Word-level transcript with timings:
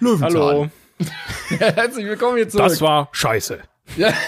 Löwenzahn. 0.00 0.34
Hallo. 0.34 0.68
Herzlich 1.48 2.06
willkommen 2.06 2.36
hier 2.36 2.48
zurück. 2.48 2.68
Das 2.68 2.80
war 2.80 3.08
scheiße. 3.12 3.58
Ja. 3.96 4.12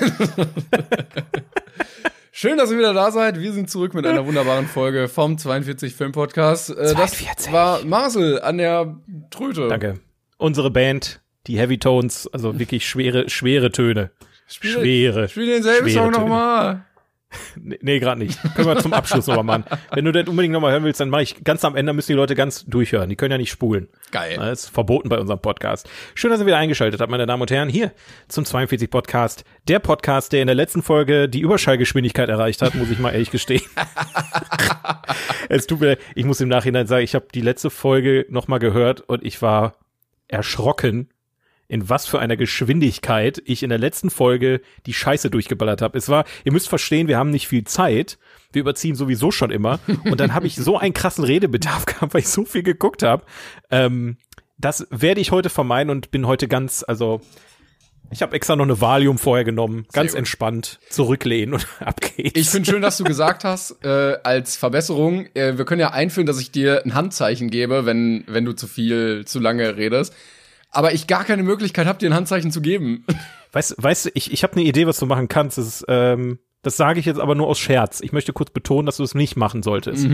Schön, 2.30 2.59
dass 2.59 2.70
ihr 2.70 2.79
wieder 2.79 2.95
da 2.95 3.11
seid. 3.11 3.41
Wir 3.41 3.52
sind 3.52 3.68
zurück 3.70 3.95
mit 3.95 4.06
einer 4.06 4.27
wunderbaren 4.27 4.66
Folge 4.66 5.09
vom 5.09 5.38
42 5.38 5.95
Film 5.95 6.12
Podcast. 6.12 6.70
Äh, 6.70 6.95
42. 6.95 7.29
Das 7.37 7.52
war 7.52 7.84
Marcel 7.84 8.41
an 8.41 8.59
der 8.59 8.96
Tröte. 9.30 9.69
Danke. 9.69 10.01
Unsere 10.38 10.70
Band, 10.70 11.20
die 11.46 11.59
Heavy 11.59 11.79
Tones, 11.79 12.29
also 12.32 12.59
wirklich 12.59 12.87
schwere, 12.87 13.30
schwere 13.30 13.70
Töne. 13.70 14.10
Spiel, 14.46 14.73
schwere. 14.73 15.29
Spiel 15.29 15.46
denselben 15.46 15.88
schwere 15.88 16.04
Song 16.04 16.12
nochmal. 16.12 16.84
Nee, 17.56 17.98
gerade 17.98 18.20
nicht. 18.20 18.38
Können 18.54 18.68
wir 18.68 18.78
zum 18.78 18.92
Abschluss 18.92 19.27
nochmal 19.27 19.45
machen. 19.45 19.64
Wenn 19.92 20.04
du 20.04 20.12
das 20.12 20.28
unbedingt 20.28 20.52
nochmal 20.52 20.73
hören 20.73 20.84
willst, 20.84 21.00
dann 21.00 21.10
mache 21.10 21.23
ich 21.23 21.45
ganz 21.45 21.64
am 21.64 21.77
Ende, 21.77 21.92
müssen 21.92 22.12
die 22.12 22.16
Leute 22.16 22.34
ganz 22.34 22.64
durchhören. 22.66 23.09
Die 23.09 23.16
können 23.16 23.32
ja 23.32 23.38
nicht 23.38 23.50
spulen. 23.50 23.88
Geil. 24.10 24.36
Das 24.36 24.64
ist 24.64 24.68
verboten 24.70 25.09
bei 25.09 25.18
unserem 25.18 25.40
Podcast. 25.40 25.88
Schön, 26.14 26.30
dass 26.30 26.40
ihr 26.40 26.46
wieder 26.46 26.59
eingeschaltet 26.59 27.00
habt, 27.00 27.10
meine 27.10 27.26
Damen 27.26 27.42
und 27.42 27.50
Herren, 27.50 27.68
hier 27.68 27.92
zum 28.28 28.45
42 28.45 28.90
Podcast. 28.90 29.45
Der 29.68 29.78
Podcast, 29.78 30.32
der 30.32 30.42
in 30.42 30.46
der 30.46 30.54
letzten 30.56 30.82
Folge 30.82 31.28
die 31.28 31.40
Überschallgeschwindigkeit 31.40 32.28
erreicht 32.28 32.62
hat, 32.62 32.74
muss 32.74 32.90
ich 32.90 32.98
mal 32.98 33.12
ehrlich 33.12 33.30
gestehen. 33.30 33.62
es 35.48 35.66
tut 35.66 35.80
mir, 35.80 35.98
ich 36.14 36.24
muss 36.24 36.40
im 36.40 36.48
Nachhinein 36.48 36.87
sagen, 36.87 37.04
ich 37.04 37.14
habe 37.14 37.26
die 37.32 37.40
letzte 37.40 37.70
Folge 37.70 38.26
nochmal 38.28 38.59
gehört 38.59 39.01
und 39.02 39.24
ich 39.24 39.40
war 39.42 39.74
erschrocken, 40.29 41.09
in 41.73 41.88
was 41.88 42.06
für 42.06 42.18
einer 42.18 42.37
Geschwindigkeit 42.37 43.42
ich 43.46 43.62
in 43.62 43.70
der 43.70 43.78
letzten 43.78 44.10
Folge 44.10 44.60
die 44.84 44.92
Scheiße 44.92 45.30
durchgeballert 45.30 45.80
habe. 45.80 45.96
Es 45.96 46.10
war, 46.10 46.26
ihr 46.45 46.52
müsst 46.52 46.68
verstehen, 46.68 47.09
wir 47.09 47.16
haben 47.16 47.30
nicht 47.30 47.48
viel 47.48 47.64
Zeit. 47.64 48.18
Wir 48.52 48.60
überziehen 48.60 48.95
sowieso 48.95 49.30
schon 49.30 49.51
immer. 49.51 49.80
Und 50.04 50.20
dann 50.20 50.34
habe 50.34 50.46
ich 50.46 50.54
so 50.54 50.76
einen 50.76 50.92
krassen 50.92 51.24
Redebedarf 51.24 51.87
gehabt, 51.87 52.12
weil 52.12 52.20
ich 52.20 52.29
so 52.29 52.45
viel 52.45 52.62
geguckt 52.62 53.02
habe. 53.02 53.24
Ähm, 53.70 54.18
das 54.59 54.87
werde 54.90 55.23
ich 55.23 55.30
heute 55.30 55.48
vermeiden 55.48 55.88
und 55.88 56.10
bin 56.10 56.26
heute 56.26 56.46
ganz, 56.46 56.84
also 56.87 57.23
ich 58.10 58.20
habe 58.20 58.36
extra 58.36 58.54
noch 58.54 58.64
eine 58.64 58.82
Valium 58.82 59.16
vorher 59.16 59.45
genommen, 59.45 59.86
ganz 59.95 60.12
entspannt 60.12 60.79
zurücklehnen 60.90 61.54
und 61.54 61.66
ab 61.80 62.02
geht's. 62.02 62.38
Ich 62.38 62.51
finde 62.51 62.70
schön, 62.70 62.82
dass 62.82 62.98
du 62.98 63.04
gesagt 63.04 63.45
hast, 63.45 63.82
äh, 63.82 64.19
als 64.22 64.56
Verbesserung, 64.56 65.25
äh, 65.32 65.56
wir 65.56 65.64
können 65.64 65.81
ja 65.81 65.92
einführen, 65.92 66.26
dass 66.26 66.38
ich 66.38 66.50
dir 66.50 66.82
ein 66.84 66.92
Handzeichen 66.92 67.48
gebe, 67.48 67.86
wenn, 67.86 68.25
wenn 68.26 68.44
du 68.44 68.53
zu 68.53 68.66
viel, 68.66 69.25
zu 69.25 69.41
lange 69.41 69.78
redest. 69.78 70.14
Aber 70.72 70.92
ich 70.92 71.06
gar 71.06 71.25
keine 71.25 71.42
Möglichkeit 71.42 71.87
habe, 71.87 71.98
dir 71.98 72.10
ein 72.10 72.15
Handzeichen 72.15 72.50
zu 72.50 72.60
geben. 72.60 73.04
Weißt, 73.54 73.75
weißt 73.78 74.06
du, 74.06 74.10
ich, 74.15 74.32
ich 74.32 74.42
habe 74.44 74.54
eine 74.54 74.62
Idee, 74.62 74.87
was 74.87 74.98
du 74.98 75.04
machen 75.04 75.28
kannst. 75.28 75.59
Das, 75.59 75.66
ist, 75.66 75.84
ähm, 75.87 76.38
das 76.62 76.78
sage 76.78 76.98
ich 77.00 77.04
jetzt 77.04 77.20
aber 77.20 77.34
nur 77.34 77.48
aus 77.48 77.59
Scherz. 77.59 78.00
Ich 78.00 78.10
möchte 78.12 78.32
kurz 78.32 78.48
betonen, 78.50 78.87
dass 78.87 78.97
du 78.97 79.03
es 79.03 79.14
nicht 79.14 79.37
machen 79.37 79.62
solltest. 79.62 80.06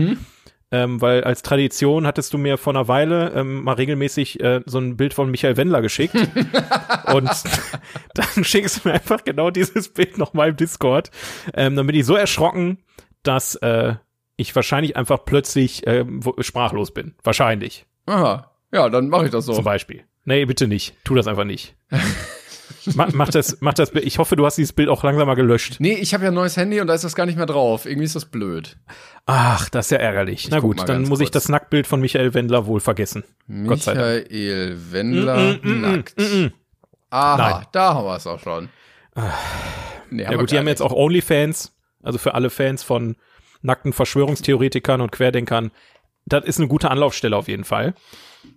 Ähm, 0.71 0.99
weil 1.01 1.23
als 1.23 1.41
Tradition 1.41 2.05
hattest 2.05 2.33
du 2.33 2.37
mir 2.37 2.57
vor 2.57 2.73
einer 2.75 2.89
Weile 2.89 3.31
ähm, 3.33 3.63
mal 3.63 3.75
regelmäßig 3.75 4.41
äh, 4.41 4.59
so 4.65 4.77
ein 4.79 4.97
Bild 4.97 5.13
von 5.13 5.31
Michael 5.31 5.55
Wendler 5.55 5.81
geschickt. 5.81 6.15
und 7.13 7.29
dann 8.13 8.43
schickst 8.43 8.83
du 8.83 8.89
mir 8.89 8.95
einfach 8.95 9.23
genau 9.23 9.51
dieses 9.51 9.87
Bild 9.87 10.17
nochmal 10.17 10.49
im 10.49 10.57
Discord. 10.57 11.09
Ähm, 11.53 11.77
dann 11.77 11.87
bin 11.87 11.95
ich 11.95 12.05
so 12.05 12.15
erschrocken, 12.15 12.79
dass 13.23 13.55
äh, 13.55 13.95
ich 14.35 14.53
wahrscheinlich 14.53 14.97
einfach 14.97 15.23
plötzlich 15.23 15.83
wo- 15.87 16.35
sprachlos 16.41 16.91
bin. 16.93 17.15
Wahrscheinlich. 17.23 17.85
Aha. 18.05 18.51
Ja, 18.73 18.89
dann 18.89 19.07
mache 19.07 19.25
ich 19.25 19.31
das 19.31 19.45
Zum 19.45 19.55
so. 19.55 19.61
Beispiel. 19.61 20.03
Nee, 20.29 20.45
bitte 20.45 20.67
nicht. 20.67 20.93
Tu 21.03 21.15
das 21.15 21.25
einfach 21.25 21.43
nicht. 21.43 21.73
mach, 22.93 23.11
mach 23.13 23.29
das, 23.29 23.57
mach 23.61 23.73
das. 23.73 23.91
Ich 23.95 24.19
hoffe, 24.19 24.35
du 24.35 24.45
hast 24.45 24.59
dieses 24.59 24.73
Bild 24.73 24.87
auch 24.87 25.01
langsam 25.03 25.25
mal 25.25 25.33
gelöscht. 25.33 25.77
Nee, 25.79 25.93
ich 25.95 26.13
habe 26.13 26.23
ja 26.23 26.29
ein 26.29 26.35
neues 26.35 26.55
Handy 26.55 26.79
und 26.79 26.85
da 26.85 26.93
ist 26.93 27.03
das 27.03 27.15
gar 27.15 27.25
nicht 27.25 27.35
mehr 27.35 27.47
drauf. 27.47 27.87
Irgendwie 27.87 28.05
ist 28.05 28.15
das 28.15 28.25
blöd. 28.25 28.77
Ach, 29.25 29.69
das 29.69 29.87
ist 29.87 29.89
ja 29.89 29.97
ärgerlich. 29.97 30.47
Na 30.51 30.59
guck 30.59 30.75
mal 30.75 30.81
gut, 30.81 30.89
dann 30.89 31.01
muss 31.05 31.19
ich 31.19 31.31
kurz. 31.31 31.45
das 31.45 31.49
Nacktbild 31.49 31.87
von 31.87 31.99
Michael 31.99 32.35
Wendler 32.35 32.67
wohl 32.67 32.79
vergessen. 32.79 33.23
Gott 33.65 33.81
sei 33.81 33.95
Dank. 33.95 34.29
Michael 34.29 34.77
Wendler 34.91 35.57
nackt. 35.63 36.13
Aha, 37.09 37.37
Nein. 37.37 37.65
da 37.71 37.95
haben 37.95 38.05
wir 38.05 38.15
es 38.15 38.27
auch 38.27 38.39
schon. 38.39 38.69
Nee, 40.11 40.21
Ja 40.25 40.35
gut, 40.35 40.51
die 40.51 40.59
haben 40.59 40.67
jetzt 40.67 40.83
auch 40.83 40.93
OnlyFans, 40.93 41.75
also 42.03 42.19
für 42.19 42.35
alle 42.35 42.51
Fans 42.51 42.83
von 42.83 43.15
nackten 43.63 43.93
Verschwörungstheoretikern 43.93 45.01
und 45.01 45.11
Querdenkern. 45.11 45.71
Das 46.27 46.45
ist 46.45 46.59
eine 46.59 46.67
gute 46.67 46.91
Anlaufstelle 46.91 47.35
auf 47.35 47.47
jeden 47.47 47.63
Fall. 47.63 47.95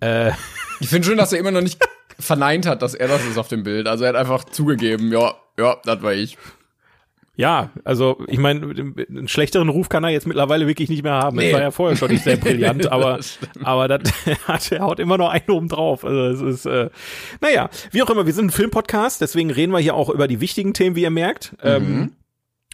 Äh, 0.00 0.32
Ich 0.80 0.88
finde 0.88 1.06
schön, 1.06 1.18
dass 1.18 1.32
er 1.32 1.38
immer 1.38 1.50
noch 1.50 1.60
nicht 1.60 1.78
verneint 2.18 2.66
hat, 2.66 2.82
dass 2.82 2.94
er 2.94 3.08
das 3.08 3.24
ist 3.24 3.38
auf 3.38 3.48
dem 3.48 3.62
Bild. 3.62 3.86
Also 3.86 4.04
er 4.04 4.10
hat 4.10 4.16
einfach 4.16 4.44
zugegeben, 4.44 5.12
ja, 5.12 5.34
ja, 5.58 5.76
das 5.84 6.02
war 6.02 6.12
ich. 6.12 6.36
ja, 7.34 7.70
also 7.84 8.22
ich 8.28 8.38
meine, 8.38 8.60
einen 9.08 9.26
schlechteren 9.28 9.68
Ruf 9.70 9.88
kann 9.88 10.04
er 10.04 10.10
jetzt 10.10 10.26
mittlerweile 10.26 10.66
wirklich 10.66 10.88
nicht 10.90 11.02
mehr 11.02 11.14
haben. 11.14 11.36
Nee. 11.38 11.46
Das 11.50 11.54
war 11.54 11.60
ja 11.62 11.70
vorher 11.70 11.96
schon 11.96 12.10
nicht 12.10 12.24
sehr 12.24 12.36
brillant, 12.38 12.90
aber 12.92 13.16
Das 13.16 13.38
aber 13.62 13.88
das 13.88 14.12
hat 14.46 14.70
er 14.72 14.80
haut 14.80 15.00
immer 15.00 15.18
noch 15.18 15.30
einen 15.30 15.50
oben 15.50 15.68
drauf. 15.68 16.04
Also 16.04 16.26
es 16.26 16.40
ist 16.40 16.66
äh, 16.66 16.90
naja, 17.40 17.70
wie 17.90 18.02
auch 18.02 18.10
immer, 18.10 18.26
wir 18.26 18.32
sind 18.34 18.46
ein 18.46 18.50
Filmpodcast, 18.50 19.20
deswegen 19.20 19.50
reden 19.50 19.72
wir 19.72 19.78
hier 19.78 19.94
auch 19.94 20.10
über 20.10 20.28
die 20.28 20.40
wichtigen 20.40 20.74
Themen, 20.74 20.94
wie 20.96 21.02
ihr 21.02 21.10
merkt. 21.10 21.56
Ähm, 21.62 22.12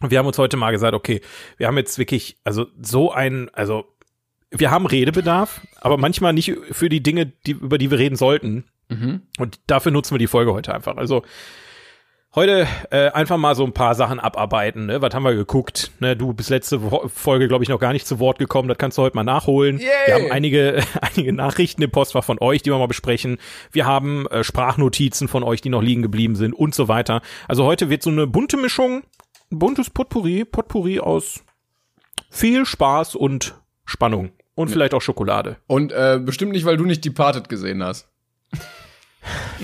wir 0.00 0.18
haben 0.18 0.26
uns 0.26 0.38
heute 0.38 0.56
mal 0.56 0.70
gesagt, 0.72 0.94
okay, 0.94 1.20
wir 1.56 1.66
haben 1.66 1.76
jetzt 1.76 1.98
wirklich, 1.98 2.36
also 2.44 2.66
so 2.80 3.10
ein, 3.12 3.50
also 3.52 3.84
wir 4.50 4.70
haben 4.70 4.86
Redebedarf, 4.86 5.60
aber 5.80 5.96
manchmal 5.96 6.32
nicht 6.32 6.56
für 6.70 6.88
die 6.88 7.02
Dinge, 7.02 7.26
die, 7.26 7.52
über 7.52 7.78
die 7.78 7.90
wir 7.90 7.98
reden 7.98 8.16
sollten. 8.16 8.64
Und 9.38 9.60
dafür 9.66 9.92
nutzen 9.92 10.14
wir 10.14 10.18
die 10.18 10.26
Folge 10.26 10.52
heute 10.52 10.74
einfach. 10.74 10.96
Also 10.96 11.22
heute 12.34 12.66
äh, 12.90 13.10
einfach 13.10 13.36
mal 13.36 13.54
so 13.54 13.64
ein 13.64 13.72
paar 13.72 13.94
Sachen 13.94 14.20
abarbeiten. 14.20 14.86
Ne? 14.86 15.02
Was 15.02 15.14
haben 15.14 15.24
wir 15.24 15.34
geguckt? 15.34 15.90
Ne? 16.00 16.16
Du 16.16 16.32
bist 16.32 16.50
letzte 16.50 16.82
Wo 16.82 17.08
Folge, 17.08 17.48
glaube 17.48 17.64
ich, 17.64 17.68
noch 17.68 17.80
gar 17.80 17.92
nicht 17.92 18.06
zu 18.06 18.18
Wort 18.18 18.38
gekommen. 18.38 18.68
Das 18.68 18.78
kannst 18.78 18.96
du 18.96 19.02
heute 19.02 19.16
mal 19.16 19.24
nachholen. 19.24 19.78
Yay! 19.78 19.88
Wir 20.06 20.14
haben 20.14 20.32
einige, 20.32 20.82
einige 21.00 21.32
Nachrichten 21.32 21.82
im 21.82 21.90
Postfach 21.90 22.24
von 22.24 22.38
euch, 22.40 22.62
die 22.62 22.70
wir 22.70 22.78
mal 22.78 22.86
besprechen. 22.86 23.38
Wir 23.72 23.84
haben 23.84 24.26
äh, 24.28 24.42
Sprachnotizen 24.44 25.28
von 25.28 25.42
euch, 25.42 25.60
die 25.60 25.68
noch 25.68 25.82
liegen 25.82 26.02
geblieben 26.02 26.36
sind 26.36 26.54
und 26.54 26.74
so 26.74 26.88
weiter. 26.88 27.20
Also 27.46 27.64
heute 27.64 27.90
wird 27.90 28.02
so 28.02 28.10
eine 28.10 28.26
bunte 28.26 28.56
Mischung, 28.56 29.02
buntes 29.50 29.90
Potpourri, 29.90 30.44
Potpourri 30.44 31.00
aus 31.00 31.44
viel 32.30 32.64
Spaß 32.64 33.14
und 33.14 33.54
Spannung. 33.84 34.32
Und 34.58 34.70
vielleicht 34.70 34.92
auch 34.92 35.00
Schokolade. 35.02 35.56
Und 35.68 35.92
äh, 35.92 36.18
bestimmt 36.20 36.50
nicht, 36.50 36.64
weil 36.64 36.76
du 36.76 36.84
nicht 36.84 37.04
Departed 37.04 37.48
gesehen 37.48 37.80
hast. 37.84 38.08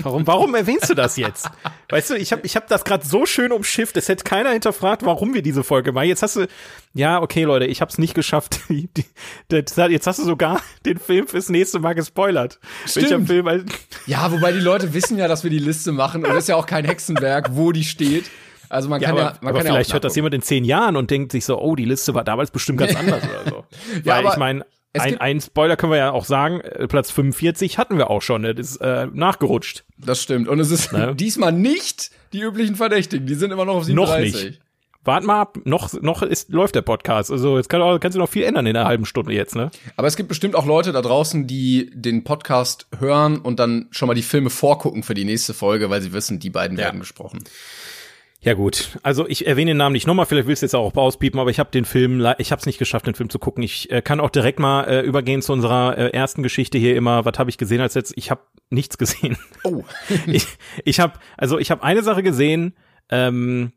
Warum, 0.01 0.25
warum 0.27 0.55
erwähnst 0.55 0.89
du 0.89 0.93
das 0.93 1.17
jetzt? 1.17 1.49
Weißt 1.89 2.11
du, 2.11 2.13
ich 2.15 2.31
habe 2.31 2.43
ich 2.45 2.55
hab 2.55 2.67
das 2.69 2.85
gerade 2.85 3.05
so 3.05 3.25
schön 3.25 3.51
umschifft, 3.51 3.97
es 3.97 4.07
hätte 4.07 4.23
keiner 4.23 4.51
hinterfragt, 4.51 5.05
warum 5.05 5.33
wir 5.33 5.41
diese 5.41 5.65
Folge 5.65 5.91
machen. 5.91 6.07
Jetzt 6.07 6.23
hast 6.23 6.37
du, 6.37 6.47
ja, 6.93 7.21
okay, 7.21 7.43
Leute, 7.43 7.65
ich 7.65 7.81
habe 7.81 7.91
es 7.91 7.97
nicht 7.97 8.13
geschafft. 8.13 8.59
Die, 8.69 8.87
die, 8.95 9.03
das, 9.49 9.75
jetzt 9.89 10.07
hast 10.07 10.19
du 10.19 10.23
sogar 10.23 10.61
den 10.85 10.97
Film 10.97 11.27
fürs 11.27 11.49
nächste 11.49 11.79
Mal 11.79 11.93
gespoilert. 11.93 12.59
Stimmt. 12.85 13.27
Film? 13.27 13.47
also- 13.49 13.65
Ja, 14.05 14.31
wobei 14.31 14.53
die 14.53 14.59
Leute 14.61 14.93
wissen 14.93 15.17
ja, 15.17 15.27
dass 15.27 15.43
wir 15.43 15.51
die 15.51 15.59
Liste 15.59 15.91
machen 15.91 16.23
und 16.25 16.31
es 16.31 16.37
ist 16.43 16.47
ja 16.47 16.55
auch 16.55 16.67
kein 16.67 16.85
Hexenwerk, 16.85 17.49
wo 17.51 17.73
die 17.73 17.83
steht. 17.83 18.29
Also 18.69 18.89
man 18.89 19.01
Ja, 19.01 19.09
kann 19.09 19.17
aber, 19.17 19.25
ja, 19.27 19.37
man 19.41 19.49
aber 19.49 19.59
kann 19.59 19.67
vielleicht 19.67 19.89
ja 19.89 19.91
auch 19.91 19.95
hört 19.95 20.03
das 20.05 20.15
jemand 20.15 20.33
in 20.35 20.41
zehn 20.41 20.63
Jahren 20.63 20.95
und 20.95 21.11
denkt 21.11 21.31
sich 21.33 21.43
so, 21.45 21.59
oh, 21.59 21.75
die 21.75 21.85
Liste 21.85 22.13
war 22.13 22.23
damals 22.23 22.49
bestimmt 22.49 22.79
ganz 22.79 22.95
anders 22.95 23.23
oder 23.23 23.49
so. 23.49 23.65
Ja, 24.03 24.13
Weil 24.15 24.19
aber 24.25 24.31
ich 24.31 24.37
meine, 24.37 24.65
es 24.95 25.03
ein, 25.03 25.17
ein 25.19 25.41
Spoiler 25.41 25.75
können 25.77 25.91
wir 25.91 25.97
ja 25.99 26.11
auch 26.11 26.25
sagen, 26.25 26.61
äh, 26.61 26.87
Platz 26.87 27.11
45 27.11 27.77
hatten 27.77 27.97
wir 27.97 28.09
auch 28.09 28.21
schon, 28.21 28.41
ne? 28.41 28.55
das 28.55 28.71
ist 28.71 28.77
äh, 28.77 29.07
nachgerutscht. 29.13 29.83
Das 29.97 30.21
stimmt. 30.21 30.47
Und 30.47 30.59
es 30.59 30.71
ist 30.71 30.91
Ne? 30.91 31.15
diesmal 31.19 31.51
nicht 31.51 32.11
die 32.33 32.41
üblichen 32.41 32.75
Verdächtigen. 32.75 33.27
Die 33.27 33.35
sind 33.35 33.51
immer 33.51 33.65
noch 33.65 33.75
auf 33.75 33.87
Noch 33.87 34.07
37. 34.07 34.43
nicht. 34.45 34.61
Wart 35.07 35.23
mal 35.23 35.39
ab, 35.39 35.59
noch, 35.65 35.93
noch 36.01 36.23
ist, 36.23 36.49
läuft 36.49 36.73
der 36.73 36.81
Podcast. 36.81 37.29
Also 37.29 37.57
jetzt 37.57 37.69
kann, 37.69 37.99
kannst 37.99 38.15
du 38.15 38.19
noch 38.19 38.27
viel 38.29 38.41
ändern 38.43 38.65
in 38.65 38.75
einer 38.75 38.87
halben 38.87 39.05
Stunde 39.05 39.33
jetzt, 39.33 39.55
ne? 39.55 39.69
Aber 39.97 40.07
es 40.07 40.15
gibt 40.15 40.29
bestimmt 40.29 40.55
auch 40.55 40.65
Leute 40.65 40.91
da 40.93 41.01
draußen, 41.03 41.45
die 41.45 41.91
den 41.93 42.23
Podcast 42.23 42.87
hören 42.99 43.37
und 43.37 43.59
dann 43.59 43.87
schon 43.91 44.07
mal 44.07 44.15
die 44.15 44.23
Filme 44.23 44.49
vorgucken 44.49 45.03
für 45.03 45.13
die 45.13 45.23
nächste 45.25 45.53
Folge, 45.53 45.91
weil 45.91 46.01
sie 46.01 46.11
wissen, 46.11 46.39
die 46.39 46.49
beiden 46.49 46.75
Ja. 46.79 46.85
werden 46.85 46.99
gesprochen. 47.01 47.43
Ja 48.45 48.53
gut, 48.53 48.99
also 49.01 49.27
ich 49.27 49.47
erwähne 49.47 49.71
den 49.71 49.77
Namen 49.77 49.93
nicht 49.93 50.05
nochmal, 50.05 50.27
vielleicht 50.27 50.47
willst 50.47 50.61
du 50.61 50.67
jetzt 50.67 50.75
auch 50.75 50.95
auspiepen, 50.95 51.39
aber 51.39 51.49
ich 51.49 51.57
habe 51.57 51.71
den 51.71 51.83
Film, 51.83 52.23
ich 52.37 52.51
habe 52.51 52.59
es 52.59 52.67
nicht 52.67 52.77
geschafft, 52.77 53.07
den 53.07 53.15
Film 53.15 53.31
zu 53.31 53.39
gucken. 53.39 53.63
Ich 53.63 53.89
äh, 53.89 54.03
kann 54.03 54.19
auch 54.19 54.29
direkt 54.29 54.59
mal 54.59 54.83
äh, 54.83 55.01
übergehen 55.01 55.41
zu 55.41 55.51
unserer 55.51 55.97
äh, 55.97 56.09
ersten 56.11 56.43
Geschichte 56.43 56.77
hier 56.77 56.95
immer. 56.95 57.25
Was 57.25 57.39
habe 57.39 57.49
ich 57.49 57.57
gesehen 57.57 57.81
als 57.81 57.95
jetzt? 57.95 58.13
Ich 58.15 58.29
habe 58.29 58.41
nichts 58.69 58.99
gesehen. 58.99 59.35
Oh. 59.63 59.83
ich 60.27 60.45
ich 60.83 60.99
habe 60.99 61.13
also 61.37 61.57
ich 61.57 61.71
habe 61.71 61.81
eine 61.81 62.03
Sache 62.03 62.21
gesehen. 62.21 62.75
Ähm, 63.09 63.71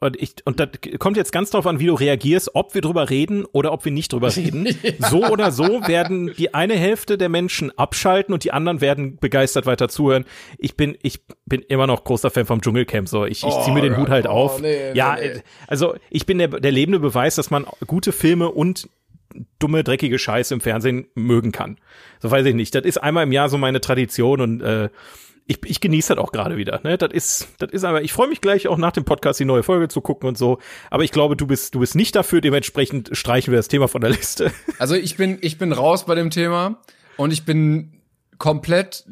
und 0.00 0.20
ich 0.20 0.34
und 0.44 0.60
das 0.60 0.68
kommt 0.98 1.16
jetzt 1.16 1.32
ganz 1.32 1.50
drauf 1.50 1.66
an, 1.66 1.80
wie 1.80 1.86
du 1.86 1.94
reagierst, 1.94 2.54
ob 2.54 2.74
wir 2.74 2.82
drüber 2.82 3.10
reden 3.10 3.44
oder 3.46 3.72
ob 3.72 3.84
wir 3.84 3.90
nicht 3.92 4.12
drüber 4.12 4.34
reden. 4.34 4.68
So 5.10 5.24
oder 5.26 5.50
so 5.50 5.86
werden 5.88 6.32
die 6.38 6.54
eine 6.54 6.74
Hälfte 6.76 7.18
der 7.18 7.28
Menschen 7.28 7.76
abschalten 7.76 8.32
und 8.32 8.44
die 8.44 8.52
anderen 8.52 8.80
werden 8.80 9.16
begeistert 9.16 9.66
weiter 9.66 9.88
zuhören. 9.88 10.24
Ich 10.58 10.76
bin 10.76 10.96
ich 11.02 11.20
bin 11.46 11.62
immer 11.62 11.86
noch 11.86 12.04
großer 12.04 12.30
Fan 12.30 12.46
vom 12.46 12.60
Dschungelcamp 12.60 13.08
so. 13.08 13.24
Ich, 13.26 13.38
ich 13.38 13.44
Oh 13.44 13.62
ziehe 13.64 13.74
mir 13.74 13.82
den 13.82 13.94
Gott. 13.94 14.02
Hut 14.02 14.08
halt 14.10 14.26
Oh, 14.26 14.30
auf. 14.30 14.60
nee, 14.60 14.92
ja, 14.94 15.16
nee, 15.16 15.42
also 15.66 15.96
ich 16.10 16.26
bin 16.26 16.38
der 16.38 16.48
der 16.48 16.72
lebende 16.72 17.00
Beweis, 17.00 17.34
dass 17.34 17.50
man 17.50 17.66
gute 17.86 18.12
Filme 18.12 18.50
und 18.50 18.88
dumme, 19.58 19.84
dreckige 19.84 20.18
Scheiße 20.18 20.54
im 20.54 20.60
Fernsehen 20.60 21.06
mögen 21.14 21.52
kann. 21.52 21.76
So 22.20 22.30
weiß 22.30 22.46
ich 22.46 22.54
nicht. 22.54 22.74
Das 22.74 22.84
ist 22.84 22.98
einmal 22.98 23.24
im 23.24 23.32
Jahr 23.32 23.48
so 23.48 23.58
meine 23.58 23.80
Tradition 23.80 24.40
und 24.40 24.60
äh, 24.62 24.88
ich, 25.48 25.58
ich 25.64 25.80
genieße 25.80 26.14
das 26.14 26.22
auch 26.22 26.30
gerade 26.30 26.58
wieder. 26.58 26.80
Ne? 26.84 26.98
Das 26.98 27.10
ist, 27.10 27.48
das 27.58 27.72
ist 27.72 27.82
aber, 27.82 28.02
ich 28.02 28.12
freue 28.12 28.28
mich 28.28 28.42
gleich 28.42 28.68
auch 28.68 28.76
nach 28.76 28.92
dem 28.92 29.04
Podcast 29.04 29.40
die 29.40 29.46
neue 29.46 29.62
Folge 29.62 29.88
zu 29.88 30.02
gucken 30.02 30.28
und 30.28 30.36
so. 30.36 30.58
Aber 30.90 31.04
ich 31.04 31.10
glaube, 31.10 31.36
du 31.36 31.46
bist, 31.46 31.74
du 31.74 31.80
bist 31.80 31.94
nicht 31.94 32.14
dafür, 32.14 32.42
dementsprechend 32.42 33.10
streichen 33.12 33.50
wir 33.50 33.58
das 33.58 33.68
Thema 33.68 33.88
von 33.88 34.02
der 34.02 34.10
Liste. 34.10 34.52
Also 34.78 34.94
ich 34.94 35.16
bin, 35.16 35.38
ich 35.40 35.58
bin 35.58 35.72
raus 35.72 36.04
bei 36.04 36.14
dem 36.14 36.30
Thema 36.30 36.80
und 37.16 37.32
ich 37.32 37.44
bin 37.44 38.00
komplett 38.36 39.04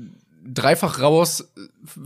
dreifach 0.46 1.00
raus, 1.00 1.52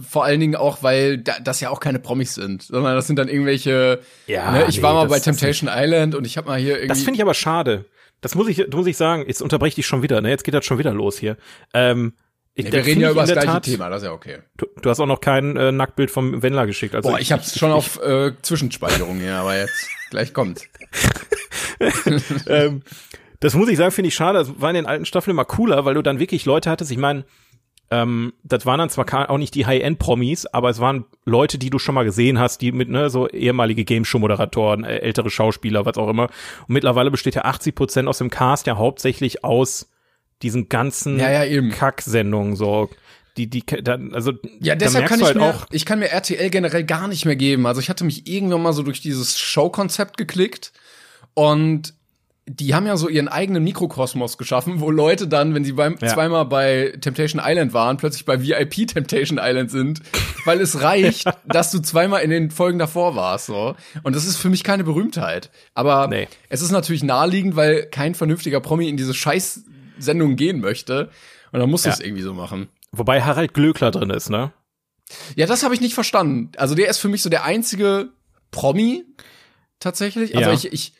vor 0.08 0.24
allen 0.24 0.40
Dingen 0.40 0.54
auch, 0.54 0.82
weil 0.82 1.18
da, 1.18 1.40
das 1.40 1.60
ja 1.60 1.68
auch 1.68 1.80
keine 1.80 1.98
Promis 1.98 2.34
sind, 2.34 2.62
sondern 2.62 2.94
das 2.94 3.06
sind 3.06 3.18
dann 3.18 3.28
irgendwelche. 3.28 4.00
Ja, 4.26 4.50
ne, 4.50 4.66
ich 4.68 4.78
nee, 4.78 4.82
war 4.82 4.94
mal 4.94 5.08
bei 5.08 5.20
Temptation 5.20 5.68
Island 5.70 6.14
und 6.14 6.24
ich 6.26 6.38
habe 6.38 6.48
mal 6.48 6.58
hier 6.58 6.74
irgendwie. 6.74 6.88
Das 6.88 7.02
finde 7.02 7.16
ich 7.16 7.22
aber 7.22 7.34
schade. 7.34 7.84
Das 8.22 8.34
muss 8.34 8.48
ich, 8.48 8.66
muss 8.72 8.86
ich 8.86 8.96
sagen. 8.96 9.24
Jetzt 9.26 9.42
unterbreche 9.42 9.70
ich 9.70 9.74
dich 9.74 9.86
schon 9.86 10.02
wieder. 10.02 10.20
Ne? 10.22 10.30
Jetzt 10.30 10.44
geht 10.44 10.54
das 10.54 10.64
schon 10.64 10.78
wieder 10.78 10.92
los 10.92 11.18
hier. 11.18 11.36
Ähm, 11.74 12.14
ich, 12.54 12.64
Nee, 12.64 12.72
wir 12.72 12.84
reden 12.84 13.00
ja 13.00 13.08
ich 13.08 13.12
über 13.12 13.22
das 13.22 13.32
gleiche 13.32 13.46
Tat- 13.46 13.62
Thema, 13.64 13.88
das 13.88 14.02
ist 14.02 14.06
ja 14.06 14.12
okay. 14.12 14.38
Du, 14.56 14.66
du 14.80 14.90
hast 14.90 15.00
auch 15.00 15.06
noch 15.06 15.20
kein 15.20 15.56
äh, 15.56 15.72
Nacktbild 15.72 16.10
vom 16.10 16.42
Wendler 16.42 16.66
geschickt. 16.66 16.94
Also 16.94 17.08
Boah, 17.10 17.18
ich 17.18 17.32
hab's 17.32 17.58
schon 17.58 17.70
auf 17.72 18.00
äh, 18.02 18.32
Zwischenspeicherung 18.42 19.18
hier, 19.18 19.36
aber 19.36 19.56
jetzt 19.56 19.88
gleich 20.10 20.32
kommt. 20.34 20.62
ähm, 22.46 22.82
das 23.40 23.54
muss 23.54 23.68
ich 23.68 23.78
sagen, 23.78 23.90
finde 23.92 24.08
ich 24.08 24.14
schade. 24.14 24.38
Das 24.38 24.60
war 24.60 24.70
in 24.70 24.74
den 24.74 24.86
alten 24.86 25.06
Staffeln 25.06 25.34
immer 25.34 25.44
cooler, 25.44 25.84
weil 25.84 25.94
du 25.94 26.02
dann 26.02 26.18
wirklich 26.18 26.44
Leute 26.44 26.70
hattest. 26.70 26.90
Ich 26.90 26.98
meine, 26.98 27.24
ähm, 27.90 28.32
das 28.44 28.66
waren 28.66 28.78
dann 28.78 28.90
zwar 28.90 29.30
auch 29.30 29.38
nicht 29.38 29.54
die 29.54 29.66
High-End-Promis, 29.66 30.46
aber 30.46 30.70
es 30.70 30.78
waren 30.80 31.06
Leute, 31.24 31.58
die 31.58 31.70
du 31.70 31.78
schon 31.78 31.94
mal 31.94 32.04
gesehen 32.04 32.38
hast, 32.38 32.60
die 32.60 32.70
mit, 32.72 32.88
ne, 32.88 33.10
so 33.10 33.28
ehemalige 33.28 33.84
Game-Show-Moderatoren, 33.84 34.84
äh, 34.84 34.98
ältere 34.98 35.30
Schauspieler, 35.30 35.86
was 35.86 35.96
auch 35.96 36.08
immer. 36.08 36.24
Und 36.24 36.68
mittlerweile 36.74 37.10
besteht 37.10 37.34
ja 37.34 37.44
80 37.44 37.74
Prozent 37.74 38.08
aus 38.08 38.18
dem 38.18 38.30
Cast 38.30 38.66
ja 38.66 38.76
hauptsächlich 38.76 39.42
aus 39.42 39.90
diesen 40.42 40.68
ganzen 40.68 41.18
Ja, 41.18 41.42
ja. 41.44 41.68
Kacksendungen, 41.70 42.56
so. 42.56 42.90
Die, 43.36 43.48
die, 43.48 43.64
dann, 43.64 44.12
also, 44.12 44.32
Ja, 44.60 44.74
da 44.74 44.84
deshalb 44.86 45.06
kann 45.06 45.20
ich 45.20 45.26
halt 45.26 45.36
mir, 45.36 45.44
auch, 45.44 45.66
ich 45.70 45.86
kann 45.86 45.98
mir 46.00 46.08
RTL 46.10 46.50
generell 46.50 46.84
gar 46.84 47.06
nicht 47.08 47.24
mehr 47.26 47.36
geben. 47.36 47.66
Also 47.66 47.80
ich 47.80 47.88
hatte 47.88 48.04
mich 48.04 48.26
irgendwann 48.28 48.62
mal 48.62 48.72
so 48.72 48.82
durch 48.82 49.00
dieses 49.00 49.38
Show-Konzept 49.38 50.16
geklickt 50.16 50.72
und 51.34 51.94
die 52.46 52.74
haben 52.74 52.86
ja 52.86 52.96
so 52.96 53.08
ihren 53.08 53.28
eigenen 53.28 53.62
Mikrokosmos 53.62 54.36
geschaffen, 54.36 54.80
wo 54.80 54.90
Leute 54.90 55.28
dann, 55.28 55.54
wenn 55.54 55.64
sie 55.64 55.72
beim 55.72 55.96
Ja. 56.00 56.08
zweimal 56.08 56.46
bei 56.46 56.92
Temptation 57.00 57.40
Island 57.44 57.72
waren, 57.72 57.96
plötzlich 57.96 58.24
bei 58.24 58.42
VIP 58.42 58.88
Temptation 58.88 59.38
Island 59.40 59.70
sind, 59.70 60.00
weil 60.44 60.60
es 60.60 60.82
reicht, 60.82 61.26
dass 61.46 61.70
du 61.70 61.78
zweimal 61.78 62.22
in 62.22 62.30
den 62.30 62.50
Folgen 62.50 62.80
davor 62.80 63.14
warst, 63.14 63.46
so. 63.46 63.76
Und 64.02 64.16
das 64.16 64.24
ist 64.26 64.36
für 64.38 64.48
mich 64.50 64.64
keine 64.64 64.82
Berühmtheit. 64.82 65.50
Aber 65.74 66.08
Nee. 66.08 66.26
es 66.48 66.60
ist 66.60 66.72
natürlich 66.72 67.04
naheliegend, 67.04 67.54
weil 67.54 67.84
kein 67.86 68.16
vernünftiger 68.16 68.60
Promi 68.60 68.88
in 68.88 68.96
diese 68.96 69.14
Scheiß-Sendung 70.00 70.36
gehen 70.36 70.60
möchte. 70.60 71.10
Und 71.52 71.60
dann 71.60 71.70
musst 71.70 71.84
du 71.84 71.88
Ja. 71.90 71.94
es 71.94 72.00
irgendwie 72.00 72.22
so 72.22 72.34
machen. 72.34 72.68
wobei 72.92 73.22
Harald 73.22 73.54
Glöckler 73.54 73.90
drin 73.92 74.10
ist, 74.10 74.30
ne? 74.30 74.52
Ja, 75.36 75.46
das 75.46 75.62
habe 75.62 75.74
ich 75.74 75.80
nicht 75.80 75.94
verstanden. 75.94 76.50
Also 76.56 76.74
der 76.74 76.88
ist 76.88 76.98
für 76.98 77.08
mich 77.08 77.22
so 77.22 77.30
der 77.30 77.44
einzige 77.44 78.08
Promi 78.50 79.04
tatsächlich. 79.78 80.36
Also 80.36 80.50
Ja. 80.50 80.54
ich, 80.56 80.72
ich 80.72 80.92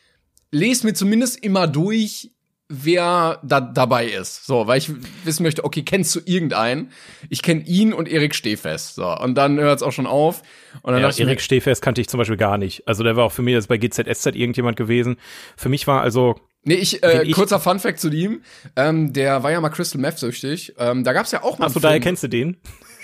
lese 0.52 0.86
mir 0.86 0.94
zumindest 0.94 1.42
immer 1.44 1.66
durch, 1.66 2.30
wer 2.68 3.40
da 3.42 3.60
dabei 3.60 4.06
ist. 4.06 4.46
So, 4.46 4.68
weil 4.68 4.78
ich 4.78 4.90
wissen 5.24 5.42
möchte, 5.42 5.64
okay, 5.64 5.82
kennst 5.82 6.14
du 6.14 6.20
irgendeinen? 6.24 6.92
Ich 7.28 7.42
kenne 7.42 7.62
ihn 7.66 7.92
und 7.92 8.08
Erik 8.08 8.34
Stehfest. 8.36 8.94
So, 8.94 9.06
und 9.16 9.34
dann 9.34 9.58
hört 9.58 9.78
es 9.78 9.82
auch 9.82 9.90
schon 9.92 10.06
auf. 10.06 10.42
Und 10.82 10.92
dann 10.92 11.02
Ja, 11.02 11.10
Erik 11.10 11.40
Stehfest 11.40 11.82
kannte 11.82 12.00
ich 12.00 12.08
zum 12.08 12.18
Beispiel 12.18 12.36
gar 12.36 12.58
nicht. 12.58 12.86
Also 12.86 13.02
der 13.02 13.16
war 13.16 13.24
auch 13.24 13.32
für 13.32 13.42
mich 13.42 13.54
jetzt 13.54 13.66
bei 13.68 13.76
GZSZ 13.78 14.26
irgendjemand 14.36 14.76
gewesen. 14.76 15.16
Für 15.56 15.68
mich 15.68 15.88
war 15.88 16.00
also, 16.02 16.36
Nee, 16.62 16.74
ich, 16.74 17.02
äh, 17.02 17.22
ich- 17.24 17.32
kurzer 17.32 17.58
Funfact 17.60 17.98
zu 18.00 18.08
ihm. 18.10 18.42
Ähm, 18.76 19.12
der 19.12 19.42
war 19.42 19.50
ja 19.50 19.60
mal 19.60 19.70
Crystal 19.70 20.00
Meth 20.00 20.18
süchtig. 20.18 20.74
Ähm, 20.78 21.04
da 21.04 21.12
gab's 21.12 21.32
ja 21.32 21.42
auch 21.42 21.58
mal. 21.58 21.66
achso, 21.66 21.80
daher 21.80 22.00
kennst 22.00 22.22
du 22.22 22.28
den? 22.28 22.58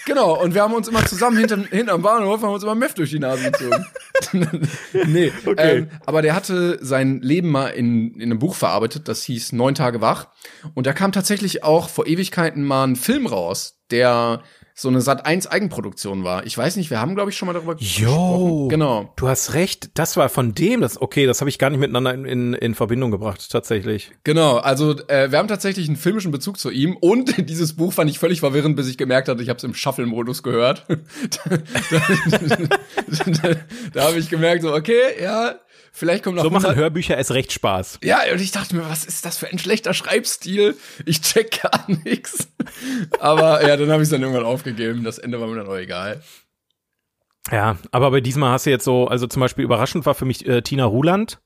Genau, 0.05 0.41
und 0.41 0.55
wir 0.55 0.62
haben 0.62 0.73
uns 0.75 0.87
immer 0.87 1.05
zusammen 1.05 1.37
hinter, 1.37 1.56
hinterm 1.69 2.00
Bahnhof, 2.00 2.41
haben 2.43 2.53
uns 2.53 2.62
immer 2.62 2.76
Meth 2.76 2.97
durch 2.97 3.11
die 3.11 3.19
Nase 3.19 3.50
gezogen. 3.50 3.85
nee, 5.06 5.32
Okay. 5.44 5.79
ähm, 5.79 5.91
aber 6.06 6.23
der 6.23 6.35
hatte 6.37 6.79
sein 6.81 7.20
Leben 7.23 7.50
mal 7.50 7.69
in, 7.69 8.14
in 8.14 8.23
einem 8.31 8.38
Buch 8.38 8.55
verarbeitet, 8.55 9.08
das 9.08 9.25
hieß 9.25 9.53
Neun 9.53 9.75
Tage 9.75 10.00
wach. 10.00 10.29
Und 10.75 10.87
da 10.87 10.93
kam 10.93 11.11
tatsächlich 11.11 11.64
auch 11.64 11.88
vor 11.88 12.06
Ewigkeiten 12.06 12.62
mal 12.62 12.85
ein 12.85 12.94
Film 12.97 13.26
raus, 13.26 13.81
der 13.91 14.43
so 14.78 14.88
eine 14.88 15.00
Sat 15.00 15.25
1 15.25 15.46
Eigenproduktion 15.46 16.23
war. 16.23 16.44
Ich 16.44 16.56
weiß 16.56 16.76
nicht, 16.76 16.90
wir 16.90 17.00
haben, 17.00 17.14
glaube 17.14 17.31
ich, 17.31 17.37
schon 17.38 17.46
mal 17.46 17.55
darüber 17.55 17.76
gesprochen. 17.76 18.69
Genau. 18.69 19.11
Du 19.17 19.26
hast 19.26 19.55
recht, 19.55 19.88
das 19.94 20.19
war 20.19 20.28
von 20.28 20.55
dem, 20.55 20.82
das 20.82 21.00
okay, 21.00 21.25
das 21.25 21.40
habe 21.40 21.49
ich 21.49 21.58
gar 21.58 21.70
nicht 21.70 21.81
miteinander 21.81 22.12
in, 22.12 22.26
in, 22.26 22.52
in 22.52 22.75
Verbindung 22.75 23.11
gebracht, 23.11 23.50
tatsächlich. 23.50 24.11
Genau, 24.23 24.58
also 24.58 24.99
äh, 25.08 25.31
wir 25.31 25.38
haben 25.38 25.49
tatsächlich 25.49 25.88
einen 25.88 25.96
filmischen 25.96 26.31
Bezug 26.31 26.58
zu 26.58 26.70
ihm 26.70 26.94
und 26.94 27.34
dieses 27.49 27.75
Buch 27.75 27.94
fand 27.94 28.11
ich 28.11 28.19
völlig 28.19 28.40
verwirrend, 28.40 28.76
bis 28.76 28.87
ich 28.88 28.99
gemerkt 28.99 29.28
hatte, 29.28 29.43
ich 29.43 29.49
habe 29.49 29.56
es 29.56 29.64
im 29.64 29.73
Shuffle-Modus 29.73 30.43
gehört. 30.43 30.84
da 30.88 31.56
da, 32.28 33.25
da, 33.25 33.55
da 33.94 34.05
habe 34.05 34.19
ich 34.19 34.28
gemerkt, 34.28 34.61
so 34.61 34.75
okay, 34.75 35.23
ja, 35.23 35.55
vielleicht 35.97 36.25
kommt 36.25 36.37
noch 36.37 36.45
So 36.45 36.51
machen 36.51 36.67
100 36.67 36.77
Hörbücher 36.77 37.17
erst 37.17 37.33
recht 37.33 37.53
Spaß. 37.53 38.01
Ja, 38.05 38.21
und 38.33 38.41
ich 38.41 38.53
dachte 38.53 38.77
mir, 38.77 38.89
was 38.89 39.05
ist 39.05 39.25
das 39.25 39.39
für 39.39 39.49
ein 39.49 39.59
schlechter 39.59 39.95
Schreibstil? 39.95 40.77
Ich 41.05 41.23
check 41.23 41.63
gar 41.63 41.87
nichts. 42.05 42.49
Aber 43.19 43.67
ja, 43.67 43.77
dann 43.77 43.91
habe 43.91 44.03
ich 44.03 44.07
es 44.07 44.11
dann 44.11 44.23
irgendwann 44.23 44.45
aufgegeben. 44.45 45.05
Das 45.05 45.19
Ende 45.19 45.41
war 45.41 45.49
mir 45.49 45.57
dann 45.57 45.67
auch 45.67 45.77
egal. 45.77 46.23
Ja, 47.51 47.79
aber 47.93 48.11
bei 48.11 48.21
diesmal 48.21 48.53
hast 48.53 48.67
du 48.67 48.71
jetzt 48.71 48.85
so, 48.85 49.07
also 49.07 49.27
zum 49.27 49.41
Beispiel 49.41 49.65
überraschend 49.65 50.05
war 50.05 50.15
für 50.15 50.25
mich 50.25 50.47
äh, 50.47 50.63
Tina 50.63 50.85
Ruland. 50.85 51.39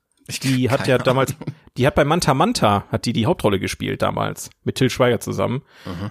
Die 0.43 0.69
hat 0.69 0.87
ja 0.87 0.97
damals, 0.97 1.35
die 1.77 1.87
hat 1.87 1.95
bei 1.95 2.05
Manta 2.05 2.33
Manta, 2.33 2.85
hat 2.89 3.05
die 3.05 3.13
die 3.13 3.25
Hauptrolle 3.25 3.59
gespielt 3.59 4.01
damals, 4.01 4.49
mit 4.63 4.75
Till 4.75 4.89
Schweiger 4.89 5.19
zusammen. 5.19 5.63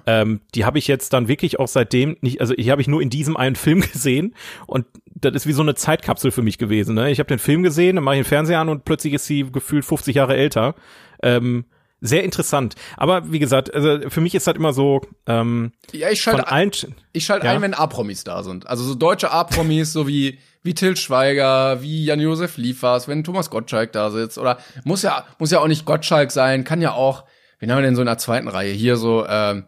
Ähm, 0.05 0.41
die 0.55 0.65
habe 0.65 0.79
ich 0.79 0.89
jetzt 0.89 1.13
dann 1.13 1.29
wirklich 1.29 1.59
auch 1.59 1.69
seitdem 1.69 2.17
nicht, 2.21 2.41
also 2.41 2.55
die 2.55 2.71
habe 2.71 2.83
ich 2.83 2.89
nur 2.89 3.01
in 3.01 3.09
diesem 3.09 3.37
einen 3.37 3.57
Film 3.57 3.81
gesehen 3.93 4.35
und 4.67 4.87
das 5.21 5.35
ist 5.35 5.47
wie 5.47 5.53
so 5.53 5.63
eine 5.63 5.75
Zeitkapsel 5.75 6.31
für 6.31 6.43
mich 6.43 6.59
gewesen. 6.59 6.95
Ne? 6.95 7.11
Ich 7.11 7.19
habe 7.19 7.29
den 7.29 7.39
Film 7.39 7.63
gesehen, 7.63 7.97
dann 7.97 8.05
mache 8.05 8.17
ich 8.17 8.23
den 8.23 8.29
Fernseher 8.29 8.61
an 8.61 8.69
und 8.69 8.85
plötzlich 8.85 9.15
ist 9.15 9.27
sie 9.27 9.51
gefühlt 9.51 9.85
50 9.85 10.15
Jahre 10.17 10.37
älter. 10.37 10.75
Ähm, 11.23 11.65
sehr 12.01 12.25
interessant. 12.25 12.77
Aber 12.97 13.31
wie 13.31 13.39
gesagt, 13.39 13.75
also 13.75 14.09
für 14.09 14.23
mich 14.23 14.35
ist 14.35 14.47
das 14.47 14.57
immer 14.57 14.73
so, 14.73 15.03
ähm, 15.27 15.73
Ja, 15.93 16.09
ich 16.11 16.23
schalte 16.23 16.51
allen, 16.51 16.71
ich 17.13 17.27
schalte 17.27 17.47
Ja. 17.47 17.53
ein, 17.53 17.61
wenn 17.61 17.75
A-Promis 17.75 18.25
da 18.25 18.43
sind. 18.43 18.67
Also 18.67 18.85
so 18.85 18.95
deutsche 18.95 19.31
A-Promis, 19.31 19.93
so 19.93 20.09
wie, 20.09 20.39
wie 20.63 20.73
Till 20.75 20.97
Schweiger, 20.97 21.83
wie 21.83 22.05
Jan-Josef 22.07 22.57
Liefers, 22.57 23.07
wenn 23.07 23.23
Thomas 23.23 23.51
Gottschalk 23.51 23.93
da 23.93 24.11
sitzt. 24.11 24.39
Oder 24.39 24.59
muss 24.85 25.03
ja, 25.03 25.27
muss 25.39 25.51
ja 25.51 25.61
auch 25.61 25.69
nicht 25.69 25.85
Gottschalk 25.85 26.31
sein, 26.31 26.65
kann 26.65 26.81
ja 26.81 26.93
auch, 26.93 27.25
wen 27.59 27.71
haben 27.71 27.79
wir 27.79 27.83
denn 27.83 27.97
so 27.97 28.03
in 28.03 28.07
der 28.07 28.19
zweiten 28.19 28.49
Reihe? 28.49 28.73
Hier 28.73 28.97
so, 28.97 29.27
ähm, 29.29 29.65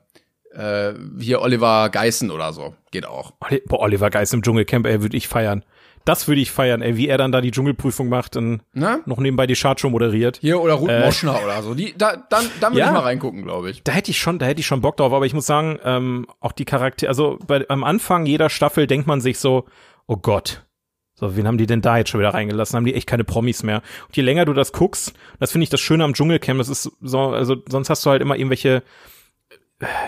äh, 0.54 0.94
hier 1.20 1.40
Oliver 1.40 1.88
Geißen 1.90 2.30
oder 2.30 2.52
so. 2.52 2.74
Geht 2.90 3.06
auch. 3.06 3.32
Boah, 3.66 3.80
Oliver 3.80 4.10
Geist 4.10 4.34
im 4.34 4.42
Dschungelcamp, 4.42 4.86
ey, 4.86 5.02
würde 5.02 5.16
ich 5.16 5.28
feiern. 5.28 5.64
Das 6.04 6.26
würde 6.26 6.40
ich 6.40 6.50
feiern, 6.50 6.82
ey, 6.82 6.96
wie 6.96 7.06
er 7.06 7.16
dann 7.16 7.30
da 7.30 7.40
die 7.40 7.52
Dschungelprüfung 7.52 8.08
macht 8.08 8.36
und 8.36 8.60
Ne? 8.72 9.00
noch 9.06 9.18
nebenbei 9.18 9.46
die 9.46 9.54
Chartshow 9.54 9.88
moderiert. 9.88 10.38
Hier 10.40 10.60
oder 10.60 10.74
Ruth 10.74 10.90
Äh. 10.90 11.04
Moschner 11.04 11.40
oder 11.44 11.62
so. 11.62 11.74
Die, 11.74 11.94
da, 11.96 12.16
dann, 12.28 12.44
dann 12.60 12.72
würde 12.72 12.80
Ja. 12.80 12.86
ich 12.86 12.92
mal 12.92 12.98
reingucken, 13.00 13.42
glaube 13.44 13.70
ich. 13.70 13.84
Da 13.84 13.92
hätte 13.92 14.10
ich 14.10 14.18
schon, 14.20 14.40
da 14.40 14.46
hätte 14.46 14.60
ich 14.60 14.66
schon 14.66 14.80
Bock 14.80 14.96
drauf, 14.96 15.12
aber 15.12 15.26
ich 15.26 15.32
muss 15.34 15.46
sagen, 15.46 15.78
ähm, 15.84 16.26
auch 16.40 16.50
die 16.52 16.64
Charaktere, 16.64 17.08
also 17.08 17.38
bei, 17.46 17.64
am 17.68 17.84
Anfang 17.84 18.26
jeder 18.26 18.50
Staffel 18.50 18.88
denkt 18.88 19.06
man 19.06 19.20
sich 19.20 19.38
so, 19.38 19.66
oh 20.08 20.16
Gott, 20.16 20.64
so, 21.14 21.36
wen 21.36 21.46
haben 21.46 21.58
die 21.58 21.66
denn 21.66 21.82
da 21.82 21.98
jetzt 21.98 22.10
schon 22.10 22.18
wieder 22.18 22.34
reingelassen? 22.34 22.76
Haben 22.76 22.84
die 22.86 22.94
echt 22.94 23.06
keine 23.06 23.22
Promis 23.22 23.62
mehr? 23.62 23.80
Und 24.08 24.16
je 24.16 24.24
länger 24.24 24.44
du 24.44 24.54
das 24.54 24.72
guckst, 24.72 25.12
das 25.38 25.52
finde 25.52 25.62
ich 25.64 25.70
das 25.70 25.80
Schöne 25.80 26.02
am 26.02 26.14
Dschungelcamp, 26.14 26.58
das 26.58 26.68
ist 26.68 26.90
so, 27.00 27.20
also 27.28 27.56
sonst 27.68 27.90
hast 27.90 28.04
du 28.04 28.10
halt 28.10 28.22
immer 28.22 28.34
irgendwelche, 28.34 28.82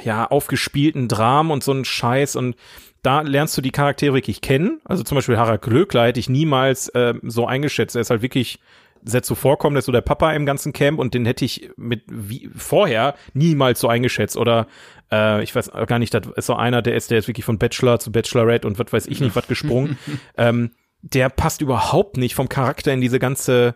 ja, 0.02 0.26
aufgespielten 0.26 1.08
Dramen 1.08 1.50
und 1.50 1.62
so 1.62 1.72
einen 1.72 1.84
Scheiß 1.84 2.36
und 2.36 2.56
da 3.02 3.20
lernst 3.20 3.56
du 3.56 3.60
die 3.60 3.70
Charaktere 3.70 4.14
wirklich 4.14 4.40
kennen. 4.40 4.80
Also 4.84 5.02
zum 5.02 5.16
Beispiel 5.16 5.36
Harald 5.36 5.62
Glöckler 5.62 6.06
hätte 6.06 6.20
ich 6.20 6.30
niemals 6.30 6.90
ähm, 6.94 7.20
so 7.22 7.46
eingeschätzt. 7.46 7.94
Er 7.96 8.00
ist 8.00 8.10
halt 8.10 8.22
wirklich 8.22 8.58
sehr 9.02 9.22
zuvorkommen, 9.22 9.74
der 9.74 9.80
ist 9.80 9.86
so 9.86 9.92
der 9.92 10.00
Papa 10.00 10.32
im 10.32 10.46
ganzen 10.46 10.72
Camp 10.72 10.98
und 10.98 11.12
den 11.12 11.26
hätte 11.26 11.44
ich 11.44 11.70
mit 11.76 12.04
wie 12.06 12.48
vorher 12.56 13.14
niemals 13.34 13.80
so 13.80 13.88
eingeschätzt. 13.88 14.38
Oder 14.38 14.66
äh, 15.12 15.42
ich 15.42 15.54
weiß 15.54 15.72
gar 15.86 15.98
nicht, 15.98 16.14
das 16.14 16.22
ist 16.34 16.46
so 16.46 16.54
einer, 16.54 16.80
der 16.80 16.94
ist, 16.94 17.10
der 17.10 17.18
ist 17.18 17.28
wirklich 17.28 17.44
von 17.44 17.58
Bachelor 17.58 17.98
zu 17.98 18.10
Bachelorette 18.10 18.66
und 18.66 18.78
was 18.78 18.90
weiß 18.90 19.06
ich 19.06 19.20
nicht, 19.20 19.36
was 19.36 19.46
gesprungen. 19.46 19.98
ähm, 20.38 20.70
der 21.02 21.28
passt 21.28 21.60
überhaupt 21.60 22.16
nicht 22.16 22.34
vom 22.34 22.48
Charakter 22.48 22.92
in 22.92 23.02
diese 23.02 23.18
ganze 23.18 23.74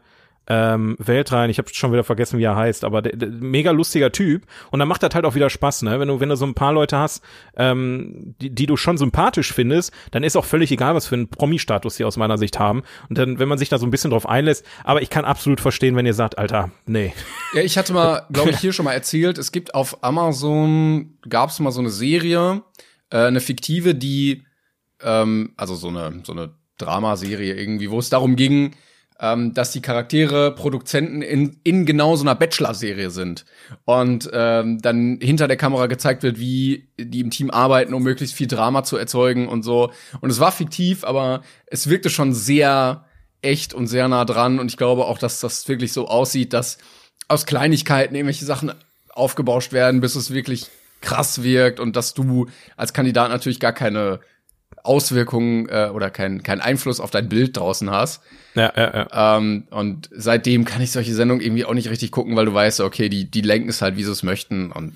ähm, 0.49 0.97
Welt 0.99 1.31
rein. 1.31 1.51
Ich 1.51 1.59
habe 1.59 1.69
schon 1.73 1.93
wieder 1.93 2.05
vergessen, 2.05 2.39
wie 2.39 2.45
er 2.45 2.57
heißt, 2.57 2.85
aber 2.85 3.03
der, 3.03 3.17
der, 3.17 3.29
mega 3.29 3.71
lustiger 3.71 4.11
Typ. 4.11 4.47
Und 4.71 4.79
dann 4.79 4.89
macht 4.89 5.03
das 5.03 5.15
halt 5.15 5.27
auch 5.27 5.35
wieder 5.35 5.51
Spaß, 5.51 5.83
ne? 5.83 6.01
Wenn 6.01 6.09
du, 6.09 6.21
wenn 6.21 6.31
du 6.31 6.37
so 6.37 6.47
ein 6.47 6.55
paar 6.55 6.73
Leute 6.73 6.97
hast, 6.97 7.23
ähm, 7.57 8.35
die, 8.41 8.51
die 8.51 8.67
du 8.67 8.77
schon 8.77 8.97
sympathisch 8.97 9.53
findest, 9.53 9.93
dann 10.11 10.23
ist 10.23 10.37
auch 10.37 10.47
völlig 10.47 10.73
egal, 10.73 10.95
was 10.95 11.07
für 11.07 11.17
einen 11.17 11.29
Promi-Status 11.29 11.97
sie 11.97 12.05
aus 12.05 12.17
meiner 12.17 12.39
Sicht 12.39 12.59
haben. 12.59 12.83
Und 13.11 13.19
dann, 13.19 13.39
wenn 13.39 13.49
man 13.49 13.59
sich 13.59 13.69
da 13.69 13.79
so 13.79 13.87
ein 13.87 13.91
bisschen 13.91 14.11
drauf 14.11 14.27
einlässt, 14.27 14.65
aber 14.85 15.03
ich 15.03 15.11
kann 15.11 15.27
absolut 15.27 15.61
verstehen, 15.61 15.97
wenn 15.97 16.07
ihr 16.07 16.15
sagt, 16.15 16.39
Alter, 16.39 16.71
nee. 16.87 17.13
Ja, 17.53 17.61
ich 17.61 17.77
hatte 17.77 17.93
mal, 17.93 18.27
glaube 18.33 18.51
ich, 18.51 18.59
hier 18.59 18.73
schon 18.73 18.87
mal 18.87 18.95
erzählt, 18.95 19.37
es 19.37 19.53
gibt 19.53 19.75
auf 19.75 20.03
Amazon, 20.03 21.19
gab 21.29 21.51
es 21.51 21.61
mal 21.61 21.73
so 21.73 21.81
eine 21.81 21.91
Serie, 21.91 22.63
äh, 23.11 23.19
eine 23.19 23.41
fiktive, 23.41 23.95
die, 23.95 24.45
ähm, 25.03 25.53
also 25.59 25.75
so 25.75 25.89
eine, 25.89 26.23
so 26.25 26.33
eine 26.33 26.55
Dramaserie 26.79 27.55
irgendwie, 27.55 27.91
wo 27.91 27.99
es 27.99 28.09
darum 28.09 28.37
ging, 28.37 28.75
ähm, 29.21 29.55
dass 29.55 29.73
die 29.73 29.83
Charaktere 29.83 30.55
Produzenten 30.55 31.23
in, 31.23 31.59
in 31.65 31.87
genau 31.87 32.17
so 32.17 32.25
einer 32.25 32.35
Bachelor-Serie 32.35 33.11
sind. 33.11 33.45
Und 33.85 34.31
ähm, 34.33 34.81
dann 34.81 35.19
hinter 35.21 35.49
der 35.49 35.57
Kamera 35.57 35.87
gezeigt 35.87 36.23
wird, 36.23 36.39
wie 36.39 36.89
die 36.99 37.21
im 37.21 37.31
Team 37.31 37.51
arbeiten, 37.51 37.95
um 37.95 38.03
möglichst 38.03 38.37
viel 38.37 38.47
Drama 38.47 38.85
zu 38.85 38.97
erzeugen 38.97 39.49
und 39.49 39.63
so. 39.63 39.91
Und 40.21 40.31
es 40.31 40.41
war 40.41 40.53
fiktiv, 40.53 41.05
aber 41.05 41.43
es 41.67 41.89
wirkte 41.89 42.11
schon 42.11 42.33
sehr 42.33 43.05
echt 43.43 43.75
und 43.75 43.87
sehr 43.87 44.09
nah 44.09 44.25
dran. 44.25 44.59
Und 44.59 44.71
ich 44.71 44.77
glaube 44.77 45.07
auch, 45.07 45.19
dass 45.19 45.41
das 45.41 45.67
wirklich 45.69 45.93
so 45.93 46.09
aussieht, 46.09 46.53
dass 46.53 46.79
aus 47.27 47.45
Kleinigkeiten 47.45 48.15
irgendwelche 48.15 48.45
Sachen 48.45 48.73
aufgebauscht 49.11 49.73
werden, 49.73 50.01
bis 50.01 50.15
es 50.15 50.33
wirklich 50.33 50.67
krass 51.01 51.43
wirkt 51.43 51.81
und 51.81 51.97
dass 51.97 52.15
du 52.15 52.47
als 52.77 52.93
Kandidat 52.93 53.31
natürlich 53.31 53.61
gar 53.61 53.73
keine 53.73 54.21
Auswirkungen 54.83 55.69
äh, 55.69 55.91
oder 55.93 56.11
keinen 56.11 56.43
kein 56.43 56.61
Einfluss 56.61 57.01
auf 57.01 57.11
dein 57.11 57.29
Bild 57.29 57.57
draußen 57.57 57.91
hast. 57.91 58.23
Ja, 58.55 58.73
ja, 58.77 59.07
ja. 59.13 59.37
Ähm, 59.37 59.65
und 59.71 60.09
seitdem 60.13 60.65
kann 60.65 60.83
ich 60.83 60.91
solche 60.91 61.15
Sendungen 61.15 61.45
irgendwie 61.45 61.65
auch 61.65 61.75
nicht 61.75 61.91
richtig 61.91 62.11
gucken, 62.11 62.37
weil 62.37 62.47
du 62.47 62.55
weißt, 62.55 62.81
okay, 62.81 63.09
die, 63.09 63.31
die 63.31 63.41
lenken 63.41 63.69
es 63.69 63.83
halt, 63.83 63.97
wie 63.97 64.05
sie 64.05 64.11
es 64.11 64.23
möchten. 64.23 64.73
Und 64.73 64.95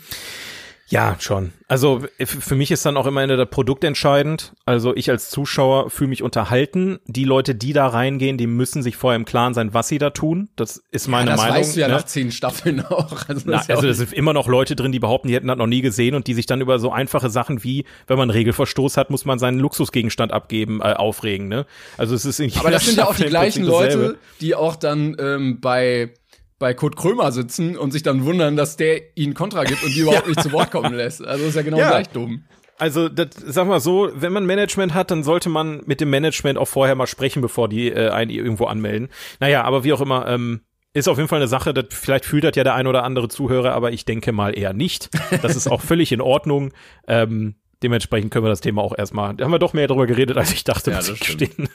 Ja, 0.93 1.17
schon. 1.19 1.55
Also 1.69 2.03
für 2.19 2.55
mich 2.55 2.71
ist 2.71 2.85
dann 2.85 2.99
auch 2.99 3.07
immer 3.07 3.27
das 3.27 3.49
Produkt 3.49 3.83
entscheidend. 3.83 4.53
Also 4.67 4.95
ich 4.95 5.09
als 5.09 5.31
Zuschauer 5.31 5.89
fühle 5.89 6.09
mich 6.11 6.23
unterhalten. 6.23 6.99
Die 7.07 7.25
Leute, 7.25 7.55
die 7.55 7.73
da 7.73 7.87
reingehen, 7.87 8.37
die 8.37 8.47
müssen 8.47 8.83
sich 8.83 8.99
vorher 8.99 9.17
im 9.17 9.25
Klaren 9.25 9.55
sein, 9.55 9.73
was 9.73 9.89
sie 9.89 9.97
da 9.97 10.11
tun. 10.11 10.51
Das 10.55 10.83
ist 10.91 11.09
meine 11.09 11.31
ja, 11.31 11.37
das 11.37 11.45
Meinung. 11.45 11.57
weißt 11.57 11.77
du 11.77 11.81
ja 11.81 11.89
ne? 11.89 11.95
nach 11.95 12.05
zehn 12.05 12.31
Staffeln 12.31 12.85
auch. 12.85 13.23
Also, 13.33 13.43
Na, 13.47 13.57
das 13.59 13.69
ja 13.69 13.77
also 13.77 13.89
es 13.89 13.99
sind 13.99 14.13
immer 14.13 14.35
noch 14.35 14.49
Leute 14.49 14.77
drin, 14.77 14.93
die 14.93 14.99
behaupten, 14.99 15.29
die 15.29 15.35
hätten 15.35 15.47
das 15.47 15.57
noch 15.57 15.67
nie 15.67 15.81
gesehen 15.81 16.15
und 16.15 16.27
die 16.27 16.35
sich 16.35 16.45
dann 16.45 16.61
über 16.61 16.79
so 16.79 16.93
einfache 16.93 17.31
Sachen 17.31 17.65
wie, 17.65 17.87
wenn 18.07 18.19
man 18.19 18.29
einen 18.29 18.37
Regelverstoß 18.37 18.99
hat, 18.99 19.09
muss 19.09 19.25
man 19.25 19.39
seinen 19.39 19.59
Luxusgegenstand 19.59 20.33
abgeben, 20.33 20.81
äh, 20.81 20.93
aufregen. 20.93 21.49
Ne? 21.49 21.65
Also 21.97 22.15
es 22.15 22.27
ist 22.27 22.39
in 22.41 22.53
Aber 22.59 22.71
das 22.71 22.83
jeder 22.83 22.91
sind 22.91 22.99
ja 22.99 23.07
auch 23.09 23.15
die 23.15 23.25
gleichen. 23.25 23.65
Leute, 23.65 24.19
die 24.43 24.55
auch 24.55 24.77
dann 24.77 25.17
ähm, 25.19 25.61
bei 25.61 26.13
bei 26.62 26.75
Kurt 26.75 26.95
Krömer 26.95 27.33
sitzen 27.33 27.76
und 27.76 27.90
sich 27.90 28.04
dann 28.04 28.25
wundern, 28.25 28.54
dass 28.57 28.76
der 28.76 29.16
ihnen 29.19 29.35
Kontra 29.35 29.64
gibt 29.64 29.83
und 29.83 29.92
die 29.97 29.99
überhaupt 30.00 30.28
nicht 30.28 30.40
zu 30.40 30.52
Wort 30.52 30.71
kommen 30.71 30.95
lässt. 30.95 31.26
Also 31.26 31.45
ist 31.45 31.57
ja 31.57 31.62
genau 31.62 31.78
Ja. 31.78 31.88
gleich 31.88 32.09
dumm. 32.11 32.45
Also, 32.78 33.09
das, 33.09 33.31
sag 33.35 33.66
mal 33.66 33.81
so, 33.81 34.11
wenn 34.14 34.33
man 34.33 34.47
Management 34.47 34.95
hat, 34.95 35.11
dann 35.11 35.25
sollte 35.25 35.49
man 35.49 35.83
mit 35.87 36.00
dem 36.00 36.11
Management 36.11 36.59
auch 36.59 36.69
vorher 36.69 36.95
mal 36.95 37.09
sprechen, 37.09 37.42
bevor 37.42 37.69
die 37.69 37.88
äh, 37.90 38.11
einen 38.11 38.31
irgendwo 38.31 38.66
anmelden. 38.66 39.09
Naja, 39.40 39.64
aber 39.64 39.83
wie 39.83 39.92
auch 39.92 40.00
immer, 40.00 40.28
ähm, 40.28 40.61
ist 40.95 41.09
auf 41.09 41.16
jeden 41.16 41.28
Fall 41.28 41.40
eine 41.40 41.49
Sache, 41.49 41.75
das, 41.75 41.87
vielleicht 41.90 42.25
fühlt 42.25 42.45
das 42.45 42.54
ja 42.54 42.62
der 42.62 42.75
ein 42.75 42.87
oder 42.87 43.02
andere 43.02 43.26
Zuhörer, 43.28 43.73
aber 43.73 43.90
ich 43.90 44.04
denke 44.04 44.31
mal 44.31 44.57
eher 44.57 44.73
nicht. 44.73 45.11
Das 45.42 45.57
ist 45.57 45.69
auch 45.69 45.81
völlig 45.81 46.12
in 46.12 46.21
Ordnung. 46.21 46.73
Ähm, 47.09 47.57
dementsprechend 47.83 48.31
können 48.33 48.45
wir 48.45 48.51
das 48.51 48.61
Thema 48.61 48.83
auch 48.83 48.97
erstmal, 48.97 49.35
da 49.35 49.45
haben 49.45 49.51
wir 49.53 49.59
doch 49.59 49.73
mehr 49.73 49.87
darüber 49.89 50.07
geredet, 50.07 50.37
als 50.37 50.53
ich 50.53 50.65
dachte, 50.65 50.91
Ja, 50.91 50.97
muss 50.99 51.09
ich 51.11 51.21
gestehen. 51.21 51.69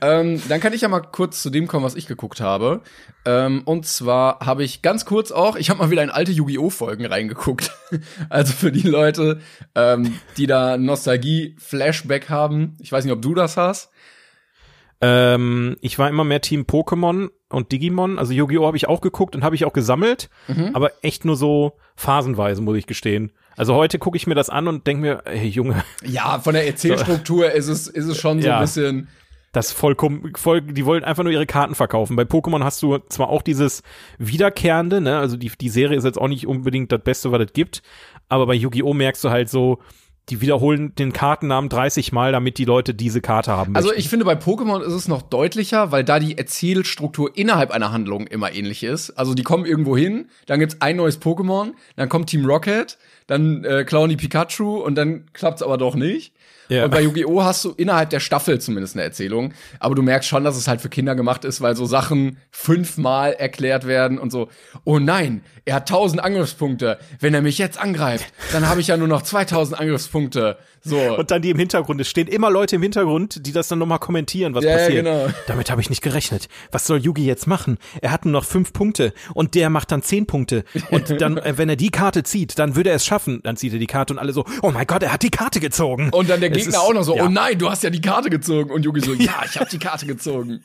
ähm, 0.00 0.40
dann 0.48 0.60
kann 0.60 0.72
ich 0.72 0.80
ja 0.82 0.88
mal 0.88 1.00
kurz 1.00 1.42
zu 1.42 1.50
dem 1.50 1.66
kommen, 1.66 1.84
was 1.84 1.94
ich 1.96 2.06
geguckt 2.06 2.40
habe. 2.40 2.80
Ähm, 3.24 3.62
und 3.64 3.86
zwar 3.86 4.40
habe 4.40 4.64
ich 4.64 4.82
ganz 4.82 5.04
kurz 5.04 5.30
auch, 5.32 5.56
ich 5.56 5.68
habe 5.70 5.78
mal 5.80 5.90
wieder 5.90 6.02
in 6.02 6.10
alte 6.10 6.32
Yu-Gi-Oh! 6.32 6.70
Folgen 6.70 7.04
reingeguckt. 7.06 7.70
also 8.28 8.52
für 8.52 8.72
die 8.72 8.86
Leute, 8.88 9.40
ähm, 9.74 10.14
die 10.36 10.46
da 10.46 10.76
Nostalgie-Flashback 10.78 12.28
haben. 12.28 12.76
Ich 12.80 12.92
weiß 12.92 13.04
nicht, 13.04 13.12
ob 13.12 13.22
du 13.22 13.34
das 13.34 13.56
hast. 13.56 13.90
Ähm, 15.02 15.76
ich 15.80 15.98
war 15.98 16.08
immer 16.10 16.24
mehr 16.24 16.42
Team 16.42 16.62
Pokémon 16.64 17.28
und 17.48 17.72
Digimon. 17.72 18.18
Also 18.18 18.32
Yu-Gi-Oh! 18.32 18.66
habe 18.66 18.76
ich 18.76 18.86
auch 18.88 19.00
geguckt 19.00 19.34
und 19.34 19.42
habe 19.42 19.54
ich 19.54 19.64
auch 19.64 19.72
gesammelt, 19.72 20.28
Mhm. 20.48 20.70
aber 20.74 20.92
echt 21.02 21.24
nur 21.24 21.36
so 21.36 21.72
phasenweise, 21.96 22.60
muss 22.62 22.76
ich 22.76 22.86
gestehen. 22.86 23.32
Also 23.60 23.74
heute 23.74 23.98
gucke 23.98 24.16
ich 24.16 24.26
mir 24.26 24.34
das 24.34 24.48
an 24.48 24.68
und 24.68 24.86
denke 24.86 25.02
mir, 25.02 25.22
hey 25.26 25.46
Junge, 25.48 25.84
Ja, 26.02 26.38
von 26.38 26.54
der 26.54 26.66
Erzählstruktur 26.66 27.52
ist 27.52 27.68
es, 27.68 27.88
ist 27.88 28.06
es 28.06 28.18
schon 28.18 28.40
so 28.40 28.48
Ja. 28.48 28.56
ein 28.56 28.62
bisschen. 28.62 29.08
das 29.52 29.70
vollkommen, 29.70 30.32
voll, 30.34 30.62
die 30.62 30.86
wollen 30.86 31.04
einfach 31.04 31.24
nur 31.24 31.32
ihre 31.32 31.44
Karten 31.44 31.74
verkaufen. 31.74 32.16
Bei 32.16 32.22
Pokémon 32.22 32.64
hast 32.64 32.82
du 32.82 32.96
zwar 33.10 33.28
auch 33.28 33.42
dieses 33.42 33.82
Wiederkehrende, 34.16 35.02
ne, 35.02 35.18
also 35.18 35.36
die, 35.36 35.52
die 35.60 35.68
Serie 35.68 35.98
ist 35.98 36.04
jetzt 36.04 36.16
auch 36.18 36.28
nicht 36.28 36.46
unbedingt 36.46 36.90
das 36.90 37.02
Beste, 37.02 37.32
was 37.32 37.42
es 37.42 37.52
gibt, 37.52 37.82
aber 38.30 38.46
bei 38.46 38.54
Yu-Gi-Oh! 38.54 38.94
merkst 38.94 39.22
du 39.24 39.28
halt 39.28 39.50
so, 39.50 39.78
die 40.30 40.40
wiederholen 40.40 40.94
den 40.94 41.12
Kartennamen 41.12 41.68
30 41.68 42.12
Mal, 42.12 42.32
damit 42.32 42.58
die 42.58 42.64
Leute 42.64 42.94
diese 42.94 43.20
Karte 43.20 43.52
haben 43.52 43.74
Also 43.74 43.88
möchten. 43.88 44.00
ich 44.00 44.08
finde, 44.08 44.24
bei 44.24 44.34
Pokémon 44.34 44.80
ist 44.80 44.92
es 44.92 45.08
noch 45.08 45.22
deutlicher, 45.22 45.92
weil 45.92 46.04
da 46.04 46.18
die 46.18 46.38
Erzählstruktur 46.38 47.36
innerhalb 47.36 47.70
einer 47.70 47.92
Handlung 47.92 48.26
immer 48.26 48.52
ähnlich 48.52 48.82
ist. 48.82 49.10
Also 49.10 49.34
die 49.34 49.42
kommen 49.42 49.66
irgendwo 49.66 49.96
hin, 49.96 50.26
dann 50.46 50.60
gibt's 50.60 50.76
ein 50.80 50.96
neues 50.96 51.20
Pokémon, 51.20 51.72
dann 51.96 52.08
kommt 52.08 52.30
Team 52.30 52.46
Rocket, 52.46 52.98
dann 53.26 53.64
äh, 53.64 53.84
klauen 53.84 54.10
die 54.10 54.16
Pikachu 54.16 54.76
und 54.78 54.94
dann 54.94 55.26
klappt's 55.32 55.62
aber 55.62 55.78
doch 55.78 55.94
nicht. 55.94 56.32
Ja. 56.70 56.84
Und 56.84 56.90
bei 56.92 57.02
Yu-Gi-Oh! 57.02 57.42
hast 57.44 57.64
du 57.64 57.72
innerhalb 57.76 58.08
der 58.10 58.20
Staffel 58.20 58.60
zumindest 58.60 58.94
eine 58.96 59.02
Erzählung. 59.02 59.52
Aber 59.78 59.94
du 59.94 60.02
merkst 60.02 60.28
schon, 60.28 60.44
dass 60.44 60.56
es 60.56 60.68
halt 60.68 60.80
für 60.80 60.88
Kinder 60.88 61.14
gemacht 61.14 61.44
ist, 61.44 61.60
weil 61.60 61.76
so 61.76 61.84
Sachen 61.84 62.38
fünfmal 62.50 63.32
erklärt 63.32 63.86
werden 63.86 64.18
und 64.18 64.30
so. 64.30 64.48
Oh 64.84 64.98
nein, 64.98 65.42
er 65.64 65.74
hat 65.76 65.90
1000 65.90 66.22
Angriffspunkte. 66.22 66.98
Wenn 67.18 67.34
er 67.34 67.42
mich 67.42 67.58
jetzt 67.58 67.78
angreift, 67.80 68.32
dann 68.52 68.68
habe 68.68 68.80
ich 68.80 68.86
ja 68.86 68.96
nur 68.96 69.08
noch 69.08 69.22
2000 69.22 69.78
Angriffspunkte. 69.80 70.56
So. 70.82 70.96
Und 71.18 71.30
dann 71.30 71.42
die 71.42 71.50
im 71.50 71.58
Hintergrund. 71.58 72.00
Es 72.00 72.08
stehen 72.08 72.26
immer 72.26 72.50
Leute 72.50 72.76
im 72.76 72.82
Hintergrund, 72.82 73.44
die 73.46 73.52
das 73.52 73.68
dann 73.68 73.78
nochmal 73.78 73.98
kommentieren, 73.98 74.54
was 74.54 74.64
Ja, 74.64 74.70
ja, 74.70 74.76
passiert. 74.78 75.04
genau. 75.04 75.28
Damit 75.46 75.70
habe 75.70 75.80
ich 75.82 75.90
nicht 75.90 76.00
gerechnet. 76.00 76.48
Was 76.72 76.86
soll 76.86 76.98
Yugi 76.98 77.24
jetzt 77.26 77.46
machen? 77.46 77.76
Er 78.00 78.12
hat 78.12 78.24
nur 78.24 78.32
noch 78.32 78.44
fünf 78.44 78.72
Punkte 78.72 79.12
und 79.34 79.54
der 79.54 79.68
macht 79.68 79.92
dann 79.92 80.02
zehn 80.02 80.26
Punkte. 80.26 80.64
Und 80.90 81.10
dann, 81.20 81.36
äh, 81.36 81.58
wenn 81.58 81.68
er 81.68 81.76
die 81.76 81.90
Karte 81.90 82.22
zieht, 82.22 82.58
dann 82.58 82.76
würde 82.76 82.90
er 82.90 82.96
es 82.96 83.04
schaffen. 83.04 83.40
Dann 83.42 83.56
zieht 83.56 83.72
er 83.74 83.78
die 83.78 83.86
Karte 83.86 84.14
und 84.14 84.18
alle 84.18 84.32
so, 84.32 84.44
oh 84.62 84.70
mein 84.70 84.86
Gott, 84.86 85.02
er 85.02 85.12
hat 85.12 85.22
die 85.22 85.30
Karte 85.30 85.60
gezogen. 85.60 86.08
Und 86.12 86.30
dann 86.30 86.40
der 86.40 86.48
Gegner 86.64 86.80
auch 86.80 86.92
noch 86.94 87.02
so, 87.02 87.16
ja. 87.16 87.24
oh 87.24 87.28
nein, 87.28 87.58
du 87.58 87.70
hast 87.70 87.82
ja 87.82 87.90
die 87.90 88.00
Karte 88.00 88.30
gezogen. 88.30 88.70
Und 88.70 88.84
Yugi 88.84 89.00
so, 89.00 89.12
ja, 89.14 89.42
ich 89.44 89.58
habe 89.58 89.70
die 89.70 89.78
Karte 89.78 90.06
gezogen. 90.06 90.62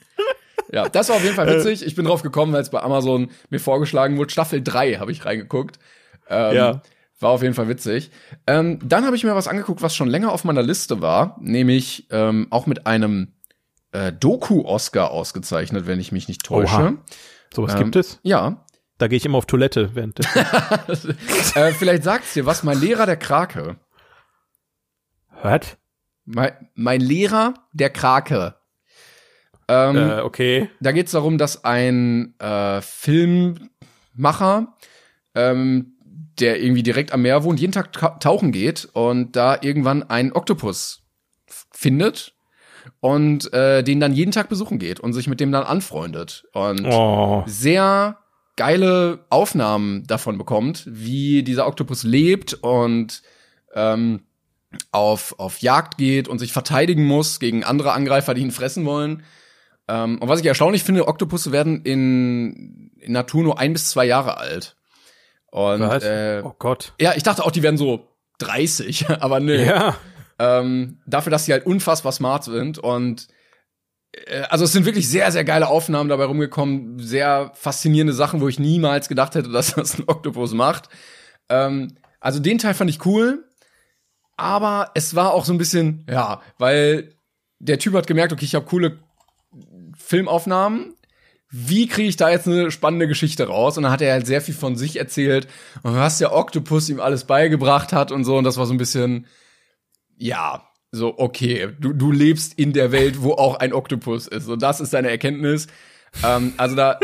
Ja, 0.71 0.89
das 0.89 1.09
war 1.09 1.17
auf 1.17 1.23
jeden 1.23 1.35
Fall 1.35 1.47
Äh. 1.47 1.57
witzig. 1.57 1.85
Ich 1.85 1.95
bin 1.95 2.05
drauf 2.05 2.21
gekommen, 2.23 2.51
weil 2.53 2.61
es 2.61 2.69
bei 2.69 2.81
Amazon 2.81 3.29
mir 3.49 3.59
vorgeschlagen 3.59 4.17
wurde. 4.17 4.31
Staffel 4.31 4.61
3 4.63 4.95
habe 4.95 5.11
ich 5.11 5.25
reingeguckt. 5.25 5.79
Ähm, 6.29 6.55
Ja. 6.55 6.81
War 7.19 7.29
auf 7.29 7.41
jeden 7.43 7.53
Fall 7.53 7.69
witzig. 7.69 8.11
Ähm, 8.45 8.79
dann 8.83 9.05
habe 9.05 9.15
ich 9.15 9.23
mir 9.23 9.33
was 9.35 9.47
angeguckt, 9.47 9.81
was 9.81 9.95
schon 9.95 10.09
länger 10.09 10.31
auf 10.33 10.43
meiner 10.43 10.61
Liste 10.63 11.01
war, 11.01 11.37
nämlich 11.39 12.07
ähm, 12.11 12.47
auch 12.49 12.65
mit 12.65 12.87
einem 12.87 13.33
äh, 13.93 14.11
Doku-Oscar 14.11 15.11
ausgezeichnet, 15.11 15.87
wenn 15.87 16.01
ich 16.01 16.11
mich 16.11 16.27
nicht 16.27 16.43
täusche. 16.43 16.75
Oha. 16.75 16.93
Sowas 17.53 17.73
Ähm, 17.75 17.79
gibt 17.79 17.95
es? 17.95 18.19
Ja. 18.23 18.65
Da 18.97 19.07
gehe 19.07 19.15
ich 19.17 19.25
immer 19.25 19.37
auf 19.37 19.45
Toilette 19.45 19.91
während 19.93 20.17
des 20.19 21.05
äh, 21.55 21.71
vielleicht 21.71 22.03
sagt's 22.03 22.33
dir 22.33 22.45
was, 22.45 22.63
mein 22.63 22.79
Lehrer 22.81 23.05
der 23.05 23.17
Krake. 23.17 23.77
Hört? 25.41 25.77
Mein, 26.25 26.51
mein 26.75 27.01
Lehrer 27.01 27.53
der 27.73 27.89
Krake. 27.91 28.55
Ähm, 29.67 29.95
Äh, 29.95 30.19
okay. 30.21 30.69
Da 30.79 30.91
geht 30.91 31.07
es 31.07 31.11
darum, 31.13 31.37
dass 31.37 31.63
ein 31.65 32.33
äh, 32.39 32.81
Filmmacher, 32.81 34.75
ähm, 35.33 35.93
der 36.39 36.61
irgendwie 36.61 36.83
direkt 36.83 37.11
am 37.13 37.21
Meer 37.21 37.43
wohnt, 37.43 37.59
jeden 37.59 37.71
Tag 37.71 37.93
ta 37.93 38.09
tauchen 38.19 38.51
geht 38.51 38.85
und 38.93 39.35
da 39.35 39.57
irgendwann 39.61 40.03
einen 40.03 40.33
Oktopus 40.33 41.03
findet 41.71 42.33
und 42.99 43.51
äh, 43.53 43.83
den 43.83 43.99
dann 43.99 44.13
jeden 44.13 44.31
Tag 44.31 44.49
besuchen 44.49 44.77
geht 44.79 44.99
und 44.99 45.13
sich 45.13 45.27
mit 45.27 45.39
dem 45.39 45.51
dann 45.51 45.63
anfreundet 45.63 46.45
und 46.53 46.85
Oh. 46.85 47.43
sehr 47.47 48.17
geile 48.57 49.25
Aufnahmen 49.29 50.05
davon 50.07 50.37
bekommt, 50.37 50.83
wie 50.87 51.43
dieser 51.43 51.67
Oktopus 51.67 52.03
lebt 52.03 52.53
und 52.53 53.21
ähm, 53.73 54.21
auf, 54.91 55.35
auf 55.39 55.59
Jagd 55.59 55.97
geht 55.97 56.27
und 56.27 56.39
sich 56.39 56.53
verteidigen 56.53 57.05
muss 57.05 57.39
gegen 57.39 57.63
andere 57.63 57.93
Angreifer, 57.93 58.33
die 58.33 58.41
ihn 58.41 58.51
fressen 58.51 58.85
wollen. 58.85 59.23
Ähm, 59.87 60.19
und 60.19 60.27
was 60.27 60.39
ich 60.39 60.45
erstaunlich 60.45 60.83
finde, 60.83 61.07
Oktopusse 61.07 61.51
werden 61.51 61.83
in, 61.83 62.91
in 62.99 63.13
Natur 63.13 63.43
nur 63.43 63.59
ein 63.59 63.73
bis 63.73 63.89
zwei 63.89 64.05
Jahre 64.05 64.37
alt. 64.37 64.75
Und 65.51 65.81
Was? 65.81 66.03
äh, 66.03 66.41
oh 66.43 66.53
Gott. 66.57 66.93
ja, 66.99 67.13
ich 67.15 67.23
dachte 67.23 67.45
auch, 67.45 67.51
die 67.51 67.63
werden 67.63 67.77
so 67.77 68.09
30, 68.39 69.09
aber 69.21 69.39
nö. 69.39 69.63
Ja. 69.63 69.95
Ähm, 70.37 70.99
dafür, 71.05 71.31
dass 71.31 71.45
sie 71.45 71.53
halt 71.53 71.65
unfassbar 71.65 72.11
smart 72.11 72.43
sind 72.43 72.77
und 72.77 73.27
äh, 74.11 74.41
also 74.49 74.65
es 74.65 74.73
sind 74.73 74.85
wirklich 74.85 75.07
sehr, 75.07 75.31
sehr 75.31 75.45
geile 75.45 75.67
Aufnahmen 75.67 76.09
dabei 76.09 76.25
rumgekommen, 76.25 76.99
sehr 76.99 77.51
faszinierende 77.53 78.13
Sachen, 78.13 78.41
wo 78.41 78.47
ich 78.49 78.59
niemals 78.59 79.07
gedacht 79.07 79.35
hätte, 79.35 79.49
dass 79.53 79.75
das 79.75 79.97
ein 79.97 80.03
Oktopus 80.07 80.53
macht. 80.53 80.89
Ähm, 81.47 81.95
also 82.19 82.39
den 82.39 82.57
Teil 82.57 82.73
fand 82.73 82.89
ich 82.89 83.05
cool, 83.05 83.44
aber 84.37 84.91
es 84.95 85.15
war 85.15 85.33
auch 85.33 85.45
so 85.45 85.53
ein 85.53 85.57
bisschen, 85.57 86.05
ja, 86.09 86.41
weil 86.57 87.15
der 87.59 87.79
Typ 87.79 87.93
hat 87.93 88.07
gemerkt, 88.07 88.33
okay, 88.33 88.45
ich 88.45 88.55
habe 88.55 88.65
coole 88.65 88.99
Filmaufnahmen. 89.97 90.95
Wie 91.49 91.87
kriege 91.87 92.09
ich 92.09 92.17
da 92.17 92.29
jetzt 92.29 92.47
eine 92.47 92.69
spannende 92.69 93.07
Geschichte 93.07 93.47
raus? 93.47 93.77
Und 93.77 93.83
dann 93.83 93.91
hat 93.91 94.01
er 94.01 94.11
halt 94.11 94.27
sehr 94.27 94.41
viel 94.41 94.53
von 94.53 94.75
sich 94.75 94.97
erzählt 94.97 95.47
und 95.83 95.95
was 95.95 96.17
der 96.17 96.33
Oktopus 96.33 96.89
ihm 96.89 96.99
alles 96.99 97.23
beigebracht 97.23 97.93
hat 97.93 98.11
und 98.11 98.25
so. 98.25 98.37
Und 98.37 98.43
das 98.43 98.57
war 98.57 98.65
so 98.65 98.73
ein 98.73 98.77
bisschen, 98.77 99.25
ja, 100.17 100.67
so, 100.91 101.17
okay, 101.17 101.69
du, 101.79 101.93
du 101.93 102.11
lebst 102.11 102.57
in 102.57 102.73
der 102.73 102.91
Welt, 102.91 103.21
wo 103.21 103.33
auch 103.33 103.55
ein 103.55 103.73
Oktopus 103.73 104.27
ist. 104.27 104.47
Und 104.47 104.61
das 104.61 104.81
ist 104.81 104.91
seine 104.91 105.09
Erkenntnis. 105.09 105.67
Ähm, 106.23 106.53
also 106.57 106.75
da, 106.75 106.99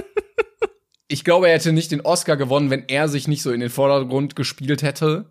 ich 1.08 1.24
glaube, 1.24 1.48
er 1.48 1.56
hätte 1.56 1.72
nicht 1.72 1.92
den 1.92 2.02
Oscar 2.02 2.36
gewonnen, 2.36 2.70
wenn 2.70 2.88
er 2.88 3.08
sich 3.08 3.28
nicht 3.28 3.44
so 3.44 3.52
in 3.52 3.60
den 3.60 3.70
Vordergrund 3.70 4.36
gespielt 4.36 4.82
hätte, 4.82 5.30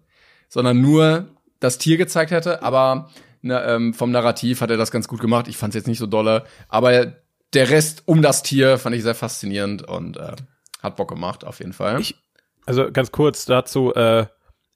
sondern 0.49 0.81
nur 0.81 1.29
das 1.61 1.79
Tier 1.79 1.97
gezeigt 1.97 2.31
hätte. 2.31 2.63
Aber 2.63 3.11
na, 3.43 3.75
ähm, 3.75 3.95
vom 3.95 4.11
Narrativ 4.11 4.61
hat 4.61 4.71
er 4.71 4.77
das 4.77 4.91
ganz 4.91 5.09
gut 5.09 5.21
gemacht. 5.21 5.49
Ich 5.49 5.57
fand 5.57 5.75
es 5.75 5.77
jetzt 5.77 5.87
nicht 5.87 5.99
so 5.99 6.07
dolle. 6.07 6.45
Aber 6.69 7.13
der 7.53 7.71
Rest 7.71 8.03
um 8.07 8.23
das 8.23 8.43
Tier 8.43 8.79
fand 8.79 8.97
ich 8.97 9.03
sehr 9.03 9.15
faszinierend 9.15 9.83
und 9.83 10.17
äh, 10.17 10.33
hat 10.83 10.97
Bock 10.97 11.09
gemacht, 11.09 11.45
auf 11.45 11.59
jeden 11.59 11.73
Fall. 11.73 12.01
Ich, 12.01 12.17
also 12.67 12.91
ganz 12.93 13.13
kurz 13.13 13.45
dazu, 13.45 13.95
äh, 13.95 14.27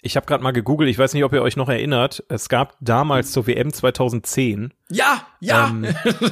ich 0.03 0.17
habe 0.17 0.27
gerade 0.27 0.45
mal 0.45 0.53
gegoogelt, 0.53 0.91
ich 0.91 0.99
weiß 0.99 1.15
nicht, 1.15 1.25
ob 1.25 1.33
ihr 1.33 1.41
euch 1.41 1.57
noch 1.57 1.69
erinnert, 1.69 2.23
es 2.29 2.51
gab 2.51 2.77
damals 2.81 3.33
zur 3.33 3.47
WM 3.47 3.73
2010 3.73 4.75
ja, 4.91 5.27
ja. 5.41 5.69
ähm, 5.69 5.87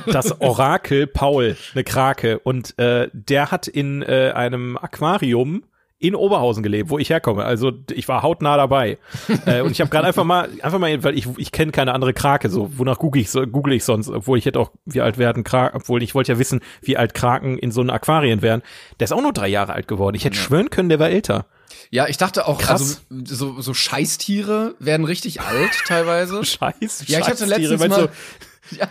das 0.07 0.41
Orakel 0.41 1.07
Paul, 1.07 1.57
eine 1.73 1.85
Krake, 1.85 2.39
und 2.41 2.79
äh, 2.79 3.09
der 3.15 3.51
hat 3.51 3.69
in 3.69 4.03
äh, 4.03 4.33
einem 4.35 4.77
Aquarium 4.77 5.65
in 6.03 6.17
Oberhausen 6.17 6.65
gelebt, 6.65 6.91
wo 6.91 6.99
ich 6.99 7.11
herkomme. 7.11 7.45
Also 7.45 7.73
ich 7.93 8.09
war 8.09 8.23
hautnah 8.23 8.57
dabei. 8.57 8.99
äh, 9.47 9.61
und 9.61 9.71
ich 9.71 9.81
habe 9.81 9.89
gerade 9.89 10.09
einfach 10.09 10.25
mal, 10.25 10.49
einfach 10.61 10.81
mal, 10.81 11.03
weil 11.05 11.17
ich, 11.17 11.29
ich 11.37 11.53
kenne 11.53 11.71
keine 11.71 11.95
andere 11.95 12.13
Krake, 12.13 12.51
so 12.51 12.77
wonach 12.77 12.99
google 12.99 13.23
ich, 13.23 13.31
so, 13.31 13.47
google 13.47 13.75
ich 13.75 13.85
sonst, 13.85 14.09
obwohl 14.09 14.37
ich 14.37 14.45
hätte 14.45 14.59
auch, 14.59 14.73
wie 14.85 15.01
alt 15.01 15.17
werden 15.17 15.45
Kraken, 15.45 15.77
obwohl 15.77 16.03
ich 16.03 16.15
wollte 16.17 16.33
ja 16.33 16.39
wissen, 16.41 16.61
wie 16.81 16.97
alt 16.97 17.15
Kraken 17.15 17.57
in 17.57 17.71
so 17.71 17.81
einem 17.81 17.91
Aquarien 17.91 18.43
wären. 18.43 18.63
Der 18.99 19.05
ist 19.05 19.13
auch 19.13 19.23
nur 19.23 19.33
drei 19.33 19.47
Jahre 19.47 19.75
alt 19.75 19.87
geworden. 19.87 20.17
Ich 20.17 20.25
hätte 20.25 20.37
ja. 20.37 20.43
schwören 20.43 20.71
können, 20.71 20.89
der 20.89 20.99
war 20.99 21.09
älter. 21.09 21.47
Ja, 21.91 22.09
ich 22.09 22.17
dachte 22.17 22.47
auch, 22.47 22.59
Krass. 22.59 23.05
also 23.09 23.25
so, 23.37 23.61
so 23.61 23.75
Scheißtiere 23.75 24.75
werden 24.81 25.07
richtig 25.07 25.41
alt 25.41 25.71
teilweise. 25.87 26.45
Scheiß, 26.45 27.05
ja, 27.07 27.21
ich 27.21 27.29
hatte 27.29 27.45
letztens 27.45 27.79
mal, 27.79 27.91
so 27.93 28.09
ja, 28.77 28.89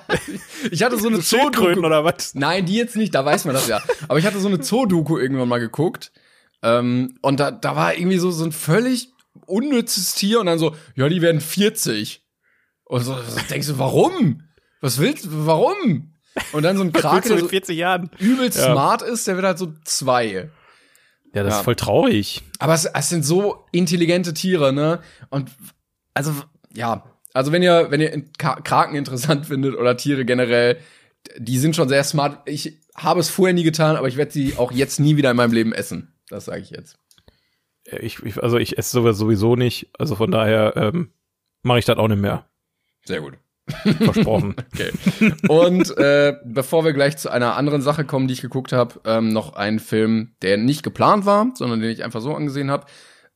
ich 0.71 0.81
hatte 0.81 0.97
so 0.97 1.09
eine 1.09 1.19
Zoodoku. 1.19 1.85
oder 1.85 2.05
was? 2.05 2.35
Nein, 2.35 2.65
die 2.65 2.75
jetzt 2.75 2.95
nicht, 2.95 3.13
da 3.13 3.25
weiß 3.25 3.43
man 3.45 3.55
das 3.55 3.67
ja. 3.67 3.81
Aber 4.07 4.17
ich 4.17 4.25
hatte 4.25 4.39
so 4.39 4.47
eine 4.47 4.61
Zoodoku 4.61 5.17
irgendwann 5.17 5.49
mal 5.49 5.59
geguckt 5.59 6.13
ähm, 6.63 7.17
und 7.21 7.39
da, 7.39 7.51
da 7.51 7.75
war 7.75 7.95
irgendwie 7.95 8.17
so, 8.17 8.31
so 8.31 8.43
ein 8.43 8.51
völlig 8.51 9.11
unnützes 9.45 10.15
Tier 10.15 10.39
und 10.39 10.45
dann 10.45 10.59
so, 10.59 10.75
ja, 10.95 11.09
die 11.09 11.21
werden 11.21 11.41
40. 11.41 12.23
Und 12.85 13.03
so, 13.03 13.15
so 13.15 13.39
denkst 13.49 13.67
du, 13.67 13.79
warum? 13.79 14.43
Was 14.81 14.99
willst 14.99 15.25
du, 15.25 15.29
warum? 15.45 16.13
Und 16.51 16.63
dann 16.63 16.77
so 16.77 16.83
ein 16.83 16.91
Krake, 16.93 17.29
der 17.29 17.39
so 17.39 17.47
40 17.47 17.77
Jahren? 17.77 18.09
übelst 18.19 18.59
ja. 18.59 18.71
smart 18.71 19.01
ist, 19.01 19.27
der 19.27 19.35
wird 19.35 19.45
halt 19.45 19.57
so 19.57 19.73
zwei. 19.83 20.49
Ja, 21.33 21.43
das 21.43 21.53
ja. 21.53 21.59
ist 21.59 21.63
voll 21.63 21.75
traurig. 21.75 22.43
Aber 22.59 22.73
es, 22.73 22.85
es 22.85 23.09
sind 23.09 23.23
so 23.23 23.65
intelligente 23.71 24.33
Tiere, 24.33 24.73
ne? 24.73 24.99
Und 25.29 25.49
also, 26.13 26.33
ja, 26.73 27.05
also 27.33 27.51
wenn 27.51 27.63
ihr, 27.63 27.87
wenn 27.89 28.01
ihr 28.01 28.25
Kraken 28.37 28.95
interessant 28.95 29.45
findet 29.45 29.75
oder 29.75 29.95
Tiere 29.95 30.25
generell, 30.25 30.77
die 31.37 31.57
sind 31.57 31.75
schon 31.75 31.87
sehr 31.87 32.03
smart. 32.03 32.39
Ich 32.45 32.81
habe 32.95 33.19
es 33.19 33.29
vorher 33.29 33.53
nie 33.53 33.63
getan, 33.63 33.95
aber 33.95 34.07
ich 34.07 34.17
werde 34.17 34.31
sie 34.31 34.57
auch 34.57 34.71
jetzt 34.71 34.99
nie 34.99 35.15
wieder 35.15 35.31
in 35.31 35.37
meinem 35.37 35.53
Leben 35.53 35.71
essen. 35.71 36.10
Das 36.31 36.45
sage 36.45 36.61
ich 36.61 36.69
jetzt. 36.69 36.97
Ich, 37.85 38.23
ich, 38.23 38.41
also 38.41 38.57
ich 38.57 38.77
esse 38.77 39.01
sowieso 39.13 39.55
nicht. 39.55 39.89
Also 39.97 40.15
von 40.15 40.31
daher 40.31 40.73
ähm, 40.77 41.11
mache 41.61 41.79
ich 41.79 41.85
das 41.85 41.97
auch 41.97 42.07
nicht 42.07 42.21
mehr. 42.21 42.45
Sehr 43.05 43.21
gut. 43.21 43.33
Versprochen. 43.67 44.55
okay. 44.73 44.91
Und 45.47 45.97
äh, 45.97 46.35
bevor 46.45 46.85
wir 46.85 46.93
gleich 46.93 47.17
zu 47.17 47.29
einer 47.29 47.55
anderen 47.55 47.81
Sache 47.81 48.05
kommen, 48.05 48.27
die 48.27 48.33
ich 48.33 48.41
geguckt 48.41 48.71
habe, 48.71 48.99
ähm, 49.05 49.29
noch 49.29 49.53
ein 49.53 49.79
Film, 49.79 50.35
der 50.41 50.57
nicht 50.57 50.83
geplant 50.83 51.25
war, 51.25 51.51
sondern 51.55 51.81
den 51.81 51.91
ich 51.91 52.03
einfach 52.03 52.21
so 52.21 52.33
angesehen 52.33 52.71
habe. 52.71 52.85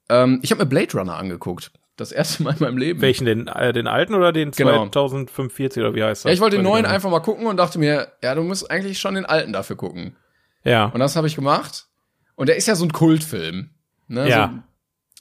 Ähm, 0.10 0.40
ich 0.42 0.52
habe 0.52 0.64
mir 0.64 0.70
Blade 0.70 0.98
Runner 0.98 1.18
angeguckt. 1.18 1.72
Das 1.98 2.12
erste 2.12 2.44
Mal 2.44 2.54
in 2.54 2.60
meinem 2.60 2.78
Leben. 2.78 3.02
Welchen, 3.02 3.26
den, 3.26 3.48
äh, 3.48 3.72
den 3.72 3.88
alten 3.88 4.16
oder 4.16 4.34
den 4.34 4.52
genau. 4.52 4.90
2045 4.90 5.82
oder 5.82 5.96
wie 5.96 6.04
heißt 6.04 6.26
das? 6.26 6.30
Ja, 6.30 6.34
ich 6.34 6.42
wollte 6.42 6.58
den 6.58 6.64
neuen 6.64 6.86
einfach 6.86 7.10
mal 7.10 7.22
gucken 7.22 7.48
und 7.48 7.58
dachte 7.58 7.80
mir, 7.80 8.12
ja, 8.22 8.36
du 8.36 8.44
musst 8.44 8.70
eigentlich 8.70 9.00
schon 9.00 9.16
den 9.16 9.26
alten 9.26 9.54
dafür 9.54 9.78
gucken. 9.78 10.16
Ja. 10.64 10.86
Und 10.88 11.00
das 11.00 11.16
habe 11.16 11.28
ich 11.28 11.36
gemacht. 11.36 11.88
Und 12.36 12.48
der 12.50 12.58
ist 12.58 12.68
ja 12.68 12.76
so 12.76 12.86
ein 12.86 12.92
Kultfilm. 12.92 13.70
Ne? 14.08 14.30
Ja. 14.30 14.64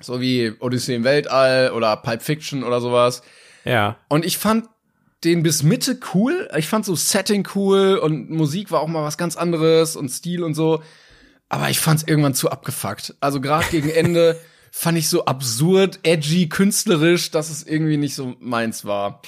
So, 0.01 0.15
so 0.15 0.21
wie 0.21 0.53
Odyssey 0.59 0.95
im 0.95 1.05
Weltall 1.05 1.71
oder 1.71 1.97
Pulp 1.97 2.23
Fiction 2.23 2.65
oder 2.65 2.81
sowas. 2.81 3.23
Ja. 3.65 3.97
Und 4.09 4.25
ich 4.25 4.39
fand 4.39 4.69
den 5.25 5.43
bis 5.43 5.63
Mitte 5.63 5.99
cool. 6.15 6.49
Ich 6.57 6.69
fand 6.69 6.85
so 6.85 6.95
Setting 6.95 7.49
cool 7.55 7.97
und 7.97 8.31
Musik 8.31 8.71
war 8.71 8.81
auch 8.81 8.89
mal 8.89 9.05
was 9.05 9.17
ganz 9.19 9.37
anderes 9.37 9.97
und 9.97 10.11
Stil 10.11 10.43
und 10.43 10.55
so. 10.55 10.83
Aber 11.49 11.71
ich 11.71 11.81
fand's 11.81 12.03
irgendwann 12.03 12.35
zu 12.35 12.51
abgefuckt. 12.51 13.15
Also 13.21 13.41
gerade 13.41 13.67
gegen 13.71 13.89
Ende 13.91 14.39
fand 14.71 14.99
ich 14.99 15.09
so 15.09 15.25
absurd, 15.25 16.01
edgy, 16.03 16.49
künstlerisch, 16.49 17.31
dass 17.31 17.51
es 17.51 17.63
irgendwie 17.65 17.97
nicht 17.97 18.15
so 18.15 18.35
meins 18.41 18.85
war. 18.85 19.23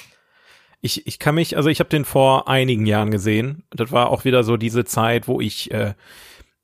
Ich, 0.81 1.07
ich 1.07 1.19
kann 1.19 1.35
mich, 1.35 1.57
also 1.57 1.69
ich 1.69 1.79
habe 1.79 1.89
den 1.89 2.05
vor 2.05 2.47
einigen 2.47 2.85
Jahren 2.85 3.11
gesehen. 3.11 3.63
Das 3.71 3.91
war 3.91 4.09
auch 4.09 4.25
wieder 4.25 4.43
so 4.43 4.57
diese 4.57 4.85
Zeit, 4.85 5.27
wo 5.27 5.41
ich 5.41 5.71
äh, 5.71 5.93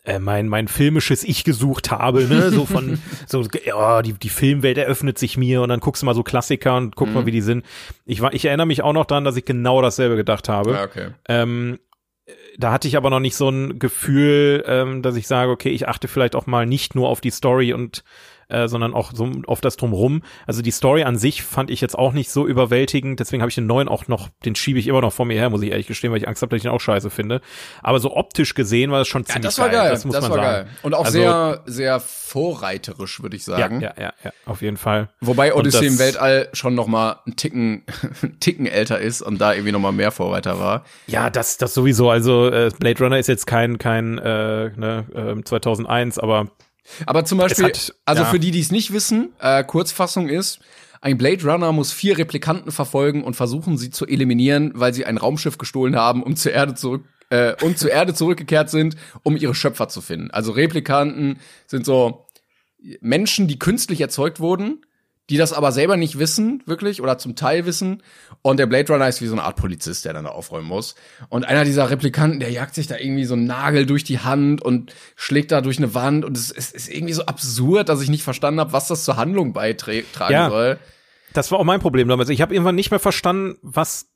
äh, 0.06 0.20
mein 0.20 0.48
mein 0.48 0.68
filmisches 0.68 1.24
Ich 1.24 1.44
gesucht 1.44 1.92
habe, 1.92 2.26
ne, 2.26 2.52
so 2.52 2.66
von 2.68 3.00
so 3.26 3.44
ja, 3.66 4.02
die 4.02 4.14
die 4.14 4.30
Filmwelt 4.30 4.78
eröffnet 4.78 5.18
sich 5.18 5.38
mir 5.38 5.62
und 5.62 5.70
dann 5.70 5.80
guckst 5.80 6.02
du 6.02 6.06
mal 6.06 6.16
so 6.16 6.24
Klassiker 6.24 6.78
und 6.78 6.96
guck 6.96 7.10
mhm. 7.10 7.14
mal, 7.14 7.26
wie 7.26 7.32
die 7.32 7.42
sind. 7.42 7.66
Ich 8.06 8.22
war 8.22 8.34
ich 8.34 8.46
erinnere 8.46 8.68
mich 8.68 8.82
auch 8.82 8.94
noch 8.94 9.06
daran, 9.06 9.24
dass 9.24 9.38
ich 9.38 9.46
genau 9.46 9.82
dasselbe 9.82 10.16
gedacht 10.16 10.50
habe. 10.50 10.74
Ja, 10.74 10.84
okay. 10.84 11.10
Ähm, 11.28 11.80
da 12.58 12.72
hatte 12.72 12.88
ich 12.88 12.98
aber 12.98 13.10
noch 13.10 13.20
nicht 13.20 13.36
so 13.36 13.50
ein 13.50 13.80
Gefühl, 13.80 14.64
ähm, 14.68 15.02
dass 15.02 15.16
ich 15.16 15.28
sage, 15.28 15.52
okay, 15.52 15.70
ich 15.70 15.88
achte 15.88 16.08
vielleicht 16.08 16.36
auch 16.36 16.46
mal 16.46 16.66
nicht 16.66 16.96
nur 16.96 17.10
auf 17.10 17.22
die 17.22 17.32
Story 17.32 17.74
und 17.74 18.04
äh, 18.54 18.68
sondern 18.68 18.94
auch 18.94 19.12
so 19.14 19.30
auf 19.48 19.62
das 19.62 19.78
drumrum. 19.78 20.22
Also 20.48 20.62
die 20.62 20.72
Story 20.72 21.04
an 21.04 21.18
sich 21.18 21.44
fand 21.44 21.70
ich 21.72 21.82
jetzt 21.82 21.98
auch 21.98 22.14
nicht 22.14 22.30
so 22.30 22.48
überwältigend, 22.48 23.20
deswegen 23.20 23.42
habe 23.42 23.50
ich 23.50 23.56
den 23.56 23.68
neuen 23.68 23.88
auch 23.88 24.08
noch, 24.08 24.30
den 24.46 24.56
schiebe 24.56 24.80
ich 24.80 24.88
immer 24.88 25.02
noch 25.02 25.12
vor 25.12 25.26
mir 25.26 25.38
her, 25.38 25.50
muss 25.50 25.62
ich 25.62 25.72
ehrlich 25.72 25.88
gestehen, 25.88 26.12
weil 26.12 26.20
ich 26.20 26.28
Angst 26.28 26.42
habe, 26.42 26.50
dass 26.52 26.58
ich 26.58 26.66
ihn 26.66 26.72
auch 26.72 26.82
scheiße 26.82 27.10
finde. 27.10 27.42
Aber 27.82 28.00
so 28.00 28.16
optisch 28.16 28.54
gesehen 28.54 28.92
war 28.92 29.02
es 29.02 29.08
schon 29.08 29.26
ziemlich 29.26 29.44
ja, 29.44 29.50
das 29.50 29.60
war 29.60 29.70
geil. 29.70 29.82
geil. 29.82 29.92
Das 29.92 30.06
muss 30.06 30.14
das 30.14 30.22
man 30.24 30.32
war 30.32 30.38
sagen. 30.38 30.68
Geil. 30.68 30.78
Und 30.84 30.94
auch 30.94 31.06
also, 31.06 31.20
sehr, 31.20 31.62
sehr 31.66 32.00
vorreiterisch, 32.00 33.22
würde 33.22 33.36
ich 33.36 33.44
sagen. 33.44 33.82
Ja, 33.82 33.94
ja, 33.98 34.04
ja, 34.04 34.14
ja, 34.24 34.32
auf 34.46 34.62
jeden 34.62 34.78
Fall. 34.78 35.10
Wobei 35.22 35.54
Odyssey 35.54 35.88
im 35.88 36.00
Weltall 36.00 36.50
schon 36.54 36.76
noch 36.76 36.88
mal 36.88 37.20
einen 37.26 37.36
Ticken, 37.36 37.84
einen 38.22 38.40
Ticken 38.40 38.66
älter 38.66 39.00
ist 39.00 39.22
und 39.22 39.40
da 39.40 39.54
irgendwie 39.54 39.72
noch 39.72 39.80
mal 39.80 39.92
mehr 39.92 40.12
Vorreiter 40.12 40.60
war. 40.60 40.84
Ja, 41.08 41.30
das, 41.30 41.58
das 41.58 41.74
sowieso. 41.74 42.10
Also 42.10 42.50
äh, 42.50 42.72
Blade 42.78 43.04
Runner 43.04 43.18
ist 43.18 43.28
jetzt 43.28 43.48
kein, 43.48 43.78
kein 43.78 44.18
äh, 44.18 44.70
ne, 44.76 45.06
äh, 45.40 45.44
2001, 45.44 46.20
aber 46.20 46.48
aber 47.06 47.26
zum 47.26 47.38
Beispiel, 47.38 47.66
hat, 47.66 47.94
also 48.06 48.24
ja. 48.24 48.30
für 48.30 48.40
die, 48.40 48.52
die 48.52 48.60
es 48.60 48.72
nicht 48.72 48.94
wissen, 48.94 49.34
äh, 49.40 49.64
Kurzfassung 49.64 50.30
ist, 50.30 50.60
ein 51.02 51.18
Blade 51.18 51.44
Runner 51.44 51.72
muss 51.74 51.92
vier 51.92 52.18
Replikanten 52.18 52.72
verfolgen 52.72 53.24
und 53.24 53.36
versuchen, 53.36 53.78
sie 53.78 53.90
zu 53.90 54.08
eliminieren, 54.08 54.72
weil 54.76 54.94
sie 54.94 55.06
ein 55.06 55.18
Raumschiff 55.18 55.58
gestohlen 55.58 55.98
haben, 55.98 56.24
um 56.24 56.36
zur 56.38 56.54
Erde 56.54 56.76
zurück 56.76 57.04
äh, 57.30 57.56
und 57.62 57.78
zur 57.78 57.92
Erde 57.92 58.14
zurückgekehrt 58.14 58.70
sind, 58.70 58.96
um 59.22 59.36
ihre 59.36 59.54
Schöpfer 59.54 59.90
zu 59.90 60.00
finden. 60.00 60.32
Also 60.32 60.54
Replikanten 60.54 61.40
sind 61.68 61.86
so 61.86 62.26
Menschen, 63.02 63.48
die 63.48 63.60
künstlich 63.60 64.00
erzeugt 64.00 64.40
wurden, 64.40 64.86
die 65.30 65.38
das 65.38 65.54
aber 65.54 65.72
selber 65.72 65.96
nicht 65.96 66.20
wissen, 66.20 66.62
wirklich, 66.66 67.02
oder 67.02 67.18
zum 67.18 67.36
Teil 67.36 67.66
wissen. 67.66 68.04
Und 68.42 68.58
der 68.58 68.66
Blade 68.66 68.92
Runner 68.92 69.08
ist 69.08 69.22
wie 69.22 69.28
so 69.28 69.34
eine 69.34 69.44
Art 69.44 69.56
Polizist, 69.56 70.04
der 70.04 70.14
dann 70.14 70.26
da 70.26 70.32
aufräumen 70.32 70.68
muss. 70.68 70.96
Und 71.30 71.46
einer 71.46 71.64
dieser 71.64 71.90
Replikanten, 71.90 72.42
der 72.42 72.52
jagt 72.52 72.76
sich 72.76 72.88
da 72.88 72.98
irgendwie 72.98 73.24
so 73.24 73.34
einen 73.34 73.46
Nagel 73.46 73.86
durch 73.86 74.04
die 74.04 74.20
Hand 74.20 74.62
und 74.62 74.94
schlägt 75.16 75.52
da 75.52 75.62
durch 75.62 75.78
eine 75.78 75.94
Wand. 75.94 76.26
Und 76.26 76.38
es 76.38 76.52
ist, 76.52 76.74
ist 76.74 76.90
irgendwie 76.90 77.14
so 77.14 77.26
absurd, 77.26 77.88
dass 77.88 78.02
ich 78.02 78.10
nicht 78.10 78.24
verstanden 78.24 78.60
habe, 78.60 78.74
was 78.74 78.88
das 78.88 79.06
zur 79.06 79.16
Handlung 79.16 79.54
beitragen 79.54 80.34
ja. 80.34 80.50
soll. 80.50 80.78
Das 81.32 81.52
war 81.52 81.60
auch 81.60 81.64
mein 81.64 81.80
Problem 81.80 82.08
damals. 82.08 82.30
Ich 82.30 82.42
habe 82.42 82.54
irgendwann 82.54 82.76
nicht 82.76 82.92
mehr 82.92 83.00
verstanden, 83.00 83.58
was 83.62 84.12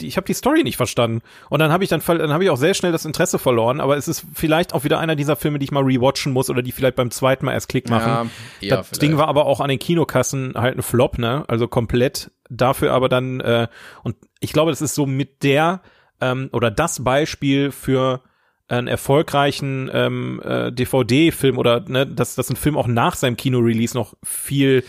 ich 0.00 0.16
habe 0.16 0.26
die 0.26 0.34
Story 0.34 0.62
nicht 0.62 0.76
verstanden. 0.76 1.22
Und 1.48 1.58
dann 1.58 1.72
habe 1.72 1.84
ich 1.84 1.90
dann 1.90 2.00
dann 2.06 2.32
habe 2.32 2.44
ich 2.44 2.50
auch 2.50 2.56
sehr 2.56 2.74
schnell 2.74 2.92
das 2.92 3.04
Interesse 3.04 3.38
verloren, 3.38 3.80
aber 3.80 3.96
es 3.96 4.08
ist 4.08 4.24
vielleicht 4.34 4.74
auch 4.74 4.84
wieder 4.84 4.98
einer 4.98 5.16
dieser 5.16 5.36
Filme, 5.36 5.58
die 5.58 5.64
ich 5.64 5.72
mal 5.72 5.82
rewatchen 5.82 6.32
muss 6.32 6.50
oder 6.50 6.62
die 6.62 6.72
vielleicht 6.72 6.96
beim 6.96 7.10
zweiten 7.10 7.46
Mal 7.46 7.52
erst 7.52 7.68
Klick 7.68 7.90
machen. 7.90 8.30
Ja, 8.60 8.76
das 8.76 8.88
vielleicht. 8.88 9.02
Ding 9.02 9.16
war 9.16 9.28
aber 9.28 9.46
auch 9.46 9.60
an 9.60 9.68
den 9.68 9.78
Kinokassen 9.78 10.54
halt 10.56 10.76
ein 10.76 10.82
Flop, 10.82 11.18
ne? 11.18 11.44
Also 11.48 11.68
komplett 11.68 12.30
dafür 12.48 12.92
aber 12.92 13.08
dann 13.08 13.40
äh, 13.40 13.68
und 14.02 14.16
ich 14.40 14.52
glaube, 14.52 14.70
das 14.70 14.82
ist 14.82 14.94
so 14.94 15.06
mit 15.06 15.42
der 15.42 15.80
ähm, 16.20 16.50
oder 16.52 16.70
das 16.70 17.02
Beispiel 17.02 17.70
für 17.70 18.22
einen 18.68 18.88
erfolgreichen 18.88 19.90
ähm, 19.92 20.40
äh, 20.44 20.72
DVD-Film 20.72 21.58
oder 21.58 21.80
ne, 21.86 22.06
dass, 22.06 22.34
dass 22.34 22.48
ein 22.48 22.56
Film 22.56 22.76
auch 22.78 22.86
nach 22.86 23.16
seinem 23.16 23.36
Kino-Release 23.36 23.96
noch 23.96 24.14
viel 24.22 24.84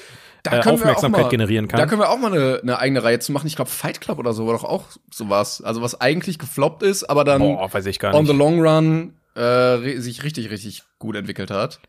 äh, 0.52 0.60
Aufmerksamkeit 0.60 1.24
mal, 1.24 1.30
generieren 1.30 1.68
kann. 1.68 1.80
Da 1.80 1.86
können 1.86 2.02
wir 2.02 2.10
auch 2.10 2.18
mal 2.18 2.34
eine, 2.34 2.60
eine 2.62 2.80
eigene 2.80 3.04
Reihe 3.04 3.20
zu 3.20 3.32
machen. 3.32 3.48
Ich 3.48 3.56
glaube, 3.56 3.72
Fight 3.72 4.02
Club 4.02 4.20
oder 4.20 4.34
so 4.34 4.46
war 4.46 4.54
doch 4.54 4.64
auch 4.64 4.86
sowas. 5.12 5.62
Also 5.62 5.82
was 5.82 6.00
eigentlich 6.00 6.40
gefloppt 6.40 6.84
ist, 6.84 7.04
aber 7.06 7.24
dann 7.24 7.42
Boah, 7.42 7.70
on 8.14 8.26
the 8.26 8.34
long 8.34 8.60
run 8.60 9.14
äh, 9.36 10.00
sich 10.00 10.24
richtig, 10.24 10.50
richtig 10.52 10.84
gut 11.00 11.16
entwickelt 11.16 11.50
hat. 11.50 11.80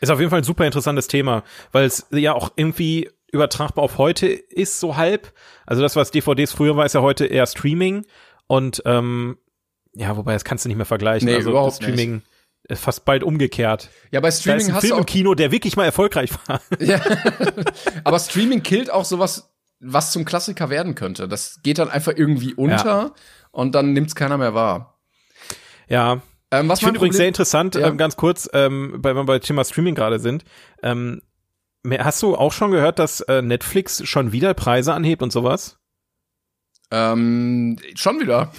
Ist 0.00 0.10
auf 0.10 0.18
jeden 0.18 0.30
Fall 0.30 0.40
ein 0.40 0.44
super 0.44 0.66
interessantes 0.66 1.08
Thema, 1.08 1.44
weil 1.72 1.84
es 1.84 2.06
ja 2.10 2.32
auch 2.32 2.50
irgendwie 2.56 3.10
übertragbar 3.32 3.84
auf 3.84 3.98
heute 3.98 4.26
ist, 4.26 4.80
so 4.80 4.96
halb. 4.96 5.32
Also 5.66 5.82
das, 5.82 5.94
was 5.94 6.10
DVDs 6.10 6.52
früher 6.52 6.76
war, 6.76 6.86
ist 6.86 6.94
ja 6.94 7.02
heute 7.02 7.26
eher 7.26 7.46
Streaming. 7.46 8.06
Und 8.46 8.82
ähm, 8.86 9.38
ja, 9.94 10.16
wobei 10.16 10.32
das 10.32 10.44
kannst 10.44 10.64
du 10.64 10.68
nicht 10.68 10.76
mehr 10.76 10.86
vergleichen. 10.86 11.28
Nee, 11.28 11.36
also 11.36 11.50
überhaupt 11.50 11.76
Streaming 11.76 12.14
nicht 12.14 12.29
fast 12.76 13.04
bald 13.04 13.22
umgekehrt. 13.22 13.90
Ja, 14.10 14.20
bei 14.20 14.30
Streaming 14.30 14.58
da 14.58 14.62
ist 14.62 14.68
ein 14.68 14.74
hast 14.74 14.80
Film 14.80 14.90
du 14.90 14.96
auch 14.96 15.00
im 15.00 15.06
Kino, 15.06 15.34
der 15.34 15.50
wirklich 15.50 15.76
mal 15.76 15.84
erfolgreich 15.84 16.30
war. 16.46 16.60
Ja. 16.80 17.00
Aber 18.04 18.18
Streaming 18.18 18.62
killt 18.62 18.90
auch 18.90 19.04
sowas, 19.04 19.52
was 19.80 20.12
zum 20.12 20.24
Klassiker 20.24 20.70
werden 20.70 20.94
könnte. 20.94 21.28
Das 21.28 21.60
geht 21.62 21.78
dann 21.78 21.90
einfach 21.90 22.12
irgendwie 22.14 22.54
unter 22.54 22.84
ja. 22.84 23.14
und 23.50 23.74
dann 23.74 23.92
nimmt's 23.92 24.14
keiner 24.14 24.38
mehr 24.38 24.54
wahr. 24.54 24.98
Ja. 25.88 26.22
Ähm, 26.50 26.68
was 26.68 26.80
ich 26.80 26.84
finde 26.84 26.98
übrigens 26.98 27.16
sehr 27.16 27.28
interessant, 27.28 27.76
ja. 27.76 27.88
ähm, 27.88 27.96
ganz 27.96 28.16
kurz, 28.16 28.48
ähm, 28.52 28.94
weil 28.98 29.14
wir 29.14 29.24
bei 29.24 29.38
Thema 29.38 29.64
Streaming 29.64 29.94
gerade 29.94 30.18
sind. 30.18 30.44
Ähm, 30.82 31.22
hast 31.86 32.22
du 32.22 32.34
auch 32.36 32.52
schon 32.52 32.72
gehört, 32.72 32.98
dass 32.98 33.20
äh, 33.22 33.42
Netflix 33.42 34.06
schon 34.06 34.32
wieder 34.32 34.54
Preise 34.54 34.92
anhebt 34.92 35.22
und 35.22 35.32
sowas? 35.32 35.78
Ähm, 36.90 37.78
schon 37.94 38.20
wieder. 38.20 38.52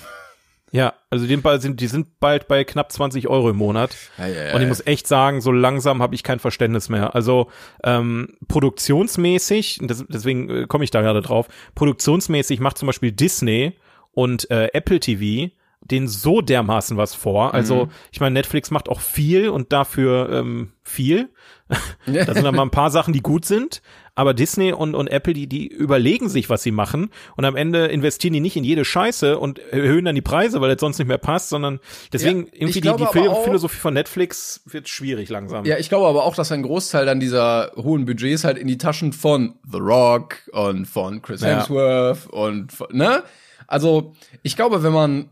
Ja, 0.71 0.93
also 1.09 1.27
die 1.27 1.37
sind, 1.59 1.81
die 1.81 1.87
sind 1.87 2.19
bald 2.21 2.47
bei 2.47 2.63
knapp 2.63 2.91
20 2.91 3.27
Euro 3.27 3.49
im 3.49 3.57
Monat. 3.57 3.95
Ja, 4.17 4.27
ja, 4.27 4.55
und 4.55 4.61
ich 4.61 4.67
muss 4.69 4.85
echt 4.85 5.05
sagen, 5.05 5.41
so 5.41 5.51
langsam 5.51 6.01
habe 6.01 6.15
ich 6.15 6.23
kein 6.23 6.39
Verständnis 6.39 6.87
mehr. 6.87 7.13
Also 7.13 7.49
ähm, 7.83 8.37
produktionsmäßig, 8.47 9.79
das, 9.83 10.05
deswegen 10.07 10.49
äh, 10.49 10.67
komme 10.67 10.85
ich 10.85 10.91
da 10.91 11.01
gerade 11.01 11.21
drauf, 11.21 11.47
produktionsmäßig 11.75 12.61
macht 12.61 12.77
zum 12.77 12.87
Beispiel 12.87 13.11
Disney 13.11 13.73
und 14.11 14.49
äh, 14.49 14.69
Apple 14.73 14.99
TV 14.99 15.51
den 15.83 16.07
so 16.07 16.41
dermaßen 16.41 16.95
was 16.95 17.15
vor. 17.15 17.55
Also 17.55 17.85
Mhm. 17.85 17.91
ich 18.11 18.19
meine, 18.19 18.33
Netflix 18.33 18.69
macht 18.69 18.87
auch 18.87 19.01
viel 19.01 19.49
und 19.49 19.73
dafür 19.73 20.29
ähm, 20.31 20.73
viel. 20.83 21.29
da 22.05 22.33
sind 22.33 22.43
dann 22.43 22.55
mal 22.55 22.61
ein 22.61 22.69
paar 22.69 22.91
Sachen, 22.91 23.13
die 23.13 23.21
gut 23.21 23.45
sind, 23.45 23.81
aber 24.15 24.33
Disney 24.33 24.73
und, 24.73 24.93
und 24.93 25.07
Apple, 25.07 25.33
die, 25.33 25.47
die 25.47 25.67
überlegen 25.67 26.29
sich, 26.29 26.49
was 26.49 26.63
sie 26.63 26.71
machen 26.71 27.09
und 27.37 27.45
am 27.45 27.55
Ende 27.55 27.85
investieren 27.87 28.33
die 28.33 28.39
nicht 28.39 28.57
in 28.57 28.63
jede 28.63 28.83
Scheiße 28.83 29.37
und 29.37 29.59
erhöhen 29.59 30.05
dann 30.05 30.15
die 30.15 30.21
Preise, 30.21 30.59
weil 30.61 30.71
es 30.71 30.79
sonst 30.79 30.99
nicht 30.99 31.07
mehr 31.07 31.17
passt, 31.17 31.49
sondern 31.49 31.79
deswegen 32.11 32.45
Ja, 32.47 32.51
irgendwie 32.53 32.81
die, 32.81 32.95
die 32.95 33.07
Philosophie 33.07 33.77
von 33.77 33.93
Netflix 33.93 34.61
wird 34.65 34.89
schwierig 34.89 35.29
langsam. 35.29 35.65
Ja, 35.65 35.77
ich 35.77 35.89
glaube 35.89 36.07
aber 36.07 36.25
auch, 36.25 36.35
dass 36.35 36.51
ein 36.51 36.63
Großteil 36.63 37.05
dann 37.05 37.19
dieser 37.19 37.71
hohen 37.75 38.05
Budgets 38.05 38.43
halt 38.43 38.57
in 38.57 38.67
die 38.67 38.77
Taschen 38.77 39.13
von 39.13 39.55
The 39.71 39.79
Rock 39.79 40.37
und 40.51 40.85
von 40.85 41.21
Chris 41.21 41.41
Ja. 41.41 41.59
Hemsworth 41.59 42.27
und 42.27 42.71
von, 42.71 42.87
ne? 42.91 43.23
Also, 43.67 44.13
ich 44.43 44.57
glaube, 44.57 44.83
wenn 44.83 44.91
man 44.91 45.29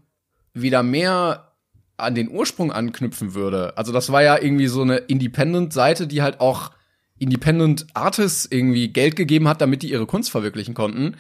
wieder 0.54 0.82
mehr 0.82 1.52
an 1.98 2.16
den 2.16 2.32
Ursprung 2.32 2.72
anknüpfen 2.72 3.34
würde, 3.34 3.78
also 3.78 3.92
das 3.92 4.12
war 4.14 4.24
ja 4.24 4.42
irgendwie 4.42 4.68
so 4.68 4.82
eine 4.82 4.98
Independent-Seite, 4.98 6.08
die 6.08 6.22
halt 6.22 6.40
auch 6.40 6.72
Independent 7.20 7.88
Artists 7.94 8.48
irgendwie 8.50 8.88
Geld 8.90 9.16
gegeben 9.16 9.48
hat, 9.48 9.62
damit 9.62 9.84
die 9.84 9.92
ihre 9.92 10.06
Kunst 10.06 10.32
verwirklichen 10.32 10.74
konnten. 10.74 11.16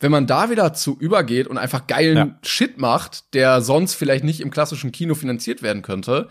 Wenn 0.00 0.10
man 0.10 0.26
da 0.26 0.50
wieder 0.50 0.72
zu 0.74 0.96
übergeht 0.98 1.46
und 1.46 1.56
einfach 1.56 1.86
geilen 1.86 2.16
Ja. 2.16 2.38
Shit 2.42 2.78
macht, 2.78 3.32
der 3.34 3.60
sonst 3.60 3.94
vielleicht 3.94 4.24
nicht 4.24 4.40
im 4.40 4.50
klassischen 4.50 4.92
Kino 4.92 5.14
finanziert 5.14 5.62
werden 5.62 5.82
könnte, 5.82 6.28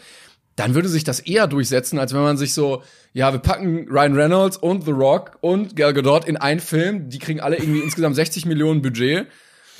dann 0.55 0.75
würde 0.75 0.89
sich 0.89 1.03
das 1.03 1.19
eher 1.19 1.47
durchsetzen, 1.47 1.97
als 1.97 2.13
wenn 2.13 2.21
man 2.21 2.37
sich 2.37 2.53
so, 2.53 2.83
ja, 3.13 3.31
wir 3.31 3.39
packen 3.39 3.87
Ryan 3.89 4.15
Reynolds 4.15 4.57
und 4.57 4.83
The 4.85 4.91
Rock 4.91 5.37
und 5.41 5.75
Gal 5.75 5.93
Gadot 5.93 6.25
in 6.25 6.37
einen 6.37 6.59
Film, 6.59 7.09
die 7.09 7.19
kriegen 7.19 7.39
alle 7.39 7.57
irgendwie 7.57 7.79
insgesamt 7.83 8.15
60 8.15 8.45
Millionen 8.45 8.81
Budget. 8.81 9.27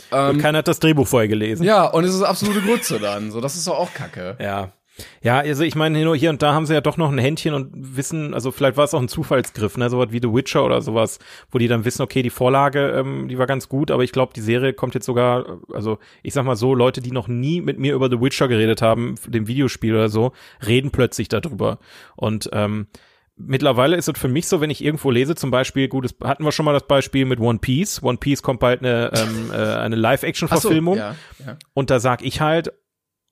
Und 0.10 0.40
keiner 0.40 0.60
hat 0.60 0.68
das 0.68 0.80
Drehbuch 0.80 1.08
vorher 1.08 1.28
gelesen. 1.28 1.64
Ja, 1.64 1.86
und 1.86 2.04
es 2.04 2.14
ist 2.14 2.22
absolute 2.22 2.62
Grütze 2.62 3.00
dann. 3.00 3.32
So, 3.32 3.42
das 3.42 3.56
ist 3.56 3.68
doch 3.68 3.78
auch 3.78 3.94
Kacke. 3.94 4.38
Ja. 4.40 4.72
Ja, 5.22 5.40
also 5.40 5.64
ich 5.64 5.76
meine, 5.76 6.04
nur 6.04 6.16
hier 6.16 6.30
und 6.30 6.42
da 6.42 6.54
haben 6.54 6.66
sie 6.66 6.74
ja 6.74 6.82
doch 6.82 6.98
noch 6.98 7.12
ein 7.12 7.18
Händchen 7.18 7.54
und 7.54 7.72
wissen, 7.74 8.34
also 8.34 8.52
vielleicht 8.52 8.78
war 8.78 8.84
es 8.84 8.94
auch 8.94 9.02
ein 9.02 9.08
Zufallsgriff, 9.08 9.78
ne, 9.78 9.90
sowas 9.90 10.10
wie 10.12 10.20
The 10.22 10.32
Witcher 10.32 10.64
oder 10.64 10.82
sowas, 10.82 11.20
wo 11.50 11.58
die 11.58 11.68
dann 11.68 11.84
wissen, 11.84 12.04
okay, 12.04 12.22
die 12.22 12.30
Vorlage, 12.30 12.92
ähm, 12.92 13.28
die 13.28 13.38
war 13.40 13.48
ganz 13.48 13.70
gut, 13.70 13.90
aber 13.90 14.04
ich 14.04 14.12
glaube, 14.12 14.34
die 14.36 14.42
Serie 14.42 14.74
kommt 14.74 14.94
jetzt 14.94 15.06
sogar, 15.06 15.60
also 15.74 15.98
ich 16.22 16.34
sag 16.34 16.46
mal 16.46 16.56
so, 16.56 16.76
Leute, 16.76 17.02
die 17.02 17.12
noch 17.12 17.28
nie 17.28 17.62
mit 17.62 17.80
mir 17.80 17.96
über 17.96 18.10
The 18.10 18.22
Witcher 18.22 18.48
geredet 18.48 18.82
haben, 18.82 19.16
dem 19.26 19.48
Videospiel 19.48 19.96
oder 19.96 20.10
so, 20.10 20.32
reden 20.66 20.92
plötzlich 20.92 21.28
darüber. 21.28 21.80
Und 22.16 22.50
ähm, 22.54 22.88
mittlerweile 23.36 23.96
ist 23.96 24.08
es 24.08 24.20
für 24.20 24.28
mich 24.28 24.48
so, 24.48 24.62
wenn 24.62 24.70
ich 24.70 24.84
irgendwo 24.84 25.10
lese, 25.10 25.34
zum 25.36 25.50
Beispiel, 25.50 25.88
gut, 25.88 26.06
das 26.06 26.16
hatten 26.24 26.44
wir 26.44 26.52
schon 26.52 26.66
mal 26.66 26.74
das 26.74 26.88
Beispiel 26.88 27.26
mit 27.26 27.40
One 27.40 27.60
Piece. 27.60 28.04
One 28.04 28.18
Piece 28.18 28.44
kommt 28.44 28.60
bald 28.60 28.82
eine, 28.82 29.12
ähm, 29.16 29.52
äh, 29.52 29.56
eine 29.56 29.96
Ach 29.96 29.98
so, 29.98 30.02
Live-Action-Verfilmung. 30.02 30.98
ja, 30.98 31.16
ja. 31.46 31.58
Und 31.74 31.90
da 31.90 32.00
sag 32.00 32.22
ich 32.22 32.42
halt, 32.42 32.74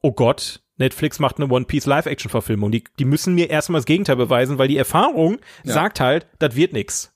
oh 0.02 0.12
Gott, 0.12 0.61
Netflix 0.82 1.20
macht 1.20 1.38
eine 1.38 1.52
One 1.52 1.66
Piece 1.66 1.86
Live-Action-Verfilmung. 1.86 2.72
Die, 2.72 2.84
die 3.00 3.06
müssen 3.06 3.34
mir 3.36 3.50
erstmal 3.50 3.80
das 3.80 3.86
Gegenteil 3.86 4.18
beweisen, 4.18 4.58
weil 4.58 4.68
die 4.68 4.78
Erfahrung 4.78 5.40
Ja. 5.64 5.74
sagt 5.74 6.00
halt, 6.00 6.28
das 6.40 6.56
wird 6.56 6.74
nix. 6.74 7.14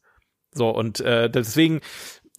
So, 0.54 0.69
und 0.69 1.01
äh, 1.01 1.30
deswegen 1.30 1.82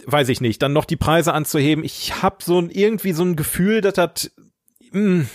weiß 0.07 0.29
ich 0.31 0.41
nicht, 0.41 0.63
dann 0.63 0.73
noch 0.73 0.85
die 0.85 0.97
Preise 0.97 1.33
anzuheben. 1.35 1.85
Ich 1.85 2.23
habe 2.23 2.37
so 2.43 2.59
ein, 2.61 2.71
irgendwie 2.71 3.13
so 3.13 3.25
ein 3.25 3.37
Gefühl, 3.37 3.81
dass 3.81 3.95
das, 3.95 4.31
mh, 4.93 5.27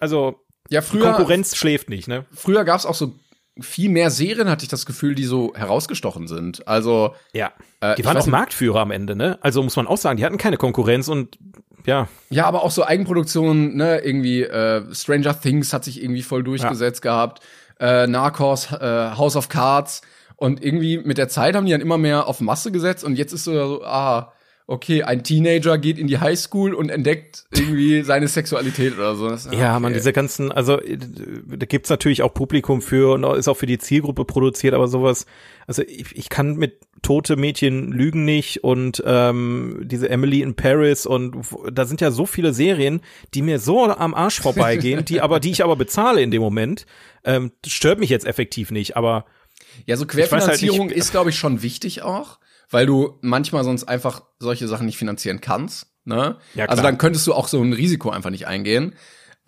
also 0.00 0.36
Ja, 0.70 0.82
früher, 0.82 1.12
Konkurrenz 1.12 1.56
schläft 1.56 1.88
nicht, 1.88 2.08
ne? 2.08 2.24
früher 2.32 2.64
gab's 2.64 2.84
auch 2.86 2.94
so 2.94 3.14
viel 3.60 3.88
mehr 3.90 4.10
Serien, 4.10 4.48
hatte 4.48 4.62
ich 4.62 4.68
das 4.68 4.86
Gefühl, 4.86 5.14
die 5.16 5.24
so 5.24 5.52
herausgestochen 5.54 6.28
sind. 6.28 6.68
Also, 6.68 7.14
Ja. 7.32 7.52
äh, 7.80 7.96
Die 7.96 8.04
waren 8.04 8.16
auch 8.16 8.26
Marktführer 8.26 8.80
am 8.80 8.92
Ende, 8.92 9.16
ne? 9.16 9.36
Also 9.42 9.62
muss 9.64 9.74
man 9.74 9.88
auch 9.88 9.96
sagen, 9.96 10.16
die 10.16 10.24
hatten 10.24 10.38
keine 10.38 10.56
Konkurrenz 10.58 11.08
und 11.08 11.38
ja, 11.86 12.08
Ja, 12.30 12.46
aber 12.46 12.62
auch 12.62 12.70
so 12.70 12.84
Eigenproduktionen, 12.84 13.76
ne, 13.76 13.98
irgendwie 13.98 14.42
äh, 14.42 14.82
Stranger 14.94 15.38
Things 15.40 15.72
hat 15.72 15.84
sich 15.84 16.02
irgendwie 16.02 16.22
voll 16.22 16.42
durchgesetzt 16.42 17.02
gehabt, 17.02 17.42
äh, 17.80 18.06
Narcos, 18.06 18.72
äh, 18.72 19.10
House 19.16 19.36
of 19.36 19.48
Cards 19.48 20.02
und 20.36 20.62
irgendwie 20.62 20.98
mit 20.98 21.18
der 21.18 21.28
Zeit 21.28 21.54
haben 21.54 21.66
die 21.66 21.72
dann 21.72 21.80
immer 21.80 21.98
mehr 21.98 22.26
auf 22.26 22.40
Masse 22.40 22.72
gesetzt 22.72 23.04
und 23.04 23.16
jetzt 23.16 23.32
ist 23.32 23.44
so, 23.44 23.52
so 23.52 23.84
ah, 23.84 24.32
okay, 24.68 25.02
ein 25.02 25.24
Teenager 25.24 25.78
geht 25.78 25.98
in 25.98 26.06
die 26.06 26.20
Highschool 26.20 26.74
und 26.74 26.90
entdeckt 26.90 27.46
irgendwie 27.52 28.02
seine 28.04 28.28
Sexualität 28.28 28.94
oder 28.94 29.16
so. 29.16 29.28
Das, 29.28 29.48
Ja, 29.50 29.72
okay. 29.72 29.80
man, 29.80 29.94
diese 29.94 30.12
ganzen, 30.12 30.52
also 30.52 30.78
äh, 30.78 30.98
da 30.98 31.66
gibt's 31.66 31.88
natürlich 31.88 32.22
auch 32.22 32.34
Publikum 32.34 32.82
für 32.82 33.14
und 33.14 33.24
ist 33.36 33.48
auch 33.48 33.56
für 33.56 33.66
die 33.66 33.78
Zielgruppe 33.78 34.26
produziert, 34.26 34.74
aber 34.74 34.86
sowas, 34.86 35.26
also 35.66 35.82
ich, 35.82 36.14
ich 36.14 36.28
kann 36.28 36.56
mit 36.56 36.80
tote 37.02 37.36
Mädchen 37.36 37.92
lügen 37.92 38.24
nicht 38.24 38.64
und 38.64 39.02
ähm, 39.06 39.80
diese 39.84 40.08
Emily 40.08 40.42
in 40.42 40.54
Paris 40.54 41.06
und 41.06 41.36
da 41.72 41.84
sind 41.86 42.00
ja 42.00 42.10
so 42.10 42.26
viele 42.26 42.52
Serien, 42.52 43.00
die 43.34 43.42
mir 43.42 43.58
so 43.58 43.84
am 43.84 44.14
Arsch 44.14 44.40
vorbeigehen, 44.40 45.04
die 45.04 45.20
aber, 45.20 45.40
die 45.40 45.50
ich 45.50 45.62
aber 45.64 45.76
bezahle 45.76 46.20
in 46.22 46.30
dem 46.30 46.42
Moment. 46.42 46.86
Ähm, 47.24 47.52
stört 47.66 47.98
mich 47.98 48.10
jetzt 48.10 48.26
effektiv 48.26 48.70
nicht, 48.70 48.96
aber 48.96 49.26
Ja, 49.86 49.96
so 49.96 50.02
halt 50.02 50.10
Querfinanzierung 50.10 50.86
nicht- 50.88 50.96
ist, 50.96 51.10
glaube 51.10 51.30
ich, 51.30 51.36
schon 51.36 51.62
wichtig 51.62 52.02
auch, 52.02 52.38
weil 52.70 52.86
du 52.86 53.18
manchmal 53.22 53.64
sonst 53.64 53.84
einfach 53.84 54.22
solche 54.38 54.68
Sachen 54.68 54.86
nicht 54.86 54.98
finanzieren 54.98 55.40
kannst. 55.40 55.86
Ne? 56.04 56.38
Ja, 56.54 56.66
also 56.66 56.82
dann 56.82 56.96
könntest 56.96 57.26
du 57.26 57.34
auch 57.34 57.48
so 57.48 57.60
ein 57.62 57.72
Risiko 57.74 58.10
einfach 58.10 58.30
nicht 58.30 58.46
eingehen. 58.46 58.94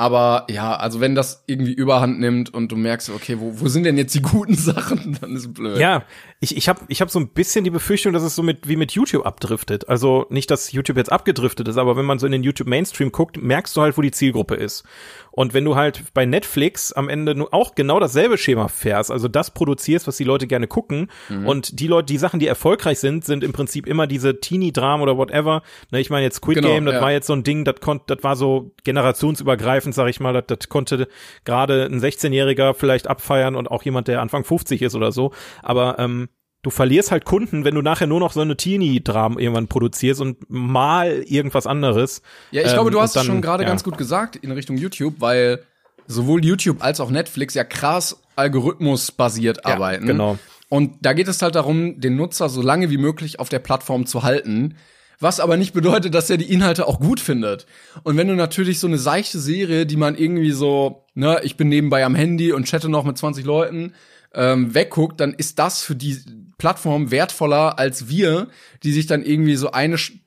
Aber 0.00 0.46
ja, 0.48 0.76
also 0.76 1.02
wenn 1.02 1.14
das 1.14 1.44
irgendwie 1.46 1.74
überhand 1.74 2.20
nimmt 2.20 2.54
und 2.54 2.72
du 2.72 2.76
merkst, 2.76 3.10
okay, 3.10 3.36
wo, 3.38 3.60
wo 3.60 3.68
sind 3.68 3.84
denn 3.84 3.98
jetzt 3.98 4.14
die 4.14 4.22
guten 4.22 4.54
Sachen, 4.56 5.18
dann 5.20 5.36
ist 5.36 5.52
blöd. 5.52 5.76
Ja, 5.78 6.04
ich, 6.40 6.56
ich 6.56 6.70
habe 6.70 6.80
ich 6.88 7.02
hab 7.02 7.10
so 7.10 7.20
ein 7.20 7.28
bisschen 7.28 7.64
die 7.64 7.70
Befürchtung, 7.70 8.14
dass 8.14 8.22
es 8.22 8.34
so 8.34 8.42
mit 8.42 8.66
wie 8.66 8.76
mit 8.76 8.92
YouTube 8.92 9.26
abdriftet. 9.26 9.90
Also 9.90 10.24
nicht, 10.30 10.50
dass 10.50 10.72
YouTube 10.72 10.96
jetzt 10.96 11.12
abgedriftet 11.12 11.68
ist, 11.68 11.76
aber 11.76 11.98
wenn 11.98 12.06
man 12.06 12.18
so 12.18 12.24
in 12.24 12.32
den 12.32 12.42
YouTube 12.42 12.66
Mainstream 12.66 13.12
guckt, 13.12 13.42
merkst 13.42 13.76
du 13.76 13.82
halt, 13.82 13.98
wo 13.98 14.00
die 14.00 14.10
Zielgruppe 14.10 14.54
ist. 14.54 14.84
Und 15.32 15.54
wenn 15.54 15.64
du 15.64 15.76
halt 15.76 16.04
bei 16.14 16.26
Netflix 16.26 16.92
am 16.92 17.08
Ende 17.08 17.34
nur 17.34 17.52
auch 17.52 17.74
genau 17.74 18.00
dasselbe 18.00 18.38
Schema 18.38 18.68
fährst, 18.68 19.10
also 19.10 19.28
das 19.28 19.52
produzierst, 19.52 20.06
was 20.06 20.16
die 20.16 20.24
Leute 20.24 20.46
gerne 20.46 20.66
gucken, 20.66 21.10
und 21.44 21.80
die 21.80 21.86
Leute, 21.86 22.06
die 22.06 22.18
Sachen, 22.18 22.40
die 22.40 22.46
erfolgreich 22.46 22.98
sind, 22.98 23.24
sind 23.24 23.44
im 23.44 23.52
Prinzip 23.52 23.86
immer 23.86 24.06
diese 24.06 24.40
Teenie-Dramen 24.40 25.02
oder 25.02 25.16
whatever. 25.16 25.62
Ne, 25.90 26.00
ich 26.00 26.10
meine 26.10 26.24
jetzt 26.24 26.36
Squid 26.36 26.56
Genau, 26.56 26.68
Game, 26.68 26.84
das 26.84 26.94
ja. 26.94 27.00
war 27.00 27.12
jetzt 27.12 27.26
so 27.26 27.32
ein 27.32 27.44
Ding, 27.44 27.64
das 27.64 27.80
konnte, 27.80 28.14
das 28.14 28.24
war 28.24 28.36
so 28.36 28.72
generationsübergreifend, 28.84 29.94
sag 29.94 30.08
ich 30.08 30.20
mal, 30.20 30.32
das, 30.32 30.44
das 30.46 30.68
konnte 30.68 31.08
gerade 31.44 31.84
ein 31.84 32.00
16-Jähriger 32.00 32.74
vielleicht 32.74 33.08
abfeiern 33.08 33.56
und 33.56 33.70
auch 33.70 33.82
jemand, 33.82 34.08
der 34.08 34.20
Anfang 34.20 34.44
50 34.44 34.82
ist 34.82 34.94
oder 34.94 35.12
so. 35.12 35.32
Aber 35.62 35.98
ähm, 35.98 36.28
du 36.62 36.70
verlierst 36.70 37.10
halt 37.10 37.24
Kunden, 37.24 37.64
wenn 37.64 37.74
du 37.74 37.82
nachher 37.82 38.06
nur 38.06 38.20
noch 38.20 38.32
so 38.32 38.40
eine 38.40 38.56
Teenie-Dramen 38.56 39.38
irgendwann 39.38 39.68
produzierst 39.68 40.20
und 40.20 40.36
mal 40.48 41.22
irgendwas 41.26 41.66
anderes. 41.66 42.22
Ja, 42.50 42.62
ich 42.62 42.68
Ähm, 42.68 42.74
glaube, 42.74 42.90
du 42.90 42.98
und 42.98 43.02
hast 43.04 43.16
es 43.16 43.24
schon 43.24 43.40
gerade 43.42 43.62
ja. 43.62 43.68
ganz 43.68 43.82
gut 43.84 43.96
gesagt 43.98 44.36
in 44.36 44.50
Richtung 44.52 44.76
YouTube, 44.76 45.14
weil 45.20 45.62
sowohl 46.06 46.44
YouTube 46.44 46.82
als 46.82 47.00
auch 47.00 47.10
Netflix 47.10 47.54
ja 47.54 47.64
krass 47.64 48.20
algorithmusbasiert 48.36 49.58
Ja, 49.64 49.74
arbeiten. 49.74 50.06
genau. 50.06 50.38
Und 50.68 50.92
da 51.02 51.12
geht 51.14 51.28
es 51.28 51.42
halt 51.42 51.54
darum, 51.56 52.00
den 52.00 52.16
Nutzer 52.16 52.48
so 52.48 52.62
lange 52.62 52.90
wie 52.90 52.98
möglich 52.98 53.40
auf 53.40 53.48
der 53.48 53.58
Plattform 53.58 54.06
zu 54.06 54.22
halten. 54.22 54.76
Was 55.18 55.40
aber 55.40 55.56
nicht 55.56 55.74
bedeutet, 55.74 56.14
dass 56.14 56.30
er 56.30 56.38
die 56.38 56.50
Inhalte 56.50 56.86
auch 56.86 56.98
gut 57.00 57.20
findet. 57.20 57.66
Und 58.04 58.16
wenn 58.16 58.28
du 58.28 58.34
natürlich 58.34 58.78
so 58.78 58.86
eine 58.86 58.96
seichte 58.96 59.38
Serie, 59.38 59.84
die 59.84 59.96
man 59.98 60.16
irgendwie 60.16 60.52
so, 60.52 61.04
ne, 61.14 61.40
ich 61.42 61.56
bin 61.56 61.68
nebenbei 61.68 62.04
am 62.04 62.14
Handy 62.14 62.52
und 62.52 62.66
chatte 62.66 62.88
noch 62.88 63.04
mit 63.04 63.18
20 63.18 63.44
Leuten, 63.44 63.92
ähm, 64.34 64.74
wegguckt, 64.74 65.20
dann 65.20 65.34
ist 65.34 65.58
das 65.58 65.82
für 65.82 65.96
die 65.96 66.18
Plattform 66.58 67.10
wertvoller 67.10 67.78
als 67.78 68.08
wir, 68.08 68.48
die 68.82 68.92
sich 68.92 69.06
dann 69.06 69.22
irgendwie 69.24 69.56
so 69.56 69.70
eine 69.72 69.96
Sch- 69.96 70.18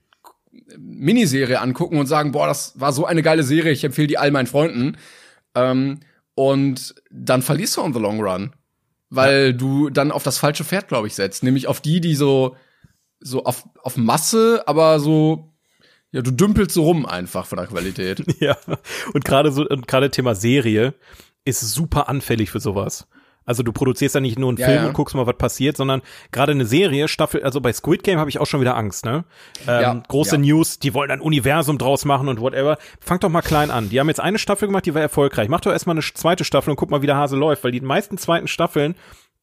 Miniserie 0.77 1.59
angucken 1.61 1.97
und 1.97 2.07
sagen, 2.07 2.31
boah, 2.31 2.47
das 2.47 2.79
war 2.79 2.93
so 2.93 3.05
eine 3.05 3.21
geile 3.21 3.43
Serie, 3.43 3.71
ich 3.71 3.83
empfehle 3.83 4.07
die 4.07 4.17
all 4.17 4.31
meinen 4.31 4.47
Freunden. 4.47 4.97
Ähm, 5.55 5.99
und 6.35 6.95
dann 7.11 7.41
verlierst 7.41 7.77
du 7.77 7.81
on 7.81 7.93
the 7.93 7.99
long 7.99 8.19
run. 8.21 8.53
Weil 9.09 9.53
du 9.53 9.91
dann 9.91 10.11
auf 10.11 10.23
das 10.23 10.39
falsche 10.39 10.63
Pferd, 10.63 10.87
glaube 10.87 11.05
ich, 11.05 11.13
setzt. 11.13 11.43
Nämlich 11.43 11.67
auf 11.67 11.81
die, 11.81 12.01
die 12.01 12.15
so, 12.15 12.55
so 13.19 13.43
auf, 13.43 13.63
auf 13.83 13.95
Masse, 13.95 14.63
aber 14.65 14.99
so, 14.99 15.53
ja, 16.11 16.23
du 16.23 16.31
dümpelst 16.31 16.71
so 16.71 16.83
rum 16.83 17.05
einfach 17.05 17.45
von 17.45 17.59
der 17.59 17.67
Qualität. 17.67 18.23
Ja, 18.39 18.57
und 19.13 19.23
gerade 19.23 19.51
so, 19.51 19.67
und 19.67 19.87
gerade 19.87 20.09
Thema 20.09 20.33
Serie 20.33 20.95
ist 21.45 21.59
super 21.61 22.09
anfällig 22.09 22.49
für 22.49 22.59
sowas. 22.59 23.05
Also 23.45 23.63
du 23.63 23.71
produzierst 23.71 24.15
ja 24.15 24.21
nicht 24.21 24.39
nur 24.39 24.49
einen 24.49 24.58
Ja, 24.58 24.65
Film 24.67 24.82
ja. 24.84 24.88
und 24.88 24.93
guckst 24.93 25.15
mal, 25.15 25.27
was 25.27 25.38
passiert, 25.38 25.77
sondern 25.77 26.01
gerade 26.32 26.51
eine 26.53 26.65
Serie, 26.65 27.08
Staffel, 27.08 27.43
also 27.43 27.60
bei 27.62 27.73
Squid 27.73 28.03
Game 28.03 28.19
habe 28.19 28.29
ich 28.29 28.39
auch 28.39 28.45
schon 28.47 28.62
wieder 28.62 28.75
Angst, 28.77 29.06
ne? 29.06 29.25
Ähm, 29.67 29.82
Ja, 29.82 30.03
große. 30.08 30.38
News, 30.38 30.79
die 30.79 30.93
wollen 30.93 31.12
ein 31.12 31.21
Universum 31.21 31.77
draus 31.77 32.06
machen 32.06 32.27
und 32.27 32.39
whatever. 32.39 32.77
Fang 32.99 33.19
doch 33.19 33.29
mal 33.29 33.41
klein 33.41 33.71
an. 33.71 33.89
Die 33.89 33.99
haben 33.99 34.08
jetzt 34.08 34.19
eine 34.19 34.38
Staffel 34.39 34.67
gemacht, 34.67 34.86
die 34.86 34.93
war 34.93 35.01
erfolgreich. 35.01 35.49
Mach 35.49 35.62
doch 35.62 35.71
erstmal 35.71 35.95
eine 35.95 36.01
zweite 36.03 36.43
Staffel 36.43 36.69
und 36.71 36.75
guck 36.77 36.89
mal, 36.91 37.01
wie 37.01 37.08
der 37.08 37.17
Hase 37.17 37.36
läuft, 37.36 37.63
weil 37.63 37.71
die 37.71 37.82
meisten 37.82 38.17
zweiten 38.17 38.47
Staffeln, 38.47 38.95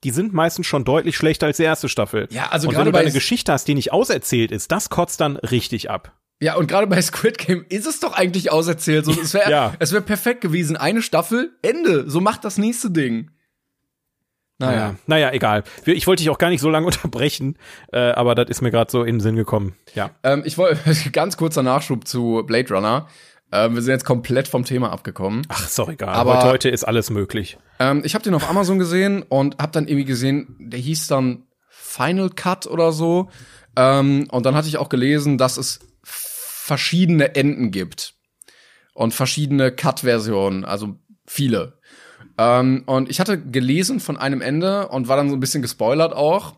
die 0.02 0.10
sind 0.10 0.32
meistens 0.32 0.66
schon 0.66 0.84
deutlich 0.84 1.16
schlechter 1.16 1.46
als 1.46 1.58
die 1.58 1.62
erste 1.64 1.88
Staffel. 1.90 2.26
Ja, 2.30 2.48
also 2.50 2.68
und 2.68 2.72
wenn 2.74 2.78
gerade 2.78 2.90
du 2.90 2.92
da 2.92 2.98
bei 2.98 3.02
eine 3.04 3.12
Geschichte 3.12 3.52
hast, 3.52 3.68
die 3.68 3.74
nicht 3.74 3.92
auserzählt 3.92 4.50
ist, 4.50 4.72
das 4.72 4.88
kotzt 4.88 5.20
dann 5.20 5.36
richtig 5.36 5.90
ab. 5.90 6.12
Ja, 6.42 6.54
und 6.56 6.68
gerade 6.68 6.86
bei 6.86 7.02
Squid 7.02 7.36
Game 7.36 7.66
ist 7.68 7.86
es 7.86 8.00
doch 8.00 8.14
eigentlich 8.14 8.50
auserzählt. 8.50 9.04
So, 9.04 9.12
es 9.12 9.34
wäre 9.34 9.50
Ja. 9.50 9.74
es 9.78 9.92
wär 9.92 10.00
perfekt 10.00 10.40
gewesen. 10.40 10.78
Eine 10.78 11.02
Staffel, 11.02 11.50
Ende. 11.60 12.08
So 12.08 12.22
macht 12.22 12.44
das 12.46 12.56
nächste 12.56 12.90
Ding. 12.90 13.30
Naja, 14.60 14.94
naja, 15.06 15.32
egal. 15.32 15.64
Ich 15.86 16.06
wollte 16.06 16.22
dich 16.22 16.30
auch 16.30 16.38
gar 16.38 16.50
nicht 16.50 16.60
so 16.60 16.70
lange 16.70 16.86
unterbrechen, 16.92 17.56
äh, 17.92 17.98
aber 18.12 18.34
das 18.34 18.48
ist 18.48 18.60
mir 18.60 18.70
gerade 18.70 18.90
so 18.90 19.02
in 19.02 19.16
den 19.16 19.20
Sinn 19.20 19.36
gekommen. 19.36 19.74
Ja. 19.94 20.10
Ähm, 20.22 20.42
ich 20.44 20.58
wollte 20.58 20.78
ganz 21.12 21.36
kurzer 21.36 21.62
Nachschub 21.62 22.06
zu 22.06 22.42
Blade 22.46 22.72
Runner. 22.72 23.08
Ähm, 23.52 23.74
wir 23.74 23.82
sind 23.82 23.92
jetzt 23.92 24.04
komplett 24.04 24.46
vom 24.46 24.64
Thema 24.64 24.92
abgekommen. 24.92 25.42
Ach, 25.48 25.68
doch 25.74 25.88
egal. 25.88 26.10
Aber- 26.14 26.38
heute, 26.38 26.48
heute 26.48 26.68
ist 26.68 26.84
alles 26.84 27.10
möglich. 27.10 27.58
Ähm, 27.80 28.02
ich 28.04 28.14
habe 28.14 28.22
den 28.22 28.34
auf 28.34 28.48
Amazon 28.48 28.78
gesehen 28.78 29.22
und 29.22 29.58
habe 29.58 29.72
dann 29.72 29.88
irgendwie 29.88 30.04
gesehen, 30.04 30.54
der 30.60 30.78
hieß 30.78 31.08
dann 31.08 31.44
Final 31.68 32.30
Cut 32.30 32.66
oder 32.66 32.92
so. 32.92 33.28
Ähm, 33.76 34.28
und 34.30 34.46
dann 34.46 34.54
hatte 34.54 34.68
ich 34.68 34.76
auch 34.78 34.88
gelesen, 34.88 35.38
dass 35.38 35.56
es 35.56 35.80
verschiedene 36.04 37.34
Enden 37.34 37.70
gibt 37.70 38.14
und 38.94 39.14
verschiedene 39.14 39.72
Cut-Versionen, 39.72 40.64
also 40.64 40.96
viele. 41.26 41.79
Ähm, 42.40 42.85
und 42.87 43.11
ich 43.11 43.20
hatte 43.20 43.38
gelesen 43.38 44.00
von 44.00 44.16
einem 44.16 44.40
Ende 44.40 44.88
und 44.88 45.09
war 45.09 45.16
dann 45.18 45.29
so 45.29 45.37
ein 45.37 45.40
bisschen 45.40 45.61
gespoilert 45.61 46.14
auch. 46.14 46.55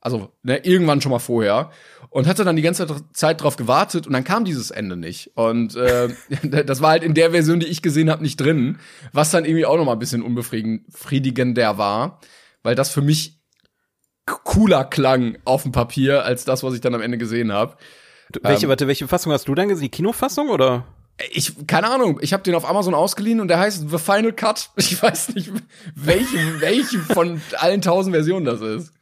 Also 0.00 0.32
ne, 0.42 0.64
irgendwann 0.64 1.00
schon 1.00 1.12
mal 1.12 1.18
vorher 1.18 1.70
und 2.08 2.26
hatte 2.26 2.42
dann 2.42 2.56
die 2.56 2.62
ganze 2.62 2.86
Zeit 3.12 3.42
drauf 3.42 3.56
gewartet 3.56 4.06
und 4.06 4.14
dann 4.14 4.24
kam 4.24 4.46
dieses 4.46 4.70
Ende 4.70 4.96
nicht 4.96 5.32
und 5.36 5.76
äh, 5.76 6.08
das 6.42 6.80
war 6.80 6.90
halt 6.90 7.04
in 7.04 7.12
der 7.12 7.32
Version, 7.32 7.60
die 7.60 7.66
ich 7.66 7.82
gesehen 7.82 8.10
habe, 8.10 8.22
nicht 8.22 8.40
drin, 8.40 8.78
was 9.12 9.30
dann 9.30 9.44
irgendwie 9.44 9.66
auch 9.66 9.76
noch 9.76 9.84
mal 9.84 9.92
ein 9.92 9.98
bisschen 9.98 10.22
unbefriedigender 10.22 11.76
war, 11.76 12.18
weil 12.62 12.74
das 12.74 12.90
für 12.90 13.02
mich 13.02 13.38
cooler 14.24 14.84
klang 14.84 15.36
auf 15.44 15.64
dem 15.64 15.72
Papier 15.72 16.24
als 16.24 16.46
das, 16.46 16.62
was 16.62 16.74
ich 16.74 16.80
dann 16.80 16.94
am 16.94 17.02
Ende 17.02 17.18
gesehen 17.18 17.52
habe. 17.52 17.76
Welche, 18.42 18.66
Ähm. 18.66 18.70
warte, 18.70 18.86
welche 18.86 19.06
Fassung 19.06 19.32
hast 19.32 19.48
du 19.48 19.54
dann 19.54 19.68
gesehen? 19.68 19.82
Die 19.82 19.90
Kinofassung 19.90 20.48
oder? 20.48 20.86
Ich 21.32 21.52
keine 21.66 21.88
Ahnung, 21.90 22.18
ich 22.22 22.32
habe 22.32 22.42
den 22.42 22.54
auf 22.54 22.68
Amazon 22.68 22.94
ausgeliehen 22.94 23.40
und 23.40 23.48
der 23.48 23.58
heißt 23.58 23.88
The 23.90 23.98
Final 23.98 24.32
Cut. 24.32 24.70
Ich 24.76 25.02
weiß 25.02 25.34
nicht, 25.34 25.50
welche 25.94 26.60
welche 26.60 26.98
von 27.00 27.40
allen 27.58 27.82
tausend 27.82 28.14
Versionen 28.14 28.44
das 28.46 28.60
ist. 28.60 28.92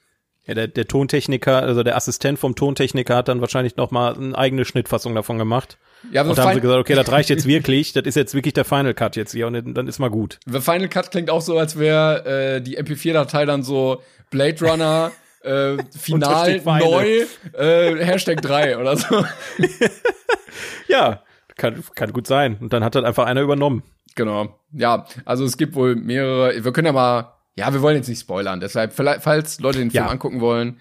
Ja, 0.47 0.55
der, 0.55 0.67
der 0.67 0.87
Tontechniker, 0.89 1.63
also 1.63 1.83
der 1.83 1.95
Assistent 1.95 2.39
vom 2.39 2.55
Tontechniker 2.55 3.17
hat 3.17 3.29
dann 3.29 3.43
wahrscheinlich 3.43 3.77
noch 3.77 3.91
mal 3.91 4.15
eine 4.15 4.37
eigene 4.37 4.65
Schnittfassung 4.65 5.15
davon 5.15 5.37
gemacht. 5.37 5.77
Ja, 6.11 6.23
Und 6.23 6.39
da 6.39 6.45
haben 6.45 6.55
sie 6.55 6.61
gesagt, 6.63 6.81
okay, 6.81 6.95
das 6.95 7.13
reicht 7.13 7.29
jetzt 7.29 7.45
wirklich, 7.47 7.93
das 7.93 8.05
ist 8.05 8.15
jetzt 8.15 8.33
wirklich 8.35 8.55
der 8.55 8.65
Final 8.65 8.95
Cut 8.95 9.15
jetzt 9.17 9.33
hier 9.33 9.47
und 9.47 9.53
dann- 9.53 9.75
dann 9.75 9.87
ist 9.89 9.99
mal 9.99 10.09
gut. 10.09 10.39
The 10.51 10.61
Final 10.61 10.89
Cut 10.89 11.11
klingt 11.11 11.29
auch 11.29 11.43
so, 11.43 11.59
als 11.59 11.79
wäre 11.79 12.57
äh, 12.57 12.61
die 12.63 12.79
MP4-Datei 12.79 13.45
dann 13.45 13.63
so 13.63 14.01
Blade 14.31 14.65
Runner 14.65 15.13
äh, 15.43 15.77
Final. 15.99 16.57
neu 16.81 17.25
äh, 17.53 18.03
Hashtag 18.05 18.41
3 18.41 18.79
oder 18.79 18.97
so. 18.97 19.25
Ja, 20.89 21.23
kann, 21.59 21.83
kann 21.95 22.13
gut 22.13 22.27
sein. 22.27 22.57
Und 22.61 22.73
dann 22.73 22.83
hat 22.83 22.95
das 22.95 23.05
einfach 23.05 23.27
einer 23.27 23.43
übernommen. 23.43 23.83
Genau. 24.15 24.59
Ja, 24.73 25.05
also 25.27 25.45
es 25.45 25.59
gibt 25.59 25.75
wohl 25.75 25.95
mehrere. 25.95 26.65
Wir 26.65 26.73
können 26.73 26.87
ja 26.87 26.93
mal. 26.93 27.35
Ja, 27.57 27.73
wir 27.75 27.83
wollen 27.83 27.97
jetzt 27.97 28.09
nicht 28.09 28.21
spoilern. 28.21 28.61
Deshalb, 28.61 28.93
vielleicht, 28.93 29.23
falls 29.23 29.61
Leute 29.61 29.79
den 29.79 29.91
Film 29.91 30.05
Ja. 30.05 30.11
angucken 30.11 30.41
wollen. 30.41 30.79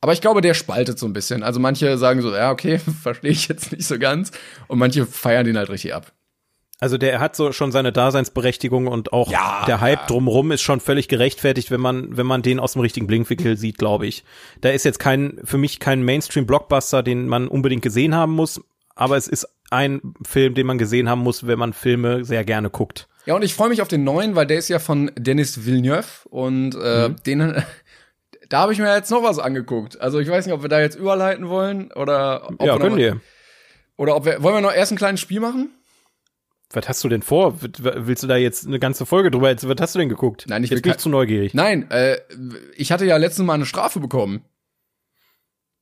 Aber 0.00 0.12
ich 0.12 0.20
glaube, 0.20 0.40
der 0.40 0.54
spaltet 0.54 0.98
so 0.98 1.06
ein 1.06 1.12
bisschen. 1.12 1.42
Also 1.42 1.60
manche 1.60 1.96
sagen 1.98 2.20
so, 2.20 2.34
ja, 2.34 2.50
okay, 2.50 2.78
verstehe 3.02 3.30
ich 3.30 3.48
jetzt 3.48 3.72
nicht 3.72 3.86
so 3.86 3.98
ganz. 3.98 4.32
Und 4.66 4.78
manche 4.78 5.06
feiern 5.06 5.46
den 5.46 5.56
halt 5.56 5.70
richtig 5.70 5.94
ab. 5.94 6.12
Also 6.80 6.98
der 6.98 7.20
hat 7.20 7.36
so 7.36 7.52
schon 7.52 7.72
seine 7.72 7.92
Daseinsberechtigung 7.92 8.88
und 8.88 9.12
auch 9.12 9.30
Ja, 9.30 9.64
der 9.66 9.80
Hype 9.80 10.00
ja. 10.00 10.06
drumrum 10.06 10.50
ist 10.50 10.60
schon 10.62 10.80
völlig 10.80 11.08
gerechtfertigt, 11.08 11.70
wenn 11.70 11.80
man 11.80 12.16
wenn 12.16 12.26
man 12.26 12.42
den 12.42 12.58
aus 12.60 12.72
dem 12.72 12.82
richtigen 12.82 13.06
Blinkwinkel 13.06 13.56
sieht, 13.56 13.78
glaube 13.78 14.06
ich. 14.06 14.24
Da 14.60 14.70
ist 14.70 14.84
jetzt 14.84 14.98
kein 14.98 15.38
für 15.44 15.56
mich 15.56 15.78
kein 15.78 16.02
Mainstream 16.02 16.46
Blockbuster, 16.46 17.02
den 17.02 17.28
man 17.28 17.48
unbedingt 17.48 17.82
gesehen 17.82 18.14
haben 18.14 18.32
muss, 18.32 18.60
aber 18.96 19.16
es 19.16 19.28
ist 19.28 19.46
ein 19.74 20.00
Film, 20.26 20.54
den 20.54 20.66
man 20.66 20.78
gesehen 20.78 21.08
haben 21.08 21.20
muss, 21.20 21.46
wenn 21.46 21.58
man 21.58 21.72
Filme 21.72 22.24
sehr 22.24 22.44
gerne 22.44 22.70
guckt. 22.70 23.08
Ja, 23.26 23.34
und 23.34 23.42
ich 23.42 23.54
freue 23.54 23.68
mich 23.70 23.80
auf 23.82 23.88
den 23.88 24.04
neuen, 24.04 24.34
weil 24.36 24.46
der 24.46 24.58
ist 24.58 24.68
ja 24.68 24.78
von 24.78 25.10
Dennis 25.16 25.64
Villeneuve. 25.66 26.28
Und 26.30 26.74
äh, 26.74 27.08
Mhm. 27.10 27.16
den. 27.26 27.62
Da 28.50 28.58
habe 28.60 28.74
ich 28.74 28.78
mir 28.78 28.94
jetzt 28.94 29.10
noch 29.10 29.22
was 29.22 29.38
angeguckt. 29.38 29.98
Also 30.00 30.18
ich 30.20 30.28
weiß 30.28 30.44
nicht, 30.44 30.54
ob 30.54 30.60
wir 30.62 30.68
da 30.68 30.78
jetzt 30.78 30.96
überleiten 30.96 31.48
wollen 31.48 31.90
oder 31.92 32.46
ob 32.50 32.62
ja, 32.62 32.74
wir 32.74 32.78
können 32.78 32.96
wir. 32.96 33.20
Oder 33.96 34.14
ob 34.14 34.26
wir 34.26 34.42
wollen 34.42 34.56
wir 34.56 34.60
noch 34.60 34.72
erst 34.72 34.92
ein 34.92 34.98
kleines 34.98 35.20
Spiel 35.20 35.40
machen? 35.40 35.70
Was 36.70 36.86
hast 36.86 37.02
du 37.02 37.08
denn 37.08 37.22
vor? 37.22 37.58
Willst 37.62 38.22
du 38.22 38.26
da 38.26 38.36
jetzt 38.36 38.66
eine 38.66 38.78
ganze 38.78 39.06
Folge 39.06 39.30
drüber? 39.30 39.48
Jetzt, 39.48 39.66
was 39.66 39.76
hast 39.80 39.94
du 39.94 39.98
denn 39.98 40.10
geguckt? 40.10 40.44
Nein, 40.46 40.62
ich 40.62 40.70
jetzt 40.70 40.82
bin 40.82 40.92
ich 40.92 40.98
zu 40.98 41.08
neugierig. 41.08 41.54
Nein, 41.54 41.90
äh, 41.90 42.18
ich 42.76 42.92
hatte 42.92 43.06
ja 43.06 43.16
letztens 43.16 43.46
mal 43.46 43.54
eine 43.54 43.66
Strafe 43.66 43.98
bekommen. 43.98 44.44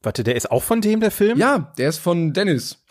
Warte, 0.01 0.25
der 0.25 0.37
ist 0.37 0.51
auch 0.51 0.63
von 0.63 0.81
dem 0.81 1.01
der 1.01 1.11
Film? 1.11 1.39
Ja, 1.39 1.73
der 1.79 1.89
ist 1.89 1.99
von 1.99 2.33
Dennis. 2.33 2.82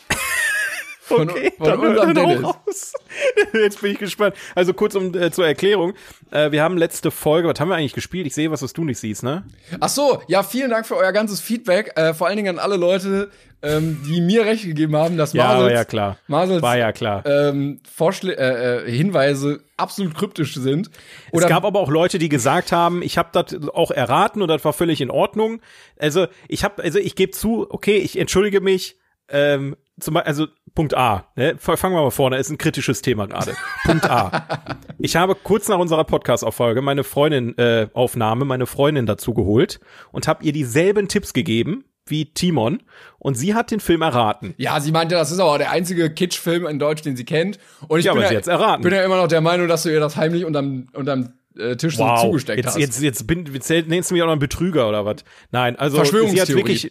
Von, 1.04 1.28
Okay, 1.30 1.52
von 1.58 1.66
dann 1.66 1.80
unserem 1.80 2.14
Dennis. 2.14 2.44
auch 2.44 2.54
raus. 2.66 2.92
Jetzt 3.52 3.80
bin 3.80 3.90
ich 3.92 3.98
gespannt. 3.98 4.36
Also 4.54 4.72
kurz 4.72 4.94
um 4.94 5.12
äh, 5.14 5.32
zur 5.32 5.46
Erklärung. 5.46 5.94
Äh, 6.30 6.52
wir 6.52 6.62
haben 6.62 6.76
letzte 6.76 7.10
Folge, 7.10 7.48
was 7.48 7.58
haben 7.58 7.68
wir 7.68 7.74
eigentlich 7.74 7.92
gespielt? 7.94 8.26
Ich 8.26 8.34
sehe 8.34 8.50
was, 8.52 8.62
was 8.62 8.72
du 8.72 8.84
nicht 8.84 8.98
siehst, 8.98 9.22
ne? 9.24 9.44
Ach 9.80 9.88
so, 9.88 10.22
ja, 10.28 10.42
vielen 10.44 10.70
Dank 10.70 10.86
für 10.86 10.96
euer 10.96 11.10
ganzes 11.12 11.40
Feedback. 11.40 11.92
Äh, 11.96 12.14
vor 12.14 12.28
allen 12.28 12.36
Dingen 12.36 12.56
an 12.56 12.64
alle 12.64 12.76
Leute, 12.76 13.30
ähm, 13.62 14.00
die 14.06 14.20
mir 14.20 14.44
recht 14.46 14.64
gegeben 14.64 14.94
haben, 14.96 15.16
dass 15.16 15.32
Ja, 15.32 15.44
Marsels, 15.44 15.64
war 15.64 15.72
ja 15.72 15.84
klar. 15.84 16.18
Marsels 16.28 16.62
War 16.62 16.78
ja 16.78 16.92
klar. 16.92 17.26
ähm, 17.26 17.80
Vorschlä 17.92 18.32
äh, 18.34 18.86
äh, 18.86 18.90
Hinweise 18.90 19.60
absolut 19.76 20.14
kryptisch 20.14 20.54
sind. 20.54 20.88
es 21.32 21.46
gab 21.48 21.64
aber 21.64 21.80
auch 21.80 21.90
Leute, 21.90 22.18
die 22.20 22.28
gesagt 22.28 22.70
haben, 22.70 23.02
ich 23.02 23.18
habe 23.18 23.30
das 23.32 23.68
auch 23.74 23.90
erraten 23.90 24.40
und 24.40 24.48
das 24.48 24.64
war 24.64 24.72
völlig 24.72 25.00
in 25.00 25.10
Ordnung. 25.10 25.60
Also 25.98 26.26
ich 26.48 26.62
habe, 26.62 26.80
also 26.82 27.00
ich 27.00 27.16
gebe 27.16 27.32
zu, 27.32 27.66
okay, 27.68 27.96
ich 27.96 28.16
entschuldige 28.18 28.60
mich. 28.60 28.96
Ähm, 29.28 29.76
zum 30.00 30.14
Beispiel, 30.14 30.28
also 30.28 30.46
Punkt 30.74 30.94
A, 30.94 31.26
ne? 31.36 31.56
fangen 31.58 31.94
wir 31.94 32.02
mal 32.02 32.10
vorne, 32.10 32.36
ist 32.38 32.50
ein 32.50 32.58
kritisches 32.58 33.02
Thema 33.02 33.26
gerade. 33.26 33.54
Punkt 33.84 34.08
A. 34.08 34.46
Ich 34.98 35.16
habe 35.16 35.34
kurz 35.34 35.68
nach 35.68 35.78
unserer 35.78 36.04
Podcast-Auffolge 36.04 36.80
meine 36.80 37.02
Freundin 37.02 37.58
äh, 37.58 37.88
Aufnahme, 37.92 38.44
meine 38.44 38.66
Freundin 38.66 39.04
dazu 39.04 39.34
geholt 39.34 39.80
und 40.12 40.28
habe 40.28 40.44
ihr 40.44 40.52
dieselben 40.52 41.08
Tipps 41.08 41.32
gegeben 41.32 41.84
wie 42.06 42.26
Timon 42.32 42.82
und 43.18 43.34
sie 43.34 43.54
hat 43.54 43.70
den 43.70 43.80
Film 43.80 44.02
erraten. 44.02 44.54
Ja, 44.58 44.78
sie 44.80 44.92
meinte, 44.92 45.14
das 45.16 45.30
ist 45.32 45.40
aber 45.40 45.58
der 45.58 45.70
einzige 45.70 46.10
Kitsch-Film 46.10 46.66
in 46.66 46.78
Deutsch, 46.78 47.02
den 47.02 47.16
sie 47.16 47.24
kennt. 47.24 47.58
Und 47.88 47.98
ich 48.00 48.04
Ja, 48.06 48.12
bin, 48.12 48.22
ja, 48.22 48.30
hat's 48.30 48.48
erraten. 48.48 48.82
bin 48.82 48.92
ja 48.92 49.04
immer 49.04 49.16
noch 49.16 49.28
der 49.28 49.40
Meinung, 49.40 49.68
dass 49.68 49.82
du 49.84 49.88
ihr 49.92 50.00
das 50.00 50.16
heimlich 50.16 50.44
unterm, 50.44 50.88
unterm 50.94 51.34
äh, 51.56 51.76
Tisch 51.76 51.96
so 51.96 52.16
zugesteckt 52.16 52.58
jetzt, 52.58 52.66
hast. 52.74 52.78
jetzt, 52.78 53.02
jetzt 53.02 53.26
bin, 53.26 53.46
jetzt 53.52 53.70
nennst 53.70 54.10
du 54.10 54.14
mich 54.14 54.22
auch 54.22 54.26
noch 54.26 54.32
einen 54.32 54.40
Betrüger 54.40 54.88
oder 54.88 55.04
was? 55.04 55.16
Nein, 55.50 55.76
also 55.76 56.02
sie 56.04 56.40
hat 56.40 56.48
wirklich, 56.48 56.90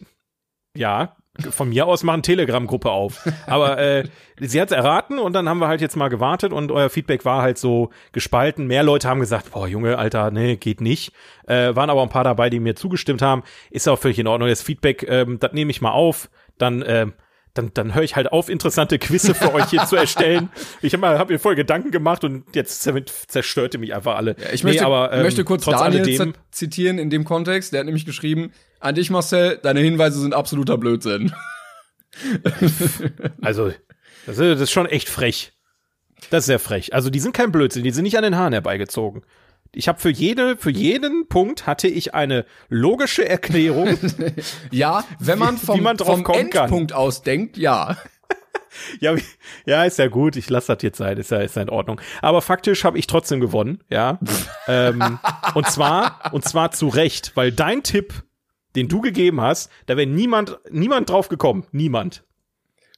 ja, 0.78 1.16
von 1.42 1.70
mir 1.70 1.88
aus 1.88 2.04
machen 2.04 2.24
Telegram-Gruppe 2.24 2.90
auf. 2.90 3.28
Aber 3.48 3.78
äh, 3.78 4.04
sie 4.40 4.62
hat 4.62 4.72
erraten 4.72 5.20
und 5.20 5.34
dann 5.34 5.48
haben 5.48 5.60
wir 5.60 5.68
halt 5.68 5.82
jetzt 5.82 5.96
mal 5.96 6.10
gewartet 6.10 6.54
und 6.54 6.72
euer 6.72 6.90
Feedback 6.90 7.26
war 7.26 7.42
halt 7.42 7.58
so 7.58 7.90
gespalten. 8.12 8.68
Mehr 8.68 8.84
Leute 8.84 9.08
haben 9.08 9.20
gesagt, 9.20 9.52
boah, 9.52 9.68
Junge, 9.68 9.98
Alter, 9.98 10.32
nee, 10.32 10.56
geht 10.56 10.82
nicht. 10.82 11.14
Äh, 11.48 11.76
waren 11.76 11.90
aber 11.90 12.02
ein 12.02 12.10
paar 12.10 12.24
dabei, 12.24 12.50
die 12.50 12.60
mir 12.60 12.76
zugestimmt 12.76 13.22
haben. 13.22 13.44
Ist 13.70 13.88
auch 13.88 14.00
völlig 14.00 14.20
in 14.20 14.28
Ordnung. 14.28 14.50
Das 14.50 14.62
Feedback, 14.62 15.06
ähm, 15.08 15.40
das 15.40 15.54
nehme 15.54 15.72
ich 15.72 15.82
mal 15.82 15.92
auf. 15.92 16.30
Dann 16.58 16.84
ähm, 16.86 17.14
dann, 17.54 17.72
dann 17.74 17.94
höre 17.96 18.04
ich 18.04 18.16
halt 18.16 18.32
auf, 18.32 18.50
interessante 18.50 18.98
Quizze 19.00 19.34
für 19.36 19.54
euch 19.54 19.66
hier 19.70 19.86
zu 19.86 19.96
erstellen. 19.96 20.50
Ich 20.82 20.94
habe 20.94 21.08
hab 21.20 21.30
mir 21.30 21.40
voll 21.40 21.56
Gedanken 21.56 21.92
gemacht 21.92 22.24
und 22.24 22.56
jetzt 22.56 22.86
zer- 22.88 23.06
zerstörte 23.28 23.78
mich 23.78 23.94
einfach 23.94 24.16
alle. 24.16 24.36
Ja, 24.40 24.54
ich 24.54 24.64
möchte, 24.64 24.82
Nee, 24.84 24.86
aber, 24.86 25.12
ähm, 25.14 25.24
möchte 25.24 25.44
kurz 25.44 25.66
Daniel 25.66 26.02
alledem, 26.02 26.34
zitieren 26.52 26.98
in 26.98 27.10
dem 27.10 27.24
Kontext. 27.26 27.74
Der 27.74 27.80
hat 27.82 27.86
nämlich 27.86 28.06
geschrieben, 28.06 28.52
an 28.80 28.96
dich 28.96 29.10
Marcel, 29.10 29.60
deine 29.62 29.80
Hinweise 29.82 30.20
sind 30.20 30.34
absoluter 30.34 30.78
Blödsinn. 30.78 31.34
Also, 33.42 33.72
das 34.26 34.38
ist, 34.38 34.52
das 34.54 34.62
ist 34.62 34.72
schon 34.72 34.86
echt 34.86 35.10
frech. 35.10 35.54
Das 36.30 36.44
ist 36.44 36.48
sehr 36.48 36.60
frech. 36.60 36.94
Also, 36.94 37.10
die 37.10 37.20
sind 37.20 37.34
kein 37.34 37.52
Blödsinn, 37.52 37.84
die 37.84 37.92
sind 37.92 38.04
nicht 38.04 38.18
an 38.18 38.24
den 38.24 38.36
Haaren 38.38 38.54
herbeigezogen. 38.54 39.24
Ich 39.74 39.88
habe 39.88 40.00
für 40.00 40.10
jede, 40.10 40.58
für 40.58 40.70
jeden 40.70 41.28
Punkt 41.28 41.66
hatte 41.66 41.88
ich 41.88 42.14
eine 42.14 42.46
logische 42.70 43.28
Erklärung. 43.28 43.98
Ja, 44.72 45.04
wenn 45.20 45.40
man 45.40 45.58
vom, 45.58 45.78
wie 45.78 45.82
man 45.82 45.98
vom 45.98 46.24
kann. 46.24 46.36
Endpunkt 46.36 46.94
aus 46.94 47.24
denkt, 47.24 47.58
ja. 47.58 47.98
ja, 49.00 49.16
ja, 49.66 49.84
ist 49.84 50.00
ja 50.00 50.08
gut. 50.08 50.36
Ich 50.36 50.50
lasse 50.50 50.74
das 50.74 50.84
jetzt 50.84 50.98
sein. 50.98 51.18
Ist 51.18 51.32
ja, 51.32 51.40
ist 51.40 51.56
ja 51.56 51.62
in 51.62 51.70
Ordnung. 51.70 52.00
Aber 52.22 52.42
faktisch 52.42 52.84
habe 52.84 52.98
ich 52.98 53.08
trotzdem 53.08 53.40
gewonnen. 53.40 53.84
Ja. 53.90 54.20
ähm, 54.68 55.20
und 55.54 55.68
zwar, 55.68 56.34
und 56.34 56.44
zwar 56.44 56.72
zu 56.72 56.88
Recht, 56.88 57.36
weil 57.36 57.52
dein 57.52 57.84
Tipp, 57.84 58.24
den 58.76 58.88
du 58.88 59.02
gegeben 59.02 59.42
hast, 59.42 59.70
da 59.86 59.98
wäre 59.98 60.08
niemand, 60.08 60.60
niemand 60.70 61.10
drauf 61.10 61.30
gekommen. 61.30 61.66
Niemand. 61.72 62.24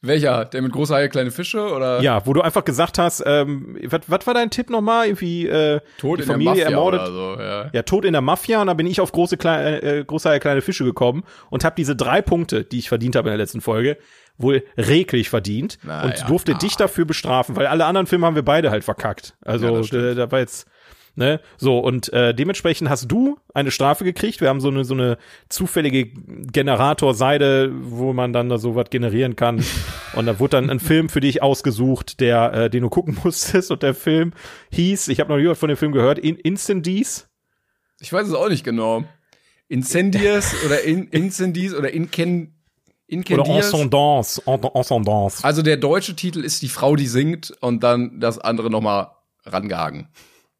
Welcher? 0.06 0.44
Der 0.44 0.62
mit 0.62 0.74
großer 0.74 0.96
Haie, 0.96 1.08
kleine 1.08 1.32
Fische 1.32 1.72
oder 1.72 2.02
Ja, 2.02 2.26
wo 2.26 2.34
du 2.34 2.42
einfach 2.42 2.66
gesagt 2.66 3.00
hast, 3.00 3.24
ähm, 3.26 3.78
was, 3.86 4.28
war 4.28 4.34
dein 4.34 4.50
Tipp 4.50 4.70
nochmal? 4.70 5.08
Irgendwie 5.08 5.48
äh, 5.48 5.80
Tod 5.98 6.20
die 6.20 6.24
in 6.24 6.28
Familie 6.28 6.56
der 6.56 6.64
Mafia 6.66 6.78
ermordet. 6.78 7.08
so, 7.08 7.38
ja. 7.40 7.70
Ja, 7.72 7.82
Tod 7.84 8.04
in 8.04 8.12
der 8.12 8.22
Mafia 8.22 8.60
und 8.60 8.68
da 8.68 8.74
bin 8.74 8.86
ich 8.86 9.00
auf 9.00 9.14
große 9.14 9.38
kleine 9.38 9.82
äh, 9.82 10.04
große 10.04 10.40
kleine 10.42 10.62
Fische 10.62 10.84
gekommen 10.84 11.24
und 11.50 11.64
habe 11.64 11.76
diese 11.78 11.96
drei 11.96 12.22
Punkte, 12.22 12.66
die 12.66 12.80
ich 12.80 12.90
verdient 12.90 13.16
habe 13.16 13.30
in 13.30 13.32
der 13.32 13.38
letzten 13.38 13.62
Folge, 13.62 13.98
wohl 14.38 14.66
reglich 14.78 15.30
verdient 15.30 15.78
Na 15.84 16.04
und 16.04 16.20
ja, 16.20 16.28
durfte 16.28 16.56
ah. 16.56 16.58
dich 16.58 16.76
dafür 16.76 17.06
bestrafen, 17.06 17.56
weil 17.56 17.68
alle 17.68 17.86
anderen 17.86 18.06
Filme 18.06 18.26
haben 18.26 18.36
wir 18.36 18.44
beide 18.44 18.72
halt 18.72 18.84
verkackt. 18.84 19.36
Ja, 19.46 19.54
Also 19.54 19.80
äh, 19.96 20.16
da 20.16 20.30
war 20.32 20.40
jetzt 20.40 20.68
Ne? 21.16 21.42
So, 21.58 21.78
und 21.78 22.12
äh, 22.12 22.34
dementsprechend 22.34 22.90
hast 22.90 23.12
du 23.12 23.38
eine 23.54 23.70
Strafe 23.70 24.04
gekriegt. 24.04 24.42
Wir 24.42 24.50
haben 24.50 24.60
so 24.60 24.70
eine, 24.70 24.84
so 24.84 24.96
eine 24.96 25.20
zufällige 25.48 26.08
Generatorseite, 26.08 27.72
wo 27.72 28.14
man 28.14 28.34
dann 28.34 28.50
da 28.50 28.58
so 28.58 28.76
was 28.76 28.90
generieren 28.90 29.36
kann. 29.36 29.64
Und 30.16 30.26
da 30.26 30.40
wurde 30.40 30.58
dann 30.58 30.70
ein 30.70 30.80
Film 30.80 31.10
für 31.10 31.20
dich 31.20 31.42
ausgesucht, 31.44 32.20
der, 32.20 32.54
äh, 32.54 32.70
den 32.70 32.82
du 32.82 32.90
gucken 32.90 33.18
musstest. 33.24 33.70
Und 33.70 33.84
der 33.84 33.94
Film 33.94 34.34
hieß, 34.72 35.08
ich 35.10 35.20
habe 35.20 35.32
noch 35.32 35.38
nie 35.38 35.48
was 35.48 35.60
von 35.60 35.70
dem 35.70 35.78
Film 35.78 35.92
gehört, 35.92 36.18
In 36.18 36.36
Incendies. 36.36 37.30
Ich 38.00 38.12
weiß 38.12 38.28
es 38.28 38.34
auch 38.34 38.50
nicht 38.50 38.64
genau. 38.64 39.04
Incendies 39.68 40.56
oder 40.66 40.82
in, 40.82 41.08
Incendies 41.10 41.76
oder 41.76 41.92
Incen, 41.92 42.56
Oder 43.08 43.46
Encendance, 43.48 44.42
Encendance. 44.46 45.44
Also 45.44 45.62
der 45.62 45.78
deutsche 45.78 46.16
Titel 46.16 46.44
ist 46.44 46.64
Die 46.64 46.70
Frau, 46.70 46.96
die 46.96 47.08
singt 47.08 47.52
und 47.62 47.84
dann 47.84 48.20
das 48.20 48.40
andere 48.40 48.72
nochmal 48.72 49.12
rangehangen. 49.46 50.08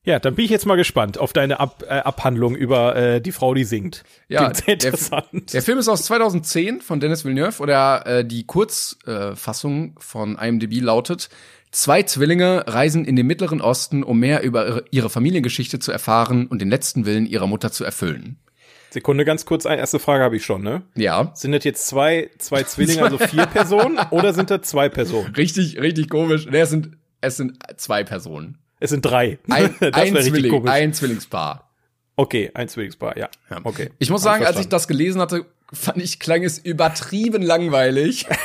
Ja, 0.06 0.20
dann 0.20 0.36
bin 0.36 0.44
ich 0.46 0.52
jetzt 0.52 0.66
mal 0.66 0.76
gespannt 0.76 1.18
auf 1.18 1.32
deine 1.32 1.60
Ab 1.60 1.84
äh, 1.88 1.94
Abhandlung 1.94 2.56
über 2.56 2.96
äh, 2.96 3.22
die 3.22 3.32
Frau, 3.32 3.54
die 3.54 3.64
singt. 3.64 4.04
Ja, 4.28 4.54
sehr 4.54 4.76
der, 4.76 4.92
interessant. 4.92 5.54
der 5.54 5.62
Film 5.62 5.78
ist 5.78 5.88
aus 5.88 6.04
2010 6.04 6.82
von 6.82 7.00
Dennis 7.00 7.24
Villeneuve 7.24 7.62
oder 7.62 8.06
äh, 8.06 8.26
die 8.26 8.46
Kurzfassung 8.46 9.96
äh, 9.98 10.02
von 10.02 10.38
IMDb 10.38 10.82
lautet 10.82 11.30
Zwei 11.74 12.04
Zwillinge 12.04 12.66
reisen 12.68 13.04
in 13.04 13.16
den 13.16 13.26
Mittleren 13.26 13.60
Osten, 13.60 14.04
um 14.04 14.20
mehr 14.20 14.44
über 14.44 14.68
ihre, 14.68 14.86
ihre 14.92 15.10
Familiengeschichte 15.10 15.80
zu 15.80 15.92
erfahren 15.92 16.46
und 16.46 16.62
den 16.62 16.70
letzten 16.70 17.08
Willen 17.08 17.26
ihrer 17.26 17.48
Mutter 17.48 17.72
zu 17.72 17.84
erfüllen. 17.84 18.38
Sekunde, 18.92 19.26
ganz 19.26 19.44
kurz, 19.46 19.66
eine 19.66 19.82
erste 19.82 19.98
Frage 19.98 20.24
habe 20.24 20.36
ich 20.36 20.46
schon, 20.46 20.62
ne? 20.62 20.84
Ja, 20.94 21.32
Sind 21.34 21.52
das 21.52 21.64
jetzt 21.64 21.88
zwei, 21.88 22.30
zwei 22.38 22.62
Zwillinge, 22.62 23.02
also 23.02 23.18
vier 23.18 23.48
Personen, 23.48 23.98
oder 24.12 24.34
sind 24.34 24.52
das 24.52 24.62
zwei 24.62 24.88
Personen? 24.88 25.34
richtig, 25.38 25.82
richtig 25.82 26.12
komisch. 26.12 26.46
Nee, 26.46 26.60
es 26.60 26.70
sind 26.70 26.92
es 27.22 27.38
sind 27.38 27.58
zwei 27.78 28.04
Personen. 28.04 28.60
Es 28.84 28.90
sind 28.90 29.06
drei. 29.06 29.40
Ein, 29.50 29.74
ein, 29.80 30.14
Zwilling, 30.14 30.68
ein 30.68 30.94
Zwillingspaar. 30.94 31.70
okay, 32.18 32.52
ein 32.54 32.68
Zwillingspaar, 32.68 33.18
ja. 33.18 33.30
Okay. 33.64 33.92
Ich 33.98 34.10
muss 34.10 34.22
sagen, 34.22 34.46
als 34.46 34.60
ich 34.60 34.68
das 34.68 34.90
gelesen 34.90 35.22
hatte, 35.22 35.46
fand 35.72 36.02
ich, 36.02 36.20
klang 36.20 36.44
es 36.44 36.60
übertrieben 36.60 37.42
langweilig. 37.42 38.28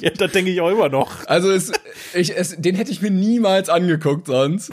Ja, 0.00 0.10
das 0.10 0.32
denke 0.32 0.50
ich 0.50 0.60
auch 0.60 0.70
immer 0.70 0.88
noch. 0.88 1.24
Also 1.26 1.52
es, 1.52 1.70
ich, 2.14 2.36
es, 2.36 2.56
den 2.58 2.74
hätte 2.74 2.90
ich 2.90 3.00
mir 3.00 3.12
niemals 3.12 3.68
angeguckt 3.68 4.26
sonst. 4.26 4.72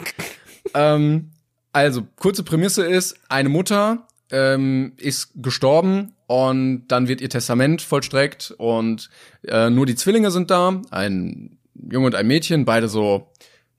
ähm, 0.74 1.30
also, 1.72 2.02
kurze 2.16 2.42
Prämisse 2.42 2.84
ist, 2.84 3.20
eine 3.28 3.50
Mutter 3.50 4.08
ähm, 4.32 4.94
ist 4.96 5.30
gestorben 5.36 6.14
und 6.26 6.88
dann 6.88 7.06
wird 7.06 7.20
ihr 7.20 7.28
Testament 7.28 7.82
vollstreckt 7.82 8.52
und 8.58 9.10
äh, 9.46 9.70
nur 9.70 9.86
die 9.86 9.94
Zwillinge 9.94 10.32
sind 10.32 10.50
da, 10.50 10.82
ein 10.90 11.58
Junge 11.74 12.06
und 12.06 12.14
ein 12.16 12.26
Mädchen, 12.26 12.64
beide 12.64 12.88
so, 12.88 13.30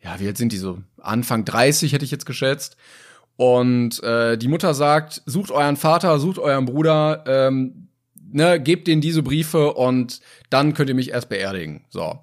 ja, 0.02 0.20
wie 0.20 0.28
alt 0.28 0.38
sind 0.38 0.52
die 0.52 0.58
so? 0.58 0.80
Anfang 1.02 1.46
30 1.46 1.94
hätte 1.94 2.06
ich 2.06 2.12
jetzt 2.12 2.26
geschätzt. 2.26 2.78
Und 3.36 4.04
äh, 4.04 4.38
die 4.38 4.48
Mutter 4.48 4.74
sagt, 4.74 5.22
sucht 5.26 5.52
euren 5.52 5.78
Vater, 5.78 6.20
sucht 6.20 6.40
euren 6.40 6.66
Bruder, 6.66 7.24
ähm, 7.26 7.88
ne, 8.32 8.60
gebt 8.60 8.88
denen 8.88 9.02
diese 9.02 9.24
Briefe 9.24 9.74
und 9.74 10.20
dann 10.50 10.74
könnt 10.74 10.90
ihr 10.90 10.96
mich 10.96 11.12
erst 11.12 11.30
beerdigen. 11.30 11.86
So. 11.90 12.20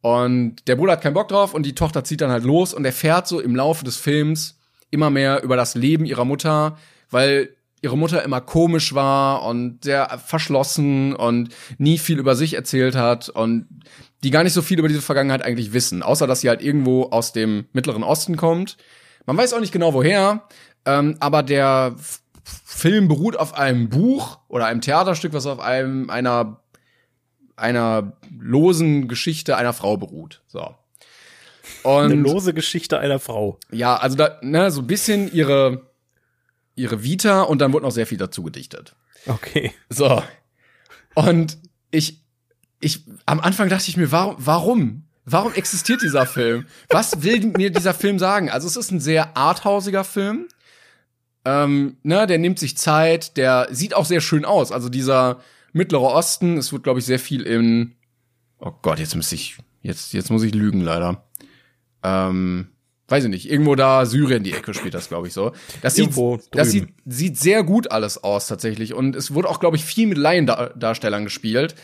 Und 0.00 0.66
der 0.66 0.76
Bruder 0.76 0.92
hat 0.92 1.02
keinen 1.02 1.14
Bock 1.14 1.28
drauf 1.28 1.52
und 1.52 1.66
die 1.66 1.74
Tochter 1.74 2.04
zieht 2.04 2.20
dann 2.20 2.30
halt 2.30 2.44
los 2.44 2.72
und 2.72 2.84
erfährt 2.84 3.26
so 3.26 3.40
im 3.40 3.54
Laufe 3.56 3.84
des 3.84 3.96
Films 3.96 4.58
immer 4.90 5.10
mehr 5.10 5.42
über 5.42 5.56
das 5.56 5.74
Leben 5.74 6.04
ihrer 6.06 6.24
Mutter, 6.24 6.78
weil 7.10 7.50
ihre 7.82 7.98
Mutter 7.98 8.22
immer 8.22 8.40
komisch 8.40 8.94
war 8.94 9.44
und 9.44 9.84
sehr 9.84 10.18
verschlossen 10.24 11.14
und 11.14 11.50
nie 11.78 11.98
viel 11.98 12.18
über 12.18 12.34
sich 12.34 12.54
erzählt 12.54 12.96
hat 12.96 13.28
und 13.28 13.66
die 14.24 14.30
gar 14.30 14.42
nicht 14.42 14.52
so 14.52 14.62
viel 14.62 14.78
über 14.78 14.88
diese 14.88 15.02
Vergangenheit 15.02 15.44
eigentlich 15.44 15.72
wissen, 15.72 16.02
außer 16.02 16.26
dass 16.26 16.40
sie 16.40 16.48
halt 16.48 16.62
irgendwo 16.62 17.04
aus 17.04 17.32
dem 17.32 17.66
Mittleren 17.72 18.02
Osten 18.02 18.36
kommt. 18.36 18.76
Man 19.26 19.36
weiß 19.36 19.52
auch 19.52 19.60
nicht 19.60 19.72
genau 19.72 19.92
woher, 19.94 20.48
ähm, 20.84 21.16
aber 21.20 21.42
der 21.42 21.94
F 21.98 22.22
Film 22.48 23.08
beruht 23.08 23.36
auf 23.36 23.54
einem 23.54 23.88
Buch 23.88 24.38
oder 24.46 24.66
einem 24.66 24.80
Theaterstück, 24.80 25.32
was 25.32 25.46
auf 25.46 25.58
einem 25.58 26.10
einer 26.10 26.60
einer 27.56 28.12
losen 28.38 29.08
Geschichte 29.08 29.56
einer 29.56 29.72
Frau 29.72 29.96
beruht. 29.96 30.42
So. 30.46 30.74
Eine 31.82 32.14
Und 32.14 32.22
lose 32.22 32.54
Geschichte 32.54 33.00
einer 33.00 33.18
Frau. 33.18 33.58
ja, 33.72 33.96
also 33.96 34.16
da, 34.16 34.38
ne, 34.42 34.70
so 34.70 34.82
ein 34.82 34.86
bisschen 34.86 35.32
ihre 35.32 35.90
ihre 36.76 37.02
Vita 37.02 37.42
und 37.42 37.60
dann 37.60 37.72
wurde 37.72 37.86
noch 37.86 37.92
sehr 37.92 38.06
viel 38.06 38.18
dazu 38.18 38.42
gedichtet. 38.44 38.94
Okay. 39.26 39.72
So. 39.88 40.22
Und 41.14 41.58
ich, 41.90 42.22
ich, 42.80 43.04
am 43.24 43.40
Anfang 43.40 43.68
dachte 43.68 43.88
ich 43.88 43.96
mir, 43.96 44.12
warum, 44.12 44.36
warum? 44.38 45.02
Warum 45.24 45.52
existiert 45.54 46.02
dieser 46.02 46.24
Film? 46.24 46.66
Was 46.88 47.22
will 47.22 47.52
mir 47.56 47.70
dieser 47.70 47.94
Film 47.94 48.18
sagen? 48.18 48.48
Also 48.48 48.68
es 48.68 48.76
ist 48.76 48.92
ein 48.92 49.00
sehr 49.00 49.36
arthausiger 49.36 50.04
Film. 50.04 50.46
Ähm, 51.44 51.96
ne, 52.04 52.26
der 52.26 52.38
nimmt 52.38 52.58
sich 52.58 52.76
Zeit, 52.76 53.36
der 53.36 53.68
sieht 53.70 53.94
auch 53.94 54.04
sehr 54.04 54.20
schön 54.20 54.44
aus. 54.44 54.70
Also 54.70 54.88
dieser 54.88 55.40
Mittlere 55.72 56.02
Osten, 56.02 56.56
es 56.58 56.72
wird, 56.72 56.84
glaube 56.84 57.00
ich, 57.00 57.06
sehr 57.06 57.18
viel 57.18 57.42
in, 57.42 57.96
oh 58.58 58.72
Gott, 58.82 58.98
jetzt 58.98 59.16
muss 59.16 59.32
ich, 59.32 59.58
jetzt, 59.82 60.12
jetzt 60.12 60.30
muss 60.30 60.42
ich 60.42 60.54
lügen, 60.54 60.80
leider. 60.80 61.24
Ähm, 62.04 62.68
weiß 63.08 63.24
ich 63.24 63.30
nicht, 63.30 63.50
irgendwo 63.50 63.74
da 63.74 64.06
Syrien 64.06 64.44
die 64.44 64.52
Ecke 64.52 64.74
spielt 64.74 64.94
das, 64.94 65.08
glaube 65.08 65.26
ich, 65.26 65.32
so. 65.32 65.52
Das 65.82 65.94
sieht, 65.94 66.10
das 66.52 66.70
sieht, 66.70 66.88
sieht 67.04 67.36
sehr 67.36 67.62
gut 67.64 67.90
alles 67.90 68.22
aus, 68.22 68.46
tatsächlich. 68.46 68.94
Und 68.94 69.16
es 69.16 69.34
wurde 69.34 69.48
auch, 69.48 69.60
glaube 69.60 69.76
ich, 69.76 69.84
viel 69.84 70.06
mit 70.06 70.18
Laiendarstellern 70.18 71.24
gespielt, 71.24 71.74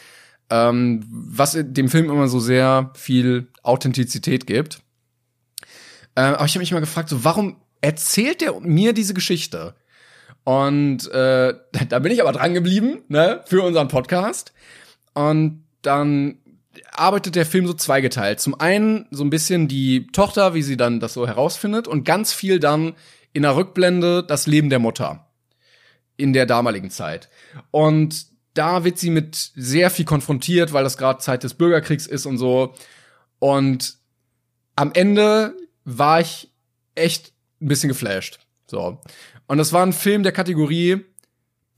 ähm, 0.51 1.05
was 1.09 1.57
dem 1.59 1.89
Film 1.89 2.11
immer 2.11 2.29
so 2.29 2.41
sehr 2.41 2.91
viel 2.95 3.49
Authentizität 3.63 4.47
gibt. 4.47 4.83
Äh, 6.15 6.23
aber 6.23 6.45
ich 6.45 6.53
habe 6.53 6.61
mich 6.61 6.73
mal 6.73 6.81
gefragt, 6.81 7.09
so, 7.09 7.25
warum 7.25 7.57
erzählt 7.81 8.41
der 8.41 8.61
mir 8.61 8.93
diese 8.93 9.15
Geschichte? 9.15 9.75
Und 10.45 11.11
äh, 11.11 11.55
da 11.89 11.99
bin 11.99 12.13
ich 12.13 12.21
aber 12.21 12.33
dran 12.33 12.55
geblieben, 12.55 13.03
ne, 13.09 13.43
für 13.47 13.63
unseren 13.63 13.89
Podcast. 13.89 14.53
Und 15.15 15.65
dann 15.83 16.39
arbeitet 16.93 17.35
der 17.35 17.47
Film 17.47 17.67
so 17.67 17.75
zweigeteilt. 17.75 18.41
Zum 18.41 18.59
einen 18.59 19.07
so 19.11 19.25
ein 19.25 19.31
bisschen 19.31 19.69
die 19.69 20.07
Tochter, 20.09 20.55
wie 20.55 20.63
sie 20.63 20.77
dann 20.77 21.01
das 21.01 21.15
so 21.15 21.27
herausfindet, 21.27 21.87
und 21.89 22.05
ganz 22.05 22.33
viel 22.33 22.61
dann 22.61 22.95
in 23.33 23.43
der 23.43 23.57
Rückblende 23.57 24.23
das 24.23 24.47
Leben 24.47 24.71
der 24.71 24.79
Mutter 24.79 25.27
in 26.17 26.33
der 26.33 26.47
damaligen 26.47 26.91
Zeit. 26.91 27.29
Und 27.71 28.27
da 28.55 28.85
wird 28.85 28.99
sie 28.99 29.11
mit 29.11 29.53
sehr 29.55 29.91
viel 29.91 30.05
konfrontiert, 30.05 30.73
weil 30.73 30.85
das 30.85 30.99
gerade 30.99 31.21
Zeit 31.21 31.43
des 31.43 31.55
Bürgerkriegs 31.55 32.07
ist 32.07 32.27
und 32.27 32.39
so. 32.39 32.75
Und 33.39 33.97
am 34.77 34.93
Ende 34.93 35.55
war 35.85 36.21
ich 36.21 36.53
echt 36.95 37.33
ein 37.61 37.69
bisschen 37.69 37.89
geflasht. 37.89 38.41
So. 38.67 39.01
Und 39.47 39.59
das 39.59 39.73
war 39.73 39.85
ein 39.85 39.93
Film 39.93 40.23
der 40.23 40.33
Kategorie, 40.33 41.05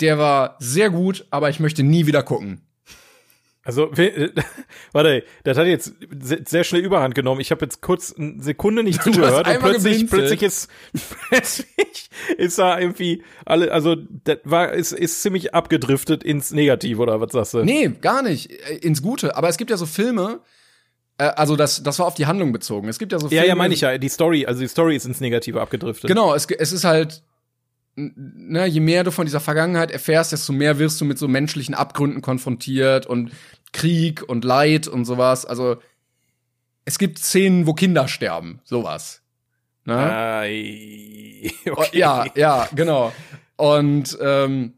der 0.00 0.18
war 0.18 0.56
sehr 0.58 0.90
gut, 0.90 1.26
aber 1.30 1.50
ich 1.50 1.60
möchte 1.60 1.82
nie 1.82 2.06
wieder 2.06 2.22
gucken. 2.22 2.60
Also, 3.64 3.90
warte, 4.92 5.24
das 5.44 5.56
hat 5.56 5.66
jetzt 5.66 5.94
se- 6.20 6.42
sehr 6.46 6.64
schnell 6.64 6.82
Überhand 6.82 7.14
genommen. 7.14 7.40
Ich 7.40 7.50
habe 7.50 7.64
jetzt 7.64 7.80
kurz 7.80 8.14
eine 8.16 8.42
Sekunde 8.42 8.82
nicht 8.82 8.98
hast 9.04 9.04
zugehört 9.14 9.46
und 9.48 9.58
plötzlich, 9.60 10.00
geblinzelt. 10.00 10.10
plötzlich 10.10 10.42
ist, 10.42 10.70
plötzlich 11.28 12.10
ist 12.36 12.58
da 12.58 12.78
irgendwie 12.78 13.22
alle, 13.44 13.72
also 13.72 13.96
das 14.24 14.38
war, 14.44 14.72
ist, 14.72 14.92
ist 14.92 15.22
ziemlich 15.22 15.54
abgedriftet 15.54 16.22
ins 16.22 16.50
Negative 16.52 17.00
oder 17.00 17.20
was 17.20 17.32
sagst 17.32 17.54
du? 17.54 17.64
Nee, 17.64 17.90
gar 18.00 18.22
nicht. 18.22 18.50
Äh, 18.50 18.76
Ins 18.76 19.02
Gute. 19.02 19.36
Aber 19.36 19.48
es 19.48 19.56
gibt 19.56 19.70
ja 19.70 19.76
so 19.76 19.86
Filme, 19.86 20.40
äh, 21.18 21.24
also 21.24 21.56
das, 21.56 21.82
das 21.82 21.98
war 21.98 22.06
auf 22.06 22.14
die 22.14 22.26
Handlung 22.26 22.52
bezogen. 22.52 22.88
Es 22.88 22.98
gibt 22.98 23.12
ja 23.12 23.18
so 23.18 23.26
Ja, 23.26 23.30
Filme. 23.30 23.46
ja, 23.46 23.54
meine 23.54 23.74
ich 23.74 23.80
ja. 23.80 23.96
Die 23.98 24.08
Story, 24.08 24.46
also 24.46 24.60
die 24.60 24.68
Story 24.68 24.96
ist 24.96 25.06
ins 25.06 25.20
Negative 25.20 25.60
abgedriftet. 25.60 26.08
Genau, 26.08 26.34
es, 26.34 26.46
es 26.46 26.72
ist 26.72 26.84
halt, 26.84 27.22
ne, 27.96 28.66
je 28.66 28.80
mehr 28.80 29.04
du 29.04 29.10
von 29.10 29.26
dieser 29.26 29.40
Vergangenheit 29.40 29.90
erfährst, 29.90 30.32
desto 30.32 30.52
mehr 30.52 30.78
wirst 30.78 31.00
du 31.00 31.04
mit 31.04 31.18
so 31.18 31.28
menschlichen 31.28 31.74
Abgründen 31.74 32.22
konfrontiert 32.22 33.06
und 33.06 33.32
Krieg 33.72 34.22
und 34.22 34.44
Leid 34.44 34.88
und 34.88 35.04
sowas. 35.04 35.44
Also 35.44 35.76
es 36.84 36.98
gibt 36.98 37.18
Szenen, 37.18 37.66
wo 37.66 37.74
Kinder 37.74 38.08
sterben, 38.08 38.60
sowas. 38.64 39.22
Ne? 39.84 39.96
Ai, 39.96 41.52
Oh, 41.66 41.72
okay. 41.72 41.98
Ja, 41.98 42.26
ja, 42.34 42.68
genau. 42.74 43.12
Und 43.56 44.16
ähm, 44.20 44.74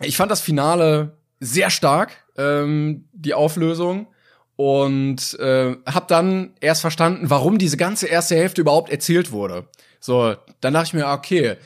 ich 0.00 0.16
fand 0.16 0.30
das 0.30 0.40
Finale 0.40 1.16
sehr 1.40 1.70
stark, 1.70 2.12
ähm, 2.36 3.08
die 3.12 3.34
Auflösung. 3.34 4.08
Und 4.56 5.38
äh, 5.40 5.76
habe 5.86 6.06
dann 6.08 6.52
erst 6.60 6.82
verstanden, 6.82 7.30
warum 7.30 7.58
diese 7.58 7.76
ganze 7.78 8.06
erste 8.06 8.36
Hälfte 8.36 8.60
überhaupt 8.60 8.92
erzählt 8.92 9.32
wurde. 9.32 9.66
So, 9.98 10.36
dann 10.60 10.74
dachte 10.74 10.88
ich 10.88 10.94
mir, 10.94 11.08
okay, 11.08 11.56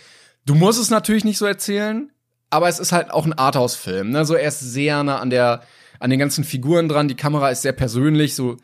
du 0.47 0.55
musst 0.55 0.81
es 0.81 0.91
natürlich 0.91 1.25
nicht 1.25 1.39
so 1.39 1.45
erzählen, 1.47 2.11
aber 2.51 2.69
es 2.69 2.79
ist 2.79 2.93
halt 2.93 3.11
auch 3.11 3.27
ein 3.27 3.33
Arthouse-Film. 3.35 4.11
Ne? 4.11 4.25
So 4.25 4.35
er 4.35 4.49
ist 4.49 4.61
sehr 4.61 5.03
nah 5.03 5.19
an 5.19 5.31
der, 5.31 5.63
an 6.01 6.11
den 6.11 6.19
ganzen 6.19 6.45
Figuren 6.45 6.89
dran. 6.89 7.09
Die 7.09 7.15
Kamera 7.17 7.51
ist 7.51 7.63
sehr 7.63 7.73
persönlich. 7.73 8.35
So, 8.35 8.57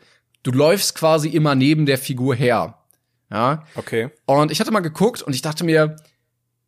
du 0.43 0.51
läufst 0.51 0.95
quasi 0.95 1.29
immer 1.29 1.53
neben 1.55 1.85
der 1.85 1.97
Figur 1.97 2.33
her. 2.35 2.79
Ja, 3.31 3.63
Okay. 3.75 4.09
und 4.25 4.51
ich 4.51 4.59
hatte 4.59 4.71
mal 4.71 4.81
geguckt 4.81 5.21
und 5.21 5.33
ich 5.33 5.41
dachte 5.41 5.63
mir, 5.63 5.95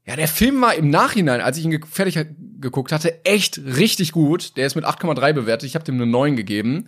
ja, 0.08 0.16
der 0.16 0.28
Film 0.28 0.62
war 0.62 0.76
im 0.76 0.90
Nachhinein, 0.90 1.42
als 1.42 1.58
ich 1.58 1.66
ihn 1.66 1.84
fertig 1.86 2.20
geguckt 2.60 2.92
hatte, 2.92 3.24
echt 3.26 3.58
richtig 3.60 4.12
gut. 4.12 4.56
Der 4.58 4.68
ist 4.68 4.76
mit 4.76 4.86
8,3 4.86 5.34
bewertet. 5.34 5.68
Ich 5.68 5.76
habe 5.76 5.86
dem 5.86 5.96
eine 5.96 6.06
9 6.06 6.36
gegeben. 6.36 6.88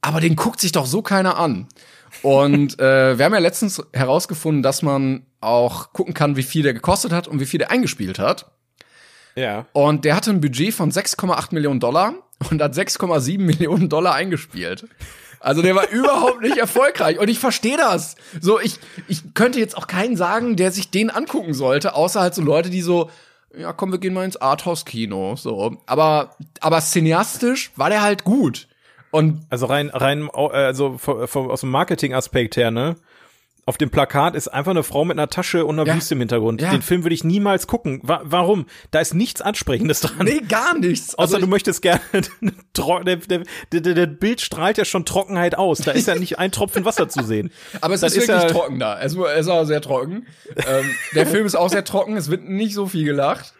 Aber 0.00 0.20
den 0.20 0.36
guckt 0.36 0.60
sich 0.60 0.72
doch 0.72 0.86
so 0.86 1.02
keiner 1.02 1.36
an. 1.38 1.68
Und 2.22 2.78
äh, 2.80 3.18
wir 3.18 3.24
haben 3.24 3.34
ja 3.34 3.38
letztens 3.40 3.82
herausgefunden, 3.92 4.62
dass 4.62 4.82
man 4.82 5.26
auch 5.40 5.92
gucken 5.92 6.14
kann, 6.14 6.36
wie 6.36 6.42
viel 6.42 6.62
der 6.62 6.74
gekostet 6.74 7.12
hat 7.12 7.28
und 7.28 7.40
wie 7.40 7.46
viel 7.46 7.58
der 7.58 7.70
eingespielt 7.70 8.18
hat. 8.18 8.50
Ja. 9.36 9.66
Und 9.72 10.04
der 10.04 10.16
hatte 10.16 10.30
ein 10.30 10.40
Budget 10.40 10.74
von 10.74 10.90
6,8 10.90 11.54
Millionen 11.54 11.80
Dollar 11.80 12.14
und 12.50 12.60
hat 12.60 12.74
6,7 12.74 13.38
Millionen 13.38 13.88
Dollar 13.88 14.14
eingespielt. 14.14 14.86
Also 15.40 15.62
der 15.62 15.74
war 15.74 15.88
überhaupt 15.90 16.42
nicht 16.42 16.56
erfolgreich. 16.56 17.18
Und 17.18 17.28
ich 17.28 17.38
verstehe 17.38 17.76
das. 17.76 18.16
So, 18.40 18.60
ich, 18.60 18.78
ich 19.06 19.34
könnte 19.34 19.60
jetzt 19.60 19.76
auch 19.76 19.86
keinen 19.86 20.16
sagen, 20.16 20.56
der 20.56 20.72
sich 20.72 20.90
den 20.90 21.10
angucken 21.10 21.54
sollte, 21.54 21.94
außer 21.94 22.20
halt 22.20 22.34
so 22.34 22.42
Leute, 22.42 22.70
die 22.70 22.82
so, 22.82 23.10
ja 23.56 23.72
komm, 23.72 23.92
wir 23.92 23.98
gehen 23.98 24.14
mal 24.14 24.24
ins 24.24 24.36
Arthouse-Kino. 24.36 25.36
So. 25.36 25.76
Aber, 25.86 26.36
aber 26.60 26.80
cineastisch 26.80 27.70
war 27.76 27.90
der 27.90 28.02
halt 28.02 28.24
gut. 28.24 28.66
Und 29.10 29.46
Also 29.50 29.66
rein, 29.66 29.88
rein, 29.90 30.28
äh, 30.34 30.38
also 30.38 30.98
vom, 30.98 31.26
vom, 31.28 31.50
aus 31.50 31.60
dem 31.60 31.70
Marketing-Aspekt 31.70 32.56
her, 32.56 32.70
ne? 32.70 32.96
Auf 33.68 33.76
dem 33.76 33.90
Plakat 33.90 34.34
ist 34.34 34.48
einfach 34.48 34.70
eine 34.70 34.82
Frau 34.82 35.04
mit 35.04 35.18
einer 35.18 35.28
Tasche 35.28 35.66
und 35.66 35.78
einer 35.78 35.86
Ja. 35.86 35.94
Wüste 35.94 36.14
im 36.14 36.20
Hintergrund. 36.20 36.62
Ja. 36.62 36.70
Den 36.70 36.80
Film 36.80 37.04
würde 37.04 37.12
ich 37.14 37.22
niemals 37.22 37.66
gucken. 37.66 38.00
Wa 38.02 38.22
warum? 38.24 38.64
Da 38.92 39.00
ist 39.00 39.12
nichts 39.12 39.42
Ansprechendes 39.42 40.00
dran. 40.00 40.24
nee, 40.24 40.40
gar 40.48 40.78
nichts. 40.78 41.14
Außer 41.16 41.34
Also 41.34 41.38
du 41.38 41.46
möchtest 41.48 41.82
gerne, 41.82 42.00
der, 42.74 43.16
der, 43.16 43.42
der, 43.72 43.80
der, 43.94 44.06
Bild 44.06 44.40
strahlt 44.40 44.78
ja 44.78 44.86
schon 44.86 45.04
Trockenheit 45.04 45.54
aus. 45.58 45.80
Da 45.80 45.90
ist 45.90 46.08
ja 46.08 46.14
nicht 46.14 46.38
ein 46.38 46.50
Tropfen 46.50 46.86
Wasser 46.86 47.10
zu 47.10 47.22
sehen. 47.22 47.50
Aber 47.82 47.92
es 47.92 48.00
Das 48.00 48.12
ist 48.12 48.22
ist 48.22 48.28
wirklich 48.28 48.44
ja- 48.44 48.48
trocken 48.58 48.78
da. 48.78 48.98
Es, 49.00 49.14
ist 49.14 49.48
auch 49.48 49.64
sehr 49.64 49.82
trocken. 49.82 50.26
ähm, 50.66 50.90
der 51.14 51.26
Film 51.28 51.44
ist 51.44 51.54
auch 51.54 51.68
sehr 51.68 51.84
trocken. 51.84 52.16
Es 52.16 52.30
wird 52.30 52.44
nicht 52.48 52.72
so 52.72 52.86
viel 52.86 53.04
gelacht. 53.04 53.52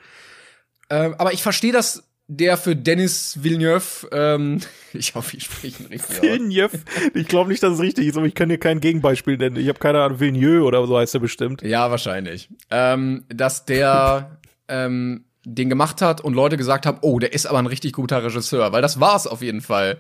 Ähm, 0.89 1.17
aber 1.19 1.35
ich 1.35 1.43
verstehe, 1.43 1.73
dass 1.73 2.08
der 2.29 2.59
für 2.59 2.77
Dennis 2.77 3.43
Villeneuve, 3.43 4.09
ähm, 4.13 4.61
ich 4.93 5.15
hoffe, 5.15 5.37
ich 5.37 5.45
spreche 5.45 5.83
ihn 5.83 5.89
richtig 5.89 6.17
aus. 6.17 6.23
Villeneuve. 6.23 6.79
Ich 7.15 7.27
glaube 7.27 7.51
nicht, 7.51 7.63
dass 7.63 7.75
es 7.75 7.81
richtig 7.81 8.07
ist, 8.07 8.17
aber 8.17 8.27
ich 8.27 8.35
kann 8.35 8.51
dir 8.51 8.59
kein 8.59 8.81
Gegenbeispiel 8.81 9.39
nennen. 9.39 9.57
Ich 9.57 9.69
habe 9.69 9.79
keine 9.79 10.03
Ahnung, 10.03 10.21
Villeneuve 10.21 10.63
oder 10.63 10.87
so 10.87 10.99
heißt 10.99 11.15
er 11.15 11.21
bestimmt. 11.21 11.63
Ja, 11.63 11.91
wahrscheinlich. 11.91 12.51
Ähm, 12.71 13.25
dass 13.29 13.65
der 13.65 14.39
ähm, 14.69 15.25
den 15.45 15.71
gemacht 15.71 16.03
hat 16.03 16.21
und 16.21 16.35
Leute 16.35 16.59
gesagt 16.59 16.85
haben, 16.85 16.99
oh, 17.01 17.19
der 17.19 17.33
ist 17.33 17.47
aber 17.47 17.59
ein 17.59 17.67
richtig 17.67 17.95
guter 17.95 18.23
Regisseur, 18.23 18.73
weil 18.73 18.83
das 18.83 19.01
war's 19.01 19.27
auf 19.27 19.41
jeden 19.41 19.63
Fall. 19.63 19.99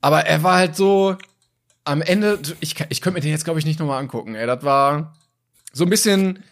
Aber 0.00 0.20
er 0.20 0.42
war 0.42 0.56
halt 0.56 0.74
so 0.74 1.16
am 1.84 2.00
Ende, 2.00 2.38
ich, 2.60 2.76
ich 2.88 3.00
könnte 3.00 3.18
mir 3.18 3.20
den 3.20 3.30
jetzt, 3.30 3.44
glaube 3.44 3.58
ich, 3.58 3.66
nicht 3.66 3.78
nochmal 3.78 4.00
angucken. 4.00 4.34
Ey, 4.34 4.46
das 4.46 4.62
war 4.62 5.14
so 5.72 5.84
ein 5.84 5.90
bisschen 5.90 6.42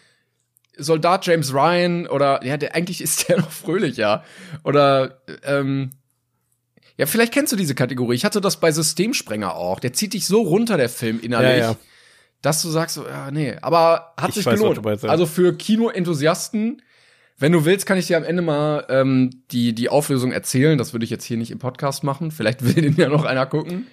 Soldat 0.77 1.27
James 1.27 1.53
Ryan 1.53 2.07
oder 2.07 2.45
ja, 2.45 2.57
der 2.57 2.75
eigentlich 2.75 3.01
ist 3.01 3.29
der 3.29 3.37
noch 3.41 3.51
fröhlich, 3.51 3.97
ja. 3.97 4.25
Oder 4.65 5.21
ähm, 5.45 5.91
ja, 6.99 7.07
vielleicht 7.07 7.33
kennst 7.33 7.53
du 7.53 7.57
diese 7.57 7.75
Kategorie. 7.75 8.15
Ich 8.15 8.25
hatte 8.25 8.41
das 8.41 8.59
bei 8.59 8.71
Systemsprenger 8.73 9.55
auch. 9.55 9.81
Der 9.81 9.93
zieht 9.93 10.15
dich 10.15 10.27
so 10.27 10.41
runter, 10.43 10.77
der 10.77 10.89
Film 10.89 11.21
innerlich, 11.21 11.59
Ja, 11.59 11.71
ja. 11.73 11.77
dass 12.43 12.63
du 12.63 12.69
sagst, 12.71 12.97
ja, 12.97 13.31
nee. 13.31 13.55
Aber 13.61 14.15
hat 14.17 14.31
Ich 14.31 14.37
sich 14.37 14.47
weiß, 14.47 14.59
gelohnt. 14.59 14.83
meinst, 14.83 15.05
ja. 15.05 15.11
Also 15.11 15.27
für 15.27 15.55
Kino-Enthusiasten, 15.57 16.83
wenn 17.39 17.53
du 17.53 17.65
willst, 17.67 17.85
kann 17.85 17.99
ich 17.99 18.07
dir 18.07 18.17
am 18.17 18.25
Ende 18.25 18.41
mal 18.43 18.87
ähm, 18.89 19.43
die, 19.51 19.75
die 19.75 19.91
Auflösung 19.91 20.33
erzählen. 20.33 20.79
Das 20.79 20.95
würde 20.95 21.05
ich 21.05 21.11
jetzt 21.11 21.25
hier 21.25 21.37
nicht 21.37 21.51
im 21.51 21.59
Podcast 21.59 22.03
machen. 22.03 22.31
Vielleicht 22.31 22.65
will 22.65 22.83
den 22.83 22.97
ja 22.97 23.09
noch 23.11 23.25
einer 23.27 23.45
gucken. 23.45 23.87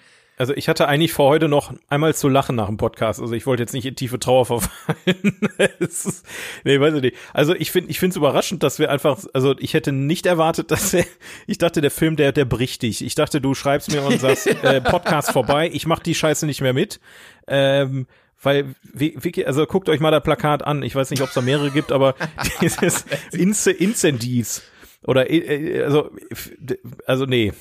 Also 0.44 0.54
ich 0.58 0.68
hatte 0.68 0.90
eigentlich 0.90 1.14
vor 1.14 1.30
heute 1.30 1.48
noch 1.48 1.74
einmal 1.88 2.14
zu 2.14 2.28
lachen 2.28 2.58
nach 2.58 2.68
dem 2.68 2.76
Podcast. 2.76 3.22
Also 3.22 3.34
ich 3.34 3.46
wollte 3.46 3.64
jetzt 3.64 3.72
nicht 3.72 3.86
in 3.86 3.96
tiefe 3.96 4.20
Trauer 4.20 4.46
verfallen. 4.46 5.40
Ist, 5.80 6.26
nee, 6.66 6.78
weiß 6.78 6.96
ich 6.96 7.02
nicht. 7.02 7.16
Also 7.34 7.56
ich 7.56 7.72
finde, 7.72 7.90
ich 7.90 7.98
finde 7.98 8.12
es 8.12 8.18
überraschend, 8.18 8.62
dass 8.62 8.78
wir 8.78 8.92
einfach, 8.92 9.24
also 9.32 9.56
ich 9.58 9.74
hätte 9.74 9.94
nicht 9.94 10.26
erwartet, 10.26 10.70
dass 10.72 10.94
er, 10.94 11.06
ich 11.48 11.60
dachte, 11.60 11.80
der 11.80 11.92
Film, 11.92 12.18
der, 12.18 12.34
der 12.34 12.44
bricht 12.44 12.82
dich. 12.82 13.06
Ich 13.06 13.16
dachte, 13.16 13.40
du 13.40 13.54
schreibst 13.54 13.90
mir 13.94 14.04
und 14.04 14.20
sagst, 14.20 14.48
äh, 14.64 14.82
Podcast 14.82 15.32
vorbei, 15.32 15.70
ich 15.72 15.88
mach 15.88 16.00
die 16.00 16.14
Scheiße 16.14 16.46
nicht 16.46 16.60
mehr 16.60 16.74
mit. 16.74 17.00
Ähm, 17.48 18.06
weil, 18.42 18.76
wie, 18.82 19.46
also 19.46 19.66
guckt 19.66 19.88
euch 19.88 20.02
mal 20.02 20.12
das 20.12 20.24
Plakat 20.24 20.68
an. 20.68 20.84
Ich 20.84 20.94
weiß 20.94 21.10
nicht, 21.12 21.22
ob 21.22 21.30
es 21.30 21.36
da 21.36 21.40
mehrere 21.42 21.72
gibt, 21.72 21.94
aber 21.94 22.16
dieses 22.60 23.06
Ince 23.32 23.72
Incendies 23.72 24.62
oder, 25.06 25.30
äh, 25.30 25.84
also, 25.84 26.12
also 27.06 27.26
nee. 27.26 27.54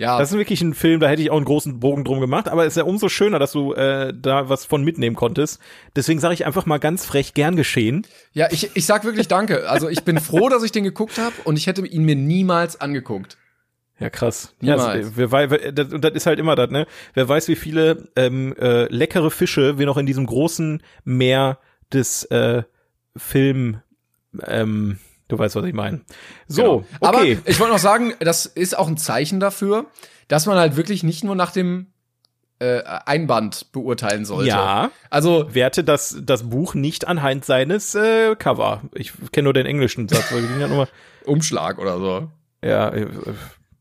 Ja, 0.00 0.18
Das 0.18 0.32
ist 0.32 0.38
wirklich 0.38 0.62
ein 0.62 0.72
Film, 0.74 0.98
da 0.98 1.08
hätte 1.08 1.20
ich 1.22 1.30
auch 1.30 1.36
einen 1.36 1.44
großen 1.44 1.78
Bogen 1.78 2.04
drum 2.04 2.20
gemacht, 2.20 2.48
aber 2.48 2.62
es 2.64 2.72
ist 2.72 2.76
ja 2.78 2.84
umso 2.84 3.08
schöner, 3.10 3.38
dass 3.38 3.52
du 3.52 3.74
äh, 3.74 4.14
da 4.18 4.48
was 4.48 4.64
von 4.64 4.82
mitnehmen 4.82 5.14
konntest. 5.14 5.60
Deswegen 5.94 6.20
sage 6.20 6.32
ich 6.34 6.46
einfach 6.46 6.64
mal 6.64 6.78
ganz 6.78 7.04
frech 7.04 7.34
gern 7.34 7.54
geschehen. 7.54 8.06
ja 8.32 8.48
ich, 8.50 8.70
ich 8.74 8.86
sag 8.86 9.04
wirklich 9.04 9.28
danke. 9.28 9.68
Also 9.68 9.88
ich 9.90 10.02
bin 10.04 10.18
froh, 10.18 10.48
dass 10.48 10.62
ich 10.62 10.72
den 10.72 10.84
geguckt 10.84 11.18
habe 11.18 11.34
und 11.44 11.56
ich 11.58 11.66
hätte 11.66 11.86
ihn 11.86 12.04
mir 12.04 12.16
niemals 12.16 12.80
angeguckt. 12.80 13.36
Ja, 13.98 14.08
krass. 14.08 14.54
Niemals. 14.60 15.08
Ja, 15.08 15.12
wer, 15.16 15.32
wei- 15.32 15.50
wer, 15.50 15.72
das, 15.72 15.92
und 15.92 16.02
das 16.02 16.12
ist 16.14 16.24
halt 16.24 16.38
immer 16.38 16.54
das, 16.56 16.70
ne? 16.70 16.86
Wer 17.12 17.28
weiß, 17.28 17.48
wie 17.48 17.56
viele 17.56 18.08
ähm, 18.16 18.54
äh, 18.58 18.84
leckere 18.86 19.30
Fische 19.30 19.78
wir 19.78 19.84
noch 19.84 19.98
in 19.98 20.06
diesem 20.06 20.24
großen 20.24 20.82
Meer 21.04 21.58
des 21.92 22.24
äh, 22.24 22.62
Film, 23.14 23.82
ähm, 24.46 24.98
du 25.30 25.38
weißt, 25.38 25.56
was 25.56 25.64
ich 25.64 25.74
meine. 25.74 26.00
So, 26.46 26.62
Genau. 26.62 26.84
Aber 27.00 27.18
okay. 27.18 27.38
ich 27.46 27.58
wollte 27.58 27.72
noch 27.72 27.80
sagen, 27.80 28.12
das 28.20 28.46
ist 28.46 28.76
auch 28.76 28.88
ein 28.88 28.96
Zeichen 28.96 29.40
dafür, 29.40 29.86
dass 30.28 30.46
man 30.46 30.58
halt 30.58 30.76
wirklich 30.76 31.02
nicht 31.02 31.24
nur 31.24 31.34
nach 31.34 31.52
dem 31.52 31.86
äh, 32.60 32.82
Einband 33.06 33.72
beurteilen 33.72 34.24
sollte. 34.24 34.48
ja, 34.48 34.90
Also 35.08 35.46
werte 35.52 35.82
das, 35.82 36.18
das 36.22 36.50
Buch 36.50 36.74
nicht 36.74 37.08
anhand 37.08 37.44
seines 37.44 37.94
äh, 37.94 38.36
Cover. 38.36 38.82
Ich 38.94 39.12
kenne 39.32 39.44
nur 39.44 39.54
den 39.54 39.66
englischen 39.66 40.08
Satz, 40.08 40.30
nur, 40.30 40.88
Umschlag 41.24 41.78
oder 41.78 41.98
so. 41.98 42.28
ja, 42.62 42.90
äh, 42.90 43.06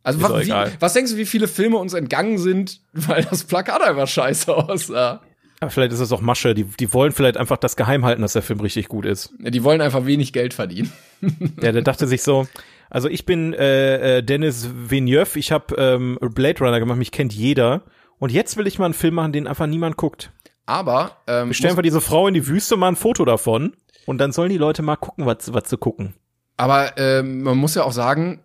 Also 0.03 0.21
was, 0.21 0.45
wie, 0.45 0.53
was 0.79 0.93
denkst 0.93 1.11
du, 1.11 1.17
wie 1.17 1.25
viele 1.25 1.47
Filme 1.47 1.77
uns 1.77 1.93
entgangen 1.93 2.37
sind, 2.37 2.79
weil 2.93 3.25
das 3.25 3.43
Plakat 3.43 3.81
einfach 3.81 4.07
scheiße 4.07 4.55
aussah? 4.55 5.21
Ja, 5.61 5.69
vielleicht 5.69 5.91
ist 5.91 5.99
das 5.99 6.11
auch 6.11 6.21
Masche. 6.21 6.53
Die, 6.53 6.63
die 6.63 6.93
wollen 6.93 7.11
vielleicht 7.11 7.35
einfach 7.37 7.57
das 7.57 7.75
geheim 7.75 8.05
halten, 8.05 8.21
dass 8.21 8.33
der 8.33 8.41
Film 8.41 8.59
richtig 8.61 8.87
gut 8.87 9.05
ist. 9.05 9.33
Ja, 9.43 9.49
Die 9.49 9.63
wollen 9.63 9.81
einfach 9.81 10.05
wenig 10.05 10.33
Geld 10.33 10.53
verdienen. 10.53 10.91
Ja, 11.61 11.73
der 11.73 11.81
dachte 11.81 12.07
sich 12.07 12.21
so, 12.23 12.47
also 12.89 13.09
ich 13.09 13.25
bin 13.25 13.53
äh, 13.53 14.19
äh, 14.19 14.23
Dennis 14.23 14.69
Villeneuve, 14.73 15.37
ich 15.37 15.51
habe 15.51 15.75
ähm, 15.75 16.17
Blade 16.21 16.59
Runner 16.63 16.79
gemacht, 16.79 16.97
mich 16.97 17.11
kennt 17.11 17.33
jeder. 17.33 17.81
Und 18.19 18.31
jetzt 18.31 18.55
will 18.55 18.67
ich 18.67 18.79
mal 18.79 18.85
einen 18.85 18.93
Film 18.93 19.15
machen, 19.15 19.33
den 19.33 19.45
einfach 19.47 19.67
niemand 19.67 19.97
guckt. 19.97 20.31
Aber 20.65 21.17
ähm, 21.27 21.49
Wir 21.49 21.53
stellen 21.55 21.71
einfach 21.71 21.83
diese 21.83 21.99
Frau 21.99 22.27
in 22.29 22.33
die 22.35 22.47
Wüste, 22.47 22.77
mal 22.77 22.87
ein 22.87 22.95
Foto 22.95 23.25
davon. 23.25 23.73
Und 24.05 24.17
dann 24.19 24.31
sollen 24.31 24.49
die 24.49 24.57
Leute 24.57 24.81
mal 24.81 24.95
gucken, 24.95 25.25
was, 25.25 25.51
was 25.53 25.65
zu 25.65 25.77
gucken. 25.77 26.13
aber 26.55 26.97
ähm, 26.97 27.43
man 27.43 27.57
muss 27.57 27.75
ja 27.75 27.83
auch 27.83 27.91
sagen, 27.91 28.39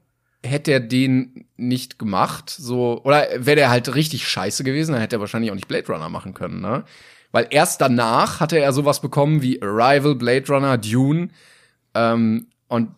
hätte 0.44 0.72
er 0.72 0.80
den 0.80 1.46
nicht 1.56 1.98
gemacht, 1.98 2.50
so 2.50 3.00
oder 3.02 3.26
wäre 3.36 3.56
der 3.56 3.70
halt 3.70 3.94
richtig 3.94 4.28
scheiße 4.28 4.64
gewesen, 4.64 4.92
dann 4.92 5.00
hätte 5.00 5.16
er 5.16 5.20
wahrscheinlich 5.20 5.50
auch 5.50 5.56
nicht 5.56 5.68
Blade 5.68 5.86
Runner 5.88 6.08
machen 6.08 6.34
können, 6.34 6.60
ne? 6.60 6.84
Weil 7.32 7.48
erst 7.50 7.80
danach 7.80 8.38
hatte 8.38 8.58
er 8.58 8.72
sowas 8.72 9.00
bekommen 9.00 9.42
wie 9.42 9.60
Arrival, 9.60 10.14
Blade 10.14 10.46
Runner, 10.48 10.78
Dune 10.78 11.30
ähm, 11.94 12.46
und 12.68 12.90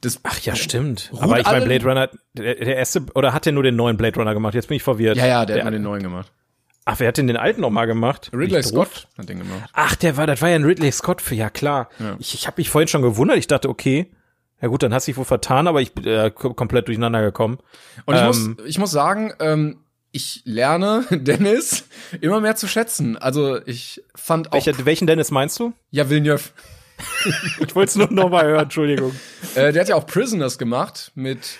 das 0.00 0.20
Ach 0.22 0.38
ja, 0.40 0.54
stimmt. 0.54 1.10
Ruht 1.12 1.22
Aber 1.22 1.40
ich 1.40 1.46
meine, 1.46 1.64
Blade 1.64 1.84
Runner, 1.84 2.10
der, 2.32 2.54
der 2.54 2.76
erste, 2.76 3.04
oder 3.14 3.32
hat 3.32 3.46
der 3.46 3.52
nur 3.52 3.64
den 3.64 3.76
neuen 3.76 3.96
Blade 3.96 4.16
Runner 4.16 4.32
gemacht? 4.32 4.54
Jetzt 4.54 4.68
bin 4.68 4.76
ich 4.76 4.82
verwirrt. 4.82 5.16
ja 5.16 5.26
ja, 5.26 5.44
der, 5.44 5.56
hat 5.56 5.64
mal 5.64 5.70
den 5.70 5.82
neuen 5.82 6.02
gemacht. 6.02 6.32
Ach, 6.84 6.98
wer 7.00 7.08
hat 7.08 7.18
denn 7.18 7.26
den 7.26 7.36
alten 7.36 7.60
noch 7.60 7.70
mal 7.70 7.84
gemacht? 7.84 8.30
Ridley? 8.32 8.62
Scott 8.62 9.08
hat 9.18 9.28
den 9.28 9.40
gemacht. 9.40 9.68
Ach, 9.74 9.94
der 9.96 10.16
war, 10.16 10.26
das 10.26 10.40
war 10.40 10.48
ja 10.48 10.54
ein 10.54 10.64
Ridley 10.64 10.90
Scott 10.92 11.20
für, 11.20 11.34
ja 11.34 11.50
klar. 11.50 11.90
Ja. 11.98 12.16
Ich, 12.18 12.32
ich 12.32 12.46
habe 12.46 12.54
mich 12.58 12.70
vorhin 12.70 12.88
schon 12.88 13.02
gewundert. 13.02 13.36
Ich 13.36 13.46
dachte, 13.46 13.68
okay, 13.68 14.10
ja 14.60 14.68
gut, 14.68 14.82
dann 14.82 14.92
hast 14.94 15.06
du 15.06 15.10
dich 15.12 15.16
wohl 15.18 15.24
vertan, 15.24 15.66
aber 15.66 15.80
ich 15.80 15.92
bin 15.94 16.04
äh, 16.04 16.30
kom- 16.34 16.54
komplett 16.54 16.88
durcheinander 16.88 17.22
gekommen. 17.22 17.58
Und 18.06 18.14
ich, 18.16 18.20
Ähm, 18.20 18.26
muss, 18.26 18.48
ich 18.66 18.78
muss 18.78 18.90
sagen, 18.90 19.32
ähm, 19.40 19.78
ich 20.10 20.42
lerne 20.44 21.04
Dennis 21.10 21.84
immer 22.20 22.40
mehr 22.40 22.56
zu 22.56 22.66
schätzen. 22.66 23.16
Also 23.16 23.60
ich 23.66 24.02
fand 24.14 24.48
auch 24.48 24.54
Welcher, 24.54 24.84
welchen 24.86 25.06
Dennis 25.06 25.30
meinst 25.30 25.58
du? 25.60 25.72
ja 25.90 26.08
Villeneuve. 26.10 26.42
Ich 27.60 27.74
wollte 27.76 27.90
es 27.90 27.96
nur 27.96 28.10
noch 28.10 28.28
mal 28.28 28.44
hören, 28.44 28.64
Entschuldigung. 28.64 29.12
Äh, 29.54 29.72
der 29.72 29.82
hat 29.82 29.88
ja 29.88 29.94
auch 29.94 30.06
Prisoners 30.06 30.58
gemacht 30.58 31.12
mit 31.14 31.58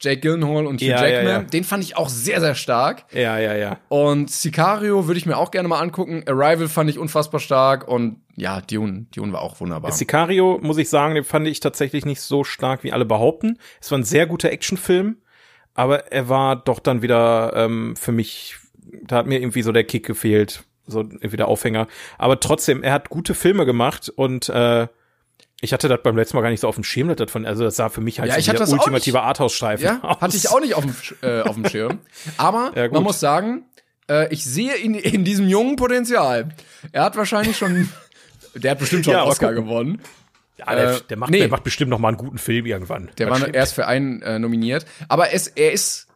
Jake 0.00 0.20
Gyllenhaal 0.20 0.66
und 0.66 0.80
Hugh 0.80 0.86
Ja, 0.90 1.06
ja, 1.06 1.08
Jackman. 1.08 1.32
ja. 1.32 1.42
Den 1.42 1.64
fand 1.64 1.82
ich 1.84 1.96
auch 1.96 2.08
sehr, 2.08 2.40
sehr 2.40 2.54
stark. 2.54 3.04
Ja, 3.12 3.38
ja, 3.38 3.54
ja. 3.54 3.78
Und 3.88 4.30
Sicario 4.30 5.06
würde 5.06 5.18
ich 5.18 5.26
mir 5.26 5.36
auch 5.36 5.50
gerne 5.50 5.68
mal 5.68 5.80
angucken. 5.80 6.24
Arrival 6.26 6.68
fand 6.68 6.90
ich 6.90 6.98
unfassbar 6.98 7.40
stark. 7.40 7.86
Und 7.88 8.20
ja, 8.36 8.60
Dune, 8.60 9.06
Dune 9.14 9.32
war 9.32 9.40
auch 9.40 9.60
wunderbar. 9.60 9.92
Sicario, 9.92 10.58
muss 10.60 10.78
ich 10.78 10.88
sagen, 10.88 11.14
den 11.14 11.24
fand 11.24 11.46
ich 11.46 11.60
tatsächlich 11.60 12.04
nicht 12.04 12.20
so 12.20 12.44
stark, 12.44 12.84
wie 12.84 12.92
alle 12.92 13.04
behaupten. 13.04 13.58
Es 13.80 13.90
war 13.90 13.98
ein 13.98 14.04
sehr 14.04 14.26
guter 14.26 14.50
Actionfilm, 14.50 15.16
aber 15.74 16.12
er 16.12 16.28
war 16.28 16.56
doch 16.56 16.80
dann 16.80 17.00
wieder 17.02 17.52
ähm, 17.54 17.94
für 17.96 18.12
mich, 18.12 18.56
da 19.04 19.16
hat 19.16 19.26
mir 19.26 19.40
irgendwie 19.40 19.62
so 19.62 19.72
der 19.72 19.84
Kick 19.84 20.04
gefehlt, 20.06 20.64
so 20.86 21.00
irgendwie 21.00 21.36
der 21.36 21.48
Aufhänger. 21.48 21.86
Aber 22.18 22.40
trotzdem, 22.40 22.82
er 22.82 22.92
hat 22.92 23.08
gute 23.08 23.34
Filme 23.34 23.64
gemacht 23.64 24.12
und 24.14 24.48
äh, 24.48 24.88
ich 25.60 25.72
hatte 25.72 25.88
das 25.88 26.00
beim 26.02 26.16
letzten 26.16 26.36
Mal 26.36 26.42
gar 26.42 26.50
nicht 26.50 26.60
so 26.60 26.68
auf 26.68 26.74
dem 26.74 26.84
Schirm, 26.84 27.08
das 27.08 27.16
davon, 27.16 27.46
also 27.46 27.64
das 27.64 27.76
sah 27.76 27.88
für 27.88 28.00
mich 28.00 28.20
halt 28.20 28.28
Ja, 28.28 28.34
so 28.34 28.40
ich 28.40 28.46
wie 28.46 28.50
hatte 28.50 28.64
der 28.64 28.72
ultimative 28.72 29.22
Arthouse-Streifen 29.22 29.84
Ja, 29.84 30.00
aus. 30.02 30.16
hatte 30.20 30.36
ich 30.36 30.50
auch 30.50 30.60
nicht 30.60 30.74
auf 30.74 30.84
dem, 30.84 30.94
äh, 31.22 31.40
auf 31.42 31.54
dem 31.54 31.68
Schirm. 31.68 31.98
Aber 32.36 32.72
Ja, 32.76 32.88
man 32.90 33.02
muss 33.02 33.20
sagen, 33.20 33.64
äh, 34.10 34.32
ich 34.32 34.44
sehe 34.44 34.74
in, 34.74 34.94
in 34.94 35.24
diesem 35.24 35.48
jungen 35.48 35.76
Potenzial. 35.76 36.50
Er 36.92 37.04
hat 37.04 37.16
wahrscheinlich 37.16 37.56
schon, 37.56 37.88
der 38.54 38.72
hat 38.72 38.78
bestimmt 38.78 39.04
schon 39.04 39.12
Ja, 39.14 39.22
einen 39.22 39.30
Oscar 39.30 39.48
gucken. 39.54 39.64
gewonnen. 39.64 40.00
Ja, 40.58 40.74
der, 40.74 40.90
äh, 40.96 41.00
der, 41.08 41.16
macht, 41.16 41.30
nee. 41.30 41.38
der 41.38 41.48
macht 41.48 41.64
bestimmt 41.64 41.90
noch 41.90 41.98
mal 41.98 42.08
einen 42.08 42.16
guten 42.18 42.38
Film 42.38 42.66
irgendwann. 42.66 43.10
Der 43.18 43.28
war 43.30 43.38
stimmt. 43.38 43.56
erst 43.56 43.74
für 43.74 43.86
einen 43.86 44.22
äh, 44.22 44.38
nominiert. 44.38 44.86
Aber 45.08 45.32
es, 45.32 45.48
er 45.48 45.72
ist, 45.72 46.06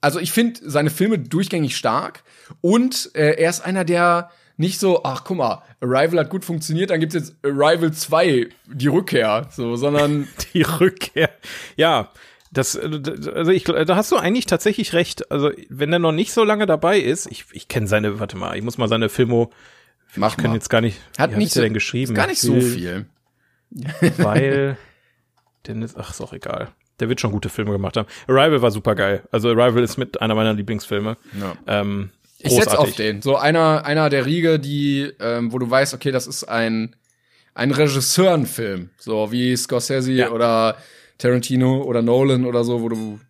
also 0.00 0.18
ich 0.18 0.32
finde 0.32 0.60
seine 0.64 0.90
Filme 0.90 1.18
durchgängig 1.18 1.76
stark 1.76 2.24
und 2.60 3.10
äh, 3.14 3.34
er 3.34 3.50
ist 3.50 3.60
einer, 3.60 3.84
der 3.84 4.30
nicht 4.56 4.78
so, 4.78 5.02
ach 5.04 5.24
guck 5.24 5.38
mal, 5.38 5.62
Arrival 5.80 6.20
hat 6.20 6.30
gut 6.30 6.44
funktioniert, 6.44 6.90
dann 6.90 7.00
gibt's 7.00 7.14
jetzt 7.14 7.34
Arrival 7.42 7.92
2, 7.92 8.48
die 8.66 8.86
Rückkehr, 8.86 9.48
so, 9.50 9.76
sondern 9.76 10.28
Die 10.54 10.62
Rückkehr. 10.62 11.30
Ja, 11.76 12.10
das, 12.52 12.76
äh, 12.76 13.00
also 13.34 13.50
ich, 13.50 13.64
da 13.64 13.96
hast 13.96 14.12
du 14.12 14.16
eigentlich 14.16 14.46
tatsächlich 14.46 14.92
recht. 14.92 15.30
Also, 15.30 15.50
wenn 15.68 15.92
er 15.92 15.98
noch 15.98 16.12
nicht 16.12 16.32
so 16.32 16.44
lange 16.44 16.66
dabei 16.66 16.98
ist, 16.98 17.26
ich, 17.26 17.46
ich 17.52 17.68
kenne 17.68 17.88
seine, 17.88 18.20
warte 18.20 18.36
mal, 18.36 18.56
ich 18.56 18.62
muss 18.62 18.78
mal 18.78 18.88
seine 18.88 19.08
Filmo, 19.08 19.50
mach 20.14 20.32
ich 20.32 20.36
kann 20.36 20.50
mal. 20.50 20.56
jetzt 20.56 20.70
gar 20.70 20.80
nicht, 20.80 21.00
Hat 21.18 21.36
nicht 21.36 21.52
so, 21.52 21.60
denn 21.60 21.74
geschrieben? 21.74 22.14
Gar 22.14 22.28
nicht 22.28 22.40
so 22.40 22.60
viel. 22.60 23.06
Weil, 24.18 24.76
denn 25.66 25.82
ist, 25.82 25.96
ach, 25.98 26.10
ist 26.10 26.20
auch 26.20 26.32
egal. 26.32 26.68
Der 27.00 27.08
wird 27.08 27.20
schon 27.20 27.32
gute 27.32 27.48
Filme 27.48 27.72
gemacht 27.72 27.96
haben. 27.96 28.06
Arrival 28.28 28.62
war 28.62 28.70
super 28.70 28.94
geil. 28.94 29.24
Also 29.32 29.50
Arrival 29.50 29.82
ist 29.82 29.96
mit 29.96 30.20
einer 30.20 30.36
meiner 30.36 30.52
Lieblingsfilme. 30.52 31.16
Ja. 31.40 31.56
Ähm, 31.66 32.10
Ich 32.44 32.52
setz 32.52 32.66
großartig. 32.66 32.90
auf 32.90 32.96
den. 32.96 33.22
So 33.22 33.36
einer, 33.36 33.84
einer 33.84 34.10
der 34.10 34.26
Riege, 34.26 34.58
die, 34.58 35.12
ähm, 35.20 35.52
wo 35.52 35.58
du 35.58 35.70
weißt, 35.70 35.94
okay, 35.94 36.10
das 36.10 36.26
ist 36.26 36.44
ein, 36.44 36.94
ein 37.54 37.70
Regisseurenfilm. 37.70 38.90
So 38.98 39.32
wie 39.32 39.56
Scorsese 39.56 40.12
Ja. 40.12 40.30
oder 40.30 40.76
Tarantino 41.18 41.82
oder 41.82 42.02
Nolan 42.02 42.44
oder 42.44 42.64
so, 42.64 42.82
wo 42.82 42.88
du, 42.88 43.20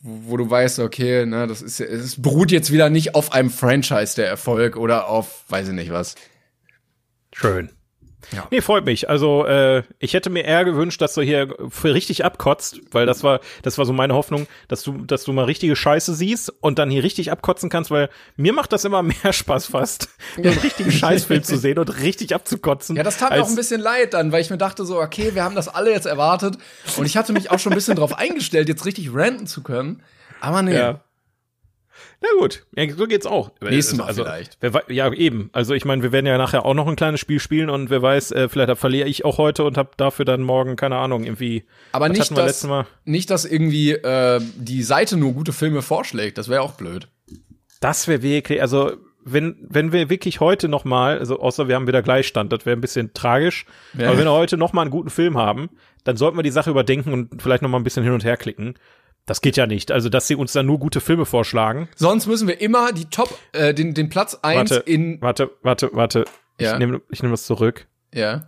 wo 0.00 0.36
du 0.36 0.48
weißt, 0.48 0.80
okay, 0.80 1.26
ne, 1.26 1.46
das 1.46 1.62
ist, 1.62 1.80
es 1.80 2.20
beruht 2.20 2.50
jetzt 2.50 2.70
wieder 2.72 2.90
nicht 2.90 3.14
auf 3.14 3.32
einem 3.32 3.50
Franchise 3.50 4.14
der 4.16 4.28
Erfolg 4.28 4.76
oder 4.76 5.08
auf, 5.08 5.44
weiß 5.48 5.68
ich 5.68 5.74
nicht 5.74 5.90
was. 5.92 6.14
Schön. 7.32 7.70
Ja. 8.32 8.46
Nee, 8.50 8.60
freut 8.60 8.84
mich. 8.84 9.08
Also, 9.08 9.46
äh, 9.46 9.82
ich 9.98 10.14
hätte 10.14 10.30
mir 10.30 10.44
eher 10.44 10.64
gewünscht, 10.64 11.00
dass 11.00 11.14
du 11.14 11.22
hier 11.22 11.54
richtig 11.84 12.24
abkotzt, 12.24 12.80
weil 12.90 13.06
das 13.06 13.22
war, 13.22 13.40
das 13.62 13.78
war 13.78 13.84
so 13.84 13.92
meine 13.92 14.14
Hoffnung, 14.14 14.46
dass 14.68 14.82
du, 14.82 15.04
dass 15.04 15.24
du 15.24 15.32
mal 15.32 15.44
richtige 15.44 15.76
Scheiße 15.76 16.14
siehst 16.14 16.52
und 16.60 16.78
dann 16.78 16.90
hier 16.90 17.02
richtig 17.02 17.30
abkotzen 17.30 17.70
kannst, 17.70 17.90
weil 17.90 18.08
mir 18.36 18.52
macht 18.52 18.72
das 18.72 18.84
immer 18.84 19.02
mehr 19.22 19.32
Spaß 19.32 19.66
fast, 19.66 20.08
so 20.36 20.42
einen 20.42 20.58
richtigen 20.58 20.90
Scheißfilm 20.92 21.42
zu 21.42 21.56
sehen 21.58 21.78
und 21.78 22.00
richtig 22.00 22.34
abzukotzen. 22.34 22.96
Ja, 22.96 23.02
das 23.02 23.18
tat 23.18 23.30
mir 23.30 23.42
auch 23.42 23.48
ein 23.48 23.56
bisschen 23.56 23.80
leid 23.80 24.14
dann, 24.14 24.32
weil 24.32 24.40
ich 24.40 24.50
mir 24.50 24.58
dachte 24.58 24.84
so, 24.84 25.00
okay, 25.00 25.34
wir 25.34 25.44
haben 25.44 25.54
das 25.54 25.68
alle 25.68 25.90
jetzt 25.90 26.06
erwartet 26.06 26.58
und 26.96 27.06
ich 27.06 27.16
hatte 27.16 27.32
mich 27.32 27.50
auch 27.50 27.58
schon 27.58 27.72
ein 27.72 27.76
bisschen 27.76 27.96
drauf 27.96 28.16
eingestellt, 28.16 28.68
jetzt 28.68 28.84
richtig 28.86 29.10
ranten 29.14 29.46
zu 29.46 29.62
können. 29.62 30.02
Aber 30.40 30.62
nee. 30.62 30.76
Ja. 30.76 31.00
Na 32.24 32.40
gut, 32.40 32.64
ja, 32.74 32.90
so 32.94 33.06
geht's 33.06 33.26
auch. 33.26 33.50
Nächstes 33.60 33.98
Mal 33.98 34.06
also, 34.06 34.24
vielleicht. 34.24 34.56
Wer, 34.60 34.84
ja, 34.88 35.12
eben. 35.12 35.50
Also 35.52 35.74
ich 35.74 35.84
meine, 35.84 36.02
wir 36.02 36.10
werden 36.10 36.24
ja 36.24 36.38
nachher 36.38 36.64
auch 36.64 36.72
noch 36.72 36.88
ein 36.88 36.96
kleines 36.96 37.20
Spiel 37.20 37.38
spielen 37.38 37.68
und 37.68 37.90
wer 37.90 38.00
weiß, 38.00 38.32
äh, 38.32 38.48
vielleicht 38.48 38.78
verliere 38.78 39.06
ich 39.08 39.26
auch 39.26 39.36
heute 39.36 39.64
und 39.64 39.76
habe 39.76 39.90
dafür 39.98 40.24
dann 40.24 40.42
morgen, 40.42 40.76
keine 40.76 40.96
Ahnung, 40.96 41.24
irgendwie. 41.24 41.64
Aber 41.92 42.08
nicht, 42.08 42.34
dass, 42.36 42.66
nicht, 43.04 43.28
dass 43.28 43.44
irgendwie 43.44 43.92
äh, 43.92 44.40
die 44.56 44.82
Seite 44.82 45.18
nur 45.18 45.34
gute 45.34 45.52
Filme 45.52 45.82
vorschlägt. 45.82 46.38
Das 46.38 46.48
wäre 46.48 46.62
auch 46.62 46.72
blöd. 46.72 47.08
Das 47.80 48.08
wäre 48.08 48.22
wirklich, 48.22 48.62
also 48.62 48.92
wenn, 49.22 49.56
wenn 49.68 49.92
wir 49.92 50.08
wirklich 50.08 50.40
heute 50.40 50.68
noch 50.68 50.84
mal, 50.84 51.18
also 51.18 51.40
außer 51.40 51.68
wir 51.68 51.74
haben 51.74 51.86
wieder 51.86 52.02
Gleichstand, 52.02 52.52
das 52.52 52.64
wäre 52.64 52.76
ein 52.76 52.80
bisschen 52.80 53.12
tragisch, 53.12 53.66
Ja. 53.98 54.08
aber 54.08 54.18
wenn 54.18 54.24
wir 54.24 54.32
heute 54.32 54.56
noch 54.56 54.72
mal 54.72 54.82
einen 54.82 54.90
guten 54.90 55.10
Film 55.10 55.36
haben, 55.36 55.68
dann 56.04 56.16
sollten 56.16 56.38
wir 56.38 56.42
die 56.42 56.50
Sache 56.50 56.70
überdenken 56.70 57.12
und 57.12 57.42
vielleicht 57.42 57.62
noch 57.62 57.70
mal 57.70 57.78
ein 57.78 57.84
bisschen 57.84 58.02
hin 58.02 58.12
und 58.12 58.24
her 58.24 58.36
klicken. 58.36 58.74
Das 59.26 59.40
geht 59.40 59.56
ja 59.56 59.66
nicht. 59.66 59.90
Also, 59.90 60.08
dass 60.08 60.26
sie 60.26 60.36
uns 60.36 60.52
dann 60.52 60.66
nur 60.66 60.78
gute 60.78 61.00
Filme 61.00 61.24
vorschlagen. 61.24 61.88
Sonst 61.96 62.26
müssen 62.26 62.46
wir 62.46 62.60
immer 62.60 62.92
die 62.92 63.06
Top, 63.06 63.36
äh, 63.52 63.72
den, 63.72 63.94
den 63.94 64.10
Platz 64.10 64.38
eins 64.42 64.70
Warte, 64.70 64.90
in. 64.90 65.20
warte, 65.22 65.50
warte, 65.62 65.90
warte. 65.92 66.24
Ja. 66.60 66.74
Ich 66.74 66.78
nehme 66.78 67.00
ich 67.10 67.22
nehm 67.22 67.30
das 67.30 67.44
zurück. 67.44 67.86
Ja. 68.12 68.46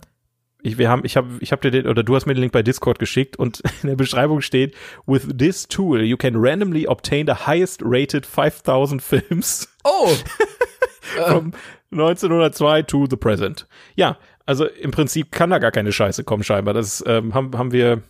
Ich, 0.61 0.77
wir 0.77 0.89
haben, 0.89 1.03
ich 1.05 1.17
habe, 1.17 1.29
ich 1.39 1.51
habe 1.51 1.61
dir 1.61 1.71
den, 1.71 1.87
oder 1.87 2.03
du 2.03 2.15
hast 2.15 2.25
mir 2.25 2.33
den 2.33 2.41
Link 2.41 2.51
bei 2.51 2.63
Discord 2.63 2.99
geschickt 2.99 3.37
und 3.37 3.61
in 3.81 3.89
der 3.89 3.95
Beschreibung 3.95 4.41
steht, 4.41 4.75
with 5.05 5.27
this 5.37 5.67
tool 5.67 6.01
you 6.01 6.17
can 6.17 6.35
randomly 6.35 6.87
obtain 6.87 7.25
the 7.27 7.45
highest 7.45 7.81
rated 7.83 8.25
5000 8.25 9.01
films 9.01 9.67
Oh! 9.83 10.09
from 11.27 11.53
1902 11.91 12.83
to 12.83 13.07
the 13.09 13.15
present. 13.15 13.67
Ja, 13.95 14.17
also 14.45 14.65
im 14.65 14.91
Prinzip 14.91 15.31
kann 15.31 15.49
da 15.49 15.59
gar 15.59 15.71
keine 15.71 15.91
Scheiße 15.91 16.23
kommen 16.23 16.43
scheinbar. 16.43 16.73
Das 16.73 17.03
ähm, 17.05 17.33
haben, 17.33 17.57
haben 17.57 17.71
wir 17.71 18.01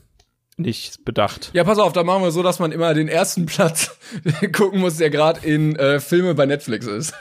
nicht 0.58 1.06
bedacht. 1.06 1.52
Ja, 1.54 1.64
pass 1.64 1.80
auf, 1.80 1.94
da 1.94 2.04
machen 2.04 2.24
wir 2.24 2.32
so, 2.32 2.44
dass 2.44 2.60
man 2.60 2.72
immer 2.72 2.94
den 2.94 3.08
ersten 3.08 3.46
Platz 3.46 3.98
gucken 4.54 4.80
muss, 4.80 4.98
der 4.98 5.10
gerade 5.10 5.48
in 5.48 5.76
äh, 5.76 6.00
Filme 6.00 6.34
bei 6.34 6.46
Netflix 6.46 6.86
ist. 6.88 7.14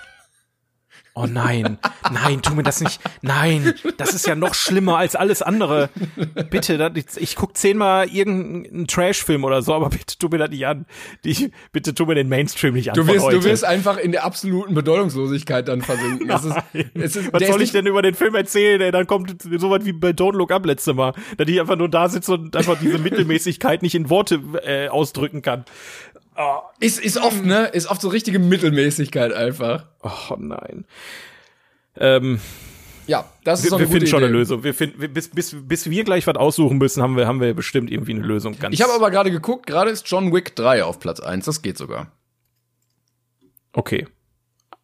Oh 1.19 1.25
nein, 1.25 1.79
nein, 2.12 2.43
tu 2.43 2.55
mir 2.55 2.62
das 2.62 2.83
nicht. 2.83 3.01
Nein, 3.23 3.73
das 3.97 4.12
ist 4.12 4.27
ja 4.27 4.35
noch 4.35 4.53
schlimmer 4.53 4.99
als 4.99 5.17
alles 5.17 5.41
andere. 5.41 5.89
Bitte, 6.51 6.93
ich 7.17 7.37
guck 7.37 7.57
zehnmal 7.57 8.11
irgendeinen 8.11 8.87
Trash-Film 8.87 9.45
oder 9.45 9.62
so, 9.62 9.73
aber 9.73 9.89
bitte 9.89 10.19
tu 10.19 10.29
mir 10.29 10.37
das 10.37 10.51
nicht 10.51 10.67
an. 10.67 10.85
Bitte 11.73 11.95
tu 11.95 12.05
mir 12.05 12.17
den 12.17 12.29
Mainstream 12.29 12.75
nicht 12.75 12.91
an. 12.91 12.97
Du 12.97 13.07
wirst, 13.07 13.27
du 13.33 13.45
wirst 13.45 13.64
einfach 13.64 13.97
in 13.97 14.12
der 14.12 14.25
absoluten 14.25 14.75
Bedeutungslosigkeit 14.75 15.67
dann 15.69 15.81
versinken. 15.81 16.29
Es 16.29 16.45
ist, 16.45 16.57
es 16.93 17.17
ist, 17.17 17.33
Was 17.33 17.47
soll 17.47 17.62
ich 17.62 17.73
denn 17.73 17.87
über 17.87 18.03
den 18.03 18.14
Film 18.14 18.35
erzählen? 18.35 18.83
Ey? 18.83 18.91
Dann 18.91 19.07
kommt 19.07 19.41
so 19.41 19.71
was 19.71 19.87
wie 19.87 19.95
bei 19.95 20.11
Don't 20.11 20.37
Look 20.37 20.53
Up 20.53 20.67
letzte 20.67 20.93
Mal, 20.93 21.14
dass 21.39 21.49
ich 21.49 21.59
einfach 21.59 21.77
nur 21.77 21.89
da 21.89 22.11
sitze 22.11 22.35
und 22.35 22.55
einfach 22.55 22.79
diese 22.79 22.99
Mittelmäßigkeit 22.99 23.81
nicht 23.81 23.95
in 23.95 24.11
Worte 24.11 24.43
äh, 24.67 24.89
ausdrücken 24.89 25.41
kann. 25.41 25.64
Ist, 26.80 27.01
ist 27.01 27.16
oft, 27.18 27.45
ne? 27.45 27.66
Ist 27.68 27.87
oft 27.89 28.01
so 28.01 28.09
richtige 28.09 28.39
Mittelmäßigkeit 28.39 29.32
einfach. 29.32 29.87
Oh 30.03 30.37
nein. 30.39 30.84
Ähm, 31.97 32.41
Ja, 33.07 33.24
das 33.45 33.64
ist 33.64 33.70
wir 33.70 33.78
wir 33.78 33.89
finden 33.89 34.07
schon 34.07 34.18
Idee. 34.18 34.26
eine 34.26 34.37
Lösung. 34.37 34.62
Wir 34.64 34.74
finden, 34.74 35.01
wir- 35.01 35.09
bis, 35.09 35.28
bis, 35.30 35.57
bis 35.59 35.89
wir 35.89 36.05
gleich 36.05 36.26
was 36.26 36.37
aussuchen 36.37 36.76
müssen, 36.78 37.03
haben 37.03 37.16
wir, 37.16 37.26
haben 37.26 37.41
wir 37.41 37.55
bestimmt 37.55 37.91
irgendwie 37.91 38.12
eine 38.12 38.20
Lösung. 38.22 38.59
Ganz 38.59 38.74
Ich 38.74 38.82
habe 38.82 38.93
aber 38.93 39.11
gerade 39.11 39.30
geguckt, 39.30 39.66
gerade 39.66 39.91
ist 39.91 40.09
John 40.11 40.32
Wick 40.34 40.55
3 40.57 40.84
auf 40.84 40.99
Platz 41.01 41.20
1. 41.20 41.45
Das 41.47 41.62
geht 41.62 41.78
sogar. 41.78 42.12
okay. 43.72 44.07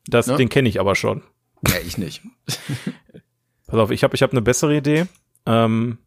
Das, 0.06 0.26
Ne? 0.26 0.36
den 0.36 0.48
kenne 0.48 0.68
ich 0.68 0.80
aber 0.80 0.94
schon. 0.96 1.22
Ja, 1.68 1.76
ich 1.86 1.96
nicht. 1.98 2.22
Pass 3.66 3.78
auf, 3.78 3.90
ich 3.90 4.02
habe 4.04 4.14
ich 4.16 4.22
hab 4.22 4.32
eine 4.32 4.42
bessere 4.42 4.76
Idee. 4.76 5.06
Ähm, 5.46 5.98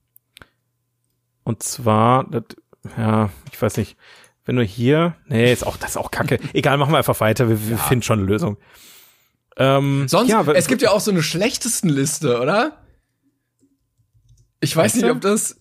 und 1.44 1.64
zwar, 1.64 2.26
das, 2.26 2.44
ja, 2.98 3.30
ich 3.52 3.62
weiß 3.62 3.78
nicht, 3.78 3.96
wenn 4.46 4.56
du 4.56 4.64
hier, 4.64 5.16
nee, 5.28 5.52
ist 5.52 5.66
auch, 5.66 5.78
das 5.78 5.92
ist 5.92 5.98
auch 5.98 6.12
kacke. 6.12 6.40
Egal, 6.54 6.78
machen 6.78 6.94
wir 6.94 6.98
einfach 6.98 7.20
weiter, 7.20 7.50
wir, 7.50 7.70
wir 7.70 7.78
finden 7.78 8.04
schon 8.04 8.20
eine 8.20 8.28
Lösung. 8.28 8.58
Ähm, 9.58 10.08
Sonst, 10.08 10.30
ja, 10.30 10.42
es 10.54 10.68
gibt 10.68 10.82
ja 10.82 10.92
auch 10.92 11.00
so 11.00 11.12
eine 11.12 11.24
schlechtesten 11.24 11.90
Liste, 11.90 12.40
oder? 12.40 12.78
Ich 14.60 14.76
weiß 14.76 14.96
nicht, 14.96 15.10
ob 15.10 15.22
das 15.22 15.60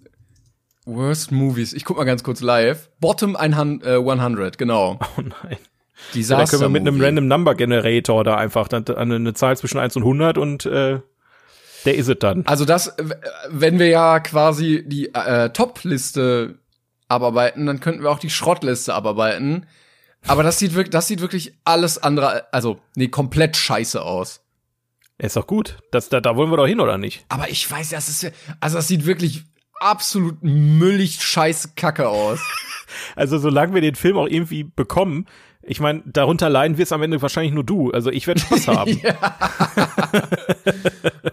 Worst 0.84 1.32
Movies. 1.32 1.72
Ich 1.72 1.84
guck 1.84 1.96
mal 1.96 2.04
ganz 2.04 2.22
kurz 2.22 2.40
live. 2.40 2.90
Bottom 3.00 3.36
100, 3.36 3.86
äh, 3.86 3.96
100 3.96 4.58
genau. 4.58 4.98
oh 5.16 5.20
nein. 5.20 5.58
Disaster 6.14 6.44
Da 6.44 6.50
können 6.50 6.62
wir 6.62 6.68
mit 6.68 6.80
einem 6.82 6.96
Movie. 6.96 7.06
Random 7.06 7.28
Number 7.28 7.54
Generator 7.54 8.24
da 8.24 8.36
einfach 8.36 8.68
dann 8.68 8.86
eine, 8.88 9.14
eine 9.14 9.34
Zahl 9.34 9.56
zwischen 9.56 9.78
1 9.78 9.96
und 9.96 10.02
100 10.02 10.38
und 10.38 10.66
äh, 10.66 11.00
der 11.84 11.94
ist 11.94 12.08
es 12.08 12.18
dann. 12.18 12.44
Also 12.46 12.64
das, 12.64 12.94
wenn 13.48 13.78
wir 13.78 13.88
ja 13.88 14.20
quasi 14.20 14.84
die 14.86 15.14
äh, 15.14 15.50
Top-Liste 15.50 16.58
abarbeiten, 17.08 17.66
dann 17.66 17.80
könnten 17.80 18.02
wir 18.02 18.10
auch 18.10 18.18
die 18.18 18.30
Schrottliste 18.30 18.94
abarbeiten. 18.94 19.66
Aber 20.26 20.42
das 20.42 20.58
sieht 20.58 20.74
wirklich, 20.74 20.90
das 20.90 21.06
sieht 21.06 21.20
wirklich 21.20 21.54
alles 21.64 21.98
andere, 21.98 22.52
also 22.52 22.80
nee, 22.94 23.08
komplett 23.08 23.56
scheiße 23.56 24.00
aus. 24.02 24.40
Ist 25.18 25.36
doch 25.36 25.46
gut. 25.46 25.78
Das, 25.90 26.08
da, 26.08 26.20
da 26.20 26.36
wollen 26.36 26.50
wir 26.50 26.56
doch 26.56 26.66
hin, 26.66 26.80
oder 26.80 26.98
nicht? 26.98 27.24
Aber 27.28 27.48
ich 27.48 27.70
weiß, 27.70 27.90
das 27.90 28.08
ist 28.08 28.32
also 28.60 28.76
das 28.76 28.88
sieht 28.88 29.06
wirklich 29.06 29.44
absolut 29.78 30.42
müllig 30.42 31.22
scheiße 31.22 31.70
Kacke 31.76 32.08
aus. 32.08 32.40
Also 33.16 33.38
solange 33.38 33.74
wir 33.74 33.80
den 33.80 33.96
Film 33.96 34.16
auch 34.16 34.28
irgendwie 34.28 34.62
bekommen, 34.62 35.26
ich 35.62 35.80
meine, 35.80 36.02
darunter 36.04 36.48
leiden 36.48 36.78
wirst 36.78 36.92
am 36.92 37.02
Ende 37.02 37.20
wahrscheinlich 37.22 37.52
nur 37.52 37.64
du. 37.64 37.90
Also 37.90 38.10
ich 38.10 38.26
werde 38.26 38.40
Spaß 38.40 38.68
haben. 38.68 39.00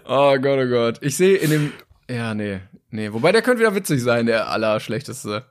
oh 0.04 0.36
Gott, 0.38 0.58
oh 0.58 0.68
Gott. 0.68 0.98
Ich 1.02 1.16
sehe 1.16 1.36
in 1.36 1.50
dem, 1.50 1.72
ja, 2.10 2.34
nee, 2.34 2.60
nee. 2.90 3.12
Wobei 3.12 3.30
der 3.30 3.42
könnte 3.42 3.60
wieder 3.60 3.74
witzig 3.74 4.02
sein, 4.02 4.26
der 4.26 4.48
allerschlechteste. 4.48 5.44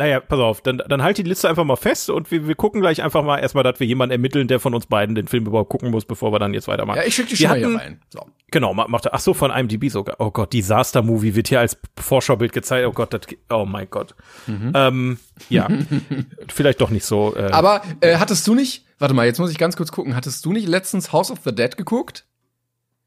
Naja, 0.00 0.20
pass 0.20 0.38
auf, 0.38 0.60
dann, 0.62 0.80
dann 0.88 1.02
halt 1.02 1.18
die 1.18 1.24
Liste 1.24 1.48
einfach 1.48 1.64
mal 1.64 1.74
fest 1.74 2.08
und 2.08 2.30
wir, 2.30 2.46
wir 2.46 2.54
gucken 2.54 2.80
gleich 2.80 3.02
einfach 3.02 3.24
mal 3.24 3.38
erstmal, 3.38 3.64
dass 3.64 3.80
wir 3.80 3.86
jemanden 3.88 4.12
ermitteln, 4.12 4.46
der 4.46 4.60
von 4.60 4.72
uns 4.72 4.86
beiden 4.86 5.16
den 5.16 5.26
Film 5.26 5.44
überhaupt 5.46 5.70
gucken 5.70 5.90
muss, 5.90 6.04
bevor 6.04 6.32
wir 6.32 6.38
dann 6.38 6.54
jetzt 6.54 6.68
weitermachen. 6.68 6.98
Ja, 6.98 7.02
ich 7.04 7.16
schicke 7.16 7.30
die 7.30 7.36
schon 7.36 7.48
mal 7.48 7.58
hier 7.58 7.66
hatten- 7.66 7.76
rein. 7.76 8.00
So. 8.10 8.24
Genau, 8.52 8.74
ma- 8.74 8.86
macht 8.86 9.06
er. 9.06 9.14
Ach 9.14 9.18
so, 9.18 9.34
von 9.34 9.50
IMDb 9.50 9.90
sogar. 9.90 10.16
Oh 10.20 10.30
Gott, 10.30 10.52
Disaster 10.52 11.02
Movie 11.02 11.34
wird 11.34 11.48
hier 11.48 11.58
als 11.58 11.76
Vorschaubild 11.98 12.52
gezeigt. 12.52 12.86
Oh 12.86 12.92
Gott, 12.92 13.12
das, 13.12 13.22
oh 13.50 13.64
mein 13.66 13.90
Gott. 13.90 14.14
Ähm, 14.46 15.18
ja, 15.48 15.66
vielleicht 16.48 16.80
doch 16.80 16.90
nicht 16.90 17.04
so. 17.04 17.34
Äh, 17.36 17.50
Aber 17.50 17.82
äh, 18.00 18.18
hattest 18.18 18.46
du 18.46 18.54
nicht, 18.54 18.84
warte 19.00 19.14
mal, 19.14 19.26
jetzt 19.26 19.38
muss 19.40 19.50
ich 19.50 19.58
ganz 19.58 19.76
kurz 19.76 19.90
gucken, 19.92 20.14
hattest 20.14 20.44
du 20.44 20.52
nicht 20.52 20.68
letztens 20.68 21.12
House 21.12 21.30
of 21.32 21.40
the 21.44 21.52
Dead 21.54 21.76
geguckt? 21.76 22.24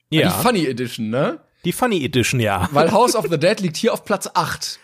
ja, 0.10 0.28
Die 0.28 0.44
Funny 0.44 0.66
Edition, 0.68 1.10
ne? 1.10 1.40
die 1.64 1.72
Funny 1.72 2.04
Edition, 2.04 2.40
ja. 2.40 2.68
Weil 2.74 2.92
House 2.92 3.16
of 3.16 3.28
the 3.30 3.38
Dead 3.40 3.60
liegt 3.62 3.78
hier 3.78 3.94
auf 3.94 4.04
Platz 4.04 4.30
8. 4.34 4.80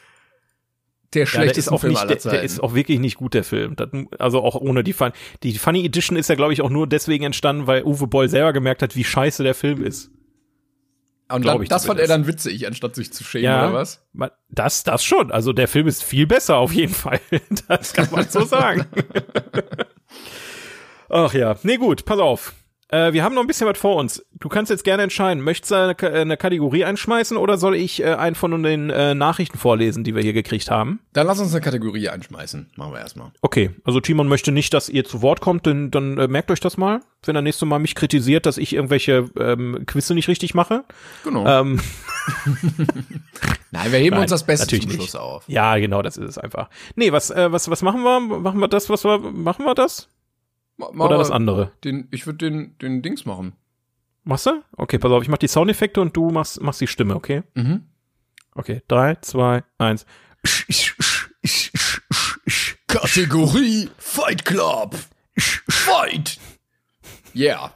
Der 1.14 1.22
Ja, 1.22 1.24
der 1.24 1.24
ist 1.24 1.30
schlechteste 1.30 1.72
auch 1.72 1.80
Film 1.82 1.94
nicht, 1.94 2.00
aller 2.02 2.10
der, 2.10 2.20
Zeiten. 2.20 2.36
der 2.36 2.44
ist 2.44 2.62
auch 2.62 2.76
wirklich 2.76 3.00
nicht 3.00 3.16
gut, 3.18 3.34
der 3.34 3.44
Film. 3.44 3.76
Das, 3.76 3.90
also 4.20 4.42
auch 4.44 4.56
ohne 4.56 4.84
die 4.84 4.94
Fun. 4.94 5.12
Die 5.44 5.58
Funny 5.58 5.86
Edition 5.86 6.18
ist 6.18 6.30
ja, 6.30 6.36
glaube 6.36 6.54
ich, 6.54 6.62
auch 6.62 6.70
nur 6.70 6.88
deswegen 6.88 7.24
entstanden, 7.24 7.66
weil 7.68 7.84
Uwe 7.84 8.08
Boll 8.08 8.28
selber 8.30 8.54
gemerkt 8.54 8.82
hat, 8.82 8.96
wie 8.96 9.04
scheiße 9.04 9.44
der 9.44 9.56
Film 9.56 9.84
ist. 9.84 10.12
Und 11.30 11.42
glaub 11.42 11.56
dann, 11.56 11.64
ich 11.64 11.70
das 11.70 11.86
fand 11.86 12.00
er 12.00 12.08
dann 12.08 12.26
witzig, 12.26 12.66
anstatt 12.68 12.96
sich 12.96 13.12
zu 13.12 13.24
schämen, 13.24 13.44
Ja, 13.46 13.66
oder 13.70 13.74
was? 13.74 14.06
das, 14.50 14.84
das 14.84 15.04
schon. 15.04 15.30
Also 15.32 15.52
der 15.52 15.68
Film 15.68 15.88
ist 15.88 16.04
viel 16.04 16.26
besser 16.26 16.58
auf 16.58 16.72
jeden 16.74 16.94
Fall. 16.94 17.20
Das 17.68 17.94
kann 17.94 18.08
man 18.12 18.30
so 18.30 18.46
sagen. 18.46 18.86
Ach 21.10 21.34
ja, 21.34 21.58
nee 21.64 21.78
gut, 21.78 22.06
pass 22.06 22.20
auf. 22.20 22.54
Äh, 22.90 23.12
wir 23.12 23.24
haben 23.24 23.36
noch 23.36 23.42
ein 23.42 23.48
bisschen 23.48 23.68
was 23.68 23.78
vor 23.78 23.98
uns. 23.98 24.26
Du 24.40 24.48
kannst 24.48 24.70
jetzt 24.70 24.84
gerne 24.84 25.04
entscheiden. 25.04 25.44
Möchtest 25.44 25.72
du 25.72 25.76
eine, 25.76 26.00
äh, 26.02 26.22
eine 26.22 26.38
Kategorie 26.38 26.86
einschmeißen 26.86 27.36
oder 27.36 27.58
soll 27.58 27.76
ich 27.76 28.02
äh, 28.02 28.14
einen 28.14 28.36
von 28.36 28.64
den 28.64 28.90
äh, 28.90 29.14
Nachrichten 29.14 29.58
vorlesen, 29.58 30.04
die 30.06 30.16
wir 30.16 30.22
hier 30.24 30.34
gekriegt 30.34 30.72
haben? 30.72 31.02
Dann 31.12 31.28
lass 31.28 31.40
uns 31.40 31.52
eine 31.52 31.62
Kategorie 31.62 32.08
einschmeißen. 32.08 32.72
Machen 32.76 32.94
wir 32.94 33.00
erstmal. 33.00 33.32
Okay, 33.42 33.72
also 33.84 34.00
Timon 34.00 34.28
möchte 34.30 34.52
nicht, 34.54 34.74
dass 34.74 34.88
ihr 34.88 35.04
zu 35.04 35.22
Wort 35.22 35.42
kommt, 35.42 35.66
denn 35.66 35.92
dann 35.92 36.18
äh, 36.18 36.28
merkt 36.28 36.50
euch 36.50 36.62
das 36.62 36.78
mal, 36.78 37.02
wenn 37.26 37.36
er 37.36 37.42
nächstes 37.42 37.68
Mal 37.68 37.80
mich 37.80 37.94
kritisiert, 37.96 38.46
dass 38.46 38.58
ich 38.58 38.74
irgendwelche 38.74 39.30
ähm, 39.38 39.84
Quizze 39.86 40.14
nicht 40.14 40.30
richtig 40.30 40.54
mache. 40.54 40.86
Genau. 41.26 41.46
Ähm, 41.46 41.82
Nein, 43.72 43.92
wir 43.92 44.00
heben 44.00 44.16
nein, 44.16 44.22
uns 44.24 44.32
das 44.32 44.46
Beste 44.46 44.66
natürlich 44.66 44.84
zum 44.84 44.92
nicht. 44.92 45.10
Schluss 45.10 45.16
auf. 45.16 45.44
ja, 45.48 45.78
genau, 45.78 46.02
das 46.02 46.16
ist 46.16 46.30
es 46.30 46.38
einfach. 46.38 46.70
Nee, 46.96 47.12
was, 47.12 47.32
äh, 47.32 47.52
was, 47.52 47.70
was 47.70 47.82
machen 47.82 48.02
wir? 48.04 48.20
Machen 48.20 48.60
wir 48.60 48.70
das, 48.70 48.90
was 48.90 49.04
wir, 49.04 49.20
machen 49.20 49.66
wir 49.66 49.76
das? 49.76 50.08
Ma- 50.78 51.06
Oder 51.06 51.18
das 51.18 51.32
andere? 51.32 51.72
Den, 51.84 52.08
ich 52.12 52.26
würde 52.26 52.38
den, 52.50 52.78
den 52.80 53.02
Dings 53.02 53.26
machen. 53.26 53.54
Machst 54.24 54.46
du? 54.46 54.62
Okay, 54.76 54.98
pass 55.00 55.12
auf, 55.12 55.24
ich 55.24 55.30
mach 55.30 55.38
die 55.38 55.48
Soundeffekte 55.48 56.02
und 56.02 56.16
du 56.16 56.30
machst, 56.30 56.62
machst 56.62 56.82
die 56.82 56.88
Stimme, 56.88 57.16
okay? 57.16 57.44
Mhm. 57.56 57.84
Okay, 58.54 58.82
drei, 58.88 59.16
zwei, 59.16 59.64
eins. 59.78 60.06
Kategorie 62.88 63.90
Fight 63.98 64.46
Club. 64.46 64.96
Fight. 65.38 66.40
Yeah. 67.36 67.72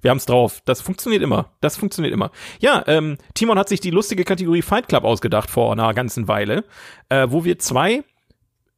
Wir 0.00 0.10
haben's 0.10 0.26
drauf. 0.26 0.62
Das 0.64 0.80
funktioniert 0.80 1.22
immer. 1.22 1.52
Das 1.60 1.76
funktioniert 1.76 2.12
immer. 2.14 2.30
Ja, 2.60 2.84
ähm, 2.86 3.18
Timon 3.34 3.58
hat 3.58 3.68
sich 3.68 3.80
die 3.80 3.90
lustige 3.90 4.24
Kategorie 4.24 4.62
Fight 4.62 4.88
Club 4.88 5.04
ausgedacht 5.04 5.50
vor 5.50 5.72
einer 5.72 5.92
ganzen 5.94 6.28
Weile, 6.28 6.64
äh, 7.08 7.26
wo 7.30 7.44
wir 7.44 7.58
zwei, 7.58 8.04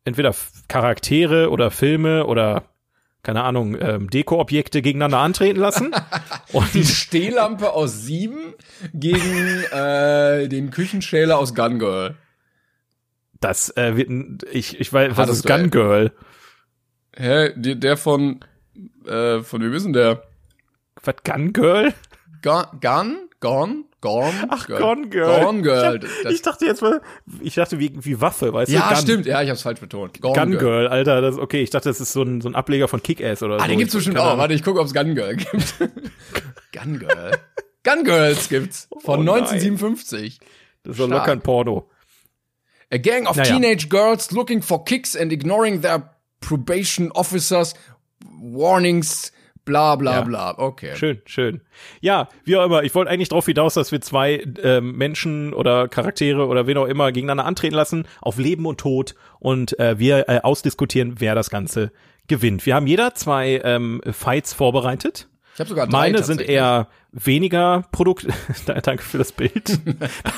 entweder 0.05 0.35
Charaktere 0.69 1.51
oder 1.51 1.71
Filme 1.71 2.27
oder 2.27 2.65
keine 3.29 3.45
Ahnung, 3.45 3.77
ähm, 3.79 4.09
Deko-Objekte 4.09 4.81
gegeneinander 4.81 5.19
antreten 5.19 5.61
lassen. 5.61 5.95
Und 6.55 6.73
Die 6.73 6.83
Stehlampe 6.83 7.73
aus 7.75 8.01
sieben 8.01 8.55
gegen 8.95 9.65
äh, 9.71 10.49
den 10.49 10.71
Küchenschäler 10.71 11.37
aus 11.37 11.55
Gun 11.55 11.79
Girl. 11.79 12.15
das 13.39 13.77
äh, 13.77 13.99
wird, 13.99 14.09
ein- 14.09 14.39
ich, 14.51 14.81
ich 14.81 14.91
weiß, 14.91 15.15
was 15.19 15.29
ist. 15.29 15.47
Gun 15.47 15.69
Girl? 15.69 16.11
Hä? 17.15 17.53
Der, 17.55 17.75
der 17.75 17.99
von, 17.99 18.43
äh, 19.07 19.41
von 19.41 19.61
wem 19.61 19.75
ist 19.75 19.83
denn 19.85 19.93
der? 19.93 20.23
Was, 21.05 21.17
Gun 21.23 21.53
Girl? 21.53 21.93
Gun? 22.41 22.65
Gun? 22.81 23.28
Gone? 23.41 23.85
Gone? 24.01 24.33
Ach, 24.49 24.67
Gone 24.67 25.09
Girl. 25.09 25.45
Gone 25.45 25.63
Girl. 25.63 26.01
Ich, 26.03 26.23
Das, 26.23 26.33
ich 26.33 26.43
dachte 26.43 26.67
jetzt 26.67 26.83
mal, 26.83 27.01
ich 27.41 27.55
dachte 27.55 27.79
wie, 27.79 27.93
wie 28.01 28.21
Waffe, 28.21 28.53
weißt 28.53 28.71
ja, 28.71 28.81
du? 28.89 28.95
Gun, 28.95 29.03
stimmt. 29.03 29.27
Ja, 29.27 29.43
ich 29.43 29.51
hab's 29.51 29.63
falsch 29.63 29.81
betont. 29.81 30.21
Gone 30.21 30.35
Gun 30.35 30.59
Girl, 30.59 30.89
Alter, 30.89 31.21
das, 31.21 31.39
okay, 31.39 31.63
ich 31.63 31.71
dachte, 31.71 31.89
das 31.89 32.01
ist 32.01 32.13
so 32.13 32.23
ein, 32.23 32.41
so 32.41 32.49
ein 32.49 32.55
Ableger 32.55 32.89
von 32.89 33.03
Kick-Ass 33.03 33.43
oder 33.43 33.59
so. 33.59 33.65
Ah, 33.65 33.69
den 33.69 33.79
gibt's 33.79 33.95
bestimmt 33.95 34.19
auch. 34.19 34.37
Warte, 34.39 34.55
ich 34.55 34.63
gucke, 34.63 34.81
ob's 34.81 34.93
Gun 34.95 35.15
Girl 35.15 35.37
gibt. 35.37 35.75
Gun 36.73 36.99
Girl. 36.99 37.39
Gun 37.85 38.05
Girls 38.05 38.49
gibt's. 38.49 38.89
Von 39.01 39.21
Oh 39.21 39.23
nein. 39.23 39.43
1957. 39.45 40.41
Das 40.83 40.93
ist 40.93 41.01
doch 41.01 41.09
locker 41.09 41.33
ein 41.33 41.41
Porno. 41.41 41.89
A 42.93 42.97
gang 42.99 43.27
of 43.29 43.37
Naja. 43.37 43.53
teenage 43.55 43.89
girls 43.89 44.31
looking 44.33 44.63
for 44.63 44.85
kicks 44.85 45.15
and 45.15 45.33
ignoring 45.33 45.83
their 45.83 46.11
probation 46.41 47.11
officers 47.13 47.75
warnings, 48.41 49.33
bla 49.69 49.97
bla 49.97 50.15
Ja. 50.15 50.21
bla. 50.23 50.59
Okay. 50.59 50.97
Schön, 50.97 51.21
schön. 51.27 51.61
Ja, 52.01 52.29
wie 52.45 52.57
auch 52.57 52.65
immer. 52.65 52.83
Ich 52.83 52.95
wollte 52.95 53.11
eigentlich 53.11 53.29
darauf 53.29 53.45
hinaus, 53.47 53.75
dass 53.75 53.93
wir 53.93 54.01
zwei 54.01 54.43
ähm, 54.63 54.97
Menschen 54.97 55.53
oder 55.53 55.89
Charaktere 55.89 56.47
oder 56.47 56.67
wen 56.67 56.79
auch 56.79 56.87
immer 56.87 57.13
gegeneinander 57.13 57.45
antreten 57.45 57.75
lassen, 57.75 58.07
auf 58.23 58.39
Leben 58.39 58.65
und 58.67 58.81
Tod 58.81 59.15
und 59.39 59.79
äh, 59.79 59.99
wir 59.99 60.29
äh, 60.29 60.41
ausdiskutieren, 60.43 61.17
wer 61.19 61.35
das 61.35 61.51
Ganze 61.51 61.93
gewinnt. 62.29 62.65
Wir 62.67 62.75
haben 62.75 62.87
jeder 62.87 63.15
zwei 63.15 63.61
ähm, 63.63 64.01
Fights 64.11 64.55
vorbereitet. 64.55 65.29
Ich 65.55 65.61
habe 65.61 65.69
sogar 65.69 65.87
drei 65.87 65.93
Meine 65.99 66.23
sind 66.23 66.41
eher 66.41 66.89
weniger 67.13 67.85
Produkt. 67.91 68.27
Danke 68.67 69.03
für 69.03 69.19
das 69.19 69.33
Bild. 69.33 69.81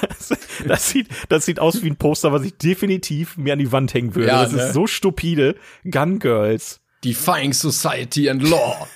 Das, 0.08 0.38
das 0.66 0.88
sieht, 0.90 1.08
das 1.28 1.44
sieht 1.46 1.60
aus 1.60 1.82
wie 1.82 1.90
ein 1.90 1.96
Poster, 1.96 2.32
was 2.32 2.42
ich 2.42 2.56
definitiv 2.56 3.36
mir 3.36 3.52
an 3.52 3.58
die 3.58 3.70
Wand 3.70 3.92
hängen 3.94 4.14
würde. 4.14 4.28
Ja, 4.28 4.42
das 4.44 4.52
ne? 4.52 4.62
ist 4.62 4.72
so 4.72 4.86
stupide. 4.86 5.56
Gun 5.88 6.18
Girls. 6.18 6.80
Defying 7.04 7.52
Society 7.52 8.28
and 8.28 8.42
Law. 8.42 8.88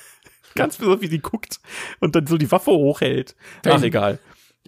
Ganz 0.62 0.76
besonders, 0.76 1.00
wie 1.02 1.06
sie 1.08 1.18
guckt 1.20 1.60
und 2.00 2.14
dann 2.16 2.26
so 2.26 2.36
die 2.36 2.50
Waffe 2.50 2.70
hochhält. 2.70 3.34
Ach, 3.58 3.62
Peng. 3.72 3.82
egal. 3.82 4.18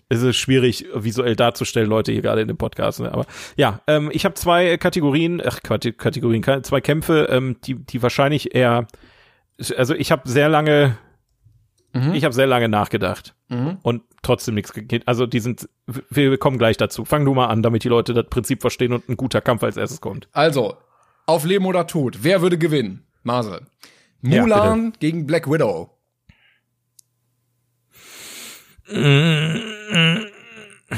Es 0.09 0.23
ist 0.23 0.37
schwierig, 0.37 0.87
visuell 0.95 1.35
darzustellen, 1.35 1.89
Leute, 1.89 2.13
hier 2.13 2.23
gerade 2.23 2.41
in 2.41 2.49
dem 2.49 2.57
Podcast. 2.59 3.01
Ne? 3.01 3.11
Aber 3.13 3.27
ja, 3.57 3.81
ähm, 3.89 4.11
ich 4.13 4.25
habe 4.25 4.35
zwei 4.35 4.77
Kategorien, 4.77 5.43
ach, 5.45 5.63
Kate- 5.63 5.93
Kategorien, 5.95 6.43
zwei 6.63 6.81
Kämpfe, 6.81 7.27
ähm, 7.31 7.57
die, 7.65 7.75
die 7.75 8.03
wahrscheinlich 8.03 8.55
eher, 8.55 8.87
also 9.77 9.95
ich 9.95 10.13
habe 10.13 10.29
sehr 10.29 10.49
lange, 10.49 10.97
ich 12.13 12.25
habe 12.25 12.35
sehr 12.35 12.47
lange 12.47 12.69
nachgedacht 12.69 13.35
Mhm. 13.49 13.79
und 13.83 14.03
trotzdem 14.23 14.55
nichts 14.55 14.73
geht. 14.75 15.09
Also 15.09 15.25
die 15.25 15.41
sind, 15.41 15.67
wir, 15.87 16.31
wir 16.31 16.37
kommen 16.39 16.59
gleich 16.59 16.77
dazu. 16.77 17.07
Fang 17.07 17.25
du 17.25 17.33
mal 17.33 17.47
an, 17.47 17.63
damit 17.63 17.85
die 17.85 17.89
Leute 17.89 18.13
das 18.13 18.27
Prinzip 18.29 18.61
verstehen 18.61 18.93
und 18.93 19.09
ein 19.09 19.17
guter 19.17 19.41
Kampf 19.41 19.63
als 19.63 19.79
erstes 19.79 20.01
kommt. 20.03 20.29
Also, 20.33 20.77
auf 21.25 21.45
Leben 21.47 21.65
oder 21.65 21.87
Tod. 21.87 22.19
Wer 22.23 22.43
würde 22.43 22.59
gewinnen? 22.59 23.07
Marcel. 23.23 23.63
Ja, 24.23 24.43
Mulan 24.43 24.93
gegen 24.99 25.27
Black 25.27 25.51
Widow. 25.51 25.91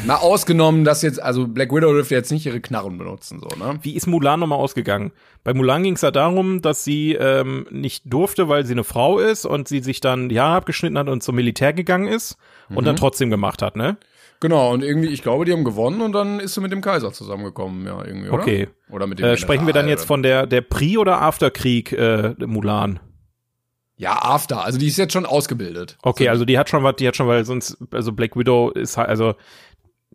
Mal 0.05 0.17
ausgenommen, 0.17 0.85
dass 0.85 1.01
jetzt, 1.01 1.21
also 1.23 1.49
Black 1.49 1.73
Widow 1.73 1.93
dürfte 1.93 2.15
jetzt 2.15 2.31
nicht 2.31 2.45
ihre 2.45 2.61
Knarren 2.61 2.99
benutzen, 2.99 3.41
so, 3.41 3.49
ne? 3.57 3.79
Wie 3.83 3.97
ist 3.97 4.07
Mulan 4.07 4.41
nochmal 4.41 4.59
ausgegangen? 4.59 5.13
Bei 5.45 5.55
Mulan 5.55 5.83
ging 5.83 5.95
es 5.95 6.03
ja 6.03 6.11
darum, 6.11 6.61
dass 6.61 6.85
sie 6.85 7.15
ähm, 7.15 7.67
nicht 7.71 8.03
durfte, 8.05 8.49
weil 8.51 8.67
sie 8.67 8.75
eine 8.75 8.85
Frau 8.85 9.19
ist 9.19 9.47
und 9.47 9.67
sie 9.67 9.81
sich 9.81 10.01
dann 10.01 10.29
die 10.29 10.39
Haare 10.41 10.57
abgeschnitten 10.57 10.99
hat 10.99 11.09
und 11.09 11.23
zum 11.23 11.37
Militär 11.37 11.73
gegangen 11.73 12.07
ist 12.07 12.37
und 12.75 12.87
dann 12.87 12.97
trotzdem 12.97 13.31
gemacht 13.31 13.63
hat, 13.63 13.77
ne? 13.77 13.97
Genau, 14.41 14.73
und 14.73 14.85
irgendwie, 14.85 15.09
ich 15.09 15.23
glaube, 15.23 15.47
die 15.47 15.53
haben 15.53 15.65
gewonnen 15.65 16.03
und 16.03 16.13
dann 16.13 16.39
ist 16.39 16.55
sie 16.55 16.61
mit 16.61 16.71
dem 16.71 16.83
Kaiser 16.83 17.13
zusammengekommen, 17.13 17.87
ja, 17.87 18.05
irgendwie, 18.05 18.29
oder? 18.29 18.43
Okay. 18.43 18.69
Oder 18.91 19.07
mit 19.07 19.19
dem 19.19 19.25
Äh, 19.27 19.37
sprechen 19.39 19.67
wir 19.67 19.73
dann 19.73 19.89
jetzt 19.89 20.05
von 20.05 20.23
der 20.23 20.47
der 20.47 20.61
Pre- 20.61 20.99
oder 20.99 21.23
Afterkrieg 21.23 21.93
äh, 21.93 22.35
Mulan? 22.47 23.01
Ja, 23.99 24.23
After, 24.23 24.65
also 24.65 24.79
die 24.79 24.87
ist 24.87 24.97
jetzt 24.97 25.13
schon 25.13 25.27
ausgebildet. 25.27 25.99
Okay, 26.03 26.29
also 26.29 26.45
die 26.45 26.57
hat 26.57 26.71
schon 26.71 26.83
was, 26.85 26.95
die 26.97 27.07
hat 27.09 27.17
schon, 27.17 27.27
weil 27.27 27.45
sonst, 27.45 27.77
also 27.91 28.13
Black 28.13 28.37
Widow 28.37 28.71
ist 28.71 28.97
halt, 28.97 29.09
also 29.09 29.35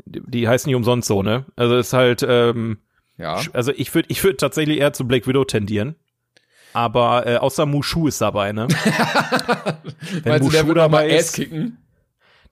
die, 0.05 0.47
heißt 0.47 0.65
nicht 0.65 0.75
umsonst 0.75 1.07
so, 1.07 1.21
ne? 1.21 1.45
Also 1.57 1.77
ist 1.77 1.91
halt, 1.93 2.25
ähm, 2.27 2.77
Ja. 3.17 3.39
also 3.51 3.71
ich 3.75 3.93
würde 3.93 4.07
ich 4.09 4.23
würde 4.23 4.37
tatsächlich 4.37 4.79
eher 4.79 4.93
zu 4.93 5.05
Black 5.07 5.27
Widow 5.27 5.43
tendieren. 5.43 5.95
Aber 6.71 7.27
äh, 7.27 7.35
außer 7.35 7.65
Mushu 7.67 8.07
ist 8.07 8.19
dabei, 8.21 8.51
ne? 8.53 8.67
Wenn 10.23 10.31
Meinst 10.31 10.47
du, 10.47 10.51
der 10.51 10.63
Mushu 10.63 10.75
noch 10.75 10.89
mal 10.89 11.03
dabei 11.07 11.09
ist, 11.09 11.35
kicken? 11.35 11.77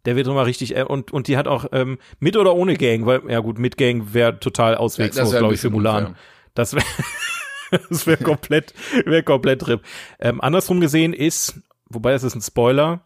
der 0.06 0.16
wird 0.16 0.28
immer 0.28 0.46
richtig 0.46 0.76
äh, 0.76 0.84
und 0.84 1.12
und 1.12 1.28
die 1.28 1.38
hat 1.38 1.48
auch 1.48 1.66
ähm, 1.72 1.98
mit 2.20 2.36
oder 2.38 2.54
ohne 2.56 2.76
Gang, 2.76 3.06
weil 3.06 3.22
ja 3.30 3.40
gut, 3.40 3.58
mit 3.58 3.78
Gang 3.78 4.14
wäre 4.14 4.40
total 4.40 4.76
auswegslos, 4.76 5.32
wär 5.32 5.38
ein 5.38 5.42
glaube 5.42 5.54
ich, 5.56 5.62
für 5.62 5.70
Mulan. 5.70 6.06
unfair. 6.08 6.16
Das 6.54 6.74
wäre 6.74 6.86
das 7.90 8.06
wäre 8.08 8.24
komplett 8.24 8.74
wäre 9.06 9.24
komplett 9.24 9.68
RIP. 9.68 9.82
Ähm, 10.20 10.42
andersrum 10.42 10.80
gesehen 10.82 11.14
ist, 11.14 11.60
wobei 11.90 12.14
es 12.14 12.24
ist 12.24 12.36
ein 12.36 12.42
Spoiler, 12.42 13.06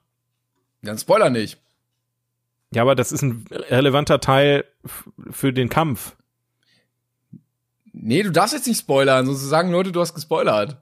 Dann 0.82 0.98
Spoiler 0.98 1.30
nicht. 1.30 1.60
ja, 2.74 2.82
aber 2.82 2.96
das 2.96 3.12
ist 3.12 3.22
ein 3.22 3.46
relevanter 3.52 4.20
Teil 4.20 4.66
für 5.32 5.54
den 5.54 5.70
Kampf. 5.70 6.16
Nee, 7.94 8.24
du 8.24 8.32
darfst 8.32 8.54
jetzt 8.54 8.68
nicht 8.68 8.80
spoilern, 8.80 9.26
sonst 9.26 9.42
sagen 9.42 9.72
Leute, 9.72 9.92
du 9.92 10.02
hast 10.02 10.14
gespoilert. 10.14 10.78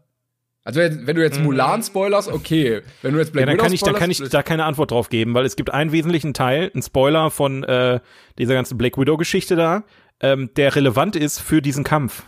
Also 0.65 0.79
wenn 0.79 1.15
du 1.15 1.21
jetzt 1.21 1.39
Mulan 1.41 1.83
spoilerst, 1.83 2.29
okay. 2.29 2.81
Wenn 3.01 3.13
du 3.13 3.19
jetzt 3.19 3.33
Black 3.33 3.45
Mhm. 3.45 3.51
ja, 3.51 3.55
dann 3.55 3.55
Widow 3.55 3.63
kann 3.63 3.73
ich, 3.73 3.81
da 3.81 3.85
spoilerst, 3.87 3.99
kann 3.99 4.11
ich 4.11 4.29
da 4.29 4.43
keine 4.43 4.63
Antwort 4.65 4.91
drauf 4.91 5.09
geben, 5.09 5.33
weil 5.33 5.45
es 5.45 5.55
gibt 5.57 5.71
einen 5.73 5.91
wesentlichen 5.91 6.33
Teil, 6.33 6.71
einen 6.73 6.81
Spoiler 6.81 7.29
von 7.31 7.63
äh, 7.65 7.99
dieser 8.37 8.53
ganzen 8.53 8.77
Black 8.77 8.97
Widow 8.97 9.17
Geschichte 9.17 9.55
da, 9.57 9.83
ähm, 10.21 10.49
der 10.55 10.73
relevant 10.75 11.17
ist 11.17 11.39
für 11.39 11.61
diesen 11.61 11.83
Kampf. 11.83 12.23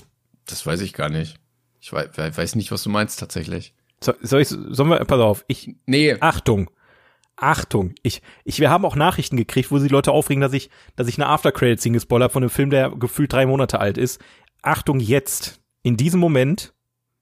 das 0.48 0.66
weiß 0.66 0.82
ich 0.82 0.92
gar 0.94 1.10
nicht. 1.10 1.38
Ich 1.86 1.94
weiß, 1.94 2.36
weiß 2.36 2.56
nicht, 2.56 2.72
was 2.72 2.82
du 2.82 2.90
meinst 2.90 3.20
tatsächlich. 3.20 3.76
So, 4.04 4.14
soll 4.20 4.42
ich, 4.42 4.48
sollen 4.48 4.90
wir, 4.90 4.98
pass 5.06 5.20
auf, 5.20 5.46
ich, 5.48 5.76
Nee, 5.86 6.18
Achtung. 6.20 6.72
Achtung. 7.36 7.94
Ich, 8.02 8.24
ich, 8.44 8.60
wir 8.60 8.72
haben 8.72 8.86
auch 8.86 8.96
Nachrichten 8.96 9.38
gekriegt, 9.38 9.70
wo 9.70 9.78
sich 9.78 9.92
Leute 9.92 10.12
aufregen, 10.12 10.42
dass 10.42 10.54
ich, 10.54 10.72
dass 10.96 11.08
ich 11.08 11.20
eine 11.20 11.28
After-Credit-Scene 11.28 11.94
gespoilert 11.94 12.32
von 12.32 12.42
einem 12.42 12.50
Film, 12.50 12.72
der 12.72 12.90
gefühlt 12.90 13.32
drei 13.32 13.46
Monate 13.46 13.80
alt 13.80 14.00
ist. 14.00 14.20
Achtung, 14.64 15.00
jetzt. 15.00 15.62
In 15.84 15.96
diesem 15.96 16.20
Moment 16.20 16.74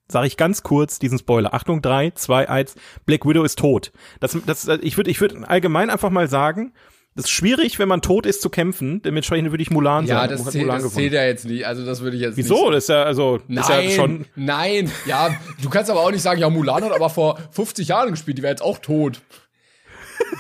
sage 0.08 0.28
ich 0.28 0.38
ganz 0.38 0.64
kurz 0.64 0.98
diesen 0.98 1.20
Spoiler. 1.20 1.54
Achtung, 1.54 1.82
drei, 1.82 2.12
zwei, 2.12 2.48
eins. 2.48 2.76
Black 3.06 3.26
Widow 3.26 3.44
ist 3.44 3.60
tot. 3.60 3.92
Das, 4.22 4.38
das, 4.46 4.66
ich 4.82 4.96
würde, 4.96 5.12
ich 5.12 5.20
würde 5.20 5.46
allgemein 5.46 5.90
einfach 5.90 6.10
mal 6.10 6.30
sagen, 6.30 6.74
das 7.16 7.26
ist 7.26 7.32
schwierig, 7.32 7.78
wenn 7.80 7.88
man 7.88 8.02
tot 8.02 8.26
ist, 8.26 8.42
zu 8.42 8.50
kämpfen. 8.50 9.02
Dementsprechend 9.04 9.52
würde 9.52 9.62
ich 9.62 9.70
Mulan 9.70 10.06
ja, 10.08 10.16
sagen. 10.16 10.32
das, 10.32 10.46
Hat 10.46 10.52
zählt, 10.52 10.66
Mulan 10.66 10.82
das 10.82 10.94
zählt 10.94 11.14
ja 11.14 11.24
jetzt 11.26 11.46
nicht. 11.46 11.66
Also 11.68 11.86
das 11.86 12.02
würde 12.02 12.16
ich 12.18 12.24
jetzt 12.24 12.38
Wieso? 12.38 12.56
nicht. 12.66 12.76
Das 12.76 12.84
ist 12.86 12.90
ja, 12.90 13.04
also, 13.04 13.40
Nein, 13.48 13.64
ist 13.64 13.70
ja 13.70 13.90
schon, 13.92 14.26
nein, 14.36 14.92
ja, 15.06 15.36
du 15.62 15.70
kannst 15.70 15.92
aber 15.92 16.00
auch 16.02 16.12
nicht 16.12 16.22
sagen, 16.24 16.40
ja, 16.40 16.50
Mulan 16.50 16.84
hat 16.84 16.92
aber 16.92 17.10
vor 17.10 17.40
50 17.52 17.88
Jahren 17.90 18.12
gespielt, 18.12 18.38
die 18.38 18.42
wäre 18.42 18.52
jetzt 18.54 18.64
auch 18.64 18.80
tot. 18.80 19.22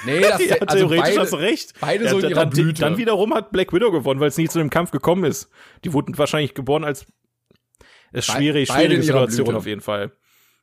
Nee, 0.05 0.19
das 0.21 0.43
ja, 0.45 0.55
also 0.65 0.77
theoretisch 0.87 1.03
beide, 1.09 1.19
hast 1.21 1.33
du 1.33 1.37
recht. 1.37 1.73
beide 1.79 2.03
ja, 2.05 2.09
so 2.09 2.19
in 2.19 2.29
ihrer 2.29 2.41
dann, 2.41 2.49
Blüte. 2.49 2.81
dann 2.81 2.97
wiederum 2.97 3.33
hat 3.33 3.51
Black 3.51 3.71
Widow 3.73 3.91
gewonnen, 3.91 4.19
weil 4.19 4.29
es 4.29 4.37
nie 4.37 4.47
zu 4.47 4.59
dem 4.59 4.69
Kampf 4.69 4.91
gekommen 4.91 5.23
ist. 5.25 5.49
Die 5.83 5.93
wurden 5.93 6.17
wahrscheinlich 6.17 6.53
geboren 6.53 6.83
als 6.83 7.05
ist 8.11 8.27
Be- 8.27 8.33
schwierig, 8.33 8.69
beide 8.69 8.85
schwierige 8.85 9.03
Situation 9.03 9.55
auf 9.55 9.65
jeden 9.65 9.81
Fall. 9.81 10.11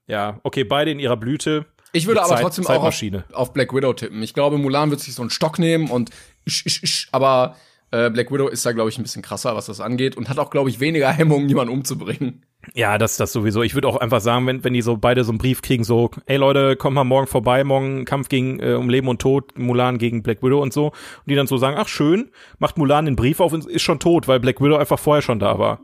Ja, 0.06 0.40
okay, 0.42 0.64
beide 0.64 0.90
in 0.90 0.98
ihrer 0.98 1.16
Blüte. 1.16 1.66
Ich 1.92 2.06
würde 2.06 2.20
aber 2.22 2.34
Zeit- 2.34 2.42
trotzdem 2.42 2.66
auch 2.66 2.84
auf, 2.84 3.02
auf 3.32 3.52
Black 3.52 3.74
Widow 3.74 3.92
tippen. 3.92 4.22
Ich 4.22 4.34
glaube, 4.34 4.58
Mulan 4.58 4.90
wird 4.90 5.00
sich 5.00 5.14
so 5.14 5.22
einen 5.22 5.30
Stock 5.30 5.58
nehmen 5.58 5.90
und 5.90 6.10
isch, 6.44 6.64
isch, 6.66 6.82
isch, 6.82 7.08
aber 7.12 7.56
äh, 7.90 8.10
Black 8.10 8.30
Widow 8.32 8.46
ist 8.48 8.64
da, 8.64 8.72
glaube 8.72 8.90
ich, 8.90 8.98
ein 8.98 9.02
bisschen 9.02 9.22
krasser, 9.22 9.56
was 9.56 9.66
das 9.66 9.80
angeht 9.80 10.16
und 10.16 10.28
hat 10.28 10.38
auch, 10.38 10.50
glaube 10.50 10.70
ich, 10.70 10.78
weniger 10.80 11.10
Hemmungen, 11.12 11.48
jemanden 11.48 11.72
umzubringen. 11.72 12.44
Ja, 12.74 12.98
das, 12.98 13.16
das 13.16 13.32
sowieso. 13.32 13.62
Ich 13.62 13.74
würde 13.74 13.88
auch 13.88 13.96
einfach 13.96 14.20
sagen, 14.20 14.46
wenn, 14.46 14.62
wenn 14.62 14.74
die 14.74 14.82
so 14.82 14.98
beide 14.98 15.24
so 15.24 15.32
einen 15.32 15.38
Brief 15.38 15.62
kriegen, 15.62 15.82
so, 15.82 16.10
ey 16.26 16.36
Leute, 16.36 16.76
kommt 16.76 16.94
mal 16.94 17.04
morgen 17.04 17.26
vorbei, 17.26 17.64
morgen 17.64 18.04
Kampf 18.04 18.28
gegen 18.28 18.60
äh, 18.60 18.74
um 18.74 18.90
Leben 18.90 19.08
und 19.08 19.20
Tod, 19.20 19.58
Mulan 19.58 19.96
gegen 19.98 20.22
Black 20.22 20.42
Widow 20.42 20.60
und 20.60 20.72
so. 20.72 20.88
Und 20.88 20.94
die 21.26 21.34
dann 21.34 21.46
so 21.46 21.56
sagen, 21.56 21.76
ach 21.78 21.88
schön, 21.88 22.30
macht 22.58 22.76
Mulan 22.76 23.06
den 23.06 23.16
Brief 23.16 23.40
auf 23.40 23.52
und 23.54 23.64
ist 23.66 23.82
schon 23.82 23.98
tot, 23.98 24.28
weil 24.28 24.40
Black 24.40 24.60
Widow 24.60 24.76
einfach 24.76 24.98
vorher 24.98 25.22
schon 25.22 25.38
da 25.38 25.58
war. 25.58 25.80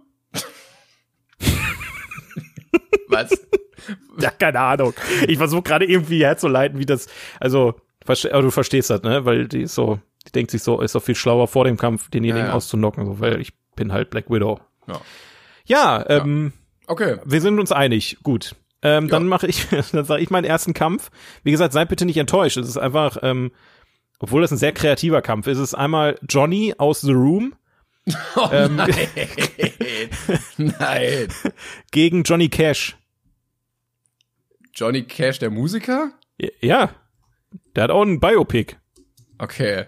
Was? 3.09 3.31
Ja, 4.21 4.31
keine 4.31 4.61
Ahnung. 4.61 4.95
Ich 5.29 5.39
versuche 5.39 5.63
gerade 5.63 5.85
irgendwie 5.85 6.25
herzuleiten, 6.25 6.79
wie 6.79 6.87
das, 6.87 7.07
also, 7.41 7.75
verste- 8.07 8.31
du 8.41 8.51
verstehst 8.51 8.91
das, 8.91 9.03
ne? 9.03 9.25
Weil 9.25 9.47
die 9.49 9.63
ist 9.63 9.75
so, 9.75 9.99
die 10.27 10.33
denkt 10.33 10.51
sich 10.51 10.63
so, 10.63 10.81
ist 10.81 10.95
doch 10.95 11.03
viel 11.03 11.15
schlauer 11.15 11.49
vor 11.49 11.65
dem 11.65 11.77
Kampf, 11.77 12.09
denjenigen 12.11 12.47
Ja, 12.47 12.49
ja. 12.49 12.55
auszunocken, 12.55 13.05
so, 13.05 13.21
weil 13.21 13.41
ich 13.41 13.53
bin 13.77 13.93
halt 13.93 14.11
Black 14.11 14.31
Widow. 14.31 14.61
Ja. 14.89 15.01
Ja, 15.67 16.05
ähm, 16.09 16.53
Okay. 16.87 17.17
wir 17.25 17.41
sind 17.41 17.59
uns 17.59 17.73
einig. 17.73 18.19
Gut. 18.23 18.55
Ähm, 18.83 19.09
Dann 19.09 19.27
mache 19.27 19.47
ich, 19.49 19.67
dann 19.93 20.05
sage 20.05 20.23
ich 20.23 20.31
meinen 20.31 20.45
ersten 20.45 20.73
Kampf. 20.75 21.11
Wie 21.43 21.51
gesagt, 21.51 21.73
seid 21.73 21.89
bitte 21.89 22.07
nicht 22.07 22.17
enttäuscht. 22.19 22.57
Es 22.57 22.69
ist 22.69 22.77
einfach, 22.79 23.19
ähm, 23.23 23.51
obwohl 24.19 24.43
das 24.43 24.51
ein 24.53 24.59
sehr 24.59 24.73
kreativer 24.73 25.21
Kampf 25.23 25.47
ist, 25.49 25.59
es 25.59 25.71
ist 25.71 25.75
einmal 25.75 26.19
Johnny 26.29 26.75
aus 26.79 27.01
The 27.03 27.13
Room 27.13 27.55
Oh, 28.37 28.49
ähm, 28.53 28.77
nein. 28.77 28.95
nein. 30.57 31.29
gegen 31.91 32.23
Johnny 32.23 32.49
Cash. 32.49 32.96
Johnny 34.77 35.03
Cash, 35.03 35.39
der 35.39 35.51
Musiker? 35.51 36.13
Ja, 36.61 36.91
der 37.75 37.85
hat 37.85 37.91
auch 37.91 38.03
einen 38.03 38.21
Biopic. 38.21 38.77
Okay. 39.39 39.87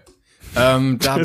Ähm, 0.55 0.97
da, 1.01 1.21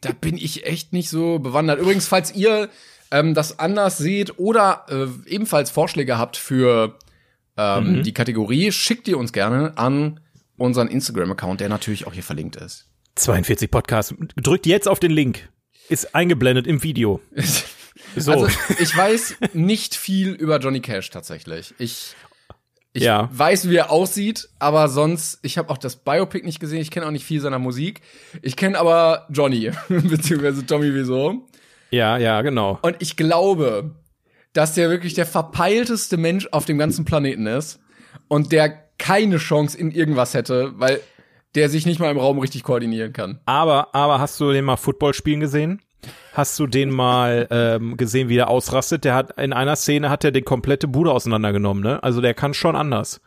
da 0.00 0.12
bin 0.20 0.36
ich 0.36 0.66
echt 0.66 0.92
nicht 0.92 1.08
so 1.08 1.38
bewandert. 1.38 1.78
Übrigens, 1.80 2.08
falls 2.08 2.34
ihr 2.34 2.68
ähm, 3.12 3.34
das 3.34 3.58
anders 3.58 3.96
seht 3.98 4.38
oder 4.38 4.86
äh, 4.88 5.06
ebenfalls 5.30 5.70
Vorschläge 5.70 6.18
habt 6.18 6.36
für 6.36 6.98
ähm, 7.56 7.98
Mhm. 7.98 8.02
die 8.02 8.14
Kategorie, 8.14 8.72
schickt 8.72 9.06
ihr 9.08 9.18
uns 9.18 9.32
gerne 9.32 9.76
an 9.76 10.20
unseren 10.56 10.88
Instagram-Account, 10.88 11.60
der 11.60 11.68
natürlich 11.68 12.06
auch 12.06 12.12
hier 12.12 12.22
verlinkt 12.22 12.56
ist. 12.56 12.86
42 13.16 13.70
Podcast. 13.70 14.14
Drückt 14.36 14.66
jetzt 14.66 14.88
auf 14.88 15.00
den 15.00 15.10
Link. 15.10 15.48
Ist 15.88 16.14
eingeblendet 16.14 16.66
im 16.66 16.82
Video. 16.82 17.20
So. 18.16 18.32
Also, 18.32 18.48
ich 18.78 18.96
weiß 18.96 19.36
nicht 19.52 19.94
viel 19.94 20.30
über 20.30 20.58
Johnny 20.58 20.80
Cash 20.80 21.10
tatsächlich. 21.10 21.74
Ich, 21.78 22.14
ich 22.92 23.04
Ja. 23.04 23.28
weiß, 23.32 23.68
wie 23.70 23.76
er 23.76 23.90
aussieht, 23.90 24.48
aber 24.58 24.88
sonst, 24.88 25.38
ich 25.42 25.58
habe 25.58 25.70
auch 25.70 25.78
das 25.78 25.96
Biopic 25.96 26.44
nicht 26.44 26.60
gesehen, 26.60 26.80
ich 26.80 26.90
kenne 26.90 27.06
auch 27.06 27.10
nicht 27.12 27.24
viel 27.24 27.40
seiner 27.40 27.58
Musik. 27.58 28.00
Ich 28.42 28.56
kenne 28.56 28.78
aber 28.78 29.26
Johnny, 29.30 29.70
beziehungsweise 29.88 30.66
Tommy 30.66 30.94
Wieso. 30.94 31.46
ja, 31.90 32.16
ja, 32.18 32.42
genau. 32.42 32.78
Und 32.82 32.96
ich 33.00 33.16
glaube, 33.16 33.94
dass 34.52 34.74
der 34.74 34.90
wirklich 34.90 35.14
der 35.14 35.26
verpeilteste 35.26 36.16
Mensch 36.16 36.48
auf 36.50 36.64
dem 36.64 36.78
ganzen 36.78 37.04
Planeten 37.04 37.46
ist 37.46 37.78
und 38.28 38.50
der 38.52 38.70
keine 38.98 39.36
Chance 39.38 39.78
in 39.78 39.92
irgendwas 39.92 40.34
hätte, 40.34 40.72
weil 40.78 41.00
der 41.54 41.68
sich 41.68 41.86
nicht 41.86 42.00
mal 42.00 42.10
im 42.10 42.18
Raum 42.18 42.38
richtig 42.38 42.62
koordinieren 42.64 43.12
kann. 43.12 43.40
Aber, 43.46 43.94
aber 43.94 44.20
hast 44.20 44.38
du 44.40 44.52
den 44.52 44.64
mal 44.64 44.76
Football 44.76 45.14
spielen 45.14 45.40
gesehen? 45.40 45.80
Hast 46.32 46.58
du 46.58 46.66
den 46.66 46.90
mal 46.90 47.46
ähm, 47.50 47.96
gesehen, 47.96 48.28
wie 48.28 48.34
der 48.36 48.48
ausrastet? 48.48 49.04
Der 49.04 49.14
hat 49.14 49.38
in 49.38 49.52
einer 49.52 49.76
Szene 49.76 50.10
hat 50.10 50.24
er 50.24 50.30
die 50.30 50.42
komplette 50.42 50.88
Bude 50.88 51.10
auseinandergenommen, 51.12 51.82
ne? 51.82 52.02
Also 52.02 52.20
der 52.20 52.34
kann 52.34 52.54
schon 52.54 52.76
anders. 52.76 53.20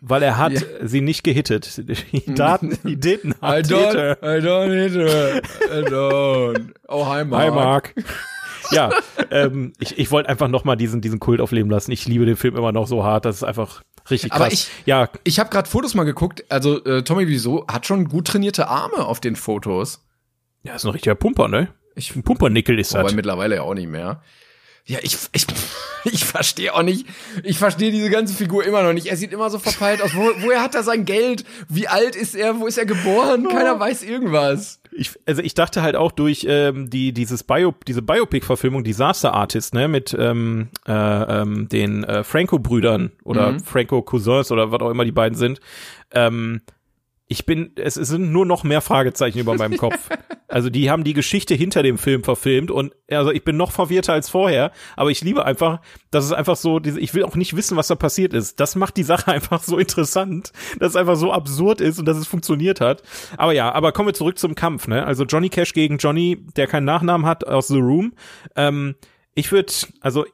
Weil 0.00 0.22
er 0.22 0.36
hat 0.36 0.52
Ja. 0.52 0.60
sie 0.82 1.00
nicht 1.00 1.24
gehittet. 1.24 1.78
Die 2.12 2.34
Daten, 2.34 2.78
die 2.84 3.00
Daten 3.00 3.30
I 3.42 3.62
don't, 3.62 4.16
I 4.22 4.44
don't 4.46 4.68
need 4.68 4.92
her. 4.94 5.40
I 5.72 5.84
don't. 5.88 6.74
Oh, 6.88 7.06
hi, 7.06 7.24
Mark. 7.24 7.42
Hi 7.42 7.50
Mark. 7.50 7.94
ja, 8.70 8.90
ähm, 9.30 9.72
ich, 9.78 9.98
ich 9.98 10.10
wollte 10.10 10.28
einfach 10.28 10.48
noch 10.48 10.64
mal 10.64 10.76
diesen, 10.76 11.00
diesen 11.00 11.18
Kult 11.18 11.40
aufleben 11.40 11.70
lassen. 11.70 11.92
Ich 11.92 12.06
liebe 12.06 12.26
den 12.26 12.36
Film 12.36 12.56
immer 12.56 12.72
noch 12.72 12.86
so 12.86 13.04
hart. 13.04 13.24
Das 13.24 13.36
ist 13.36 13.42
einfach 13.42 13.82
richtig 14.10 14.30
krass. 14.30 14.40
Aber 14.40 14.52
ich- 14.52 14.68
ja, 14.84 15.08
Ich 15.24 15.38
habe 15.40 15.48
gerade 15.50 15.68
Fotos 15.68 15.94
mal 15.94 16.04
geguckt. 16.04 16.44
Also 16.50 16.84
äh, 16.84 17.02
Tommy 17.02 17.26
Wieso 17.26 17.66
hat 17.66 17.86
schon 17.86 18.06
gut 18.08 18.26
trainierte 18.28 18.68
Arme 18.68 18.98
auf 19.06 19.20
den 19.20 19.34
Fotos. 19.34 20.04
ja, 20.62 20.74
ist 20.74 20.84
ein 20.84 20.90
richtiger 20.92 21.14
Pumper, 21.14 21.48
ne? 21.48 21.68
Ich, 21.96 22.14
Ein 22.14 22.22
Pumpernickel 22.22 22.78
ist 22.78 22.94
aber 22.94 23.04
das. 23.04 23.14
mittlerweile 23.14 23.56
ja 23.56 23.62
auch 23.62 23.74
nicht 23.74 23.88
mehr. 23.88 24.22
Ja, 24.84 24.98
ich, 25.02 25.16
ich, 25.32 25.46
ich 26.04 26.24
verstehe 26.24 26.72
auch 26.72 26.82
nicht. 26.84 27.06
Ich 27.42 27.58
verstehe 27.58 27.90
diese 27.90 28.08
ganze 28.10 28.34
Figur 28.34 28.64
immer 28.64 28.84
noch 28.84 28.92
nicht. 28.92 29.06
Er 29.08 29.16
sieht 29.16 29.32
immer 29.32 29.50
so 29.50 29.58
verpeilt 29.58 30.00
aus. 30.00 30.14
Wo, 30.14 30.30
woher 30.42 30.62
hat 30.62 30.74
er 30.76 30.84
sein 30.84 31.04
Geld? 31.04 31.44
Wie 31.68 31.88
alt 31.88 32.14
ist 32.14 32.36
er? 32.36 32.60
Wo 32.60 32.66
ist 32.68 32.78
er 32.78 32.86
geboren? 32.86 33.48
Keiner 33.48 33.80
weiß 33.80 34.04
irgendwas. 34.04 34.80
Ich, 34.92 35.10
also 35.26 35.42
ich 35.42 35.54
dachte 35.54 35.82
halt 35.82 35.96
auch 35.96 36.12
durch 36.12 36.46
ähm, 36.48 36.88
die 36.88 37.12
dieses 37.12 37.42
Bio 37.42 37.74
diese 37.88 38.00
Biopic-Verfilmung 38.00 38.84
Disaster 38.84 39.34
Artist 39.34 39.74
ne 39.74 39.88
mit 39.88 40.14
ähm, 40.18 40.68
äh, 40.86 40.92
ähm, 40.92 41.68
den 41.68 42.04
äh, 42.04 42.22
Franco-Brüdern 42.22 43.10
oder 43.24 43.52
Mhm. 43.52 43.60
Franco-Cousins 43.60 44.52
oder 44.52 44.70
was 44.70 44.80
auch 44.80 44.90
immer 44.90 45.04
die 45.04 45.12
beiden 45.12 45.36
sind. 45.36 45.60
Ähm, 46.12 46.62
ich 47.26 47.44
bin, 47.44 47.72
es, 47.74 47.96
es 47.96 48.06
sind 48.08 48.30
nur 48.30 48.46
noch 48.46 48.62
mehr 48.62 48.80
Fragezeichen 48.80 49.40
über 49.40 49.54
meinem 49.56 49.76
Kopf. 49.78 50.08
Also 50.48 50.70
die 50.70 50.90
haben 50.90 51.02
die 51.04 51.12
Geschichte 51.12 51.54
hinter 51.54 51.82
dem 51.82 51.98
Film 51.98 52.22
verfilmt 52.22 52.70
und 52.70 52.94
also 53.10 53.32
ich 53.32 53.42
bin 53.44 53.56
noch 53.56 53.72
verwirrter 53.72 54.12
als 54.12 54.28
vorher, 54.28 54.70
aber 54.96 55.10
ich 55.10 55.20
liebe 55.22 55.44
einfach, 55.44 55.80
dass 56.10 56.24
es 56.24 56.32
einfach 56.32 56.56
so, 56.56 56.80
ich 56.80 57.14
will 57.14 57.24
auch 57.24 57.34
nicht 57.34 57.56
wissen, 57.56 57.76
was 57.76 57.88
da 57.88 57.96
passiert 57.96 58.32
ist. 58.32 58.60
Das 58.60 58.76
macht 58.76 58.96
die 58.96 59.02
Sache 59.02 59.28
einfach 59.32 59.62
so 59.62 59.78
interessant, 59.78 60.52
dass 60.78 60.90
es 60.90 60.96
einfach 60.96 61.16
so 61.16 61.32
absurd 61.32 61.80
ist 61.80 61.98
und 61.98 62.06
dass 62.06 62.16
es 62.16 62.26
funktioniert 62.26 62.80
hat. 62.80 63.02
Aber 63.36 63.52
ja, 63.52 63.72
aber 63.72 63.92
kommen 63.92 64.08
wir 64.08 64.14
zurück 64.14 64.38
zum 64.38 64.54
Kampf, 64.54 64.86
ne? 64.86 65.04
Also 65.04 65.24
Johnny 65.24 65.48
Cash 65.48 65.72
gegen 65.72 65.98
Johnny, 65.98 66.44
der 66.56 66.66
keinen 66.66 66.84
Nachnamen 66.84 67.26
hat 67.26 67.46
aus 67.46 67.68
The 67.68 67.78
Room. 67.78 68.14
Ähm, 68.54 68.94
ich 69.34 69.50
würde, 69.52 69.72
also 70.00 70.24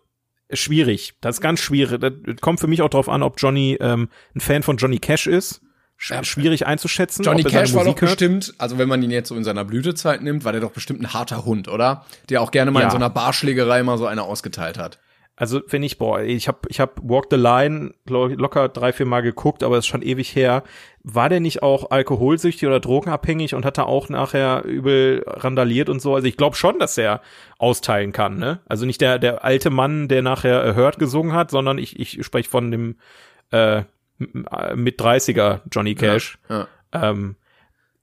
schwierig, 0.52 1.14
das 1.20 1.36
ist 1.36 1.40
ganz 1.40 1.60
schwierig. 1.60 2.00
Das 2.00 2.12
kommt 2.40 2.60
für 2.60 2.66
mich 2.66 2.82
auch 2.82 2.90
drauf 2.90 3.08
an, 3.08 3.22
ob 3.22 3.40
Johnny 3.40 3.78
ähm, 3.80 4.08
ein 4.34 4.40
Fan 4.40 4.62
von 4.62 4.76
Johnny 4.76 4.98
Cash 4.98 5.26
ist. 5.26 5.62
Schwierig 6.03 6.66
einzuschätzen. 6.66 7.24
Johnny 7.24 7.44
Cash 7.44 7.74
war 7.74 7.84
doch 7.84 7.90
hört. 7.92 8.00
bestimmt, 8.00 8.55
also 8.59 8.76
wenn 8.78 8.88
man 8.88 9.03
ihn 9.03 9.11
jetzt 9.12 9.28
so 9.28 9.36
in 9.36 9.44
seiner 9.44 9.64
Blütezeit 9.64 10.20
nimmt, 10.22 10.44
war 10.44 10.50
der 10.53 10.61
doch 10.61 10.72
bestimmt 10.72 11.00
ein 11.00 11.12
harter 11.14 11.44
Hund, 11.44 11.68
oder? 11.68 12.05
Der 12.28 12.42
auch 12.42 12.50
gerne 12.50 12.70
mal 12.72 12.80
Ja. 12.80 12.86
in 12.86 12.90
so 12.90 12.96
einer 12.96 13.11
Barschlägerei 13.11 13.82
mal 13.84 13.98
so 13.98 14.07
eine 14.07 14.22
ausgeteilt 14.24 14.78
hat. 14.78 14.98
Also 15.36 15.62
wenn 15.68 15.82
ich, 15.82 15.96
boah, 15.98 16.20
ich 16.20 16.46
habe 16.46 16.59
ich 16.68 16.78
hab 16.78 17.00
Walk 17.03 17.26
the 17.30 17.36
Line 17.36 17.94
lo- 18.07 18.26
locker 18.26 18.68
drei, 18.68 18.92
vier 18.92 19.07
Mal 19.07 19.22
geguckt, 19.22 19.62
aber 19.62 19.78
ist 19.78 19.86
schon 19.86 20.03
ewig 20.03 20.36
her. 20.36 20.62
War 21.05 21.28
der 21.30 21.40
nicht 21.40 21.62
auch 21.62 21.90
alkoholsüchtig 21.90 22.66
oder 22.66 22.80
drogenabhängig 22.80 23.55
und 23.55 23.64
hat 23.64 23.78
er 23.78 23.86
auch 23.86 24.09
nachher 24.11 24.64
übel 24.64 25.24
randaliert 25.26 25.88
und 25.88 26.03
so? 26.03 26.14
Also 26.14 26.26
ich 26.26 26.36
glaube 26.36 26.57
schon, 26.57 26.78
dass 26.78 26.98
er 26.98 27.22
austeilen 27.59 28.12
kann, 28.12 28.38
ne? 28.38 28.61
Also 28.66 28.84
nicht 28.86 29.00
der, 29.00 29.18
der 29.18 29.42
alte 29.44 29.70
Mann, 29.70 30.07
der 30.09 30.22
nachher 30.22 30.64
äh, 30.66 30.74
Hurt 30.74 30.98
gesungen 30.98 31.32
hat, 31.32 31.50
sondern 31.50 31.78
ich, 31.78 31.98
ich 31.98 32.24
spreche 32.24 32.50
von 32.50 32.70
dem 32.70 32.96
äh, 33.53 33.82
mit 34.74 35.00
30er 35.00 35.60
Johnny 35.70 35.94
Cash. 35.94 36.38
Ja. 36.48 36.68
Ähm, 36.92 37.36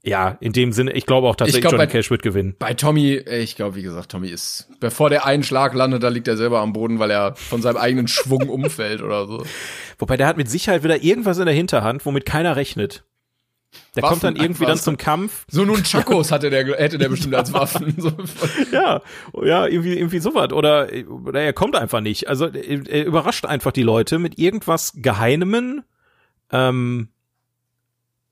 ja, 0.01 0.37
in 0.39 0.53
dem 0.53 0.71
Sinne, 0.71 0.93
ich 0.93 1.05
glaube 1.05 1.27
auch 1.27 1.35
tatsächlich, 1.35 1.61
glaub, 1.61 1.73
Johnny 1.73 1.85
bei- 1.85 1.91
Cash 1.91 2.09
wird 2.09 2.21
gewinnen. 2.21 2.55
Bei 2.57 2.73
Tommy, 2.73 3.15
äh, 3.15 3.39
ich 3.41 3.55
glaube, 3.57 3.75
wie 3.75 3.81
gesagt, 3.81 4.11
Tommy 4.11 4.29
ist, 4.29 4.69
bevor 4.79 5.09
der 5.09 5.25
einen 5.25 5.43
Schlag 5.43 5.73
landet, 5.73 6.03
da 6.03 6.07
liegt 6.07 6.27
er 6.29 6.37
selber 6.37 6.61
am 6.61 6.71
Boden, 6.71 6.99
weil 6.99 7.11
er 7.11 7.35
von 7.35 7.61
seinem 7.61 7.77
eigenen 7.77 8.07
Schwung 8.07 8.47
umfällt 8.49 9.01
oder 9.01 9.27
so. 9.27 9.45
Wobei 9.97 10.15
der 10.15 10.27
hat 10.27 10.37
mit 10.37 10.49
Sicherheit 10.49 10.83
wieder 10.83 11.03
irgendwas 11.03 11.37
in 11.37 11.45
der 11.45 11.53
Hinterhand, 11.53 12.05
womit 12.05 12.25
keiner 12.25 12.55
rechnet. 12.55 13.03
Der 13.95 14.01
Waffen 14.01 14.13
kommt 14.13 14.23
dann 14.23 14.35
irgendwie 14.35 14.65
dann 14.65 14.77
zum 14.79 14.97
Kampf. 14.97 15.45
So 15.47 15.63
nun 15.63 15.83
Chakos 15.83 16.31
hatte 16.31 16.49
der, 16.49 16.65
hätte 16.77 16.97
der 16.97 17.09
bestimmt 17.09 17.35
als 17.35 17.53
Waffen. 17.53 17.95
Ja, 18.71 19.01
ja, 19.43 19.67
irgendwie, 19.67 19.95
irgendwie 19.95 20.19
sowas. 20.19 20.53
Oder, 20.53 20.87
oder 21.25 21.41
er 21.41 21.53
kommt 21.53 21.75
einfach 21.75 21.99
nicht. 22.01 22.27
Also 22.29 22.45
er, 22.47 22.87
er 22.89 23.05
überrascht 23.05 23.45
einfach 23.45 23.71
die 23.71 23.83
Leute 23.83 24.17
mit 24.17 24.39
irgendwas 24.39 24.93
Geheimen. 24.95 25.83
Ähm, 26.51 27.09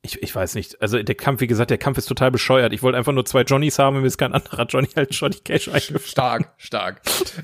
ich, 0.03 0.22
ich 0.24 0.34
weiß 0.34 0.55
nicht. 0.55 0.82
Also 0.82 1.01
der 1.03 1.15
Kampf, 1.15 1.41
wie 1.41 1.47
gesagt, 1.47 1.70
der 1.70 1.78
Kampf 1.78 1.97
ist 1.97 2.05
total 2.05 2.32
bescheuert. 2.32 2.72
Ich 2.72 2.82
wollte 2.82 2.97
einfach 2.97 3.11
nur 3.11 3.26
zwei 3.26 3.41
Johnnys 3.41 3.78
haben, 3.78 3.99
mir 3.99 4.07
ist 4.07 4.18
kein 4.18 4.32
anderer 4.34 4.65
Johnny 4.65 4.88
als 4.95 5.20
Johnny 5.20 5.36
Cash 5.43 5.68
eingefallen. 5.68 5.99
stark, 6.05 6.53
stark. 6.57 7.01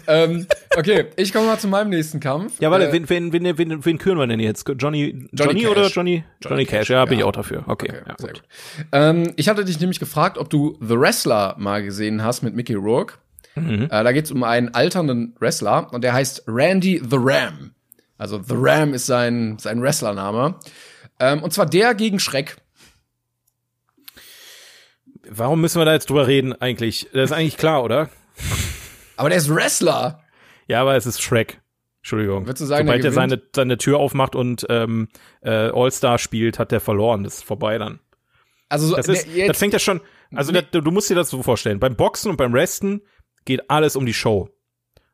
ähm, 0.07 0.47
okay, 0.77 1.07
ich 1.17 1.33
komme 1.33 1.47
mal 1.47 1.59
zu 1.59 1.67
meinem 1.67 1.89
nächsten 1.89 2.19
Kampf. 2.21 2.61
Ja, 2.61 2.71
warte, 2.71 2.87
Äh, 2.87 2.93
wen, 2.93 3.09
wen, 3.09 3.33
wen, 3.33 3.57
wen, 3.57 3.85
wen 3.85 3.97
küren 3.97 4.17
wir 4.17 4.27
denn 4.27 4.39
jetzt? 4.39 4.65
Johnny, 4.79 5.27
Johnny, 5.33 5.61
Cash. 5.63 5.71
oder 5.71 5.87
Johnny? 5.89 6.23
Johnny, 6.41 6.65
Cash, 6.65 6.89
ja, 6.89 7.03
bin 7.03 7.15
ja. 7.15 7.19
ich 7.19 7.25
auch 7.25 7.33
dafür. 7.33 7.63
Okay, 7.67 7.89
Okay, 7.89 8.01
ja, 8.07 8.15
sehr 8.17 8.29
gut. 8.33 8.43
gut. 8.43 8.85
Ähm, 8.93 9.33
ich 9.35 9.49
hatte 9.49 9.65
dich 9.65 9.79
nämlich 9.81 9.99
gefragt, 9.99 10.37
ob 10.37 10.49
du 10.49 10.77
The 10.79 10.97
Wrestler 10.97 11.55
mal 11.57 11.83
gesehen 11.83 12.23
hast 12.23 12.43
mit 12.43 12.55
Mickey 12.55 12.75
Rourke. 12.75 13.15
Mhm. 13.55 13.83
Äh, 13.85 13.87
da 13.89 14.11
geht 14.13 14.25
es 14.25 14.31
um 14.31 14.43
einen 14.43 14.73
alternden 14.73 15.35
Wrestler 15.39 15.91
und 15.91 16.03
der 16.03 16.13
heißt 16.13 16.43
Randy 16.47 16.99
the 17.03 17.17
Ram. 17.19 17.71
Also 18.17 18.41
The 18.41 18.55
Ram 18.55 18.93
ist 18.93 19.05
sein, 19.05 19.57
sein 19.59 19.81
Wrestlername. 19.81 20.55
Ähm, 21.19 21.43
und 21.43 21.51
zwar 21.53 21.65
der 21.65 21.93
gegen 21.95 22.19
Schreck. 22.19 22.57
Warum 25.29 25.61
müssen 25.61 25.79
wir 25.79 25.85
da 25.85 25.93
jetzt 25.93 26.09
drüber 26.09 26.27
reden 26.27 26.53
eigentlich? 26.53 27.07
Das 27.13 27.25
ist 27.29 27.31
eigentlich 27.31 27.57
klar, 27.57 27.83
oder? 27.83 28.09
Aber 29.15 29.29
der 29.29 29.37
ist 29.37 29.53
Wrestler. 29.53 30.21
Ja, 30.67 30.81
aber 30.81 30.95
es 30.95 31.05
ist 31.05 31.21
Shrek. 31.21 31.61
Entschuldigung. 32.01 32.45
Würdest 32.45 32.61
du 32.61 32.65
sagen, 32.65 32.85
Sobald 32.87 33.03
der 33.03 33.11
er 33.11 33.13
seine, 33.15 33.41
seine 33.55 33.77
Tür 33.77 33.97
aufmacht 33.99 34.35
und 34.35 34.65
ähm, 34.69 35.07
äh, 35.41 35.69
All-Star 35.73 36.17
spielt, 36.17 36.59
hat 36.59 36.71
der 36.71 36.81
verloren. 36.81 37.23
Das 37.23 37.35
ist 37.35 37.43
vorbei 37.45 37.77
dann. 37.77 37.99
Also 38.67 38.87
so, 38.87 38.95
Das, 38.95 39.07
ist, 39.07 39.25
der- 39.27 39.33
jetzt, 39.35 39.49
das 39.51 39.57
fängt 39.59 39.71
ja 39.73 39.79
schon, 39.79 40.01
also 40.35 40.51
Nee. 40.51 40.63
der, 40.73 40.81
du 40.81 40.91
musst 40.91 41.09
dir 41.09 41.15
das 41.15 41.29
so 41.29 41.41
vorstellen. 41.43 41.79
Beim 41.79 41.95
Boxen 41.95 42.29
und 42.29 42.37
beim 42.37 42.51
Wresten 42.53 43.01
geht 43.45 43.69
alles 43.69 43.95
um 43.95 44.05
die 44.05 44.13
Show. 44.13 44.49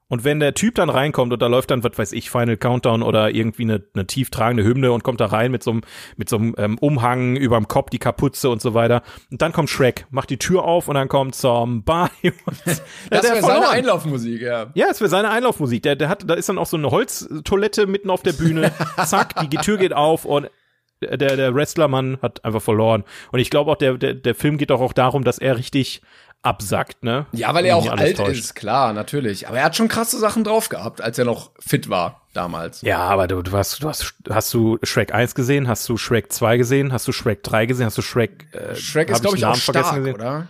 Und 0.09 0.23
wenn 0.23 0.39
der 0.39 0.55
Typ 0.55 0.75
dann 0.75 0.89
reinkommt 0.89 1.31
und 1.31 1.41
da 1.41 1.45
läuft 1.45 1.69
dann, 1.69 1.83
was 1.83 1.97
weiß 1.97 2.11
ich, 2.13 2.31
Final 2.31 2.57
Countdown 2.57 3.03
oder 3.03 3.29
irgendwie 3.29 3.63
eine, 3.63 3.83
eine 3.93 4.07
tief 4.07 4.31
tragende 4.31 4.63
Hymne 4.63 4.91
und 4.91 5.03
kommt 5.03 5.21
da 5.21 5.27
rein 5.27 5.51
mit 5.51 5.61
so 5.61 5.71
einem, 5.71 5.81
mit 6.17 6.29
so 6.29 6.37
einem 6.37 6.55
ähm, 6.57 6.77
Umhang 6.79 7.35
überm 7.35 7.67
Kopf, 7.67 7.91
die 7.91 7.99
Kapuze 7.99 8.49
und 8.49 8.59
so 8.59 8.73
weiter. 8.73 9.03
Und 9.29 9.41
dann 9.43 9.53
kommt 9.53 9.69
Shrek, 9.69 10.07
macht 10.09 10.31
die 10.31 10.37
Tür 10.37 10.63
auf 10.63 10.87
und 10.87 10.95
dann 10.95 11.07
kommt 11.07 11.35
Somebody. 11.35 12.09
das 12.65 12.81
der 13.11 13.23
wäre 13.23 13.41
seine. 13.41 13.69
Einlaufmusik, 13.69 14.41
ja. 14.41 14.67
Ja, 14.73 14.87
es 14.89 14.99
wäre 14.99 15.09
seine 15.09 15.29
Einlaufmusik. 15.29 15.83
Der, 15.83 15.95
der 15.95 16.09
hat, 16.09 16.27
da 16.27 16.33
ist 16.33 16.49
dann 16.49 16.57
auch 16.57 16.65
so 16.65 16.77
eine 16.77 16.89
Holztoilette 16.89 17.85
mitten 17.85 18.09
auf 18.09 18.23
der 18.23 18.33
Bühne. 18.33 18.71
Zack, 19.05 19.35
die 19.51 19.57
Tür 19.57 19.77
geht 19.77 19.93
auf 19.93 20.25
und 20.25 20.49
der, 21.01 21.37
der 21.37 21.55
Wrestlermann 21.55 22.17
hat 22.21 22.43
einfach 22.43 22.61
verloren. 22.61 23.03
Und 23.31 23.39
ich 23.39 23.49
glaube 23.49 23.71
auch, 23.71 23.77
der, 23.77 23.97
der, 23.97 24.15
der 24.15 24.35
Film 24.35 24.57
geht 24.57 24.69
doch 24.69 24.81
auch 24.81 24.93
darum, 24.93 25.23
dass 25.23 25.37
er 25.37 25.57
richtig 25.57 26.01
absackt, 26.41 27.03
ne? 27.03 27.25
Ja, 27.31 27.53
weil 27.53 27.65
er 27.65 27.75
auch 27.75 27.89
alt 27.89 28.17
täuscht. 28.17 28.39
ist, 28.39 28.55
klar, 28.55 28.93
natürlich. 28.93 29.47
Aber 29.47 29.57
er 29.57 29.65
hat 29.65 29.75
schon 29.75 29.87
krasse 29.87 30.17
Sachen 30.17 30.43
drauf 30.43 30.69
gehabt, 30.69 31.01
als 31.01 31.17
er 31.17 31.25
noch 31.25 31.51
fit 31.59 31.89
war 31.89 32.21
damals. 32.33 32.81
Ja, 32.81 32.99
aber 32.99 33.27
du, 33.27 33.41
du 33.41 33.51
hast, 33.51 33.83
du 33.83 33.89
hast, 33.89 34.13
hast 34.29 34.53
du 34.53 34.77
Shrek 34.83 35.13
1 35.13 35.35
gesehen? 35.35 35.67
Hast 35.67 35.87
du 35.89 35.97
Shrek 35.97 36.31
2 36.31 36.57
gesehen? 36.57 36.93
Hast 36.93 37.07
du 37.07 37.11
Shrek 37.11 37.43
3 37.43 37.65
gesehen? 37.65 37.85
Hast 37.85 37.97
du 37.97 38.01
Shrek, 38.01 38.47
äh, 38.53 38.75
Shrek 38.75 39.09
ist, 39.09 39.21
glaube 39.21 39.37
ich, 39.37 39.43
auch 39.43 39.49
Namen 39.49 39.61
vergessen 39.61 39.85
stark, 39.85 39.97
gesehen? 39.97 40.15
oder? 40.15 40.47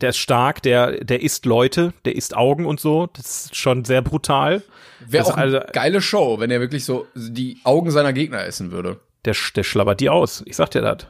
Der 0.00 0.10
ist 0.10 0.18
stark, 0.18 0.62
der, 0.62 1.04
der 1.04 1.22
isst 1.22 1.46
Leute, 1.46 1.92
der 2.04 2.16
isst 2.16 2.36
Augen 2.36 2.66
und 2.66 2.80
so. 2.80 3.08
Das 3.14 3.26
ist 3.46 3.56
schon 3.56 3.84
sehr 3.84 4.02
brutal. 4.02 4.62
Wäre 5.06 5.24
auch 5.24 5.36
eine 5.36 5.60
also- 5.60 5.72
geile 5.72 6.00
Show, 6.02 6.38
wenn 6.38 6.50
er 6.50 6.60
wirklich 6.60 6.84
so 6.84 7.06
die 7.14 7.58
Augen 7.64 7.90
seiner 7.90 8.12
Gegner 8.12 8.44
essen 8.44 8.72
würde. 8.72 9.00
Der, 9.24 9.34
der 9.54 9.62
schlabbert 9.64 10.00
die 10.00 10.08
aus. 10.08 10.42
Ich 10.46 10.56
sag 10.56 10.70
dir 10.70 10.82
das. 10.82 11.08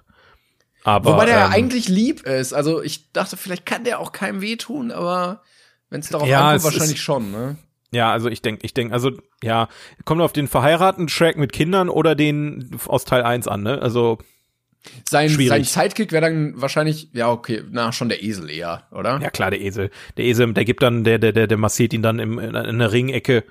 Aber, 0.87 1.13
Wobei 1.15 1.27
der 1.27 1.35
ja 1.35 1.47
ähm, 1.47 1.53
eigentlich 1.53 1.89
lieb 1.89 2.23
ist. 2.23 2.53
Also 2.53 2.81
ich 2.81 3.13
dachte, 3.13 3.37
vielleicht 3.37 3.67
kann 3.67 3.83
der 3.83 3.99
auch 3.99 4.13
keinem 4.13 4.41
wehtun, 4.41 4.93
aber 4.93 5.43
wenn 5.91 5.99
es 6.01 6.09
darauf 6.11 6.29
Ja, 6.29 6.47
ankommt, 6.51 6.65
wahrscheinlich 6.65 6.97
ist- 6.99 7.03
schon, 7.03 7.33
ne? 7.33 7.57
Ja, 7.91 8.13
also 8.13 8.29
ich 8.29 8.41
denke, 8.41 8.65
ich 8.65 8.73
denke, 8.73 8.95
also 8.95 9.11
ja, 9.43 9.69
kommt 10.05 10.21
auf 10.21 10.33
den 10.33 10.47
verheirateten 10.49 11.09
Shrek 11.09 11.37
mit 11.39 11.53
Kindern 11.53 11.89
oder 11.89 12.15
den 12.15 12.79
aus 12.87 13.05
Teil 13.05 13.23
1 13.25 13.49
an, 13.49 13.63
ne? 13.65 13.83
Also 13.83 14.19
Sein, 15.09 15.29
Schwierig. 15.31 15.49
sein 15.49 15.65
Sidekick 15.89 16.13
wäre 16.13 16.23
dann 16.27 16.61
wahrscheinlich, 16.61 17.11
ja, 17.15 17.31
okay, 17.31 17.65
na, 17.71 17.91
schon 17.93 18.09
der 18.09 18.23
Esel 18.23 18.49
eher, 18.49 18.87
oder? 18.93 19.19
ja 19.21 19.31
klar, 19.31 19.51
der 19.51 19.61
Esel, 19.61 19.91
der 20.17 20.25
Esel, 20.27 20.53
der 20.55 20.65
gibt 20.65 20.83
dann, 20.83 21.03
der 21.03 21.19
der 21.19 21.33
der, 21.33 21.49
der 21.49 21.59
massiert 21.59 21.93
ihn 21.93 22.03
dann 22.03 22.21
im, 22.21 22.39
in, 22.39 22.55
in 22.55 22.79
der 22.79 22.93
Ringecke, 22.93 23.43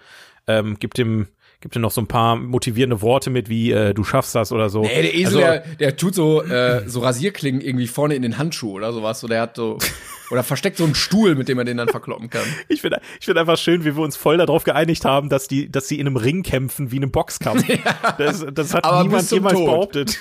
ähm, 0.47 0.77
gibt 0.79 0.97
ihm 0.99 1.27
gibt 1.61 1.75
ihm 1.75 1.81
noch 1.81 1.91
so 1.91 2.01
ein 2.01 2.07
paar 2.07 2.35
motivierende 2.35 3.01
Worte 3.01 3.29
mit, 3.29 3.49
wie 3.49 3.71
äh, 3.71 3.93
du 3.93 4.03
schaffst 4.03 4.35
das 4.35 4.51
oder 4.51 4.69
so. 4.69 4.81
Nee, 4.81 5.01
der 5.01 5.15
Esel, 5.15 5.25
also, 5.25 5.39
der, 5.39 5.59
der 5.79 5.97
tut 5.97 6.15
so, 6.15 6.43
äh, 6.43 6.87
so 6.87 6.99
Rasierklingen 6.99 7.61
irgendwie 7.61 7.87
vorne 7.87 8.15
in 8.15 8.21
den 8.21 8.37
Handschuh 8.37 8.71
oder 8.73 8.93
sowas. 8.93 9.19
So, 9.19 9.27
der 9.27 9.41
hat 9.41 9.55
so, 9.55 9.77
oder 10.31 10.43
versteckt 10.43 10.77
so 10.77 10.83
einen 10.83 10.95
Stuhl, 10.95 11.35
mit 11.35 11.47
dem 11.47 11.57
er 11.57 11.65
den 11.65 11.77
dann 11.77 11.89
verkloppen 11.89 12.29
kann. 12.29 12.43
ich 12.67 12.81
finde 12.81 12.99
ich 13.19 13.25
finde 13.25 13.41
einfach 13.41 13.57
schön, 13.57 13.85
wie 13.85 13.95
wir 13.95 14.03
uns 14.03 14.15
voll 14.15 14.37
darauf 14.37 14.63
geeinigt 14.63 15.05
haben, 15.05 15.29
dass 15.29 15.47
die 15.47 15.71
dass 15.71 15.87
sie 15.87 15.99
in 15.99 16.07
einem 16.07 16.17
Ring 16.17 16.43
kämpfen 16.43 16.91
wie 16.91 16.97
in 16.97 17.03
einem 17.03 17.11
Boxkampf. 17.11 17.63
Das, 18.17 18.45
das 18.53 18.73
hat 18.73 18.85
Aber 18.85 19.03
niemand 19.03 19.29
jemals 19.31 19.55
Tod. 19.55 19.65
behauptet. 19.65 20.17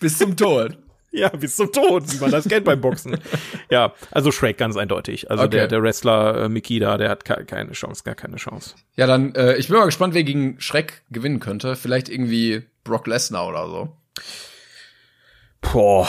Bis 0.00 0.18
zum 0.18 0.36
Tod. 0.36 0.76
Ja, 1.16 1.30
bis 1.30 1.56
zum 1.56 1.72
Tod, 1.72 2.04
wie 2.12 2.18
man 2.20 2.30
das 2.30 2.46
kennt 2.46 2.64
beim 2.66 2.80
Boxen. 2.80 3.18
Ja, 3.70 3.94
also 4.10 4.30
Shrek 4.30 4.58
ganz 4.58 4.76
eindeutig. 4.76 5.30
Also 5.30 5.44
Okay. 5.44 5.56
der, 5.56 5.68
der 5.68 5.82
Wrestler 5.82 6.44
äh, 6.44 6.48
Mickey 6.48 6.78
da, 6.78 6.98
der 6.98 7.08
hat 7.08 7.24
ke 7.24 7.44
keine 7.46 7.72
Chance, 7.72 8.02
gar 8.04 8.14
keine 8.14 8.36
Chance. 8.36 8.74
Ja, 8.96 9.06
dann, 9.06 9.34
äh, 9.34 9.56
ich 9.56 9.68
bin 9.68 9.76
mal 9.78 9.86
gespannt, 9.86 10.14
wer 10.14 10.22
gegen 10.24 10.60
Schreck 10.60 11.02
gewinnen 11.10 11.40
könnte. 11.40 11.74
Vielleicht 11.74 12.08
irgendwie 12.08 12.62
Brock 12.84 13.06
Lesnar 13.06 13.48
oder 13.48 13.66
so. 13.66 13.96
Boah, 15.60 16.06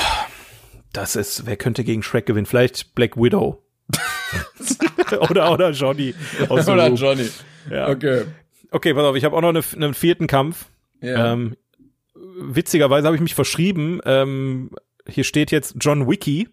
das 0.93 1.15
ist, 1.15 1.45
wer 1.45 1.57
könnte 1.57 1.83
gegen 1.83 2.03
Shrek 2.03 2.25
gewinnen? 2.25 2.45
Vielleicht 2.45 2.93
Black 2.93 3.15
Widow. 3.17 3.63
oder, 5.29 5.51
oder 5.51 5.71
Johnny. 5.71 6.13
Oder. 6.49 6.89
Johnny. 6.89 7.29
Ja. 7.71 7.89
Okay. 7.89 8.25
Okay, 8.71 8.93
pass 8.93 9.03
auf, 9.03 9.15
ich 9.15 9.23
habe 9.23 9.35
auch 9.35 9.41
noch 9.41 9.49
eine, 9.49 9.61
einen 9.75 9.93
vierten 9.93 10.27
Kampf. 10.27 10.65
Ja. 11.01 11.33
Ähm, 11.33 11.55
witzigerweise 12.39 13.07
habe 13.07 13.15
ich 13.15 13.21
mich 13.21 13.35
verschrieben. 13.35 13.99
Ähm, 14.05 14.71
hier 15.09 15.23
steht 15.23 15.51
jetzt 15.51 15.75
John 15.79 16.09
Wiki. 16.09 16.49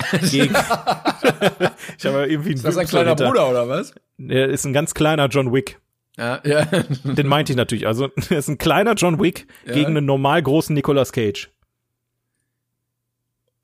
Gegen 0.30 0.54
ich 1.98 2.06
habe 2.06 2.26
irgendwie 2.26 2.50
einen 2.50 2.54
ist 2.56 2.64
das 2.64 2.76
ein 2.76 2.86
kleiner 2.86 3.16
dahinter. 3.16 3.26
Bruder 3.26 3.50
oder 3.50 3.68
was? 3.68 3.92
Er 4.18 4.48
ist 4.48 4.64
ein 4.64 4.72
ganz 4.72 4.94
kleiner 4.94 5.26
John 5.26 5.52
Wick. 5.52 5.80
Ja, 6.16 6.40
ja. 6.44 6.64
Den 6.64 7.26
meinte 7.26 7.52
ich 7.52 7.56
natürlich. 7.56 7.86
Also, 7.86 8.08
er 8.30 8.38
ist 8.38 8.48
ein 8.48 8.58
kleiner 8.58 8.94
John 8.94 9.20
Wick 9.20 9.46
Ja. 9.66 9.72
gegen 9.74 9.96
einen 9.96 10.06
normal 10.06 10.42
großen 10.42 10.74
Nicolas 10.74 11.12
Cage. 11.12 11.50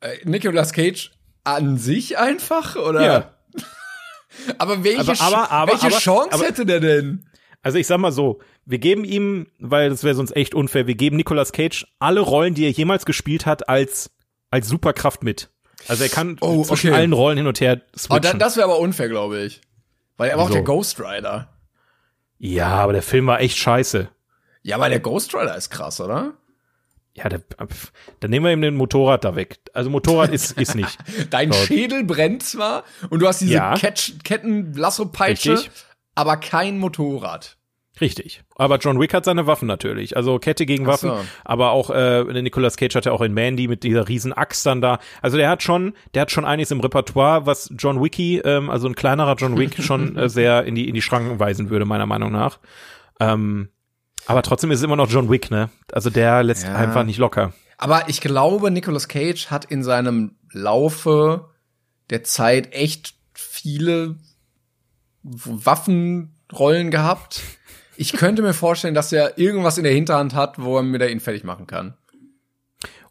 Äh, 0.01 0.16
Nicolas 0.24 0.72
Cage 0.72 1.12
an 1.45 1.78
sich 1.78 2.18
einfach, 2.18 2.76
oder? 2.76 3.05
Ja. 3.05 3.34
aber 4.59 4.82
welche, 4.84 5.01
Aber- 5.01 5.20
aber- 5.20 5.51
aber- 5.51 5.72
welche 5.72 5.97
Chance 5.99 6.45
hätte 6.45 6.66
der 6.66 6.80
denn? 6.80 7.26
Also 7.62 7.78
ich 7.78 7.86
sag 7.86 7.99
mal 7.99 8.12
so, 8.12 8.40
wir 8.66 8.78
geben 8.78 9.05
ihm, 9.05 9.47
weil 9.59 9.88
das 9.90 10.05
wäre 10.05 10.14
sonst 10.14 10.36
echt 10.36 10.55
unfair, 10.55 10.86
wir 10.86 10.97
geben 10.97 11.16
Nicolas 11.16 11.53
Cage 11.53 11.86
alle 11.99 12.20
Rollen, 12.20 12.55
die 12.55 12.64
er 12.64 12.70
jemals 12.70 13.07
gespielt 13.07 13.47
hat, 13.47 13.68
als, 13.68 14.11
als 14.55 14.68
Superkraft 14.68 15.22
mit. 15.22 15.50
Also 15.88 16.02
er 16.05 16.09
kann 16.09 16.38
Oh, 16.40 16.62
zwischen 16.64 16.90
okay. 16.90 16.96
allen 16.96 17.12
Rollen 17.12 17.36
hin 17.38 17.46
und 17.46 17.61
her 17.61 17.80
Oh, 17.94 17.98
switchen. 17.98 18.22
da, 18.22 18.32
das 18.34 18.57
wäre 18.57 18.64
aber 18.66 18.78
unfair, 18.78 19.09
glaube 19.09 19.40
ich. 19.40 19.61
Weil 20.16 20.30
er 20.30 20.36
war 20.36 20.44
auch 20.44 20.48
Wieso? 20.48 20.55
der 20.59 20.64
Ghost 20.64 21.00
Rider. 21.00 21.48
ja, 22.38 22.68
aber 22.68 22.92
der 22.92 23.02
Film 23.02 23.26
war 23.26 23.40
echt 23.40 23.59
scheiße. 23.59 24.09
Ja, 24.62 24.76
aber 24.76 24.88
der 24.88 25.00
Ghost 25.00 25.34
Rider 25.34 25.57
ist 25.57 25.70
krass, 25.70 26.00
oder? 26.00 26.34
Ja, 27.14 27.28
der, 27.28 27.40
pf, 27.40 27.92
dann 28.20 28.30
nehmen 28.30 28.46
wir 28.46 28.52
ihm 28.52 28.61
den 28.62 28.76
Motorrad 28.76 29.24
da 29.24 29.36
weg. 29.36 29.59
Also 29.72 29.90
Motorrad 29.90 30.30
ist, 30.30 30.52
ist 30.61 30.74
nicht. 30.74 30.96
Dein 31.30 31.50
Laut- 31.50 31.59
Schädel 31.66 32.05
brennt 32.05 32.42
zwar 32.44 32.84
und 33.11 33.20
du 33.20 33.28
hast 33.28 33.40
diese 33.40 33.55
Ja. 33.55 33.74
Ketch 33.76 34.14
Ketten-Lasso-Peitsche, 34.24 35.52
Richtig. 35.55 35.70
aber 36.14 36.36
kein 36.38 36.78
Motorrad. 36.78 37.57
Richtig. 38.01 38.42
Aber 38.57 38.78
John 38.78 38.99
Wick 39.01 39.14
hat 39.14 39.24
seine 39.24 39.47
Waffen 39.47 39.68
natürlich. 39.68 40.16
Also 40.16 40.38
Kette 40.40 40.66
gegen 40.66 40.88
Ach 40.88 40.99
so. 40.99 41.11
Waffen. 41.11 41.28
Aber 41.45 41.70
auch 41.70 41.90
äh, 41.90 42.24
Nicolas 42.42 42.76
Cage 42.76 42.95
hat 42.97 43.05
ja 43.07 43.12
auch 43.12 43.20
in 43.20 43.32
Mandy 43.32 43.68
mit 43.68 43.84
dieser 43.84 44.09
riesen 44.09 44.32
Axt 44.32 44.66
dann 44.66 44.80
da. 44.80 44.99
Also 45.22 45.36
der 45.36 45.49
hat 45.49 45.62
schon, 45.62 45.95
der 46.14 46.22
hat 46.22 46.30
schon 46.32 46.45
einiges 46.45 46.70
im 46.72 46.80
Repertoire, 46.80 47.47
was 47.47 47.70
John 47.78 48.03
Wicky, 48.03 48.38
ähm, 48.38 48.68
also 48.68 48.88
ein 48.88 48.97
kleinerer 48.97 49.36
John 49.36 49.57
Wick, 49.59 49.80
schon 49.80 50.16
äh, 50.16 50.28
sehr 50.28 50.64
in 50.64 50.74
die 50.74 50.88
in 50.88 50.95
die 50.95 51.03
Schranken 51.03 51.38
weisen 51.38 51.70
würde, 51.70 51.84
meiner 51.84 52.07
Meinung 52.07 52.32
nach. 52.32 52.59
Ähm, 53.20 53.68
aber 54.26 54.42
trotzdem 54.42 54.70
ist 54.72 54.78
es 54.78 54.84
immer 54.84 54.97
noch 54.97 55.09
John 55.11 55.30
Wick, 55.30 55.51
ne? 55.53 55.70
Also 55.92 56.11
der 56.11 56.42
lässt 56.42 56.64
Ja. 56.64 56.74
einfach 56.74 57.05
nicht 57.05 57.18
locker. 57.18 57.53
Aber 57.78 58.09
ich 58.09 58.20
glaube, 58.20 58.70
Nicolas 58.70 59.07
Cage 59.09 59.49
hat 59.53 59.66
in 59.66 59.84
seinem 59.84 60.36
Laufe 60.51 61.51
der 62.11 62.24
Zeit 62.24 62.72
echt 62.72 63.14
viele 63.34 64.16
Waffenrollen 65.22 66.90
gehabt. 66.90 67.40
Ich 67.97 68.12
könnte 68.12 68.42
mir 68.42 68.55
vorstellen, 68.55 68.95
dass 68.95 69.12
er 69.12 69.38
irgendwas 69.38 69.78
in 69.78 69.84
der 69.84 69.92
Hinterhand 69.92 70.34
hat, 70.34 70.62
wo 70.62 70.76
er 70.76 70.82
mir 70.82 70.99
da 70.99 71.07
ihn 71.07 71.20
fertig 71.20 71.45
machen 71.45 71.66
kann. 71.66 71.95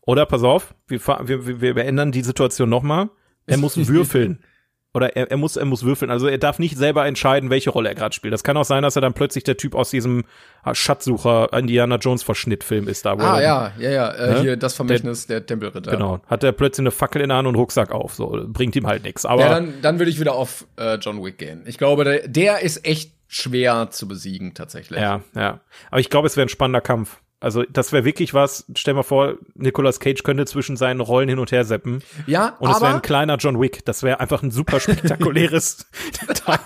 Oder 0.05 0.25
pass 0.25 0.43
auf, 0.43 0.75
wir, 0.87 0.99
wir, 0.99 1.47
wir, 1.47 1.61
wir 1.61 1.73
beändern 1.73 2.11
die 2.11 2.23
Situation 2.23 2.69
nochmal. 2.69 3.09
Er 3.45 3.57
muss 3.57 3.77
würfeln. 3.87 4.43
Oder 4.95 5.15
er, 5.15 5.31
er 5.31 5.37
muss 5.37 5.55
er 5.55 5.65
muss 5.65 5.83
würfeln. 5.83 6.11
Also 6.11 6.27
er 6.27 6.37
darf 6.37 6.59
nicht 6.59 6.77
selber 6.77 7.07
entscheiden, 7.07 7.49
welche 7.49 7.71
Rolle 7.71 7.89
er 7.89 7.95
gerade 7.95 8.13
spielt. 8.13 8.31
Das 8.31 8.43
kann 8.43 8.55
auch 8.57 8.63
sein, 8.63 8.83
dass 8.83 8.95
er 8.95 9.01
dann 9.01 9.13
plötzlich 9.13 9.43
der 9.43 9.57
Typ 9.57 9.73
aus 9.73 9.89
diesem 9.89 10.23
Schatzsucher 10.71 11.51
Indiana 11.51 11.95
Jones 11.95 12.21
Verschnittfilm 12.21 12.87
ist 12.87 13.03
da. 13.05 13.17
Wo 13.17 13.23
Ah, 13.23 13.41
ja, 13.41 13.71
ja, 13.79 13.89
ja. 13.89 14.09
Äh, 14.09 14.33
Ne? 14.33 14.41
Hier 14.41 14.57
das 14.57 14.75
Vermächtnis 14.75 15.25
der, 15.25 15.45
Tempelritter. 15.47 15.89
Genau. 15.89 16.21
Hat 16.27 16.43
er 16.43 16.51
plötzlich 16.51 16.83
eine 16.83 16.91
Fackel 16.91 17.23
in 17.23 17.29
der 17.29 17.39
Hand 17.39 17.47
und 17.47 17.55
Rucksack 17.55 17.91
auf. 17.91 18.13
So 18.13 18.45
bringt 18.47 18.75
ihm 18.75 18.85
halt 18.85 19.03
nichts. 19.03 19.25
Aber 19.25 19.41
Ja, 19.41 19.49
dann, 19.49 19.81
dann 19.81 19.97
würde 19.97 20.11
ich 20.11 20.19
wieder 20.19 20.35
auf 20.35 20.67
äh, 20.77 20.95
John 20.95 21.23
Wick 21.23 21.39
gehen. 21.39 21.63
Ich 21.65 21.79
glaube, 21.79 22.03
der, 22.03 22.27
der 22.27 22.59
ist 22.61 22.85
echt 22.85 23.12
schwer 23.33 23.89
zu 23.91 24.07
besiegen, 24.07 24.53
tatsächlich. 24.53 24.99
ja, 24.99 25.21
ja. 25.35 25.59
Aber 25.89 25.99
ich 25.99 26.09
glaube, 26.09 26.27
es 26.27 26.37
wäre 26.37 26.45
ein 26.45 26.49
spannender 26.49 26.81
Kampf. 26.81 27.17
Also 27.39 27.63
das 27.63 27.91
wäre 27.91 28.05
wirklich 28.05 28.33
was. 28.33 28.65
Stell 28.73 28.93
mal 28.93 29.03
vor, 29.03 29.33
Nicolas 29.55 29.99
Cage 29.99 30.23
könnte 30.23 30.45
zwischen 30.45 30.77
seinen 30.77 31.01
Rollen 31.01 31.27
hin 31.27 31.39
und 31.39 31.51
her 31.51 31.65
seppen. 31.65 32.01
Ja, 32.25 32.55
Und 32.59 32.71
es 32.71 32.79
wäre 32.79 32.93
ein 32.95 33.01
kleiner 33.01 33.35
John 33.35 33.59
Wick. 33.59 33.83
Das 33.83 34.01
wäre 34.01 34.21
einfach 34.21 34.41
ein 34.43 34.49
super 34.51 34.79
spektakuläres 34.79 35.85
Teil. 36.45 36.59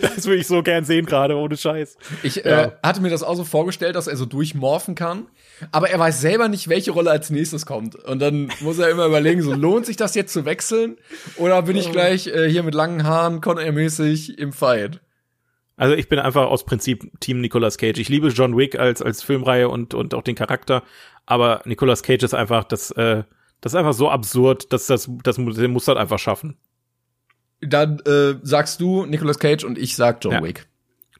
Das 0.00 0.26
würde 0.26 0.36
ich 0.36 0.46
so 0.46 0.62
gern 0.62 0.84
sehen 0.84 1.04
gerade, 1.04 1.34
ohne 1.36 1.56
Scheiß. 1.56 1.96
ich 2.22 2.36
Ja. 2.36 2.64
äh, 2.66 2.70
hatte 2.80 3.00
mir 3.00 3.10
das 3.10 3.24
auch 3.24 3.34
so 3.34 3.42
vorgestellt, 3.42 3.96
dass 3.96 4.06
er 4.06 4.16
so 4.16 4.24
durchmorphen 4.24 4.94
kann. 4.94 5.26
Aber 5.72 5.90
er 5.90 5.98
weiß 5.98 6.20
selber 6.20 6.46
nicht, 6.46 6.68
welche 6.68 6.92
Rolle 6.92 7.10
als 7.10 7.30
nächstes 7.30 7.66
kommt. 7.66 7.96
Und 7.96 8.20
dann 8.20 8.52
muss 8.60 8.78
er 8.78 8.90
immer 8.90 9.06
überlegen, 9.06 9.42
so 9.42 9.52
lohnt 9.52 9.84
sich 9.86 9.96
das 9.96 10.14
jetzt 10.14 10.32
zu 10.32 10.44
wechseln? 10.44 10.96
Oder 11.38 11.62
bin 11.62 11.76
ich 11.76 11.90
gleich 11.90 12.28
äh, 12.28 12.48
hier 12.48 12.62
mit 12.62 12.74
langen 12.76 13.02
Haaren, 13.02 13.40
Con-Air-mäßig 13.40 14.38
im 14.38 14.52
Fight? 14.52 15.00
Also 15.78 15.94
ich 15.94 16.08
bin 16.08 16.18
einfach 16.18 16.46
aus 16.48 16.64
Prinzip 16.64 17.10
Team 17.20 17.40
Nicolas 17.40 17.78
Cage. 17.78 17.98
Ich 17.98 18.08
liebe 18.08 18.28
John 18.28 18.56
Wick 18.56 18.78
als 18.78 19.00
als 19.00 19.22
Filmreihe 19.22 19.68
und 19.68 19.94
und 19.94 20.12
auch 20.12 20.22
den 20.22 20.34
Charakter, 20.34 20.82
aber 21.24 21.62
Nicolas 21.64 22.02
Cage 22.02 22.24
ist 22.24 22.34
einfach 22.34 22.64
das 22.64 22.90
äh, 22.90 23.22
das 23.60 23.72
ist 23.72 23.76
einfach 23.76 23.94
so 23.94 24.10
absurd, 24.10 24.72
dass 24.72 24.86
das 24.86 25.08
das 25.22 25.36
der 25.36 25.68
muss 25.68 25.84
das 25.86 25.96
einfach 25.96 26.18
schaffen. 26.18 26.56
Dann 27.60 28.00
äh, 28.00 28.34
sagst 28.42 28.80
du 28.80 29.06
Nicolas 29.06 29.38
Cage 29.38 29.64
und 29.64 29.78
ich 29.78 29.96
sag 29.96 30.22
John 30.22 30.34
Ja. 30.34 30.42
Wick. 30.42 30.66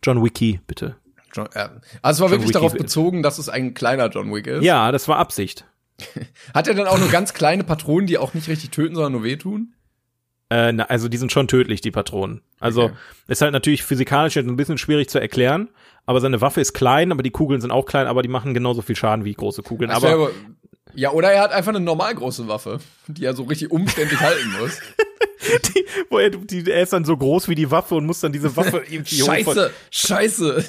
John 0.02 0.22
Wicky, 0.24 0.60
bitte. 0.66 0.96
John, 1.34 1.48
äh, 1.54 1.68
also 2.02 2.18
es 2.18 2.20
war 2.20 2.30
wirklich 2.30 2.48
Wick 2.48 2.54
darauf 2.54 2.74
bezogen, 2.74 3.22
dass 3.22 3.38
es 3.38 3.48
ein 3.48 3.74
kleiner 3.74 4.08
John 4.08 4.32
Wick 4.32 4.46
ist. 4.46 4.64
Ja, 4.64 4.92
das 4.92 5.08
war 5.08 5.18
Absicht. 5.18 5.64
Hat 6.54 6.68
er 6.68 6.74
dann 6.74 6.86
auch 6.86 6.98
nur 6.98 7.08
ganz 7.10 7.34
kleine 7.34 7.64
Patronen, 7.64 8.06
die 8.06 8.18
auch 8.18 8.34
nicht 8.34 8.48
richtig 8.48 8.70
töten, 8.70 8.94
sondern 8.94 9.12
nur 9.12 9.24
wehtun? 9.24 9.74
Äh, 10.50 10.72
na, 10.72 10.84
also 10.84 11.08
die 11.08 11.16
sind 11.18 11.30
schon 11.30 11.46
tödlich, 11.48 11.80
die 11.80 11.90
Patronen. 11.90 12.40
Also 12.58 12.84
Okay. 12.84 12.94
ist 13.28 13.42
halt 13.42 13.52
natürlich 13.52 13.82
physikalisch 13.82 14.36
jetzt 14.36 14.46
ein 14.46 14.56
bisschen 14.56 14.78
schwierig 14.78 15.08
zu 15.10 15.20
erklären, 15.20 15.68
aber 16.06 16.20
seine 16.20 16.40
Waffe 16.40 16.60
ist 16.60 16.72
klein, 16.72 17.12
aber 17.12 17.22
die 17.22 17.30
Kugeln 17.30 17.60
sind 17.60 17.70
auch 17.70 17.84
klein, 17.84 18.06
aber 18.06 18.22
die 18.22 18.28
machen 18.28 18.54
genauso 18.54 18.80
viel 18.82 18.96
Schaden 18.96 19.24
wie 19.24 19.34
große 19.34 19.62
Kugeln. 19.62 19.90
Das 19.90 20.02
Aber 20.02 20.30
ja, 20.94 21.12
oder 21.12 21.30
er 21.30 21.42
hat 21.42 21.52
einfach 21.52 21.68
eine 21.68 21.80
normal 21.80 22.14
große 22.14 22.48
Waffe, 22.48 22.78
die 23.06 23.24
er 23.24 23.34
so 23.34 23.42
richtig 23.44 23.70
umständlich 23.70 24.18
halten 24.20 24.52
muss. 24.58 24.80
die, 25.74 25.84
wo 26.08 26.18
er, 26.18 26.30
die, 26.30 26.68
er 26.68 26.82
ist 26.82 26.92
dann 26.92 27.04
so 27.04 27.16
groß 27.16 27.48
wie 27.48 27.54
die 27.54 27.70
Waffe 27.70 27.94
und 27.94 28.06
muss 28.06 28.20
dann 28.20 28.32
diese 28.32 28.56
Waffe 28.56 28.82
irgendwie 28.90 29.16
Scheiße, 29.16 29.70
scheiße. 29.90 30.64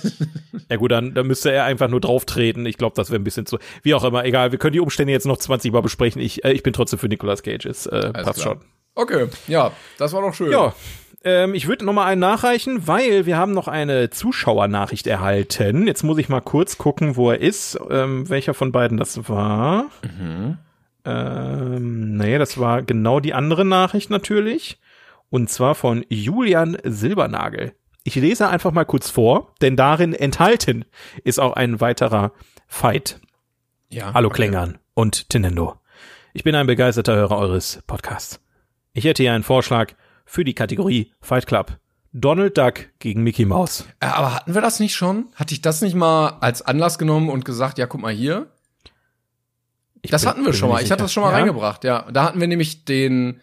Ja 0.70 0.76
gut, 0.76 0.92
dann, 0.92 1.14
dann 1.14 1.26
müsste 1.26 1.52
er 1.52 1.64
einfach 1.64 1.88
nur 1.88 2.02
drauf 2.02 2.26
treten. 2.26 2.66
Ich 2.66 2.78
glaube, 2.78 2.96
das 2.96 3.10
wäre 3.10 3.20
ein 3.20 3.24
bisschen 3.24 3.46
zu. 3.46 3.58
Wie 3.82 3.94
auch 3.94 4.04
immer, 4.04 4.26
egal. 4.26 4.52
Wir 4.52 4.60
können 4.60 4.74
die 4.74 4.80
Umstände 4.82 5.14
jetzt 5.14 5.26
noch 5.26 5.38
20 5.38 5.72
Mal 5.72 5.82
besprechen. 5.82 6.22
Ich, 6.22 6.44
äh, 6.44 6.52
ich 6.52 6.64
bin 6.64 6.74
trotzdem 6.74 7.00
für 7.00 7.08
Nicolas 7.08 7.42
Cage. 7.42 7.66
Äh, 7.66 7.72
passt 7.72 7.88
klar. 8.14 8.36
schon. 8.36 8.60
Okay, 9.00 9.28
ja, 9.48 9.72
das 9.98 10.12
war 10.12 10.22
doch 10.22 10.34
schön. 10.34 10.52
Ja. 10.52 10.74
Ähm, 11.24 11.54
ich 11.54 11.70
würde 11.70 11.86
noch 11.86 11.94
mal 11.94 12.06
einen 12.06 12.20
nachreichen, 12.20 12.86
weil 12.86 13.26
wir 13.26 13.38
haben 13.38 13.54
noch 13.54 13.70
eine 13.70 14.10
Zuschauernachricht 14.10 15.08
erhalten. 15.08 15.88
Jetzt 15.88 16.04
muss 16.04 16.18
ich 16.18 16.28
mal 16.28 16.42
kurz 16.42 16.78
gucken, 16.78 17.16
wo 17.16 17.32
er 17.32 17.40
ist. 17.40 17.80
Ähm, 17.90 18.30
welcher 18.30 18.54
von 18.54 18.74
beiden 18.74 18.98
das 18.98 19.30
war. 19.30 19.86
Ähm, 21.06 22.18
nee, 22.18 22.38
das 22.38 22.60
war 22.60 22.82
genau 22.82 23.22
die 23.22 23.34
andere 23.34 23.64
Nachricht 23.64 24.10
natürlich. 24.10 24.80
Und 25.30 25.50
zwar 25.50 25.76
von 25.76 26.06
Julian 26.10 26.78
Silbernagel. 26.84 27.72
Ich 28.04 28.16
lese 28.16 28.50
einfach 28.50 28.74
mal 28.74 28.84
kurz 28.86 29.10
vor, 29.10 29.54
denn 29.62 29.78
darin 29.78 30.14
enthalten 30.14 30.84
ist 31.24 31.40
auch 31.40 31.54
ein 31.54 31.80
weiterer 31.80 32.34
Fight. 32.68 33.22
ja 33.90 34.14
Hallo 34.14 34.28
okay. 34.28 34.36
Klängern 34.36 34.78
und 34.94 35.30
Tinendo. 35.30 35.76
Ich 36.34 36.44
bin 36.44 36.54
ein 36.56 36.68
begeisterter 36.68 37.16
Hörer 37.16 37.38
eures 37.38 37.82
Podcasts. 37.88 38.42
Ich 38.94 39.04
hätte 39.06 39.24
hier 39.24 39.34
einen 39.34 39.44
Vorschlag 39.44 39.94
für 40.26 40.44
die 40.44 40.54
Kategorie 40.54 41.12
Fight 41.22 41.48
Club. 41.48 41.78
Donald 42.12 42.58
Duck 42.58 42.88
gegen 43.00 43.22
Mickey 43.24 43.46
Mouse. 43.46 43.86
Äh, 44.00 44.08
Aber 44.08 44.34
hatten 44.36 44.54
wir 44.56 44.62
das 44.62 44.80
nicht 44.80 44.96
schon? 44.96 45.28
Hatte 45.36 45.54
ich 45.54 45.62
das 45.62 45.82
nicht 45.82 45.96
mal 45.96 46.38
als 46.42 46.62
Anlass 46.64 46.98
genommen 46.98 47.30
und 47.30 47.46
gesagt, 47.46 47.78
ja, 47.78 47.86
guck 47.86 48.02
mal 48.02 48.12
hier? 48.14 48.48
Ich 50.02 50.10
Das 50.12 50.22
bin- 50.22 50.30
hatten 50.32 50.46
wir 50.46 50.54
schon 50.54 50.70
mal. 50.70 50.82
Ich 50.82 50.92
hatte 50.92 51.04
das 51.04 51.14
schon 51.14 51.24
mal 51.24 51.32
Ja? 51.32 51.38
reingebracht, 51.38 51.84
ja. 51.84 52.08
Da 52.12 52.24
hatten 52.24 52.40
wir 52.40 52.48
nämlich 52.48 52.86
den 52.86 53.42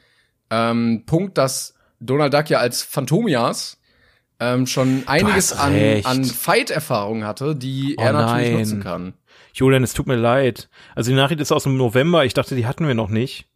ähm, 0.51 1.05
Punkt, 1.07 1.39
dass 1.39 1.75
Donald 2.01 2.35
Duck 2.35 2.51
ja 2.51 2.59
als 2.59 2.83
Phantomias 2.83 3.79
ähm, 4.41 4.67
schon 4.67 5.05
einiges 5.07 5.53
an, 5.53 5.73
recht. 5.73 6.07
an 6.07 6.25
Fight-Erfahrung 6.25 7.25
hatte, 7.25 7.55
die 7.57 7.95
Oh 7.99 8.03
er 8.03 8.13
natürlich 8.13 8.49
nein. 8.51 8.59
nutzen 8.59 8.83
kann. 8.83 9.15
Julian, 9.55 9.83
es 9.83 9.95
tut 9.95 10.07
mir 10.07 10.17
leid. 10.17 10.69
Also 10.95 11.11
die 11.11 11.17
Nachricht 11.17 11.41
ist 11.41 11.53
aus 11.53 11.63
dem 11.63 11.77
November. 11.77 12.25
Ich 12.25 12.35
dachte, 12.35 12.55
die 12.57 12.67
hatten 12.67 12.87
wir 12.87 12.95
noch 12.95 13.09
nicht. 13.09 13.47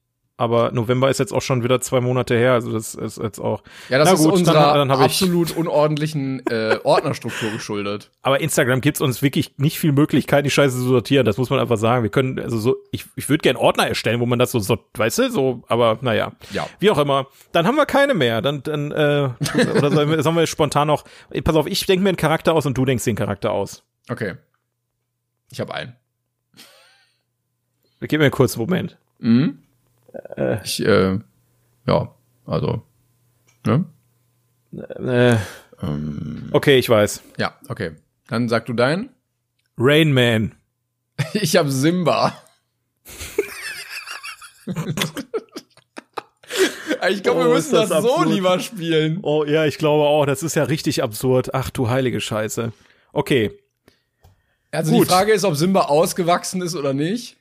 Aber 0.40 0.72
November 0.72 1.10
ist 1.10 1.18
jetzt 1.20 1.34
auch 1.34 1.42
schon 1.42 1.62
wieder 1.64 1.82
zwei 1.82 2.00
Monate 2.00 2.34
her. 2.34 2.54
Also 2.54 2.72
das 2.72 2.94
ist 2.94 3.18
jetzt 3.18 3.38
auch. 3.38 3.62
Ja, 3.90 3.98
das 3.98 4.08
Na 4.08 4.14
ist 4.14 4.22
gut, 4.22 4.32
unserer 4.32 4.72
dann- 4.72 4.88
dann 4.88 4.98
absolut 5.02 5.54
unordentlichen 5.54 6.40
äh, 6.46 6.78
Ordnerstruktur 6.82 7.50
geschuldet. 7.50 8.10
Aber 8.22 8.40
Instagram 8.40 8.80
gibt's 8.80 9.02
uns 9.02 9.20
wirklich 9.20 9.58
nicht 9.58 9.78
viel 9.78 9.92
Möglichkeit, 9.92 10.46
die 10.46 10.50
Scheiße 10.50 10.74
zu 10.78 10.82
sortieren. 10.84 11.26
Das 11.26 11.36
muss 11.36 11.50
man 11.50 11.60
einfach 11.60 11.76
sagen. 11.76 12.04
Wir 12.04 12.10
können, 12.10 12.38
also 12.40 12.58
so, 12.58 12.76
ich, 12.90 13.04
ich 13.16 13.28
würde 13.28 13.42
gerne 13.42 13.58
Ordner 13.58 13.86
erstellen, 13.86 14.18
wo 14.20 14.24
man 14.24 14.38
das 14.38 14.50
so, 14.52 14.60
so, 14.60 14.78
weißt 14.94 15.18
du, 15.18 15.30
so, 15.30 15.62
aber 15.68 15.98
naja. 16.00 16.32
Ja. 16.52 16.66
Wie 16.78 16.90
auch 16.90 16.96
immer. 16.96 17.26
Dann 17.52 17.66
haben 17.66 17.76
wir 17.76 17.84
keine 17.84 18.14
mehr. 18.14 18.40
Dann, 18.40 18.62
dann, 18.62 18.92
äh, 18.92 19.28
oder 19.76 19.90
sollen 19.90 20.08
wir, 20.08 20.22
sollen 20.22 20.36
wir 20.36 20.46
spontan 20.46 20.86
noch. 20.88 21.04
Pass 21.44 21.54
auf, 21.54 21.66
ich 21.66 21.84
denke 21.84 22.02
mir 22.02 22.08
einen 22.08 22.16
Charakter 22.16 22.54
aus 22.54 22.64
und 22.64 22.78
du 22.78 22.86
denkst 22.86 23.04
den 23.04 23.14
Charakter 23.14 23.52
aus. 23.52 23.82
Okay. 24.08 24.36
Ich 25.52 25.60
habe 25.60 25.74
einen. 25.74 25.96
Gib 28.00 28.12
mir 28.12 28.24
einen 28.24 28.30
kurzen 28.30 28.58
Moment. 28.58 28.96
Mhm. 29.18 29.58
Ich, 30.64 30.84
äh, 30.84 31.18
ja, 31.86 32.14
also, 32.46 32.82
ne? 33.66 33.84
Äh, 34.72 35.36
Ähm, 35.82 36.48
okay, 36.52 36.78
ich 36.78 36.88
weiß. 36.88 37.22
ja, 37.38 37.54
okay. 37.68 37.92
Dann 38.28 38.48
sag 38.48 38.66
du 38.66 38.72
deinen. 38.72 39.10
Rain 39.78 40.12
Man. 40.12 40.54
Ich 41.34 41.56
habe 41.56 41.70
Simba. 41.70 42.34
ich 47.10 47.22
glaube, 47.22 47.40
Oh, 47.40 47.44
wir 47.46 47.54
müssen 47.54 47.74
das, 47.74 47.88
das 47.88 48.04
so 48.04 48.24
lieber 48.24 48.58
spielen. 48.60 49.18
Oh 49.22 49.44
ja, 49.44 49.64
ich 49.66 49.78
glaube 49.78 50.04
auch. 50.04 50.26
Das 50.26 50.42
ist 50.42 50.54
ja 50.56 50.64
richtig 50.64 51.02
absurd. 51.02 51.54
Ach 51.54 51.70
du 51.70 51.88
heilige 51.88 52.20
Scheiße. 52.20 52.72
Okay. 53.12 53.50
Also 54.70 54.92
Gut. 54.92 55.06
die 55.06 55.10
Frage 55.10 55.32
ist, 55.32 55.44
ob 55.44 55.56
Simba 55.56 55.82
ausgewachsen 55.86 56.62
ist 56.62 56.74
oder 56.76 56.92
nicht. 56.92 57.36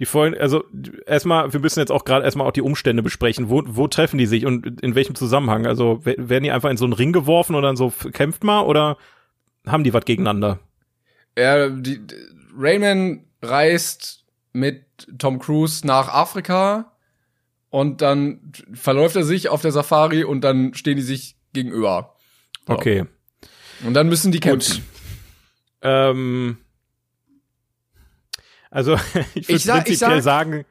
Die 0.00 0.06
Folgen, 0.06 0.36
also 0.38 0.64
erstmal, 1.06 1.52
wir 1.52 1.60
müssen 1.60 1.78
jetzt 1.78 1.92
auch 1.92 2.04
gerade 2.04 2.24
erstmal 2.24 2.46
auch 2.46 2.52
die 2.52 2.62
Umstände 2.62 3.02
besprechen. 3.02 3.50
Wo, 3.50 3.62
wo 3.66 3.86
treffen 3.86 4.16
die 4.16 4.26
sich 4.26 4.46
und 4.46 4.80
in 4.80 4.94
welchem 4.94 5.14
Zusammenhang? 5.14 5.66
Also 5.66 6.00
we- 6.04 6.16
werden 6.18 6.42
die 6.44 6.50
einfach 6.50 6.70
in 6.70 6.78
so 6.78 6.84
einen 6.86 6.94
Ring 6.94 7.12
geworfen 7.12 7.54
und 7.54 7.62
dann 7.62 7.76
so 7.76 7.92
kämpft 8.12 8.42
mal 8.42 8.62
oder 8.62 8.96
haben 9.66 9.84
die 9.84 9.92
was 9.92 10.06
gegeneinander? 10.06 10.58
Er, 11.34 11.68
die, 11.68 12.00
Rayman 12.56 13.26
reist 13.42 14.24
mit 14.52 14.84
Tom 15.18 15.38
Cruise 15.38 15.86
nach 15.86 16.08
Afrika 16.08 16.92
und 17.68 18.00
dann 18.00 18.52
verläuft 18.72 19.16
er 19.16 19.22
sich 19.22 19.48
auf 19.50 19.62
der 19.62 19.72
Safari 19.72 20.24
und 20.24 20.40
dann 20.40 20.74
stehen 20.74 20.96
die 20.96 21.02
sich 21.02 21.36
gegenüber. 21.52 22.16
So. 22.66 22.72
Okay. 22.72 23.04
Und 23.84 23.94
dann 23.94 24.08
müssen 24.08 24.32
die 24.32 24.40
kämpfen. 24.40 24.82
Ähm, 25.82 26.58
also 28.70 28.96
ich 29.34 29.48
würde 29.48 29.58
sag- 29.58 29.84
prinzipiell 29.84 30.22
sag- 30.22 30.44
sagen, 30.46 30.64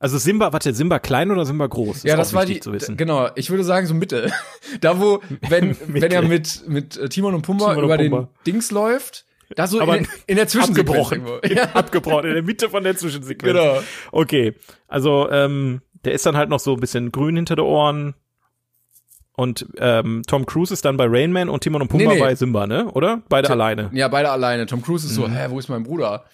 also 0.00 0.18
Simba, 0.18 0.52
warte, 0.52 0.74
Simba 0.74 0.98
klein 0.98 1.30
oder 1.30 1.46
Simba 1.46 1.66
groß? 1.66 1.98
Ist 1.98 2.04
Ja, 2.04 2.16
das 2.16 2.34
war 2.34 2.44
die, 2.44 2.60
zu 2.60 2.72
wissen. 2.72 2.96
genau, 2.98 3.30
ich 3.36 3.48
würde 3.50 3.64
sagen 3.64 3.86
so 3.86 3.94
Mitte. 3.94 4.30
Da 4.80 5.00
wo, 5.00 5.20
wenn, 5.48 5.76
wenn 5.86 6.10
er 6.10 6.22
mit, 6.22 6.68
mit 6.68 6.96
äh, 6.96 7.08
Timon 7.08 7.34
und 7.34 7.42
Pumba 7.42 7.66
Timon 7.74 7.78
und 7.78 7.84
über 7.84 7.96
Pumba. 7.96 8.18
den 8.44 8.52
Dings 8.54 8.70
läuft, 8.70 9.24
da 9.56 9.66
so 9.66 9.80
Aber 9.80 9.96
in, 9.98 10.08
in 10.26 10.36
der 10.36 10.48
Zwischensequenz 10.48 11.12
abgebrochen. 11.12 11.56
Ja, 11.56 11.64
Abgebrochen, 11.74 12.28
in 12.28 12.34
der 12.34 12.42
Mitte 12.42 12.68
von 12.70 12.82
der 12.82 12.96
Zwischensequenz. 12.96 13.52
genau. 13.56 13.78
Okay, 14.10 14.54
also 14.88 15.30
ähm, 15.30 15.80
der 16.04 16.12
ist 16.12 16.26
dann 16.26 16.36
halt 16.36 16.48
noch 16.50 16.60
so 16.60 16.74
ein 16.74 16.80
bisschen 16.80 17.12
grün 17.12 17.36
hinter 17.36 17.56
den 17.56 17.64
Ohren. 17.64 18.14
Und 19.36 19.66
ähm, 19.78 20.22
Tom 20.26 20.46
Cruise 20.46 20.72
ist 20.72 20.84
dann 20.84 20.96
bei 20.96 21.06
Rain 21.08 21.32
Man 21.32 21.48
und 21.48 21.60
Timon 21.62 21.82
und 21.82 21.88
Pumba 21.88 22.10
Nee, 22.10 22.14
nee. 22.14 22.20
bei 22.20 22.34
Simba, 22.34 22.66
ne? 22.66 22.90
Oder? 22.92 23.22
Beide 23.28 23.50
alleine. 23.50 23.90
Ja, 23.92 24.08
beide 24.08 24.30
alleine. 24.30 24.66
Tom 24.66 24.80
Cruise 24.82 25.06
ist 25.06 25.14
so, 25.14 25.26
Mhm. 25.26 25.32
hä, 25.34 25.46
wo 25.50 25.58
ist 25.58 25.68
mein 25.68 25.82
Bruder? 25.82 26.24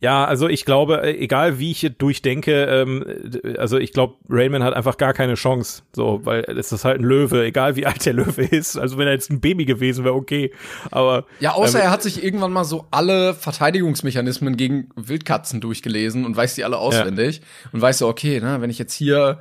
Ja, 0.00 0.24
also 0.24 0.48
ich 0.48 0.64
glaube, 0.64 1.02
äh, 1.02 1.16
egal 1.18 1.58
wie 1.58 1.72
ich 1.72 1.90
durchdenke, 1.98 2.64
ähm, 2.64 3.04
äh, 3.42 3.56
also 3.56 3.78
ich 3.78 3.92
glaube, 3.92 4.14
Rainman 4.28 4.62
hat 4.62 4.74
einfach 4.74 4.96
gar 4.96 5.12
keine 5.12 5.34
Chance. 5.34 5.82
So, 5.92 6.20
weil 6.24 6.44
es 6.44 6.70
ist 6.70 6.84
halt 6.84 7.00
ein 7.00 7.04
Löwe, 7.04 7.44
egal 7.44 7.76
wie 7.76 7.86
alt 7.86 8.06
der 8.06 8.12
Löwe 8.12 8.42
ist. 8.42 8.76
Also 8.76 8.98
wenn 8.98 9.06
er 9.06 9.14
jetzt 9.14 9.30
ein 9.30 9.40
Baby 9.40 9.64
gewesen 9.64 10.04
wäre, 10.04 10.14
okay. 10.14 10.52
Aber 10.90 11.26
Ja, 11.40 11.52
außer 11.52 11.78
Ähm, 11.78 11.86
er 11.86 11.90
hat 11.90 12.02
sich 12.02 12.22
irgendwann 12.22 12.52
mal 12.52 12.64
so 12.64 12.86
alle 12.90 13.34
Verteidigungsmechanismen 13.34 14.56
gegen 14.56 14.90
Wildkatzen 14.94 15.60
durchgelesen 15.60 16.24
und 16.24 16.36
weiß 16.36 16.54
die 16.54 16.64
alle 16.64 16.78
auswendig 16.78 17.42
und 17.72 17.80
weiß 17.80 17.98
so, 17.98 18.08
okay, 18.08 18.40
ne, 18.40 18.60
wenn 18.60 18.70
ich 18.70 18.78
jetzt 18.78 18.94
hier 18.94 19.40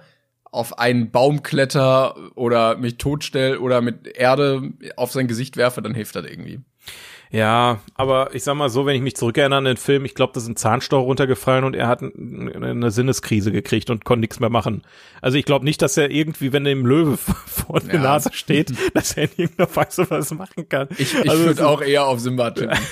auf 0.51 0.79
einen 0.79 1.11
Baum 1.11 1.43
kletter 1.43 2.15
oder 2.35 2.77
mich 2.77 2.97
totstell 2.97 3.57
oder 3.57 3.81
mit 3.81 4.07
Erde 4.07 4.71
auf 4.95 5.11
sein 5.11 5.27
Gesicht 5.27 5.57
werfe, 5.57 5.81
dann 5.81 5.93
hilft 5.93 6.15
das 6.15 6.25
irgendwie. 6.25 6.61
Ja, 7.31 7.79
aber 7.95 8.33
ich 8.33 8.43
sag 8.43 8.55
mal 8.55 8.69
so, 8.69 8.85
wenn 8.85 8.95
ich 8.95 9.01
mich 9.01 9.15
zurückerinnere 9.15 9.57
an 9.57 9.65
den 9.65 9.77
Film, 9.77 10.05
ich 10.05 10.15
glaube, 10.15 10.33
da 10.33 10.39
ist 10.39 10.47
ein 10.47 10.55
Zahnstocher 10.55 11.03
runtergefallen 11.03 11.65
und 11.65 11.75
er 11.75 11.87
hat 11.87 12.01
eine 12.01 12.89
Sinneskrise 12.91 13.51
gekriegt 13.51 13.89
und 13.89 14.05
konnte 14.05 14.21
nichts 14.21 14.39
mehr 14.39 14.49
machen. 14.49 14.83
Also 15.21 15.37
ich 15.37 15.45
glaube 15.45 15.65
nicht, 15.65 15.81
dass 15.81 15.97
er 15.97 16.09
irgendwie, 16.09 16.53
wenn 16.53 16.65
er 16.65 16.71
im 16.71 16.85
Löwe 16.85 17.17
vor 17.45 17.81
der 17.81 17.95
Ja. 17.95 18.01
Nase 18.01 18.29
steht, 18.33 18.73
dass 18.93 19.17
er 19.17 19.23
in 19.23 19.29
irgendeiner 19.37 19.75
Weise 19.75 20.09
was 20.09 20.31
machen 20.31 20.69
kann. 20.69 20.87
Ich, 20.97 21.13
ich 21.13 21.29
also, 21.29 21.45
würde 21.45 21.67
auch 21.67 21.81
eher 21.81 22.05
auf 22.07 22.19
Simba 22.19 22.51
tippen. 22.51 22.77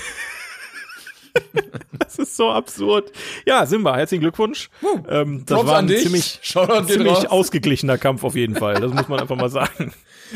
Das 1.99 2.17
ist 2.17 2.37
so 2.37 2.49
absurd. 2.49 3.11
Ja, 3.45 3.65
Simba, 3.65 3.97
herzlichen 3.97 4.21
Glückwunsch. 4.21 4.69
Ähm, 5.09 5.43
das 5.45 5.57
Props 5.57 5.69
war 5.69 5.79
ein 5.79 5.89
ziemlich, 5.89 6.39
ziemlich 6.41 7.29
ausgeglichener 7.29 7.97
Kampf 7.97 8.23
auf 8.23 8.35
jeden 8.35 8.55
Fall. 8.55 8.75
Das 8.75 8.93
muss 8.93 9.09
man 9.09 9.19
einfach 9.19 9.35
mal 9.35 9.49
sagen. 9.49 9.91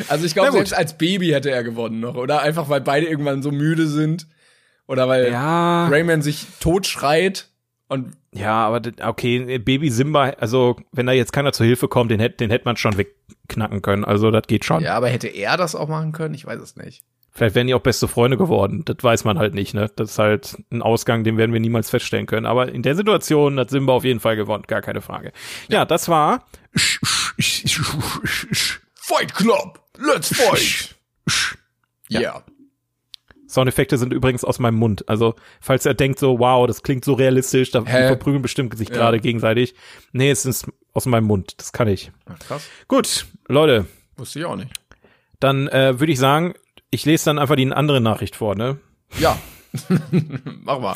Also 0.07 0.25
ich 0.25 0.33
glaube, 0.33 0.51
selbst 0.51 0.73
als 0.73 0.97
Baby 0.97 1.29
hätte 1.29 1.51
er 1.51 1.63
gewonnen 1.63 1.99
noch. 1.99 2.15
Oder 2.15 2.41
einfach, 2.41 2.69
weil 2.69 2.81
beide 2.81 3.07
irgendwann 3.07 3.41
so 3.41 3.51
müde 3.51 3.87
sind. 3.87 4.27
Oder 4.87 5.07
weil 5.07 5.31
Ja. 5.31 5.87
Rayman 5.87 6.21
sich 6.21 6.45
tot 6.59 6.87
schreit 6.87 7.47
und 7.87 8.13
Ja, 8.33 8.65
aber 8.67 8.81
okay, 9.03 9.57
Baby 9.59 9.89
Simba, 9.89 10.29
also 10.39 10.75
wenn 10.91 11.05
da 11.05 11.11
jetzt 11.11 11.33
keiner 11.33 11.51
zur 11.53 11.65
Hilfe 11.65 11.87
kommt, 11.87 12.11
den 12.11 12.19
hätte 12.19 12.37
den 12.37 12.49
hätte 12.51 12.65
man 12.65 12.77
schon 12.77 12.97
wegknacken 12.97 13.81
können. 13.81 14.05
Also 14.05 14.31
das 14.31 14.43
geht 14.47 14.65
schon. 14.65 14.83
ja, 14.83 14.95
aber 14.95 15.09
hätte 15.09 15.27
er 15.27 15.57
das 15.57 15.75
auch 15.75 15.87
machen 15.89 16.11
können? 16.11 16.33
Ich 16.35 16.45
weiß 16.45 16.59
es 16.59 16.75
nicht. 16.75 17.03
Vielleicht 17.31 17.53
wären 17.55 17.67
die 17.67 17.75
auch 17.75 17.79
beste 17.81 18.07
Freunde 18.07 18.37
geworden. 18.37 18.83
Das 18.85 18.97
weiß 19.01 19.23
man 19.23 19.37
halt 19.37 19.53
nicht, 19.53 19.75
ne? 19.75 19.89
Das 19.95 20.11
ist 20.11 20.19
halt 20.19 20.57
ein 20.71 20.81
Ausgang, 20.81 21.23
den 21.23 21.37
werden 21.37 21.53
wir 21.53 21.59
niemals 21.59 21.89
feststellen 21.89 22.25
können. 22.25 22.47
Aber 22.47 22.69
in 22.71 22.81
der 22.81 22.95
Situation 22.95 23.59
hat 23.59 23.69
Simba 23.69 23.93
auf 23.93 24.03
jeden 24.03 24.19
Fall 24.19 24.35
gewonnen, 24.35 24.63
gar 24.67 24.81
keine 24.81 25.01
Frage. 25.01 25.31
Ja, 25.69 25.85
das 25.85 26.09
war 26.09 26.43
Fight 29.09 29.33
Club! 29.33 29.79
Let's 29.97 30.29
fight! 30.35 30.95
Ja. 32.09 32.19
Yeah. 32.19 32.43
Soundeffekte 33.47 33.97
sind 33.97 34.13
übrigens 34.13 34.43
aus 34.43 34.59
meinem 34.59 34.75
Mund. 34.75 35.09
Also, 35.09 35.33
falls 35.59 35.85
er 35.87 35.95
denkt 35.95 36.19
so, 36.19 36.37
wow, 36.37 36.67
das 36.67 36.83
klingt 36.83 37.03
so 37.03 37.13
realistisch, 37.13 37.71
da 37.71 37.83
Hä? 37.83 38.07
verprügeln 38.07 38.43
bestimmt 38.43 38.77
sich 38.77 38.89
Ja. 38.89 38.95
gerade 38.95 39.19
gegenseitig. 39.19 39.73
Nee, 40.11 40.29
es 40.29 40.45
ist 40.45 40.67
aus 40.93 41.07
meinem 41.07 41.23
Mund. 41.25 41.55
Das 41.57 41.71
kann 41.73 41.87
ich. 41.87 42.11
Ach, 42.27 42.37
krass. 42.37 42.67
Gut, 42.87 43.25
Leute, 43.47 43.87
Wusste 44.17 44.39
ich 44.39 44.45
auch 44.45 44.55
nicht. 44.55 44.71
dann 45.39 45.67
äh, 45.69 45.99
würde 45.99 46.11
ich 46.13 46.19
sagen, 46.19 46.53
ich 46.91 47.05
lese 47.05 47.25
dann 47.25 47.39
einfach 47.39 47.55
die 47.55 47.71
andere 47.71 48.01
Nachricht 48.01 48.35
vor, 48.35 48.53
ne? 48.55 48.77
Ja. 49.17 49.39
Mach 50.63 50.79
mal. 50.79 50.95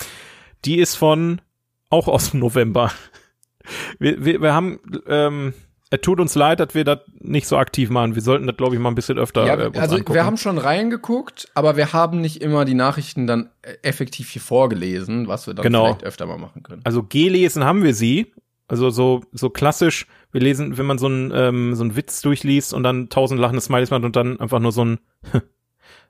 Die 0.65 0.77
ist 0.77 0.95
von 0.95 1.41
auch 1.89 2.07
aus 2.07 2.29
dem 2.31 2.39
November. 2.41 2.91
Wir, 3.97 4.23
wir, 4.23 4.41
wir 4.41 4.53
haben, 4.53 4.79
ähm, 5.07 5.53
tut 5.97 6.19
uns 6.19 6.35
leid, 6.35 6.59
dass 6.59 6.73
wir 6.75 6.83
das 6.83 6.99
nicht 7.19 7.47
so 7.47 7.57
aktiv 7.57 7.89
machen. 7.89 8.15
Wir 8.15 8.21
sollten 8.21 8.47
das, 8.47 8.55
glaube 8.57 8.75
ich, 8.75 8.81
mal 8.81 8.89
ein 8.89 8.95
bisschen 8.95 9.17
öfter 9.17 9.45
Ja, 9.45 9.55
äh, 9.59 9.71
also 9.79 9.95
angucken. 9.95 10.13
wir 10.13 10.25
haben 10.25 10.37
schon 10.37 10.57
reingeguckt, 10.57 11.49
aber 11.53 11.77
wir 11.77 11.93
haben 11.93 12.21
nicht 12.21 12.41
immer 12.41 12.65
die 12.65 12.73
Nachrichten 12.73 13.27
dann 13.27 13.49
äh, 13.61 13.73
effektiv 13.83 14.29
hier 14.29 14.41
vorgelesen, 14.41 15.27
was 15.27 15.47
wir 15.47 15.53
dann 15.53 15.63
Genau. 15.63 15.85
vielleicht 15.85 16.03
öfter 16.03 16.25
mal 16.25 16.37
machen 16.37 16.63
können. 16.63 16.81
also 16.83 17.03
gelesen 17.03 17.63
haben 17.63 17.83
wir 17.83 17.93
sie. 17.93 18.33
Also 18.67 18.89
so 18.89 19.21
so 19.33 19.49
klassisch. 19.49 20.07
Wir 20.31 20.41
lesen, 20.41 20.77
wenn 20.77 20.85
man 20.85 20.97
so 20.97 21.05
einen 21.07 21.31
ähm, 21.35 21.75
so 21.75 21.83
einen 21.83 21.95
Witz 21.95 22.21
durchliest 22.21 22.73
und 22.73 22.83
dann 22.83 23.09
tausend 23.09 23.39
lachende 23.39 23.61
Smileys 23.61 23.91
macht 23.91 24.03
und 24.03 24.15
dann 24.15 24.39
einfach 24.39 24.59
nur 24.59 24.71
so 24.71 24.85
ein 24.85 24.99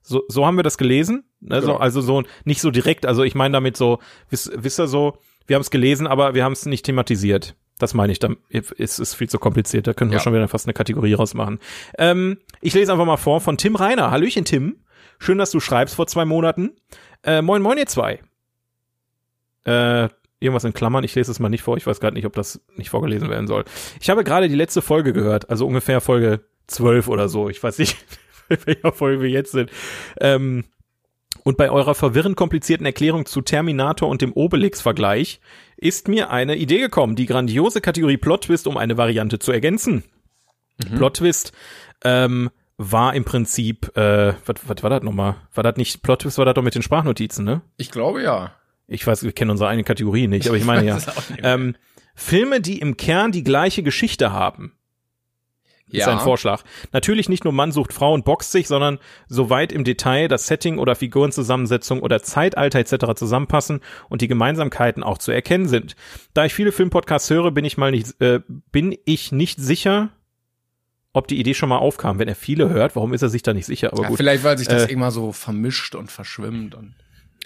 so 0.01 0.23
so 0.27 0.45
haben 0.45 0.55
wir 0.55 0.63
das 0.63 0.77
gelesen. 0.77 1.23
Also 1.49 1.67
Genau. 1.69 1.79
also 1.79 1.99
so 2.01 2.23
nicht 2.45 2.61
so 2.61 2.69
direkt. 2.71 3.05
Also 3.05 3.23
ich 3.23 3.35
meine 3.35 3.53
damit 3.53 3.75
so 3.75 3.99
wisst, 4.29 4.51
wisst 4.55 4.79
ihr 4.79 4.87
so, 4.87 5.17
wir 5.47 5.55
haben 5.55 5.61
es 5.61 5.71
gelesen, 5.71 6.07
aber 6.07 6.35
wir 6.35 6.43
haben 6.45 6.53
es 6.53 6.65
nicht 6.65 6.85
thematisiert. 6.85 7.55
Das 7.83 7.93
meine 7.93 8.11
ich. 8.13 8.19
Dann 8.19 8.37
es 8.49 8.97
ist 8.99 9.13
viel 9.13 9.29
zu 9.29 9.37
kompliziert. 9.39 9.85
Da 9.87 9.93
können 9.93 10.09
wir 10.11 10.17
Ja. 10.17 10.23
schon 10.23 10.33
wieder 10.33 10.47
fast 10.47 10.65
eine 10.65 10.73
Kategorie 10.73 11.13
rausmachen. 11.13 11.59
Ähm, 11.97 12.37
ich 12.61 12.73
lese 12.73 12.91
einfach 12.93 13.05
mal 13.05 13.17
vor 13.17 13.41
von 13.41 13.57
Tim 13.57 13.75
Reiner. 13.75 14.09
Hallöchen 14.09 14.45
Tim. 14.45 14.77
Schön, 15.19 15.37
dass 15.37 15.51
du 15.51 15.59
schreibst 15.59 15.95
vor 15.95 16.07
zwei 16.07 16.25
Monaten. 16.25 16.71
Äh, 17.23 17.41
moin 17.41 17.61
moin 17.61 17.77
ihr 17.77 17.85
zwei. 17.85 18.19
Äh, 19.65 20.09
irgendwas 20.39 20.63
in 20.65 20.73
Klammern. 20.73 21.03
Ich 21.03 21.15
lese 21.15 21.31
es 21.31 21.39
mal 21.39 21.49
nicht 21.49 21.61
vor. 21.61 21.77
Ich 21.77 21.87
weiß 21.87 21.99
gerade 21.99 22.15
nicht, 22.15 22.25
ob 22.25 22.33
das 22.33 22.61
nicht 22.75 22.89
vorgelesen 22.89 23.29
werden 23.29 23.47
soll. 23.47 23.63
Ich 24.01 24.09
habe 24.09 24.23
gerade 24.23 24.49
die 24.49 24.55
letzte 24.55 24.81
Folge 24.81 25.13
gehört, 25.13 25.49
also 25.49 25.65
ungefähr 25.65 26.01
Folge 26.01 26.41
12 26.67 27.07
oder 27.07 27.29
so. 27.29 27.49
Ich 27.49 27.61
weiß 27.63 27.77
nicht, 27.79 27.97
welcher 28.65 28.91
Folge 28.91 29.21
wir 29.21 29.29
jetzt 29.29 29.51
sind. 29.51 29.71
Ähm, 30.19 30.65
und 31.43 31.57
bei 31.57 31.69
eurer 31.69 31.95
verwirrend 31.95 32.35
komplizierten 32.37 32.85
Erklärung 32.85 33.25
zu 33.25 33.41
Terminator 33.41 34.07
und 34.09 34.21
dem 34.21 34.33
Obelix-Vergleich 34.33 35.39
ist 35.83 36.07
mir 36.07 36.31
eine 36.31 36.55
Idee 36.55 36.79
gekommen, 36.79 37.15
die 37.15 37.25
grandiose 37.25 37.81
Kategorie 37.81 38.17
Plot-Twist 38.17 38.67
um 38.67 38.77
eine 38.77 38.97
Variante 38.97 39.39
zu 39.39 39.51
ergänzen. 39.51 40.03
Plot-Twist 40.95 41.51
ähm, 42.03 42.49
war 42.77 43.13
im 43.13 43.23
Prinzip, 43.25 43.95
äh, 43.95 44.33
was, 44.45 44.83
war 44.83 44.89
das 44.89 45.03
nochmal? 45.03 45.35
War 45.53 45.63
das 45.63 45.77
nicht, 45.77 46.01
Plot-Twist 46.01 46.37
war 46.37 46.45
das 46.45 46.55
doch 46.55 46.63
mit 46.63 46.75
den 46.75 46.81
Sprachnotizen, 46.81 47.45
ne? 47.45 47.61
Ich 47.77 47.91
glaube 47.91 48.23
ja. 48.23 48.55
Ich 48.87 49.05
weiß, 49.05 49.23
wir 49.23 49.31
kennen 49.31 49.51
unsere 49.51 49.69
eigene 49.69 49.83
Kategorie 49.83 50.27
nicht, 50.27 50.47
aber 50.47 50.57
ich 50.57 50.65
meine 50.65 50.85
ja. 50.85 50.97
Ähm, 51.41 51.75
Filme, 52.15 52.61
die 52.61 52.79
im 52.79 52.97
Kern 52.97 53.31
die 53.31 53.43
gleiche 53.43 53.83
Geschichte 53.83 54.31
haben. 54.31 54.73
Ist 55.89 55.99
Ja. 56.07 56.13
ein 56.13 56.19
Vorschlag. 56.19 56.63
Natürlich 56.91 57.29
nicht 57.29 57.43
nur 57.43 57.53
Mann 57.53 57.71
sucht 57.71 57.93
Frau 57.93 58.13
und 58.13 58.25
boxt 58.25 58.51
sich, 58.51 58.67
sondern 58.67 58.99
soweit 59.27 59.71
im 59.71 59.83
Detail 59.83 60.27
das 60.27 60.47
Setting 60.47 60.79
oder 60.79 60.95
Figurenzusammensetzung 60.95 62.01
oder 62.01 62.23
Zeitalter 62.23 62.79
etc. 62.79 63.13
zusammenpassen 63.15 63.81
und 64.09 64.21
die 64.21 64.27
Gemeinsamkeiten 64.27 65.03
auch 65.03 65.17
zu 65.17 65.31
erkennen 65.31 65.67
sind. 65.67 65.95
Da 66.33 66.45
ich 66.45 66.53
viele 66.53 66.71
Filmpodcasts 66.71 67.29
höre, 67.29 67.51
bin 67.51 67.65
ich 67.65 67.77
mal 67.77 67.91
nicht, 67.91 68.19
äh, 68.21 68.39
bin 68.71 68.97
ich 69.05 69.31
nicht 69.31 69.59
sicher, 69.59 70.09
ob 71.11 71.27
die 71.27 71.39
Idee 71.39 71.53
schon 71.53 71.69
mal 71.69 71.77
aufkam. 71.77 72.17
Wenn 72.17 72.27
er 72.27 72.35
viele 72.35 72.69
hört, 72.69 72.95
warum 72.95 73.13
ist 73.13 73.21
er 73.21 73.29
sich 73.29 73.43
da 73.43 73.53
nicht 73.53 73.67
sicher? 73.67 73.91
Aber 73.93 74.01
Ja, 74.03 74.07
gut. 74.07 74.17
vielleicht, 74.17 74.43
weil 74.43 74.57
sich 74.57 74.67
das 74.67 74.85
Äh, 74.85 74.91
immer 74.93 75.11
so 75.11 75.31
vermischt 75.31 75.93
und 75.93 76.11
verschwimmt. 76.11 76.73
Und 76.73 76.95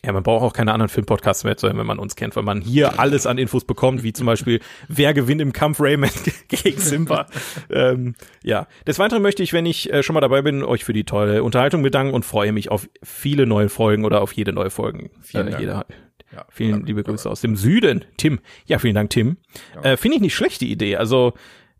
Ja, 0.05 0.13
man 0.13 0.21
braucht 0.23 0.43
auch 0.43 0.53
keine 0.53 0.73
anderen 0.73 0.89
Filmpodcasts 0.89 1.43
mehr 1.43 1.57
zu 1.57 1.67
hören, 1.67 1.77
wenn 1.79 1.85
man 1.87 1.97
uns 1.99 2.15
kennt, 2.15 2.35
weil 2.35 2.43
man 2.43 2.61
hier 2.61 2.99
alles 2.99 3.25
an 3.25 3.37
Infos 3.39 3.65
bekommt, 3.65 4.03
wie 4.03 4.13
zum 4.13 4.27
Beispiel, 4.27 4.59
wer 4.87 5.13
gewinnt 5.13 5.41
im 5.41 5.53
Kampf 5.53 5.79
Rayman 5.81 6.11
gegen 6.47 6.79
Simba. 6.79 7.25
ähm, 7.71 8.13
ja, 8.43 8.67
des 8.85 8.99
Weiteren 8.99 9.23
möchte 9.23 9.41
ich, 9.41 9.53
wenn 9.53 9.65
ich 9.65 9.91
äh, 9.91 10.03
schon 10.03 10.13
mal 10.13 10.21
dabei 10.21 10.43
bin, 10.43 10.63
euch 10.63 10.85
für 10.85 10.93
die 10.93 11.03
tolle 11.03 11.43
Unterhaltung 11.43 11.81
bedanken 11.81 12.13
und 12.13 12.25
freue 12.25 12.51
mich 12.51 12.69
auf 12.69 12.87
viele 13.03 13.47
neue 13.47 13.69
Folgen 13.69 14.05
oder 14.05 14.21
auf 14.21 14.33
jede 14.33 14.53
neue 14.53 14.69
Folgen. 14.69 15.09
Vielen 15.21 15.47
äh. 15.47 15.59
Jeder, 15.59 15.85
ja, 16.31 16.45
vielen 16.49 16.71
danke. 16.73 16.87
liebe 16.87 17.03
Grüße 17.03 17.27
aus 17.29 17.41
dem 17.41 17.55
Süden. 17.55 18.05
Tim. 18.17 18.39
Ja, 18.67 18.77
vielen 18.79 18.95
Dank, 18.95 19.09
Tim. 19.09 19.37
Äh, 19.81 19.97
Finde 19.97 20.17
ich 20.17 20.21
nicht 20.21 20.35
schlecht, 20.35 20.61
die 20.61 20.71
Idee. 20.71 20.97
Also, 20.97 21.33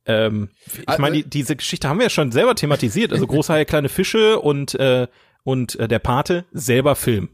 ähm, 0.08 0.50
ich 0.66 0.90
Also- 0.90 1.02
meine, 1.02 1.18
die, 1.18 1.30
diese 1.30 1.56
Geschichte 1.56 1.88
haben 1.88 2.00
wir 2.00 2.06
ja 2.06 2.10
schon 2.10 2.32
selber 2.32 2.56
thematisiert. 2.56 3.14
Also 3.14 3.28
Großhaie, 3.28 3.66
kleine 3.66 3.90
Fische 3.90 4.40
und, 4.40 4.74
äh, 4.76 5.08
und 5.44 5.80
äh, 5.80 5.88
der 5.88 6.00
Pate 6.00 6.46
selber 6.52 6.96
Film. 6.96 7.30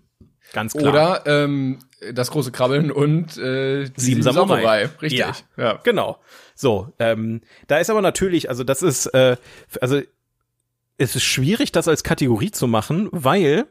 Ganz 0.54 0.74
klar. 0.74 0.94
Oder 0.94 1.24
ähm, 1.26 1.80
das 2.14 2.32
große 2.32 2.52
Krabbeln 2.52 2.92
und 2.92 3.38
äh, 3.38 3.90
die 3.90 4.02
Sieben 4.02 4.22
Samurai. 4.24 4.86
Richtig. 5.02 5.20
Ja. 5.20 5.34
ja. 5.58 5.80
Genau. 5.84 6.20
So, 6.56 6.94
ähm, 7.00 7.42
da 7.68 7.80
ist 7.80 7.90
aber 7.90 8.02
natürlich, 8.02 8.50
also 8.50 8.64
das 8.64 8.82
ist, 8.84 9.08
äh, 9.08 9.36
also 9.82 10.02
es 10.98 11.16
ist 11.16 11.24
schwierig, 11.24 11.72
das 11.72 11.88
als 11.88 12.04
Kategorie 12.04 12.52
zu 12.52 12.68
machen, 12.68 13.10
weil 13.12 13.66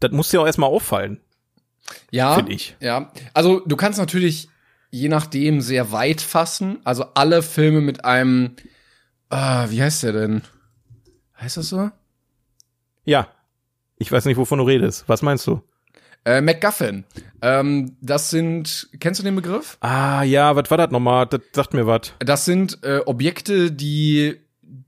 das 0.00 0.10
muss 0.10 0.32
ja 0.32 0.40
auch 0.40 0.46
erstmal 0.46 0.68
auffallen, 0.68 1.20
Ja, 2.10 2.34
finde 2.34 2.52
ich. 2.52 2.76
ja. 2.80 3.12
Also 3.32 3.60
du 3.60 3.76
kannst 3.76 3.98
natürlich 3.98 4.48
je 4.90 5.08
nachdem 5.08 5.60
sehr 5.60 5.92
weit 5.92 6.20
fassen. 6.20 6.80
Also 6.84 7.04
alle 7.14 7.42
Filme 7.42 7.80
mit 7.80 8.04
einem, 8.04 8.56
ah, 9.30 9.66
wie 9.70 9.82
heißt 9.82 10.02
der 10.02 10.12
denn? 10.12 10.42
Heißt 11.40 11.56
das 11.56 11.68
so? 11.68 11.90
Ja. 13.04 13.28
Ich 13.98 14.10
weiß 14.12 14.24
nicht, 14.26 14.36
wovon 14.36 14.58
du 14.58 14.64
redest. 14.64 15.04
Was 15.08 15.22
meinst 15.22 15.46
du? 15.46 15.62
Äh, 16.24 16.40
MacGuffin. 16.40 17.04
Ähm, 17.40 17.96
das 18.00 18.30
sind, 18.30 18.88
kennst 18.98 19.20
du 19.20 19.24
den 19.24 19.36
Begriff? 19.36 19.76
Ah, 19.80 20.22
ja, 20.22 20.56
was 20.56 20.70
war 20.70 20.78
das 20.78 20.90
nochmal? 20.90 21.26
Das 21.26 21.40
sagt 21.52 21.72
mir 21.72 21.86
was. 21.86 22.12
Das 22.18 22.44
sind 22.44 22.82
äh, 22.82 22.98
Objekte, 23.06 23.70
die 23.70 24.36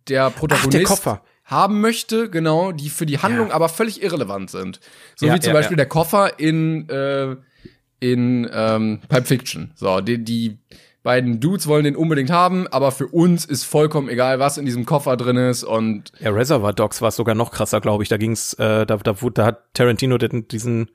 der 0.08 0.30
Protagonist 0.30 0.72
der 0.74 0.82
Koffer. 0.82 1.22
haben 1.44 1.80
möchte, 1.80 2.28
genau, 2.28 2.72
die 2.72 2.88
für 2.90 3.06
die 3.06 3.18
Handlung 3.18 3.48
Ja. 3.48 3.54
aber 3.54 3.68
völlig 3.68 4.02
irrelevant 4.02 4.50
sind. 4.50 4.80
So 5.16 5.26
Ja, 5.26 5.34
wie 5.34 5.40
zum 5.40 5.48
ja, 5.48 5.54
Beispiel 5.54 5.76
der 5.76 5.86
Koffer 5.86 6.38
in 6.40 6.88
äh, 6.88 7.36
in 8.00 8.48
ähm, 8.52 9.00
Pulp 9.08 9.26
Fiction. 9.26 9.72
So, 9.74 10.00
die, 10.00 10.22
die 10.22 10.58
beiden 11.02 11.40
Dudes 11.40 11.66
wollen 11.66 11.84
den 11.84 11.96
unbedingt 11.96 12.30
haben, 12.30 12.66
aber 12.68 12.92
für 12.92 13.06
uns 13.06 13.44
ist 13.44 13.64
vollkommen 13.64 14.08
egal, 14.08 14.38
was 14.38 14.58
in 14.58 14.64
diesem 14.64 14.84
Koffer 14.84 15.16
drin 15.16 15.36
ist 15.36 15.64
und 15.64 16.12
Ja, 16.20 16.30
Reservoir 16.30 16.72
Dogs 16.72 17.00
war 17.00 17.08
es 17.08 17.16
sogar 17.16 17.34
noch 17.34 17.50
krasser, 17.50 17.80
glaube 17.80 18.02
ich. 18.02 18.08
Da 18.08 18.16
ging's, 18.16 18.54
äh, 18.54 18.84
da, 18.86 18.96
da, 18.96 19.14
da 19.14 19.46
hat 19.46 19.74
Tarantino 19.74 20.18
den, 20.18 20.48
diesen, 20.48 20.90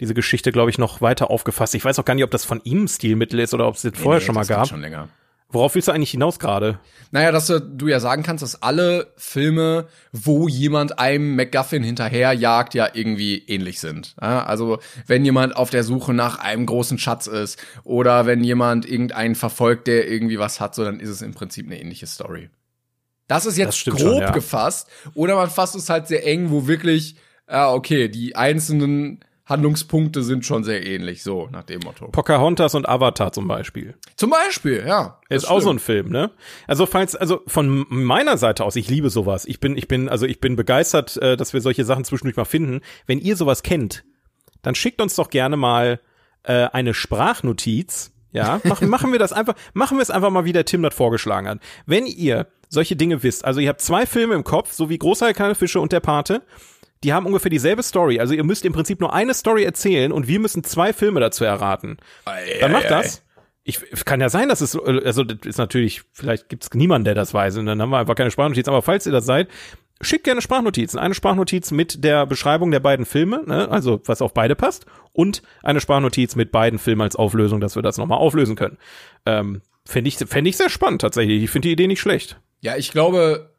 diese 0.00 0.14
Geschichte, 0.14 0.52
glaube 0.52 0.70
ich, 0.70 0.78
noch 0.78 1.00
weiter 1.00 1.30
aufgefasst. 1.30 1.74
Ich 1.74 1.84
weiß 1.84 1.98
auch 1.98 2.04
gar 2.04 2.14
nicht, 2.14 2.24
ob 2.24 2.30
das 2.30 2.44
von 2.44 2.60
ihm 2.64 2.86
Stilmittel 2.86 3.40
ist 3.40 3.54
oder 3.54 3.66
ob 3.66 3.76
es 3.76 3.82
das 3.82 3.92
vorher 3.96 4.20
Nee, 4.20 4.26
schon 4.26 4.34
mal 4.34 4.42
das 4.42 4.48
gab. 4.48 4.68
Schon 4.68 4.80
länger. 4.82 5.08
Worauf 5.48 5.74
willst 5.76 5.86
du 5.86 5.92
eigentlich 5.92 6.10
hinaus 6.10 6.38
gerade? 6.40 6.80
Naja, 7.12 7.30
dass 7.30 7.46
du, 7.46 7.60
du 7.60 7.86
ja 7.86 8.00
sagen 8.00 8.24
kannst, 8.24 8.42
dass 8.42 8.62
alle 8.62 9.12
Filme, 9.16 9.86
wo 10.12 10.48
jemand 10.48 10.98
einem 10.98 11.36
MacGuffin 11.36 11.84
hinterherjagt, 11.84 12.74
ja 12.74 12.88
irgendwie 12.92 13.38
ähnlich 13.46 13.78
sind. 13.78 14.16
Ja, 14.20 14.44
also 14.44 14.80
wenn 15.06 15.24
jemand 15.24 15.56
auf 15.56 15.70
der 15.70 15.84
Suche 15.84 16.12
nach 16.14 16.40
einem 16.40 16.66
großen 16.66 16.98
Schatz 16.98 17.28
ist 17.28 17.62
oder 17.84 18.26
wenn 18.26 18.42
jemand 18.42 18.90
irgendeinen 18.90 19.36
verfolgt, 19.36 19.86
der 19.86 20.08
irgendwie 20.08 20.38
was 20.38 20.60
hat, 20.60 20.74
so 20.74 20.84
dann 20.84 20.98
ist 20.98 21.10
es 21.10 21.22
im 21.22 21.32
Prinzip 21.32 21.66
eine 21.66 21.80
ähnliche 21.80 22.08
Story. 22.08 22.50
Das 23.28 23.46
ist 23.46 23.56
jetzt 23.56 23.86
Das 23.86 23.94
grob 23.94 24.00
schon, 24.00 24.20
ja. 24.20 24.30
gefasst. 24.32 24.88
Oder 25.14 25.36
man 25.36 25.50
fasst 25.50 25.76
es 25.76 25.88
halt 25.88 26.08
sehr 26.08 26.26
eng, 26.26 26.50
wo 26.50 26.66
wirklich, 26.66 27.16
ja, 27.48 27.70
okay, 27.70 28.08
die 28.08 28.34
einzelnen 28.34 29.20
Handlungspunkte 29.46 30.24
sind 30.24 30.44
schon 30.44 30.64
sehr 30.64 30.84
ähnlich, 30.84 31.22
so 31.22 31.48
nach 31.52 31.62
dem 31.62 31.80
Motto. 31.80 32.08
Pocahontas 32.08 32.74
und 32.74 32.88
Avatar 32.88 33.32
zum 33.32 33.46
Beispiel. 33.46 33.94
Zum 34.16 34.30
Beispiel, 34.30 34.84
ja. 34.86 35.20
Ist 35.28 35.44
auch 35.44 35.60
so 35.60 35.68
stimmt. 35.68 35.76
ein 35.76 35.78
Film, 35.78 36.08
ne? 36.10 36.32
Also 36.66 36.84
falls, 36.84 37.14
also 37.14 37.42
von 37.46 37.86
meiner 37.88 38.38
Seite 38.38 38.64
aus, 38.64 38.74
ich 38.74 38.90
liebe 38.90 39.08
sowas. 39.08 39.44
Ich 39.44 39.60
bin, 39.60 39.76
ich 39.76 39.86
bin, 39.86 40.08
also 40.08 40.26
ich 40.26 40.40
bin 40.40 40.56
begeistert, 40.56 41.16
äh, 41.18 41.36
dass 41.36 41.52
wir 41.52 41.60
solche 41.60 41.84
Sachen 41.84 42.04
zwischendurch 42.04 42.36
mal 42.36 42.44
finden. 42.44 42.80
Wenn 43.06 43.20
ihr 43.20 43.36
sowas 43.36 43.62
kennt, 43.62 44.04
dann 44.62 44.74
schickt 44.74 45.00
uns 45.00 45.14
doch 45.14 45.30
gerne 45.30 45.56
mal 45.56 46.00
äh, 46.42 46.66
eine 46.72 46.92
Sprachnotiz. 46.92 48.12
Ja, 48.32 48.60
machen, 48.64 48.88
machen 48.88 49.12
wir 49.12 49.20
das 49.20 49.32
einfach, 49.32 49.54
machen 49.74 49.96
wir 49.96 50.02
es 50.02 50.10
einfach 50.10 50.30
mal, 50.30 50.44
wie 50.44 50.52
der 50.52 50.64
Tim 50.64 50.82
das 50.82 50.94
vorgeschlagen 50.94 51.48
hat. 51.48 51.60
Wenn 51.86 52.06
ihr 52.06 52.48
solche 52.68 52.96
Dinge 52.96 53.22
wisst, 53.22 53.44
also 53.44 53.60
ihr 53.60 53.68
habt 53.68 53.80
zwei 53.80 54.06
Filme 54.06 54.34
im 54.34 54.42
Kopf, 54.42 54.72
so 54.72 54.88
wie 54.90 54.98
Großteil 54.98 55.34
kleine 55.34 55.54
Fische 55.54 55.80
und 55.80 55.92
der 55.92 56.00
Pate, 56.00 56.42
die 57.04 57.12
haben 57.12 57.26
ungefähr 57.26 57.50
dieselbe 57.50 57.82
Story. 57.82 58.20
Also 58.20 58.34
ihr 58.34 58.44
müsst 58.44 58.64
im 58.64 58.72
Prinzip 58.72 59.00
nur 59.00 59.12
eine 59.12 59.34
Story 59.34 59.64
erzählen 59.64 60.12
und 60.12 60.28
wir 60.28 60.40
müssen 60.40 60.64
zwei 60.64 60.92
Filme 60.92 61.20
dazu 61.20 61.44
erraten. 61.44 61.98
Dann 62.60 62.72
macht 62.72 62.90
das. 62.90 63.22
Ich 63.64 63.80
kann 64.04 64.20
ja 64.20 64.28
sein, 64.28 64.48
dass 64.48 64.60
es, 64.60 64.78
also 64.78 65.24
das 65.24 65.38
ist 65.44 65.58
natürlich, 65.58 66.02
vielleicht 66.12 66.48
gibt's 66.48 66.70
niemanden, 66.72 67.04
der 67.04 67.14
das 67.14 67.34
weiß 67.34 67.56
und 67.58 67.66
dann 67.66 67.82
haben 67.82 67.90
wir 67.90 67.98
einfach 67.98 68.14
keine 68.14 68.30
Sprachnotiz, 68.30 68.68
aber 68.68 68.80
falls 68.80 69.06
ihr 69.06 69.12
das 69.12 69.26
seid, 69.26 69.48
schickt 70.00 70.22
gerne 70.22 70.40
Sprachnotizen. 70.40 71.00
Eine 71.00 71.14
Sprachnotiz 71.14 71.72
mit 71.72 72.04
der 72.04 72.26
Beschreibung 72.26 72.70
der 72.70 72.78
beiden 72.78 73.04
Filme, 73.04 73.42
ne? 73.44 73.68
also 73.68 74.00
was 74.04 74.22
auf 74.22 74.34
beide 74.34 74.54
passt, 74.54 74.86
und 75.12 75.42
eine 75.64 75.80
Sprachnotiz 75.80 76.36
mit 76.36 76.52
beiden 76.52 76.78
Filmen 76.78 77.00
als 77.00 77.16
Auflösung, 77.16 77.60
dass 77.60 77.74
wir 77.74 77.82
das 77.82 77.98
nochmal 77.98 78.18
auflösen 78.18 78.54
können. 78.54 78.78
Ähm, 79.24 79.62
Fände 79.86 80.08
ich, 80.08 80.16
fänd 80.16 80.48
ich 80.48 80.56
sehr 80.56 80.68
spannend 80.68 81.00
tatsächlich. 81.00 81.44
Ich 81.44 81.50
finde 81.50 81.68
die 81.68 81.72
Idee 81.72 81.86
nicht 81.86 82.00
schlecht. 82.00 82.40
Ja, 82.60 82.76
ich 82.76 82.90
glaube, 82.90 83.50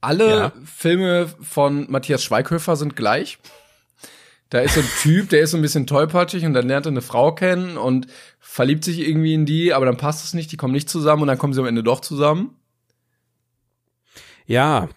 alle 0.00 0.28
Ja. 0.28 0.52
Filme 0.64 1.28
von 1.40 1.90
Matthias 1.90 2.22
Schweighöfer 2.24 2.76
sind 2.76 2.96
gleich. 2.96 3.38
Da 4.48 4.58
ist 4.60 4.74
so 4.74 4.80
ein 4.80 4.88
Typ, 5.00 5.28
der 5.28 5.42
ist 5.42 5.52
so 5.52 5.56
ein 5.56 5.62
bisschen 5.62 5.86
tollpatschig 5.86 6.44
und 6.44 6.54
dann 6.54 6.66
lernt 6.66 6.86
er 6.86 6.90
eine 6.90 7.02
Frau 7.02 7.32
kennen 7.32 7.76
und 7.76 8.08
verliebt 8.40 8.82
sich 8.82 8.98
irgendwie 8.98 9.34
in 9.34 9.46
die, 9.46 9.72
aber 9.72 9.86
dann 9.86 9.96
passt 9.96 10.24
es 10.24 10.34
nicht, 10.34 10.50
die 10.50 10.56
kommen 10.56 10.72
nicht 10.72 10.90
zusammen 10.90 11.22
und 11.22 11.28
dann 11.28 11.38
kommen 11.38 11.52
sie 11.52 11.60
am 11.60 11.66
Ende 11.66 11.84
doch 11.84 12.00
zusammen. 12.00 12.56
Ja, 14.46 14.88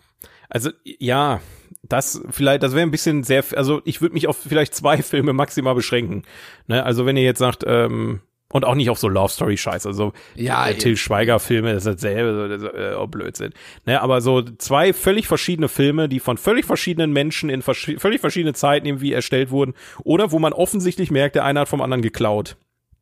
also 0.50 0.72
ja, 0.84 1.40
das 1.84 2.22
vielleicht, 2.32 2.64
das 2.64 2.72
wäre 2.74 2.82
ein 2.82 2.92
bisschen 2.92 3.24
sehr, 3.24 3.44
also 3.56 3.82
ich 3.86 4.02
würde 4.02 4.14
mich 4.14 4.28
auf 4.28 4.38
vielleicht 4.38 4.74
zwei 4.74 5.02
Filme 5.04 5.34
maximal 5.34 5.76
beschränken. 5.76 6.24
Ne? 6.66 6.84
Also 6.84 7.06
wenn 7.06 7.18
ihr 7.18 7.24
jetzt 7.24 7.40
sagt, 7.40 7.64
ähm, 7.68 8.22
und 8.54 8.66
auch 8.66 8.76
nicht 8.76 8.90
auf 8.92 9.00
so 9.00 9.10
Love 9.10 9.30
Story 9.30 9.58
Scheiß, 9.58 9.86
also 9.88 10.14
Ja, 10.36 10.68
äh, 10.68 10.76
Till 10.76 10.96
Schweiger 10.96 11.40
Filme, 11.40 11.74
das 11.74 11.86
ist 11.86 12.04
dasselbe, 12.04 12.34
so, 12.36 12.48
das 12.48 12.62
ist 12.62 12.80
äh, 12.80 12.94
auch 12.94 13.08
Blödsinn. 13.08 13.52
Ne? 13.86 14.00
Aber 14.00 14.22
so 14.22 14.44
zwei 14.44 14.94
völlig 14.94 15.28
verschiedene 15.28 15.68
Filme, 15.68 16.08
die 16.08 16.20
von 16.20 16.38
völlig 16.38 16.66
verschiedenen 16.66 17.12
Menschen 17.12 17.50
in 17.50 17.64
versch 17.64 17.92
völlig 17.98 18.22
verschiedenen 18.22 18.54
Zeiten 18.54 18.86
irgendwie 18.86 19.12
erstellt 19.12 19.50
wurden 19.50 19.74
oder 20.04 20.32
wo 20.32 20.38
man 20.38 20.54
offensichtlich 20.54 21.10
merkt, 21.10 21.36
der 21.36 21.46
eine 21.46 21.62
hat 21.62 21.68
vom 21.68 21.82
anderen 21.82 22.04
geklaut. 22.04 22.56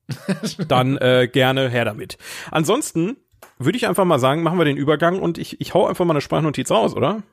Dann 0.68 0.98
äh, 0.98 1.30
gerne 1.32 1.70
her 1.70 1.86
damit. 1.86 2.18
Ansonsten 2.50 3.18
würde 3.60 3.78
ich 3.78 3.88
einfach 3.88 4.06
mal 4.06 4.20
sagen, 4.20 4.44
machen 4.44 4.58
wir 4.58 4.66
den 4.66 4.78
Übergang 4.78 5.20
und 5.20 5.38
ich, 5.38 5.60
ich 5.60 5.74
hau 5.74 5.86
einfach 5.86 6.06
mal 6.06 6.14
eine 6.14 6.22
Sprachnotiz 6.22 6.72
raus, 6.72 6.96
oder? 6.96 7.24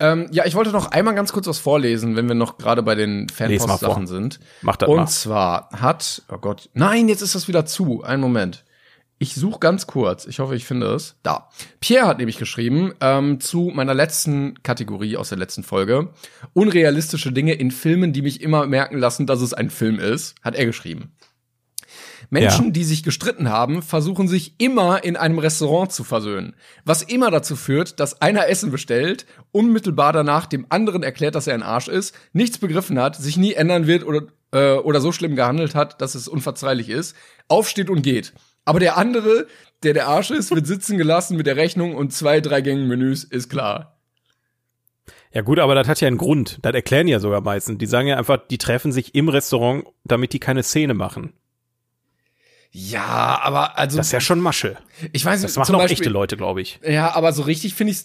Ähm, 0.00 0.28
ja, 0.32 0.44
ich 0.44 0.54
wollte 0.54 0.70
noch 0.70 0.90
einmal 0.90 1.14
ganz 1.14 1.32
kurz 1.32 1.46
was 1.46 1.58
vorlesen, 1.58 2.16
wenn 2.16 2.26
wir 2.26 2.34
noch 2.34 2.58
gerade 2.58 2.82
bei 2.82 2.94
den. 2.94 3.28
Fanpost-Sachen 3.28 4.06
sind. 4.06 4.40
Mach 4.62 4.76
das 4.76 4.88
Und 4.88 4.96
mal. 4.96 5.06
zwar 5.06 5.68
hat, 5.72 6.22
oh 6.32 6.38
Gott, 6.38 6.68
nein, 6.74 7.08
jetzt 7.08 7.22
ist 7.22 7.34
das 7.34 7.48
wieder 7.48 7.64
zu. 7.64 8.02
Einen 8.02 8.20
Moment. 8.20 8.64
Ich 9.18 9.36
suche 9.36 9.60
ganz 9.60 9.86
kurz. 9.86 10.26
Ich 10.26 10.40
hoffe, 10.40 10.56
ich 10.56 10.66
finde 10.66 10.88
es. 10.88 11.14
Da. 11.22 11.48
Pierre 11.80 12.06
hat 12.06 12.18
nämlich 12.18 12.36
geschrieben 12.36 12.92
ähm, 13.00 13.38
zu 13.40 13.70
meiner 13.72 13.94
letzten 13.94 14.62
Kategorie 14.64 15.16
aus 15.16 15.28
der 15.28 15.38
letzten 15.38 15.62
Folge. 15.62 16.10
Unrealistische 16.52 17.32
Dinge 17.32 17.54
in 17.54 17.70
Filmen, 17.70 18.12
die 18.12 18.22
mich 18.22 18.40
immer 18.40 18.66
merken 18.66 18.98
lassen, 18.98 19.26
dass 19.26 19.40
es 19.40 19.54
ein 19.54 19.70
Film 19.70 20.00
ist, 20.00 20.34
hat 20.42 20.56
er 20.56 20.66
geschrieben. 20.66 21.12
Menschen, 22.34 22.66
Ja. 22.66 22.70
die 22.72 22.84
sich 22.84 23.02
gestritten 23.02 23.48
haben, 23.48 23.80
versuchen 23.80 24.26
sich 24.28 24.54
immer 24.58 25.04
in 25.04 25.16
einem 25.16 25.38
Restaurant 25.38 25.92
zu 25.92 26.02
versöhnen. 26.04 26.54
Was 26.84 27.02
immer 27.02 27.30
dazu 27.30 27.54
führt, 27.56 28.00
dass 28.00 28.20
einer 28.20 28.48
Essen 28.48 28.70
bestellt, 28.70 29.24
unmittelbar 29.52 30.12
danach 30.12 30.46
dem 30.46 30.66
anderen 30.68 31.02
erklärt, 31.02 31.34
dass 31.36 31.46
er 31.46 31.54
ein 31.54 31.62
Arsch 31.62 31.88
ist, 31.88 32.14
nichts 32.32 32.58
begriffen 32.58 32.98
hat, 32.98 33.16
sich 33.16 33.36
nie 33.36 33.52
ändern 33.54 33.86
wird 33.86 34.04
oder, 34.04 34.22
äh, 34.52 34.74
oder 34.78 35.00
so 35.00 35.12
schlimm 35.12 35.36
gehandelt 35.36 35.74
hat, 35.74 36.00
dass 36.02 36.14
es 36.16 36.26
unverzeihlich 36.28 36.88
ist, 36.88 37.14
aufsteht 37.48 37.88
und 37.88 38.02
geht. 38.02 38.34
Aber 38.64 38.80
der 38.80 38.96
andere, 38.96 39.46
der 39.82 39.94
der 39.94 40.08
Arsch 40.08 40.30
ist, 40.30 40.50
wird 40.54 40.66
sitzen 40.66 40.98
gelassen 40.98 41.36
mit 41.36 41.46
der 41.46 41.56
Rechnung 41.56 41.94
und 41.94 42.12
zwei, 42.12 42.40
drei 42.40 42.62
Gängen 42.62 42.88
Menüs, 42.88 43.22
ist 43.22 43.48
klar. 43.48 43.96
Ja 45.32 45.42
gut, 45.42 45.58
aber 45.58 45.74
das 45.74 45.88
hat 45.88 46.00
ja 46.00 46.08
einen 46.08 46.16
Grund. 46.16 46.58
Das 46.62 46.74
erklären 46.74 47.08
ja 47.08 47.18
sogar 47.20 47.40
meistens. 47.40 47.78
Die 47.78 47.86
sagen 47.86 48.06
ja 48.08 48.16
einfach, 48.16 48.38
die 48.50 48.58
treffen 48.58 48.92
sich 48.92 49.14
im 49.14 49.28
Restaurant, 49.28 49.84
damit 50.04 50.32
die 50.32 50.38
keine 50.40 50.62
Szene 50.62 50.94
machen. 50.94 51.32
Ja, 52.76 53.38
aber 53.40 53.78
also 53.78 53.98
Das 53.98 54.06
ist 54.06 54.12
ja 54.12 54.20
schon 54.20 54.40
Masche. 54.40 54.76
ich 55.12 55.24
weiß 55.24 55.40
nicht, 55.40 55.50
Das 55.50 55.56
machen 55.56 55.76
auch 55.76 55.78
Beispiel, 55.78 55.94
echte 56.00 56.10
Leute, 56.10 56.36
glaube 56.36 56.60
ich. 56.60 56.80
Ja, 56.84 57.14
aber 57.14 57.32
so 57.32 57.42
richtig 57.42 57.74
finde 57.74 57.92
ich 57.92 58.00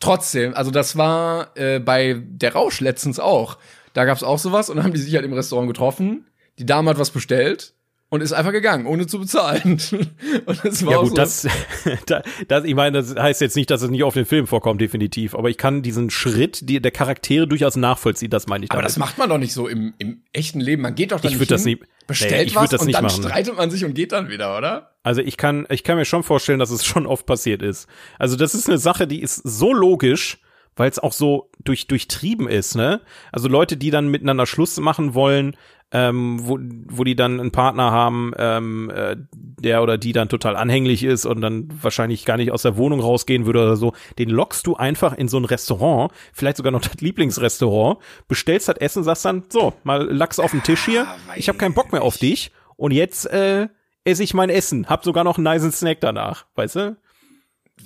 trotzdem. 0.00 0.54
Also 0.54 0.72
das 0.72 0.96
war 0.96 1.56
äh, 1.56 1.78
bei 1.78 2.20
der 2.26 2.52
Rausch 2.54 2.80
letztens 2.80 3.20
auch. 3.20 3.58
Da 3.92 4.04
gab's 4.06 4.24
auch 4.24 4.40
sowas 4.40 4.70
und 4.70 4.76
dann 4.76 4.84
haben 4.84 4.92
die 4.92 4.98
sich 5.00 5.14
halt 5.14 5.24
im 5.24 5.32
Restaurant 5.32 5.68
getroffen. 5.68 6.26
Die 6.58 6.66
Dame 6.66 6.90
hat 6.90 6.98
was 6.98 7.10
bestellt 7.12 7.74
und 8.10 8.22
ist 8.22 8.32
einfach 8.32 8.52
gegangen, 8.52 8.86
ohne 8.86 9.06
zu 9.06 9.18
bezahlen. 9.18 9.78
und 10.46 10.64
das 10.64 10.84
war 10.86 10.92
Ja 10.92 10.98
gut, 11.00 11.10
so. 11.10 11.14
das, 11.14 11.46
da- 12.06 12.22
das, 12.48 12.64
ich 12.64 12.74
meine, 12.74 13.02
das 13.02 13.14
heißt 13.14 13.40
jetzt 13.40 13.54
nicht, 13.56 13.70
dass 13.70 13.82
es 13.82 13.90
nicht 13.90 14.02
auf 14.02 14.14
den 14.14 14.24
Film 14.24 14.46
vorkommt, 14.46 14.80
definitiv. 14.80 15.34
Aber 15.34 15.50
ich 15.50 15.58
kann 15.58 15.82
diesen 15.82 16.08
Schritt 16.10 16.68
die, 16.68 16.80
der 16.80 16.90
Charaktere 16.90 17.46
durchaus 17.46 17.76
nachvollziehen, 17.76 18.30
das 18.30 18.46
meine 18.46 18.64
ich 18.64 18.70
aber 18.70 18.80
damit. 18.80 18.90
das 18.90 18.98
macht 18.98 19.18
man 19.18 19.28
doch 19.28 19.38
nicht 19.38 19.52
so 19.52 19.68
im, 19.68 19.92
im 19.98 20.22
echten 20.32 20.60
Leben. 20.60 20.82
Man 20.82 20.94
geht 20.94 21.12
doch 21.12 21.20
dann 21.20 21.30
Ich 21.32 21.38
nicht 21.38 21.40
würd 21.40 21.50
das 21.50 21.64
hin, 21.64 21.78
nie- 21.80 21.86
bestellt 22.06 22.32
Nee, 22.32 22.42
ich 22.44 22.54
was 22.56 22.70
das 22.70 22.80
und 22.80 22.92
dann 22.92 23.04
machen. 23.04 23.22
streitet 23.22 23.56
man 23.56 23.70
sich 23.70 23.84
und 23.84 23.92
geht 23.94 24.12
dann 24.12 24.30
wieder, 24.30 24.56
oder? 24.56 24.92
Also 25.02 25.20
ich 25.20 25.36
kann, 25.36 25.66
ich 25.68 25.84
kann 25.84 25.96
mir 25.98 26.06
schon 26.06 26.22
vorstellen, 26.22 26.58
dass 26.58 26.70
es 26.70 26.84
schon 26.86 27.06
oft 27.06 27.26
passiert 27.26 27.60
ist. 27.62 27.86
Also 28.18 28.36
das 28.36 28.54
ist 28.54 28.68
eine 28.68 28.78
Sache, 28.78 29.06
die 29.06 29.20
ist 29.20 29.36
so 29.44 29.74
logisch, 29.74 30.38
weil 30.76 30.88
es 30.88 30.98
auch 30.98 31.12
so 31.12 31.50
durch, 31.64 31.86
durchtrieben 31.88 32.48
ist, 32.48 32.76
ne? 32.76 33.00
Also 33.32 33.48
Leute, 33.48 33.76
die 33.76 33.90
dann 33.90 34.08
miteinander 34.08 34.46
Schluss 34.46 34.78
machen 34.78 35.12
wollen, 35.12 35.56
ähm, 35.92 36.38
wo, 36.42 36.58
wo 36.88 37.04
die 37.04 37.16
dann 37.16 37.40
einen 37.40 37.50
Partner 37.50 37.90
haben, 37.90 38.32
ähm, 38.36 38.90
äh, 38.90 39.16
der 39.34 39.82
oder 39.82 39.96
die 39.96 40.12
dann 40.12 40.28
total 40.28 40.56
anhänglich 40.56 41.02
ist 41.02 41.24
und 41.24 41.40
dann 41.40 41.68
wahrscheinlich 41.82 42.24
gar 42.24 42.36
nicht 42.36 42.52
aus 42.52 42.62
der 42.62 42.76
Wohnung 42.76 43.00
rausgehen 43.00 43.46
würde 43.46 43.62
oder 43.62 43.76
so, 43.76 43.94
den 44.18 44.28
lockst 44.28 44.66
du 44.66 44.76
einfach 44.76 45.16
in 45.16 45.28
so 45.28 45.38
ein 45.38 45.44
Restaurant, 45.44 46.12
vielleicht 46.32 46.58
sogar 46.58 46.72
noch 46.72 46.82
das 46.82 47.00
Lieblingsrestaurant, 47.00 47.98
bestellst 48.28 48.68
das 48.68 48.76
Essen, 48.76 49.02
sagst 49.02 49.24
dann, 49.24 49.44
so, 49.48 49.72
mal 49.82 50.02
Lachs 50.10 50.38
auf 50.38 50.50
dem 50.50 50.62
Tisch 50.62 50.84
hier, 50.84 51.06
ich 51.36 51.48
habe 51.48 51.58
keinen 51.58 51.74
Bock 51.74 51.92
mehr 51.92 52.02
auf 52.02 52.18
dich. 52.18 52.52
Und 52.76 52.92
jetzt 52.92 53.26
äh, 53.26 53.68
esse 54.04 54.22
ich 54.22 54.34
mein 54.34 54.50
Essen, 54.50 54.86
hab 54.88 55.04
sogar 55.04 55.24
noch 55.24 55.38
einen 55.38 55.52
niceen 55.52 55.72
Snack 55.72 56.00
danach, 56.00 56.46
weißt 56.54 56.76
du? 56.76 56.96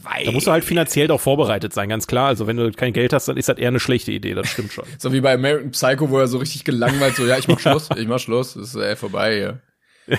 Weil, 0.03 0.25
Da 0.25 0.33
musst 0.33 0.47
du 0.47 0.51
halt 0.51 0.65
finanziell 0.65 1.07
doch 1.09 1.21
vorbereitet 1.21 1.73
sein, 1.73 1.89
ganz 1.89 2.07
klar. 2.07 2.29
Also 2.29 2.47
wenn 2.47 2.57
du 2.57 2.71
kein 2.73 2.93
Geld 2.93 3.13
hast, 3.13 3.29
dann 3.29 3.37
ist 3.37 3.49
das 3.49 3.59
eher 3.59 3.69
eine 3.69 3.81
schlechte 3.81 4.13
Idee, 4.13 4.35
das 4.35 4.49
stimmt 4.49 4.73
schon. 4.73 4.85
so 4.99 5.13
wie 5.13 5.21
bei 5.21 5.35
American 5.35 5.71
Psycho, 5.71 6.11
wo 6.11 6.19
er 6.19 6.27
so 6.29 6.39
richtig 6.39 6.65
gelangweilt 6.65 7.15
so, 7.17 7.27
ja, 7.27 7.39
ich 7.39 7.47
mach 7.49 7.61
Schluss, 7.61 7.89
ich 7.97 8.09
mach 8.09 8.19
Schluss, 8.19 8.57
ist 8.57 8.75
äh, 8.75 8.97
vorbei 8.97 9.35
hier. 10.07 10.19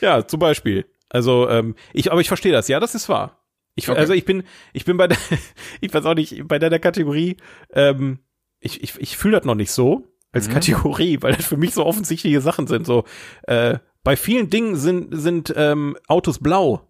Ja, 0.00 0.26
zum 0.26 0.40
Beispiel. 0.40 0.84
Also, 1.08 1.48
ähm, 1.48 1.76
ich, 1.92 2.10
aber 2.10 2.20
ich 2.20 2.28
verstehe 2.28 2.52
das, 2.52 2.68
ja, 2.68 2.80
das 2.80 2.94
ist 2.94 3.08
wahr. 3.08 3.38
Ich, 3.74 3.88
Okay. 3.88 3.98
Also 3.98 4.12
ich 4.12 4.24
bin, 4.24 4.42
ich 4.72 4.84
bin 4.84 4.96
bei 4.96 5.06
der, 5.08 5.18
ich 5.80 5.94
weiß 5.94 6.04
auch 6.06 6.14
nicht, 6.14 6.46
bei 6.48 6.58
deiner 6.58 6.78
Kategorie, 6.78 7.36
ähm, 7.72 8.18
ich, 8.60 8.82
ich, 8.82 8.98
ich 8.98 9.16
fühle 9.16 9.36
das 9.36 9.46
noch 9.46 9.54
nicht 9.54 9.70
so 9.70 10.08
als 10.32 10.48
Mhm. 10.48 10.52
Kategorie, 10.54 11.18
weil 11.20 11.34
das 11.34 11.46
für 11.46 11.56
mich 11.56 11.72
so 11.74 11.84
offensichtliche 11.86 12.40
Sachen 12.40 12.66
sind. 12.66 12.86
So, 12.86 13.04
äh, 13.44 13.78
bei 14.02 14.16
vielen 14.16 14.50
Dingen 14.50 14.76
sind, 14.76 15.16
sind 15.16 15.52
ähm, 15.56 15.96
Autos 16.08 16.38
blau. 16.40 16.88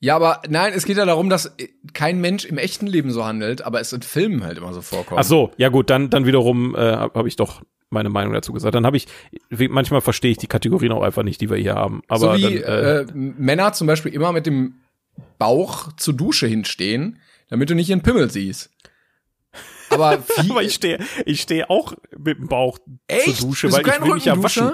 Ja, 0.00 0.14
aber 0.14 0.42
nein, 0.48 0.72
es 0.74 0.84
geht 0.84 0.96
ja 0.96 1.04
darum, 1.04 1.28
dass 1.28 1.56
kein 1.92 2.20
Mensch 2.20 2.44
im 2.44 2.56
echten 2.56 2.86
Leben 2.86 3.10
so 3.10 3.24
handelt, 3.24 3.62
aber 3.62 3.80
es 3.80 3.92
in 3.92 4.02
Filmen 4.02 4.44
halt 4.44 4.58
immer 4.58 4.72
so 4.72 4.80
vorkommt. 4.80 5.18
Ach 5.20 5.24
so, 5.24 5.50
ja 5.56 5.70
gut, 5.70 5.90
dann, 5.90 6.08
dann 6.08 6.24
wiederum 6.24 6.76
äh, 6.76 6.78
habe 6.78 7.18
hab 7.18 7.26
ich 7.26 7.34
doch 7.36 7.62
meine 7.90 8.08
Meinung 8.08 8.32
dazu 8.32 8.52
gesagt. 8.52 8.74
Dann 8.74 8.86
habe 8.86 8.96
ich, 8.96 9.06
wie- 9.48 9.66
manchmal 9.68 10.00
verstehe 10.00 10.30
ich 10.30 10.36
die 10.38 10.46
Kategorien 10.46 10.92
auch 10.92 11.02
einfach 11.02 11.24
nicht, 11.24 11.40
die 11.40 11.50
wir 11.50 11.56
hier 11.56 11.74
haben. 11.74 12.02
Aber 12.06 12.34
so 12.34 12.38
wie 12.38 12.60
dann, 12.60 12.74
äh, 12.74 13.00
äh, 13.00 13.06
Männer 13.12 13.72
zum 13.72 13.86
Beispiel 13.88 14.12
immer 14.14 14.30
mit 14.32 14.46
dem 14.46 14.74
Bauch 15.38 15.92
zur 15.96 16.14
Dusche 16.14 16.46
hinstehen, 16.46 17.18
damit 17.48 17.70
du 17.70 17.74
nicht 17.74 17.88
ihren 17.90 18.02
Pimmel 18.02 18.30
siehst. 18.30 18.70
Aber, 19.90 20.18
wie, 20.42 20.50
aber 20.50 20.62
ich 20.62 20.74
stehe, 20.74 20.98
ich 21.24 21.40
stehe 21.40 21.70
auch 21.70 21.94
mit 22.16 22.38
dem 22.38 22.46
Bauch 22.46 22.78
echt? 23.08 23.38
zur 23.38 23.48
Dusche, 23.48 23.66
Bist 23.68 23.78
weil 23.84 23.94
ich 23.94 24.00
will 24.04 24.14
mich 24.14 24.24
ja 24.26 24.40
waschen. 24.42 24.72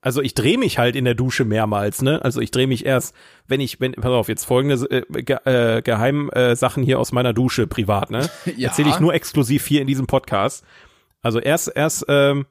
Also 0.00 0.22
ich 0.22 0.34
drehe 0.34 0.58
mich 0.58 0.78
halt 0.78 0.94
in 0.94 1.04
der 1.04 1.14
Dusche 1.14 1.44
mehrmals, 1.44 2.02
ne? 2.02 2.24
Also 2.24 2.40
ich 2.40 2.52
drehe 2.52 2.68
mich 2.68 2.86
erst, 2.86 3.16
wenn 3.48 3.60
ich, 3.60 3.80
wenn, 3.80 3.92
pass 3.92 4.12
auf, 4.12 4.28
jetzt 4.28 4.44
folgende 4.44 4.76
äh, 4.90 5.22
ge, 5.22 5.38
äh, 5.44 5.82
Geheim 5.82 6.30
äh, 6.30 6.54
Sachen 6.54 6.84
hier 6.84 7.00
aus 7.00 7.10
meiner 7.10 7.32
Dusche 7.32 7.66
privat, 7.66 8.10
ne? 8.10 8.28
Ja. 8.56 8.68
Erzähle 8.68 8.90
ich 8.90 9.00
nur 9.00 9.14
exklusiv 9.14 9.66
hier 9.66 9.80
in 9.80 9.86
diesem 9.86 10.06
Podcast. 10.06 10.64
Also 11.20 11.40
erst, 11.40 11.72
erst 11.74 12.04
ähm, 12.08 12.46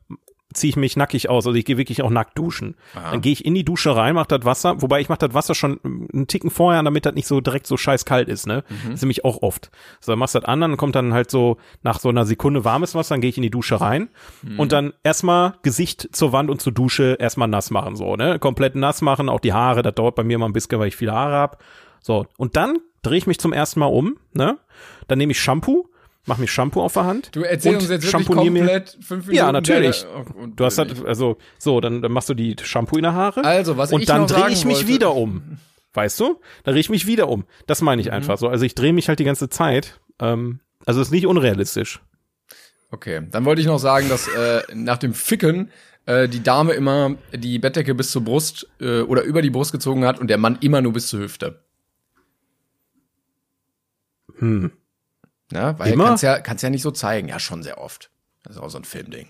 ziehe 0.53 0.69
ich 0.69 0.75
mich 0.77 0.95
nackig 0.95 1.29
aus, 1.29 1.45
also 1.45 1.57
ich 1.57 1.65
gehe 1.65 1.77
wirklich 1.77 2.01
auch 2.01 2.09
nackt 2.09 2.37
duschen. 2.37 2.75
Dann 2.93 3.21
gehe 3.21 3.33
ich 3.33 3.45
in 3.45 3.53
die 3.53 3.65
Dusche 3.65 3.95
rein, 3.95 4.15
mach 4.15 4.25
das 4.25 4.45
Wasser, 4.45 4.81
wobei 4.81 5.01
ich 5.01 5.09
mach 5.09 5.17
das 5.17 5.33
Wasser 5.33 5.55
schon 5.55 5.79
einen 5.83 6.27
Ticken 6.27 6.49
vorher, 6.49 6.81
damit 6.83 7.05
das 7.05 7.15
nicht 7.15 7.27
so 7.27 7.41
direkt 7.41 7.67
so 7.67 7.75
scheiß 7.75 8.05
kalt 8.05 8.29
ist, 8.29 8.47
ne? 8.47 8.63
Das 8.85 8.95
ist 8.95 9.01
nämlich 9.01 9.25
auch 9.25 9.41
oft. 9.41 9.71
So, 9.99 10.13
dann 10.13 10.19
machst 10.19 10.35
du 10.35 10.39
das 10.39 10.47
an, 10.47 10.61
dann 10.61 10.77
kommt 10.77 10.95
dann 10.95 11.13
halt 11.13 11.29
so 11.29 11.57
nach 11.83 11.99
so 11.99 12.09
einer 12.09 12.25
Sekunde 12.25 12.63
warmes 12.63 12.95
Wasser, 12.95 13.15
dann 13.15 13.21
gehe 13.21 13.29
ich 13.29 13.37
in 13.37 13.43
die 13.43 13.49
Dusche 13.49 13.81
rein 13.81 14.09
und 14.57 14.71
dann 14.71 14.93
erstmal 15.03 15.55
Gesicht 15.63 16.09
zur 16.13 16.31
Wand 16.31 16.49
und 16.49 16.61
zur 16.61 16.73
Dusche 16.73 17.17
erstmal 17.19 17.49
nass 17.49 17.69
machen, 17.69 17.95
so, 17.95 18.15
ne? 18.15 18.39
Komplett 18.39 18.75
nass 18.75 19.01
machen, 19.01 19.29
auch 19.29 19.41
die 19.41 19.53
Haare, 19.53 19.81
das 19.81 19.95
dauert 19.95 20.15
bei 20.15 20.23
mir 20.23 20.37
mal 20.37 20.45
ein 20.45 20.53
bisschen, 20.53 20.79
weil 20.79 20.87
ich 20.87 20.95
viele 20.95 21.11
Haare 21.11 21.35
hab. 21.35 21.63
So, 22.01 22.25
und 22.37 22.55
dann 22.55 22.77
drehe 23.01 23.17
ich 23.17 23.27
mich 23.27 23.39
zum 23.39 23.51
ersten 23.53 23.81
Mal 23.81 23.87
um, 23.87 24.17
ne? 24.33 24.57
Dann 25.07 25.17
nehme 25.17 25.31
ich 25.31 25.39
Shampoo, 25.41 25.89
mach 26.27 26.37
mir 26.37 26.47
Shampoo 26.47 26.81
auf 26.81 26.93
der 26.93 27.05
Hand. 27.05 27.29
Du 27.35 27.41
erzählst 27.41 27.67
und 27.67 27.75
uns 27.83 27.89
jetzt 27.89 28.13
wirklich 28.13 28.29
mir- 28.29 28.59
komplett 28.61 28.89
fünf 29.01 29.25
Minuten. 29.25 29.35
Ja, 29.35 29.51
natürlich. 29.51 30.01
der- 30.01 30.15
oh, 30.15 30.39
und- 30.43 30.59
Du 30.59 30.65
hast 30.65 30.77
halt, 30.77 31.03
also, 31.05 31.37
so, 31.57 31.81
dann, 31.81 32.01
dann 32.03 32.11
machst 32.11 32.29
du 32.29 32.33
die 32.35 32.55
Shampoo 32.61 32.97
in 32.97 33.03
der 33.03 33.13
Haare. 33.13 33.43
Also, 33.43 33.77
was 33.77 33.91
Und 33.91 34.01
ich 34.01 34.05
dann 34.07 34.21
noch 34.21 34.27
drehe 34.27 34.49
ich 34.49 34.63
mich 34.65 34.77
wollte- 34.77 34.87
wieder 34.87 35.15
um. 35.15 35.57
Weißt 35.93 36.19
du? 36.19 36.39
Dann 36.63 36.73
drehe 36.73 36.81
ich 36.81 36.89
mich 36.91 37.07
wieder 37.07 37.27
um. 37.27 37.45
Das 37.65 37.81
meine 37.81 37.99
Mhm. 38.01 38.07
ich 38.07 38.13
einfach 38.13 38.37
so. 38.37 38.47
Also 38.49 38.65
ich 38.65 38.75
drehe 38.75 38.93
mich 38.93 39.07
halt 39.09 39.17
die 39.17 39.23
ganze 39.23 39.49
Zeit. 39.49 39.99
Ähm, 40.19 40.59
also 40.85 41.01
ist 41.01 41.09
nicht 41.11 41.25
unrealistisch. 41.25 42.01
Okay, 42.91 43.21
dann 43.31 43.45
wollte 43.45 43.61
ich 43.61 43.67
noch 43.67 43.79
sagen, 43.79 44.07
dass 44.07 44.27
äh, 44.27 44.61
nach 44.75 44.97
dem 44.97 45.13
Ficken 45.15 45.71
äh, 46.05 46.29
die 46.29 46.43
Dame 46.43 46.73
immer 46.73 47.15
die 47.33 47.57
Bettdecke 47.59 47.95
bis 47.95 48.11
zur 48.11 48.23
Brust 48.23 48.67
äh, 48.79 49.01
oder 49.01 49.23
über 49.23 49.41
die 49.41 49.49
Brust 49.49 49.71
gezogen 49.71 50.05
hat 50.05 50.19
und 50.19 50.27
der 50.29 50.37
Mann 50.37 50.57
immer 50.61 50.81
nur 50.81 50.93
bis 50.93 51.07
zur 51.07 51.19
Hüfte. 51.21 51.59
Hm. 54.39 54.71
Ja, 55.51 55.77
weil 55.79 55.93
Immer? 55.93 56.05
kannst 56.05 56.23
ja 56.23 56.39
kannst 56.39 56.63
ja 56.63 56.69
nicht 56.69 56.81
so 56.81 56.91
zeigen. 56.91 57.29
Ja, 57.29 57.39
schon 57.39 57.63
sehr 57.63 57.79
oft. 57.79 58.11
Das 58.43 58.55
ist 58.55 58.61
auch 58.61 58.69
so 58.69 58.77
ein 58.77 58.83
Filmding. 58.83 59.29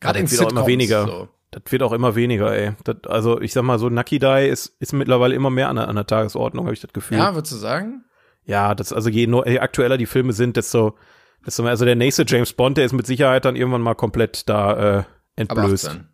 Gerade 0.00 0.18
Ja, 0.18 0.20
in 0.20 0.26
das 0.26 0.32
wird 0.32 0.40
auch 0.40 0.50
immer 0.50 0.60
Sitcoms, 0.60 0.68
weniger. 0.68 1.06
So. 1.06 1.28
Das 1.50 1.62
wird 1.70 1.82
auch 1.82 1.92
immer 1.92 2.14
weniger, 2.14 2.54
ey. 2.56 2.72
Das, 2.84 2.96
also 3.06 3.40
ich 3.40 3.52
sag 3.52 3.62
mal 3.62 3.78
so, 3.78 3.90
Die 3.90 4.48
ist, 4.48 4.76
ist 4.78 4.92
mittlerweile 4.92 5.34
immer 5.34 5.50
mehr 5.50 5.68
an 5.68 5.76
der, 5.76 5.88
an 5.88 5.96
der 5.96 6.06
Tagesordnung, 6.06 6.66
habe 6.66 6.74
ich 6.74 6.80
das 6.80 6.92
Gefühl. 6.92 7.18
Ja, 7.18 7.34
würdest 7.34 7.52
du 7.52 7.56
sagen? 7.56 8.04
Ja, 8.44 8.74
das, 8.74 8.92
also 8.92 9.10
je, 9.10 9.26
je 9.26 9.58
aktueller 9.58 9.98
die 9.98 10.06
Filme 10.06 10.32
sind, 10.32 10.56
desto, 10.56 10.96
desto 11.44 11.62
mehr, 11.62 11.70
also 11.70 11.84
der 11.84 11.96
nächste 11.96 12.24
James 12.26 12.52
Bond, 12.52 12.78
der 12.78 12.84
ist 12.84 12.92
mit 12.92 13.06
Sicherheit 13.06 13.44
dann 13.44 13.56
irgendwann 13.56 13.82
mal 13.82 13.94
komplett 13.94 14.48
da 14.48 14.98
äh, 15.00 15.04
entblößt. 15.36 15.88
18, 15.88 16.08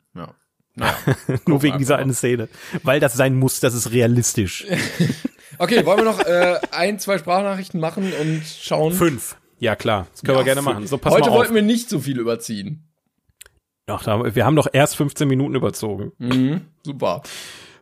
ja. 0.78 0.94
Nur 1.46 1.62
wegen 1.62 1.78
dieser 1.78 1.96
einen 1.98 2.14
Szene. 2.14 2.48
Weil 2.82 3.00
das 3.00 3.14
sein 3.14 3.34
muss, 3.36 3.60
das 3.60 3.74
ist 3.74 3.92
realistisch. 3.92 4.66
Okay, 5.58 5.86
wollen 5.86 5.98
wir 6.00 6.04
noch 6.04 6.20
äh, 6.20 6.58
ein, 6.70 6.98
zwei 6.98 7.16
Sprachnachrichten 7.16 7.80
machen 7.80 8.12
und 8.20 8.42
schauen? 8.44 8.92
Fünf. 8.92 9.36
Ja, 9.58 9.74
klar. 9.74 10.06
Das 10.12 10.20
können 10.22 10.34
Ja, 10.36 10.40
wir 10.40 10.44
gerne 10.44 10.62
fünf. 10.62 10.74
machen. 10.74 10.86
So, 10.86 10.98
pass 10.98 11.14
Heute 11.14 11.30
wollten 11.30 11.54
wir 11.54 11.62
nicht 11.62 11.88
so 11.88 11.98
viel 11.98 12.18
überziehen. 12.20 12.86
Ach, 13.86 14.02
da, 14.02 14.34
wir 14.34 14.44
haben 14.44 14.56
doch 14.56 14.66
erst 14.70 14.96
15 14.96 15.26
Minuten 15.26 15.54
überzogen. 15.54 16.12
Mhm, 16.18 16.60
super. 16.84 17.22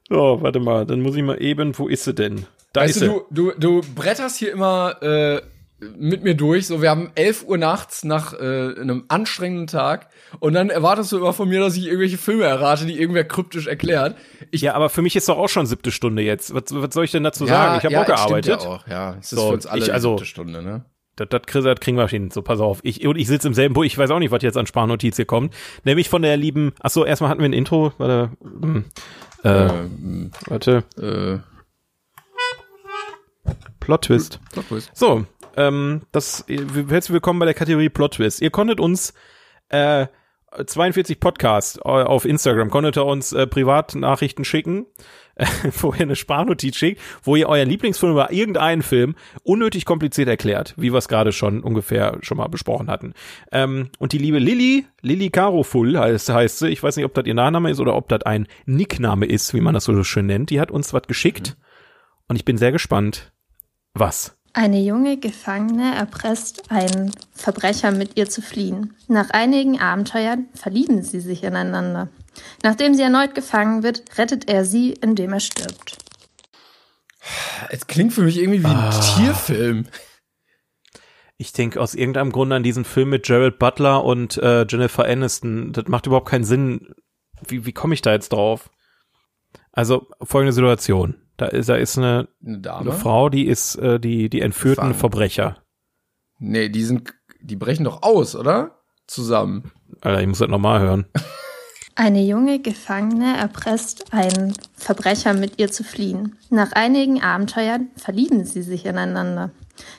So, 0.09 0.39
warte 0.41 0.61
mal, 0.61 0.87
dann 0.87 1.01
muss 1.01 1.17
ich 1.17 1.25
mal 1.25 1.43
eben, 1.43 1.77
wo 1.77 1.89
ist 1.89 2.05
sie 2.05 2.15
denn? 2.15 2.47
Da 2.73 2.83
Weißt 2.83 2.97
ist 2.97 3.01
sie. 3.01 3.07
du, 3.07 3.25
du, 3.31 3.51
du, 3.59 3.81
du 3.81 3.95
bretterst 3.97 4.37
hier 4.37 4.53
immer 4.53 5.03
äh, 5.03 5.43
mit 5.97 6.25
mir 6.25 6.35
durch. 6.35 6.67
So, 6.67 6.81
wir 6.83 6.91
haben 6.91 7.11
11 7.15 7.45
Uhr 7.47 7.59
nachts 7.59 8.05
nach 8.05 8.33
äh, 8.35 8.37
einem 8.81 9.05
anstrengenden 9.09 9.67
Tag 9.67 10.09
und 10.41 10.55
dann 10.55 10.71
erwartest 10.71 11.13
du 11.13 11.19
immer 11.19 11.33
von 11.33 11.49
mir, 11.49 11.61
dass 11.61 11.77
ich 11.77 11.87
irgendwelche 11.87 12.19
Filme 12.19 12.45
errate, 12.45 12.87
die 12.87 12.99
irgendwer 12.99 13.25
kryptisch 13.25 13.67
erklärt. 13.67 14.17
Ich, 14.51 14.63
Ja, 14.63 14.75
aber 14.75 14.89
für 14.91 15.03
mich 15.03 15.17
ist 15.17 15.29
doch 15.29 15.39
auch 15.39 15.49
schon 15.49 15.67
siebte 15.67 15.91
Stunde 15.91 16.23
jetzt. 16.23 16.55
Was, 16.55 16.65
was 16.71 16.95
soll 16.95 17.05
ich 17.05 17.11
denn 17.13 17.25
dazu 17.25 17.47
sagen? 17.47 17.79
Ich 17.79 17.85
habe 17.85 17.99
auch 18.01 18.05
stimmt 18.05 18.17
gearbeitet. 18.17 18.63
Ja, 18.63 18.69
auch. 18.69 18.87
ja 18.89 19.17
es 19.21 19.33
ist 19.33 19.39
So, 19.39 19.49
für 19.49 19.55
uns 19.55 19.67
alle 19.67 19.79
ich- 19.81 19.85
die 19.87 19.93
also- 19.93 20.11
siebte 20.17 20.27
Stunde, 20.27 20.63
ne? 20.63 20.85
Das, 21.17 21.29
das, 21.29 21.43
das 21.47 21.79
kriegen 21.79 21.97
wir 21.97 22.09
hin. 22.09 22.33
So, 22.33 22.43
pass 22.43 22.59
auf. 22.59 22.81
Ich, 22.83 23.07
und 23.07 23.17
ich 23.17 23.29
sitze 23.29 23.47
im 23.47 23.55
selben 23.55 23.73
Buch. 23.73 23.85
Ich 23.85 23.97
weiß 23.97 24.11
auch 24.11 24.19
nicht, 24.19 24.33
was 24.33 24.43
jetzt 24.43 24.57
an 24.57 24.67
Sprachnotiz 24.67 25.15
hier 25.15 25.27
kommt. 25.27 25.55
Nämlich 25.85 26.09
von 26.09 26.23
der 26.23 26.37
lieben, 26.37 26.73
ach 26.81 26.91
so, 26.91 27.05
erstmal 27.05 27.31
hatten 27.31 27.39
wir 27.41 27.49
ein 27.49 27.53
Intro. 27.53 27.93
Warte, 27.99 28.31
hm, 28.43 28.85
äh, 29.45 29.49
Ähm, 29.49 30.31
warte. 30.49 30.83
äh, 31.01 31.39
Plot-Twist. 33.81 34.41
Plot 34.53 34.69
Twist. 34.69 34.91
So, 34.95 35.25
ähm, 35.57 36.03
das, 36.13 36.45
äh, 36.49 36.59
herzlich 36.89 37.13
willkommen 37.13 37.39
bei 37.39 37.47
der 37.47 37.55
Kategorie 37.55 37.89
Plot 37.89 38.15
Twist. 38.15 38.43
Ihr 38.43 38.51
konntet 38.51 38.81
uns, 38.81 39.15
äh, 39.69 40.07
42 40.67 41.19
Podcast 41.19 41.79
äh, 41.79 41.89
auf 41.89 42.25
Instagram, 42.25 42.71
konntet 42.71 42.97
ihr 42.97 43.05
uns 43.05 43.33
äh, 43.33 43.47
Privatnachrichten 43.47 44.45
schicken, 44.45 44.87
äh, 45.35 45.47
wo 45.81 45.93
ihr 45.93 46.03
eine 46.03 46.17
Sparnotiz 46.17 46.77
schickt, 46.77 47.01
wo 47.23 47.37
ihr 47.37 47.49
euren 47.49 47.69
Lieblingsfilm 47.69 48.13
über 48.13 48.33
irgendeinen 48.33 48.83
Film 48.83 49.17
unnötig 49.43 49.85
kompliziert 49.85 50.29
erklärt, 50.29 50.75
wie 50.77 50.93
wir 50.93 50.99
es 50.99 51.09
gerade 51.09 51.33
schon 51.33 51.61
ungefähr 51.61 52.19
schon 52.21 52.39
mal 52.39 52.49
besprochen 52.49 52.89
hatten. 52.89 53.15
Ähm, 53.51 53.91
und 53.99 54.13
die 54.13 54.19
liebe 54.19 54.39
Lilly, 54.39 54.87
Lilly 55.01 55.31
Carofull 55.31 55.99
heißt, 55.99 56.29
heißt 56.29 56.59
sie, 56.61 56.69
ich 56.69 56.83
weiß 56.83 56.97
nicht, 56.97 57.05
ob 57.05 57.15
das 57.15 57.27
ihr 57.27 57.35
Nachname 57.35 57.71
ist 57.71 57.81
oder 57.81 57.97
ob 57.97 58.09
das 58.09 58.23
ein 58.23 58.47
Nickname 58.67 59.27
ist, 59.27 59.55
wie 59.55 59.61
man 59.61 59.75
das 59.75 59.85
so 59.85 60.05
schön 60.05 60.27
nennt, 60.27 60.51
die 60.51 60.61
hat 60.61 60.71
uns 60.71 60.93
was 60.93 61.03
geschickt 61.03 61.57
und 62.29 62.37
ich 62.37 62.45
bin 62.45 62.59
sehr 62.59 62.73
gespannt, 62.73 63.33
was. 63.93 64.37
Eine 64.57 64.81
junge 64.81 65.17
Gefangene 65.17 65.97
erpresst 65.97 66.71
einen 66.71 67.11
Verbrecher, 67.33 67.91
mit 67.91 68.17
ihr 68.17 68.31
zu 68.31 68.41
fliehen. 68.41 68.95
Nach 69.09 69.31
einigen 69.31 69.81
Abenteuern 69.81 70.47
verlieben 70.55 71.03
sie 71.03 71.19
sich 71.19 71.43
ineinander. 71.43 72.09
Nachdem 72.63 72.95
sie 72.95 73.03
erneut 73.03 73.35
gefangen 73.35 73.83
wird, 73.83 74.17
rettet 74.17 74.49
er 74.49 74.65
sie, 74.65 74.93
indem 74.93 75.33
er 75.33 75.41
stirbt. 75.41 75.99
Es 77.71 77.89
klingt 77.89 78.13
für 78.13 78.23
mich 78.23 78.39
irgendwie 78.39 78.63
wie 78.63 78.69
ein 78.69 78.91
Tierfilm. 79.17 79.87
Ich 81.37 81.53
denke 81.53 81.81
aus 81.81 81.97
irgendeinem 81.97 82.31
Grund 82.31 82.53
an 82.53 82.63
diesen 82.63 82.85
Film 82.85 83.11
mit 83.11 83.27
Jared 83.27 83.59
Butler 83.59 84.05
und 84.05 84.37
äh, 84.37 84.65
Jennifer 84.69 85.05
Aniston. 85.05 85.73
Das 85.73 85.89
macht 85.89 86.07
überhaupt 86.07 86.29
keinen 86.29 86.45
Sinn. 86.45 86.95
Wie, 87.45 87.67
wie 87.67 87.73
komme 87.73 87.95
ich 87.95 88.03
da 88.03 88.13
jetzt 88.13 88.33
drauf? 88.33 88.71
Also 89.73 90.07
folgende 90.23 90.53
Situation. 90.53 91.24
Da 91.37 91.47
ist, 91.47 91.69
da 91.69 91.77
ist 91.77 91.99
eine, 91.99 92.29
Eine 92.45 92.75
eine? 92.75 92.93
Frau, 92.93 93.29
die 93.29 93.47
ist 93.47 93.77
äh, 93.77 93.99
die, 93.99 94.29
die 94.29 94.41
entführten 94.41 94.89
Gefangen. 94.89 94.95
Verbrecher. 94.95 95.57
Nee, 96.39 96.69
die 96.69 96.85
sind, 96.85 97.13
die 97.41 97.57
brechen 97.57 97.85
doch 97.85 98.03
aus, 98.03 98.37
oder? 98.37 98.79
Zusammen. 99.07 99.73
Alter, 100.01 100.21
ich 100.21 100.27
muss 100.27 100.39
das 100.39 100.49
nochmal 100.49 100.81
hören. 100.81 101.07
Eine 101.97 102.23
junge 102.23 102.59
Gefangene 102.61 103.37
erpresst 103.37 104.13
einen 104.13 104.55
Verbrecher, 104.75 105.33
mit 105.33 105.61
ihr 105.61 105.71
zu 105.71 105.85
fliehen. 105.85 106.37
Nach 106.51 106.73
einigen 106.73 107.23
Abenteuern 107.23 107.89
verlieben 107.97 108.45
sie 108.45 108.63
sich 108.63 108.85
ineinander. 108.87 109.51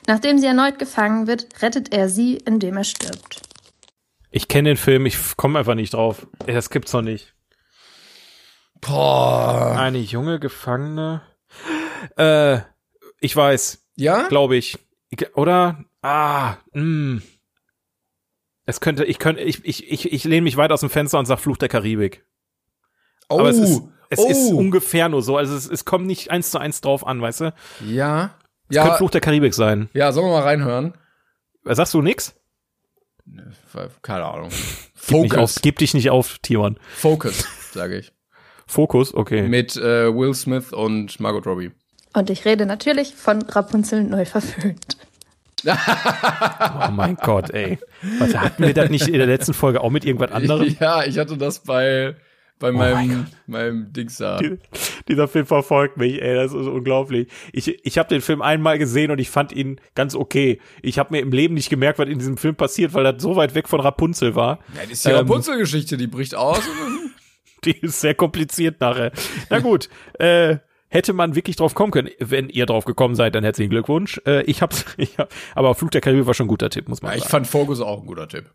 Nachdem 0.06 0.38
sie 0.38 0.46
erneut 0.46 0.78
gefangen 0.78 1.26
wird, 1.26 1.62
rettet 1.62 1.94
er 1.94 2.08
sie, 2.08 2.36
indem 2.36 2.76
er 2.76 2.84
stirbt. 2.84 3.42
Ich 4.30 4.48
kenne 4.48 4.70
den 4.70 4.76
Film, 4.76 5.06
ich 5.06 5.36
komme 5.36 5.58
einfach 5.58 5.74
nicht 5.74 5.94
drauf. 5.94 6.26
Das 6.46 6.68
gibt's 6.70 6.92
doch 6.92 7.02
nicht. 7.02 7.34
Boah. 8.86 9.76
Eine 9.78 9.98
junge 9.98 10.38
Gefangene. 10.40 11.22
Äh, 12.16 12.58
ich 13.20 13.34
weiß, 13.34 13.86
Ja? 13.96 14.28
glaube 14.28 14.56
ich. 14.56 14.78
Oder? 15.34 15.84
Ah, 16.02 16.56
mh. 16.72 17.22
Es 18.66 18.80
könnte, 18.80 19.04
ich 19.04 19.18
könnte, 19.18 19.42
ich, 19.42 19.64
ich, 19.64 19.90
ich, 19.90 20.12
ich 20.12 20.24
lehne 20.24 20.42
mich 20.42 20.56
weit 20.56 20.72
aus 20.72 20.80
dem 20.80 20.90
Fenster 20.90 21.18
und 21.18 21.26
sag 21.26 21.38
Fluch 21.38 21.56
der 21.56 21.68
Karibik. 21.68 22.24
Oh, 23.28 23.38
Aber 23.40 23.48
es 23.50 23.58
ist, 23.58 23.82
es 24.10 24.18
oh. 24.18 24.28
ist 24.28 24.52
ungefähr 24.52 25.08
nur 25.08 25.22
so. 25.22 25.36
Also 25.36 25.54
es, 25.56 25.68
es 25.68 25.84
kommt 25.84 26.06
nicht 26.06 26.30
eins 26.30 26.50
zu 26.50 26.58
eins 26.58 26.80
drauf 26.80 27.06
an, 27.06 27.20
weißt 27.22 27.40
du? 27.42 27.54
Ja. 27.84 28.34
Es 28.68 28.74
könnte 28.76 28.88
Ja, 28.90 28.96
Fluch 28.96 29.10
der 29.10 29.20
Karibik 29.20 29.54
sein. 29.54 29.88
ja, 29.94 30.10
sollen 30.12 30.26
wir 30.26 30.32
mal 30.32 30.42
reinhören? 30.42 30.94
Sagst 31.64 31.94
du 31.94 32.02
nix? 32.02 32.34
Keine 34.02 34.24
Ahnung. 34.24 34.50
Gib, 35.08 35.18
nicht 35.22 35.32
auf, 35.36 35.50
Focus. 35.50 35.62
gib 35.62 35.78
dich 35.78 35.94
nicht 35.94 36.10
auf, 36.10 36.38
Timon. 36.40 36.78
Focus, 36.96 37.44
sage 37.72 37.98
ich. 37.98 38.12
Fokus, 38.66 39.14
okay. 39.14 39.42
Mit 39.48 39.76
äh, 39.76 40.12
Will 40.14 40.34
Smith 40.34 40.72
und 40.72 41.18
Margot 41.20 41.46
Robbie. 41.46 41.70
Und 42.14 42.30
ich 42.30 42.44
rede 42.44 42.66
natürlich 42.66 43.14
von 43.14 43.42
Rapunzel 43.42 44.02
neu 44.04 44.24
verföhnt. 44.24 44.96
Oh 45.66 46.90
mein 46.92 47.16
Gott, 47.16 47.50
ey. 47.50 47.78
Was 48.18 48.34
hatten 48.36 48.62
wir 48.64 48.74
das 48.74 48.90
nicht 48.90 49.08
in 49.08 49.14
der 49.14 49.26
letzten 49.26 49.54
Folge 49.54 49.80
auch 49.80 49.90
mit 49.90 50.04
irgendwas 50.04 50.30
anderem? 50.30 50.76
Ja, 50.78 51.02
ich 51.04 51.18
hatte 51.18 51.36
das 51.36 51.60
bei, 51.60 52.14
bei 52.60 52.68
Oh 52.70 52.72
mein 52.72 52.92
meinem, 52.94 53.26
meinem 53.46 53.92
Dings 53.92 54.18
da. 54.18 54.38
Die- 54.38 54.58
Dieser 55.08 55.26
Film 55.26 55.46
verfolgt 55.46 55.96
mich, 55.96 56.20
ey, 56.22 56.34
das 56.34 56.52
ist 56.52 56.66
unglaublich. 56.68 57.28
Ich, 57.52 57.84
ich 57.84 57.98
habe 57.98 58.08
den 58.08 58.20
Film 58.20 58.42
einmal 58.42 58.78
gesehen 58.78 59.10
und 59.10 59.18
ich 59.18 59.30
fand 59.30 59.50
ihn 59.52 59.80
ganz 59.94 60.14
okay. 60.14 60.60
Ich 60.82 60.98
habe 61.00 61.14
mir 61.14 61.20
im 61.20 61.32
Leben 61.32 61.54
nicht 61.54 61.70
gemerkt, 61.70 61.98
was 61.98 62.08
in 62.08 62.18
diesem 62.18 62.36
Film 62.36 62.54
passiert, 62.54 62.94
weil 62.94 63.02
das 63.04 63.20
so 63.22 63.34
weit 63.34 63.54
weg 63.56 63.66
von 63.68 63.80
Rapunzel 63.80 64.34
war. 64.36 64.58
Ja, 64.74 64.82
das 64.82 64.90
ist 64.92 65.04
die 65.06 65.10
Ähm, 65.10 65.16
Rapunzel-Geschichte, 65.16 65.96
die 65.96 66.06
bricht 66.06 66.34
aus. 66.36 66.60
Die 67.66 67.76
ist 67.78 68.00
sehr 68.00 68.14
kompliziert 68.14 68.80
nachher. 68.80 69.12
Na 69.50 69.58
gut, 69.58 69.88
äh, 70.18 70.58
hätte 70.88 71.12
man 71.12 71.34
wirklich 71.34 71.56
drauf 71.56 71.74
kommen 71.74 71.92
können. 71.92 72.10
Wenn 72.18 72.48
ihr 72.48 72.66
drauf 72.66 72.84
gekommen 72.84 73.14
seid, 73.14 73.34
dann 73.34 73.44
herzlichen 73.44 73.70
Glückwunsch. 73.70 74.20
Äh, 74.26 74.42
ich 74.42 74.62
hab's, 74.62 74.84
ich 74.96 75.18
hab, 75.18 75.32
aber 75.54 75.74
Flug 75.74 75.90
der 75.90 76.00
Karibik 76.00 76.26
war 76.26 76.34
schon 76.34 76.46
ein 76.46 76.48
guter 76.48 76.70
Tipp, 76.70 76.88
muss 76.88 77.02
man 77.02 77.12
ja, 77.12 77.16
ich 77.16 77.24
sagen. 77.24 77.30
fand 77.30 77.46
Focus 77.46 77.80
auch 77.80 78.00
ein 78.00 78.06
guter 78.06 78.28
Tipp. 78.28 78.50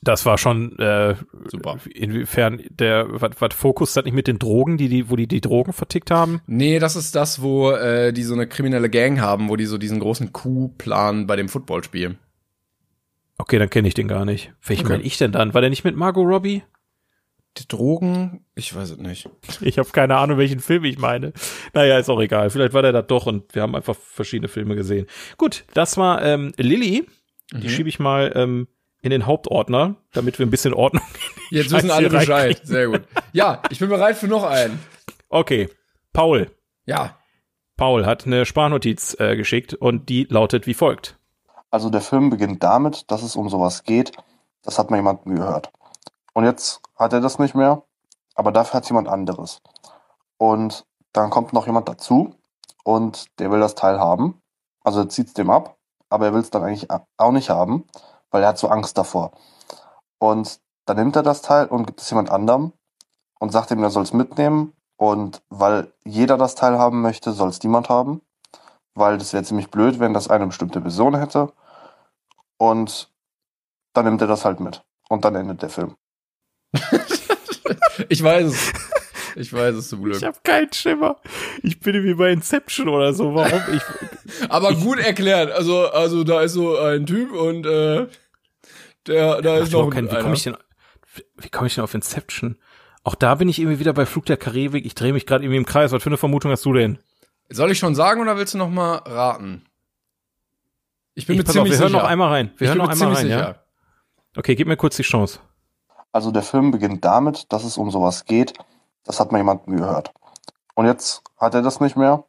Das 0.00 0.26
war 0.26 0.36
schon 0.36 0.78
äh, 0.78 1.14
Super. 1.48 1.78
Inwiefern 1.92 2.60
der, 2.70 3.06
was, 3.08 3.54
Fokus 3.54 3.94
das 3.94 4.04
nicht 4.04 4.14
mit 4.14 4.26
den 4.26 4.38
Drogen, 4.38 4.76
die 4.76 4.88
die, 4.88 5.10
wo 5.10 5.16
die 5.16 5.28
die 5.28 5.40
Drogen 5.40 5.72
vertickt 5.72 6.10
haben? 6.10 6.40
Nee, 6.46 6.80
das 6.80 6.96
ist 6.96 7.14
das, 7.14 7.40
wo 7.40 7.70
äh, 7.70 8.12
die 8.12 8.24
so 8.24 8.34
eine 8.34 8.48
kriminelle 8.48 8.90
Gang 8.90 9.20
haben, 9.20 9.48
wo 9.48 9.56
die 9.56 9.66
so 9.66 9.78
diesen 9.78 10.00
großen 10.00 10.32
Coup 10.32 10.76
planen 10.76 11.26
bei 11.28 11.36
dem 11.36 11.48
Footballspiel. 11.48 12.16
Okay, 13.38 13.58
dann 13.58 13.70
kenne 13.70 13.88
ich 13.88 13.94
den 13.94 14.08
gar 14.08 14.24
nicht. 14.24 14.52
Welchen 14.64 14.86
Okay. 14.86 14.94
meine 14.94 15.04
ich 15.04 15.18
denn 15.18 15.32
dann? 15.32 15.54
War 15.54 15.60
der 15.60 15.70
nicht 15.70 15.84
mit 15.84 15.96
Margot 15.96 16.26
Robbie? 16.26 16.62
Die 17.58 17.68
Drogen? 17.68 18.46
Ich 18.54 18.74
weiß 18.74 18.90
es 18.90 18.98
nicht. 18.98 19.28
Ich 19.60 19.78
habe 19.78 19.90
keine 19.90 20.16
Ahnung, 20.16 20.38
welchen 20.38 20.60
Film 20.60 20.84
ich 20.84 20.98
meine. 20.98 21.32
Naja, 21.74 21.98
ist 21.98 22.08
auch 22.08 22.20
egal. 22.20 22.48
Vielleicht 22.48 22.72
war 22.72 22.82
der 22.82 22.92
da 22.92 23.02
doch 23.02 23.26
und 23.26 23.54
wir 23.54 23.62
haben 23.62 23.76
einfach 23.76 23.94
verschiedene 23.94 24.48
Filme 24.48 24.74
gesehen. 24.74 25.06
Gut, 25.36 25.64
das 25.74 25.96
war 25.98 26.22
ähm, 26.22 26.52
Lilly. 26.56 27.06
Die 27.52 27.68
schiebe 27.68 27.90
ich 27.90 27.98
mal 27.98 28.32
ähm, 28.34 28.68
in 29.02 29.10
den 29.10 29.26
Hauptordner, 29.26 29.96
damit 30.12 30.38
wir 30.38 30.46
ein 30.46 30.50
bisschen 30.50 30.72
Ordnung. 30.72 31.02
Jetzt 31.50 31.70
wissen 31.70 31.90
alle 31.90 32.08
Bescheid. 32.08 32.60
Sehr 32.64 32.88
gut. 32.88 33.02
Ja, 33.32 33.62
ich 33.68 33.78
bin 33.78 33.90
bereit 33.90 34.16
für 34.16 34.28
noch 34.28 34.44
einen. 34.44 34.78
Okay, 35.28 35.68
Paul. 36.12 36.50
Ja. 36.86 37.18
Paul 37.76 38.06
hat 38.06 38.26
eine 38.26 38.46
Sprachnotiz 38.46 39.16
äh, 39.18 39.36
geschickt 39.36 39.74
und 39.74 40.08
die 40.08 40.24
lautet 40.30 40.66
wie 40.66 40.74
folgt. 40.74 41.18
Also 41.70 41.90
der 41.90 42.00
Film 42.00 42.30
beginnt 42.30 42.62
damit, 42.62 43.10
dass 43.10 43.22
es 43.22 43.34
um 43.36 43.48
sowas 43.48 43.84
geht. 43.84 44.12
Das 44.62 44.78
hat 44.78 44.90
mal 44.90 44.96
jemand 44.96 45.24
gehört. 45.24 45.72
Und 46.34 46.44
jetzt 46.44 46.80
hat 46.96 47.12
er 47.12 47.20
das 47.20 47.38
nicht 47.38 47.54
mehr, 47.54 47.82
aber 48.34 48.52
dafür 48.52 48.78
hat 48.78 48.88
jemand 48.88 49.08
anderes. 49.08 49.60
Und 50.38 50.86
dann 51.12 51.30
kommt 51.30 51.52
noch 51.52 51.66
jemand 51.66 51.88
dazu 51.88 52.34
und 52.84 53.26
der 53.38 53.50
will 53.50 53.60
das 53.60 53.74
Teil 53.74 54.00
haben. 54.00 54.40
Also 54.82 55.00
er 55.00 55.08
zieht 55.08 55.28
es 55.28 55.34
dem 55.34 55.50
ab, 55.50 55.76
aber 56.08 56.26
er 56.26 56.34
will 56.34 56.40
es 56.40 56.50
dann 56.50 56.64
eigentlich 56.64 56.88
auch 56.90 57.32
nicht 57.32 57.50
haben, 57.50 57.84
weil 58.30 58.42
er 58.42 58.50
hat 58.50 58.58
so 58.58 58.68
Angst 58.68 58.98
davor. 58.98 59.32
Und 60.18 60.60
dann 60.86 60.96
nimmt 60.96 61.16
er 61.16 61.22
das 61.22 61.42
Teil 61.42 61.66
und 61.66 61.86
gibt 61.86 62.00
es 62.00 62.10
jemand 62.10 62.30
anderem 62.30 62.72
und 63.38 63.50
sagt 63.52 63.70
ihm, 63.70 63.82
er 63.82 63.90
soll 63.90 64.02
es 64.02 64.12
mitnehmen. 64.12 64.72
Und 64.96 65.42
weil 65.48 65.92
jeder 66.04 66.38
das 66.38 66.54
Teil 66.54 66.78
haben 66.78 67.02
möchte, 67.02 67.32
soll 67.32 67.48
es 67.48 67.62
niemand 67.62 67.88
haben. 67.88 68.22
Weil 68.94 69.18
das 69.18 69.32
wäre 69.32 69.42
ziemlich 69.42 69.70
blöd, 69.70 70.00
wenn 70.00 70.14
das 70.14 70.28
eine 70.28 70.46
bestimmte 70.46 70.80
Person 70.80 71.16
hätte. 71.16 71.52
Und 72.58 73.12
dann 73.94 74.04
nimmt 74.04 74.20
er 74.20 74.28
das 74.28 74.44
halt 74.44 74.60
mit. 74.60 74.84
Und 75.08 75.24
dann 75.24 75.34
endet 75.34 75.62
der 75.62 75.70
Film. 75.70 75.96
Ich 78.08 78.22
weiß 78.22 78.46
es. 78.46 78.72
Ich 79.36 79.52
weiß 79.52 79.74
es 79.76 79.88
zum 79.88 80.02
Glück. 80.02 80.16
Ich 80.16 80.24
habe 80.24 80.38
keinen 80.42 80.72
Schimmer. 80.72 81.16
Ich 81.62 81.78
bin 81.80 82.02
wie 82.04 82.14
bei 82.14 82.32
Inception 82.32 82.88
oder 82.88 83.12
so. 83.12 83.34
Warum? 83.34 83.60
Ich, 83.74 84.50
Aber 84.50 84.74
gut 84.74 84.98
erklärt. 84.98 85.50
Also, 85.52 85.88
also 85.90 86.24
da 86.24 86.42
ist 86.42 86.52
so 86.52 86.76
ein 86.78 87.06
Typ 87.06 87.32
und 87.32 87.64
äh, 87.66 88.06
der, 89.06 89.40
da 89.42 89.56
Ach, 89.56 89.62
ist 89.62 89.72
noch 89.72 89.88
kein, 89.90 90.10
wie 90.10 90.16
komme 90.16 90.34
ich 90.34 90.42
denn, 90.42 90.56
wie 91.38 91.48
komme 91.48 91.66
ich 91.66 91.74
denn 91.74 91.84
auf 91.84 91.94
Inception? 91.94 92.56
Auch 93.04 93.14
da 93.14 93.34
bin 93.34 93.48
ich 93.48 93.58
irgendwie 93.58 93.78
wieder 93.78 93.92
bei 93.94 94.06
Flug 94.06 94.26
der 94.26 94.36
Karibik. 94.36 94.84
Ich 94.86 94.94
drehe 94.94 95.12
mich 95.12 95.26
gerade 95.26 95.44
irgendwie 95.44 95.58
im 95.58 95.66
Kreis. 95.66 95.92
Was 95.92 96.02
für 96.02 96.08
eine 96.10 96.18
Vermutung 96.18 96.50
hast 96.50 96.64
du 96.64 96.72
denn? 96.72 96.98
Soll 97.48 97.70
ich 97.72 97.78
schon 97.78 97.94
sagen 97.94 98.20
oder 98.20 98.36
willst 98.36 98.54
du 98.54 98.58
noch 98.58 98.70
mal 98.70 98.96
raten? 98.96 99.64
Ich 101.14 101.26
bin 101.26 101.34
Ich, 101.34 101.38
mir 101.38 101.44
pass 101.44 101.56
auf, 101.56 101.62
ziemlich 101.64 101.72
wir 101.72 101.78
hören 101.80 101.88
sicher. 101.88 102.02
noch 102.02 102.08
einmal 102.08 102.28
rein. 102.28 102.52
Wir 102.56 102.64
ich 102.66 102.68
hören 102.68 102.78
bin 102.78 102.86
noch 102.86 102.94
mir 102.96 103.02
einmal 103.04 103.16
ziemlich 103.16 103.32
rein, 103.34 103.40
ja? 103.40 103.46
sicher. 103.54 103.64
Okay, 104.36 104.54
gib 104.54 104.66
mir 104.68 104.76
kurz 104.76 104.96
die 104.96 105.02
Chance. 105.02 105.40
Also 106.12 106.30
der 106.30 106.42
Film 106.42 106.70
beginnt 106.70 107.04
damit, 107.04 107.52
dass 107.52 107.64
es 107.64 107.78
um 107.78 107.90
sowas 107.90 108.26
geht. 108.26 108.52
Das 109.04 109.18
hat 109.18 109.32
mal 109.32 109.38
jemand 109.38 109.66
gehört. 109.66 110.12
Und 110.74 110.86
jetzt 110.86 111.22
hat 111.38 111.54
er 111.54 111.62
das 111.62 111.80
nicht 111.80 111.96
mehr, 111.96 112.24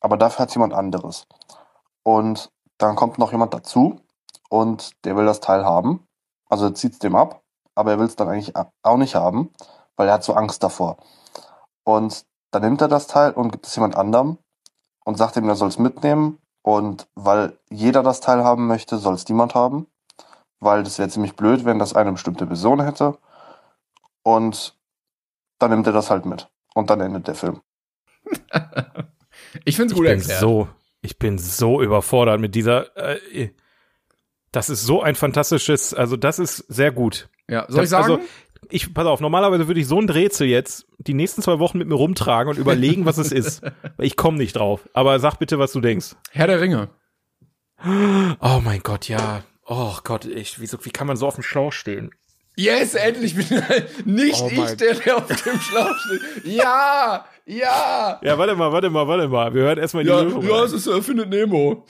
aber 0.00 0.16
dafür 0.16 0.44
hat 0.44 0.54
jemand 0.54 0.74
anderes. 0.74 1.26
Und 2.02 2.50
dann 2.78 2.96
kommt 2.96 3.18
noch 3.18 3.32
jemand 3.32 3.54
dazu 3.54 4.00
und 4.48 4.92
der 5.04 5.16
will 5.16 5.26
das 5.26 5.40
Teil 5.40 5.64
haben. 5.64 6.06
Also 6.48 6.66
er 6.66 6.74
zieht 6.74 6.94
es 6.94 6.98
dem 6.98 7.16
ab, 7.16 7.42
aber 7.74 7.92
er 7.92 7.98
will 7.98 8.06
es 8.06 8.16
dann 8.16 8.28
eigentlich 8.28 8.54
auch 8.82 8.96
nicht 8.96 9.14
haben, 9.14 9.50
weil 9.96 10.08
er 10.08 10.14
hat 10.14 10.24
so 10.24 10.34
Angst 10.34 10.62
davor. 10.62 10.96
Und 11.84 12.24
dann 12.50 12.62
nimmt 12.62 12.80
er 12.80 12.88
das 12.88 13.06
Teil 13.06 13.32
und 13.32 13.50
gibt 13.50 13.66
es 13.66 13.74
jemand 13.76 13.96
anderem 13.96 14.38
und 15.04 15.18
sagt 15.18 15.36
ihm, 15.36 15.48
er 15.48 15.56
soll 15.56 15.68
es 15.68 15.78
mitnehmen. 15.78 16.38
Und 16.62 17.06
weil 17.14 17.58
jeder 17.70 18.02
das 18.02 18.20
Teil 18.20 18.42
haben 18.42 18.66
möchte, 18.66 18.98
soll 18.98 19.14
es 19.14 19.28
niemand 19.28 19.54
haben. 19.54 19.86
Weil 20.58 20.82
das 20.82 20.98
wäre 20.98 21.08
ziemlich 21.08 21.36
blöd, 21.36 21.64
wenn 21.64 21.78
das 21.78 21.94
eine 21.94 22.12
bestimmte 22.12 22.46
Person 22.46 22.80
hätte. 22.80 23.18
Und 24.26 24.74
dann 25.60 25.70
nimmt 25.70 25.86
er 25.86 25.92
das 25.92 26.10
halt 26.10 26.26
mit. 26.26 26.48
Und 26.74 26.90
dann 26.90 27.00
endet 27.00 27.28
der 27.28 27.36
Film. 27.36 27.60
Ich 29.64 29.76
finde 29.76 29.86
es 29.86 29.92
Ich 29.92 29.96
gut 29.96 30.06
bin 30.06 30.18
erklärt. 30.18 30.40
so, 30.40 30.68
ich 31.00 31.18
bin 31.18 31.38
so 31.38 31.80
überfordert 31.80 32.40
mit 32.40 32.54
dieser. 32.54 32.94
Äh, 32.96 33.50
das 34.52 34.68
ist 34.68 34.82
so 34.84 35.00
ein 35.02 35.14
fantastisches, 35.14 35.94
also 35.94 36.16
das 36.16 36.38
ist 36.38 36.58
sehr 36.68 36.90
gut. 36.90 37.28
Ja, 37.48 37.66
soll 37.68 37.84
ich 37.84 37.90
Das- 37.90 37.90
sagen? 37.90 38.12
Also, 38.14 38.24
ich, 38.70 38.92
pass 38.92 39.06
auf, 39.06 39.20
normalerweise 39.20 39.68
würde 39.68 39.78
ich 39.80 39.86
so 39.86 40.00
ein 40.00 40.08
Rätsel 40.08 40.48
jetzt 40.48 40.86
die 40.98 41.14
nächsten 41.14 41.40
zwei 41.42 41.58
Wochen 41.60 41.78
mit 41.78 41.86
mir 41.86 41.94
rumtragen 41.94 42.50
und 42.50 42.58
überlegen, 42.58 43.04
was 43.06 43.18
es 43.18 43.30
ist. 43.32 43.62
Ich 43.98 44.16
komme 44.16 44.38
nicht 44.38 44.56
drauf. 44.56 44.88
Aber 44.92 45.20
sag 45.20 45.36
bitte, 45.36 45.58
was 45.60 45.72
du 45.72 45.80
denkst. 45.80 46.16
Herr 46.32 46.48
der 46.48 46.60
Ringe. 46.60 46.88
Oh 48.40 48.60
mein 48.64 48.80
Gott, 48.82 49.08
ja. 49.08 49.44
Oh 49.66 49.96
Gott, 50.04 50.24
ich, 50.24 50.60
wieso, 50.60 50.84
wie 50.84 50.90
kann 50.90 51.06
man 51.06 51.16
so 51.16 51.26
auf 51.28 51.34
dem 51.36 51.44
Schlauch 51.44 51.72
stehen? 51.72 52.10
Yes, 52.58 52.94
endlich 52.94 53.34
bin 53.36 53.62
nicht 54.06 54.40
Oh 54.42 54.50
ich, 54.50 54.76
der, 54.76 54.94
der 54.94 55.18
auf 55.18 55.26
dem 55.26 55.60
Schlauch 55.60 55.94
steht. 55.98 56.44
Ja, 56.44 57.26
ja. 57.44 58.18
Ja, 58.22 58.38
warte 58.38 58.56
mal, 58.56 58.72
warte 58.72 58.88
mal, 58.90 59.06
warte 59.06 59.28
mal. 59.28 59.52
Wir 59.54 59.62
hören 59.62 59.78
erstmal 59.78 60.04
die 60.04 60.10
Ja, 60.10 60.20
Lösung. 60.22 60.42
ja, 60.48 60.64
es 60.64 60.72
ist 60.72 60.86
Erfindet 60.86 61.28
Nemo. 61.28 61.84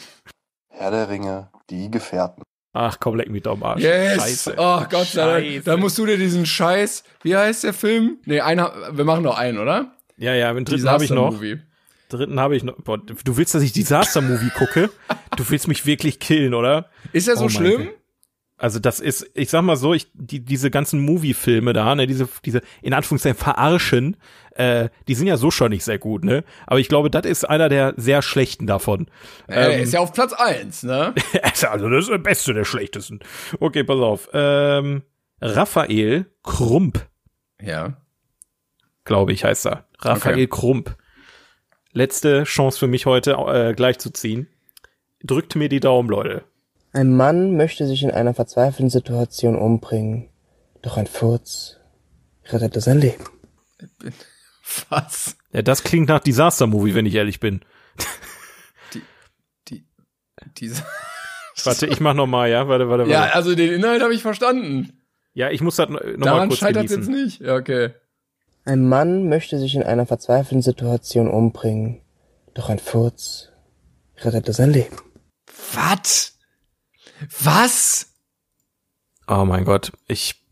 Herr 0.68 0.90
der 0.90 1.08
Ringe, 1.08 1.50
die 1.70 1.90
Gefährten. 1.90 2.42
Ach 2.72 2.98
komm, 3.00 3.14
leck 3.16 3.30
mich 3.30 3.42
doch 3.44 3.52
am 3.52 3.62
Arsch. 3.62 3.80
Yes. 3.82 4.16
Scheiße. 4.16 4.54
Oh 4.58 4.82
Gott 4.90 5.06
sei 5.06 5.40
Dank. 5.40 5.64
Da 5.64 5.76
musst 5.76 5.96
du 5.98 6.04
dir 6.04 6.18
diesen 6.18 6.44
Scheiß, 6.44 7.04
wie 7.22 7.34
heißt 7.36 7.64
der 7.64 7.72
Film? 7.72 8.18
Nee, 8.26 8.40
einer, 8.40 8.72
wir 8.90 9.04
machen 9.04 9.22
noch 9.22 9.38
einen, 9.38 9.58
oder? 9.58 9.92
Ja, 10.18 10.34
ja, 10.34 10.52
den 10.52 10.64
dritten 10.64 10.88
habe 10.88 11.04
ich 11.04 11.10
noch. 11.10 11.30
Disaster-Movie. 11.30 11.62
Dritten 12.08 12.38
habe 12.40 12.56
ich 12.56 12.64
noch. 12.64 12.74
Boah, 12.82 12.98
du 12.98 13.36
willst, 13.36 13.54
dass 13.54 13.62
ich 13.62 13.72
Disaster-Movie 13.72 14.50
gucke? 14.50 14.90
Du 15.36 15.44
willst 15.50 15.68
mich 15.68 15.84
wirklich 15.84 16.18
killen, 16.18 16.54
oder? 16.54 16.88
Ist 17.12 17.28
er 17.28 17.36
so 17.36 17.44
Oh 17.44 17.48
schlimm? 17.50 17.90
Also 18.58 18.78
das 18.78 19.00
ist, 19.00 19.30
ich 19.34 19.50
sag 19.50 19.62
mal 19.62 19.76
so, 19.76 19.92
ich, 19.92 20.10
die, 20.14 20.40
diese 20.40 20.70
ganzen 20.70 21.00
Movie-Filme 21.00 21.74
da, 21.74 21.94
ne, 21.94 22.06
diese, 22.06 22.26
diese, 22.44 22.62
in 22.80 22.94
Anführungszeichen 22.94 23.36
verarschen, 23.38 24.16
äh, 24.52 24.88
die 25.08 25.14
sind 25.14 25.26
ja 25.26 25.36
so 25.36 25.50
schon 25.50 25.70
nicht 25.72 25.84
sehr 25.84 25.98
gut, 25.98 26.24
ne? 26.24 26.42
Aber 26.66 26.80
ich 26.80 26.88
glaube, 26.88 27.10
das 27.10 27.26
ist 27.26 27.44
einer 27.44 27.68
der 27.68 27.92
sehr 27.98 28.22
schlechten 28.22 28.66
davon. 28.66 29.08
Er 29.46 29.72
Ähm, 29.74 29.82
ist 29.82 29.92
ja 29.92 30.00
auf 30.00 30.14
Platz 30.14 30.32
eins, 30.32 30.82
ne? 30.84 31.14
also 31.68 31.90
das 31.90 32.04
ist 32.04 32.10
der 32.10 32.16
beste 32.18 32.54
der 32.54 32.64
schlechtesten. 32.64 33.20
Okay, 33.60 33.84
pass 33.84 33.98
auf. 34.00 34.30
Ähm, 34.32 35.02
Raphael 35.42 36.24
Krump, 36.42 37.06
Ja. 37.60 37.98
glaube 39.04 39.32
ich, 39.34 39.44
heißt 39.44 39.66
er. 39.66 39.86
Raphael 39.98 40.34
Okay. 40.36 40.46
Krump. 40.46 40.96
Letzte 41.92 42.44
Chance 42.44 42.78
für 42.78 42.86
mich 42.86 43.04
heute, 43.04 43.32
äh, 43.32 43.74
gleich 43.74 43.98
zu 43.98 44.10
ziehen. 44.10 44.48
Drückt 45.22 45.56
mir 45.56 45.68
die 45.68 45.80
Daumen, 45.80 46.08
Leute. 46.08 46.44
Ein 46.96 47.14
Mann 47.14 47.58
möchte 47.58 47.86
sich 47.86 48.02
in 48.04 48.10
einer 48.10 48.32
verzweifelten 48.32 48.88
Situation 48.88 49.54
umbringen, 49.54 50.30
doch 50.80 50.96
ein 50.96 51.06
Furz 51.06 51.76
rettete 52.46 52.80
sein 52.80 52.98
Leben. 52.98 53.22
Was? 54.88 55.36
Ja, 55.52 55.60
das 55.60 55.84
klingt 55.84 56.08
nach 56.08 56.20
Disaster-Movie, 56.20 56.94
wenn 56.94 57.04
ich 57.04 57.14
ehrlich 57.14 57.38
bin. 57.38 57.60
Diese 60.56 60.84
Warte, 61.64 61.86
ich 61.86 62.00
mach 62.00 62.14
noch 62.14 62.26
mal, 62.26 62.48
ja? 62.48 62.66
Warte, 62.66 62.88
warte, 62.88 63.02
warte. 63.02 63.12
ja, 63.12 63.24
also 63.24 63.54
den 63.54 63.74
Inhalt 63.74 64.00
habe 64.00 64.14
ich 64.14 64.22
verstanden. 64.22 65.02
Ja, 65.34 65.50
ich 65.50 65.60
muss 65.60 65.76
das 65.76 65.90
noch 65.90 66.00
mal 66.00 66.16
Daran 66.16 66.48
kurz 66.48 66.60
scheitert 66.60 66.88
jetzt 66.88 67.10
nicht. 67.10 67.42
Ja, 67.42 67.56
okay. 67.56 67.90
Ein 68.64 68.88
Mann 68.88 69.28
möchte 69.28 69.58
sich 69.58 69.74
in 69.74 69.82
einer 69.82 70.06
verzweifelten 70.06 70.62
Situation 70.62 71.28
umbringen, 71.28 72.00
doch 72.54 72.70
ein 72.70 72.78
Furz 72.78 73.50
rettete 74.16 74.54
sein 74.54 74.70
Leben. 74.70 74.96
Was? 75.74 76.35
Was? 77.42 78.12
Oh 79.26 79.44
mein 79.44 79.64
Gott, 79.64 79.92
ich 80.06 80.42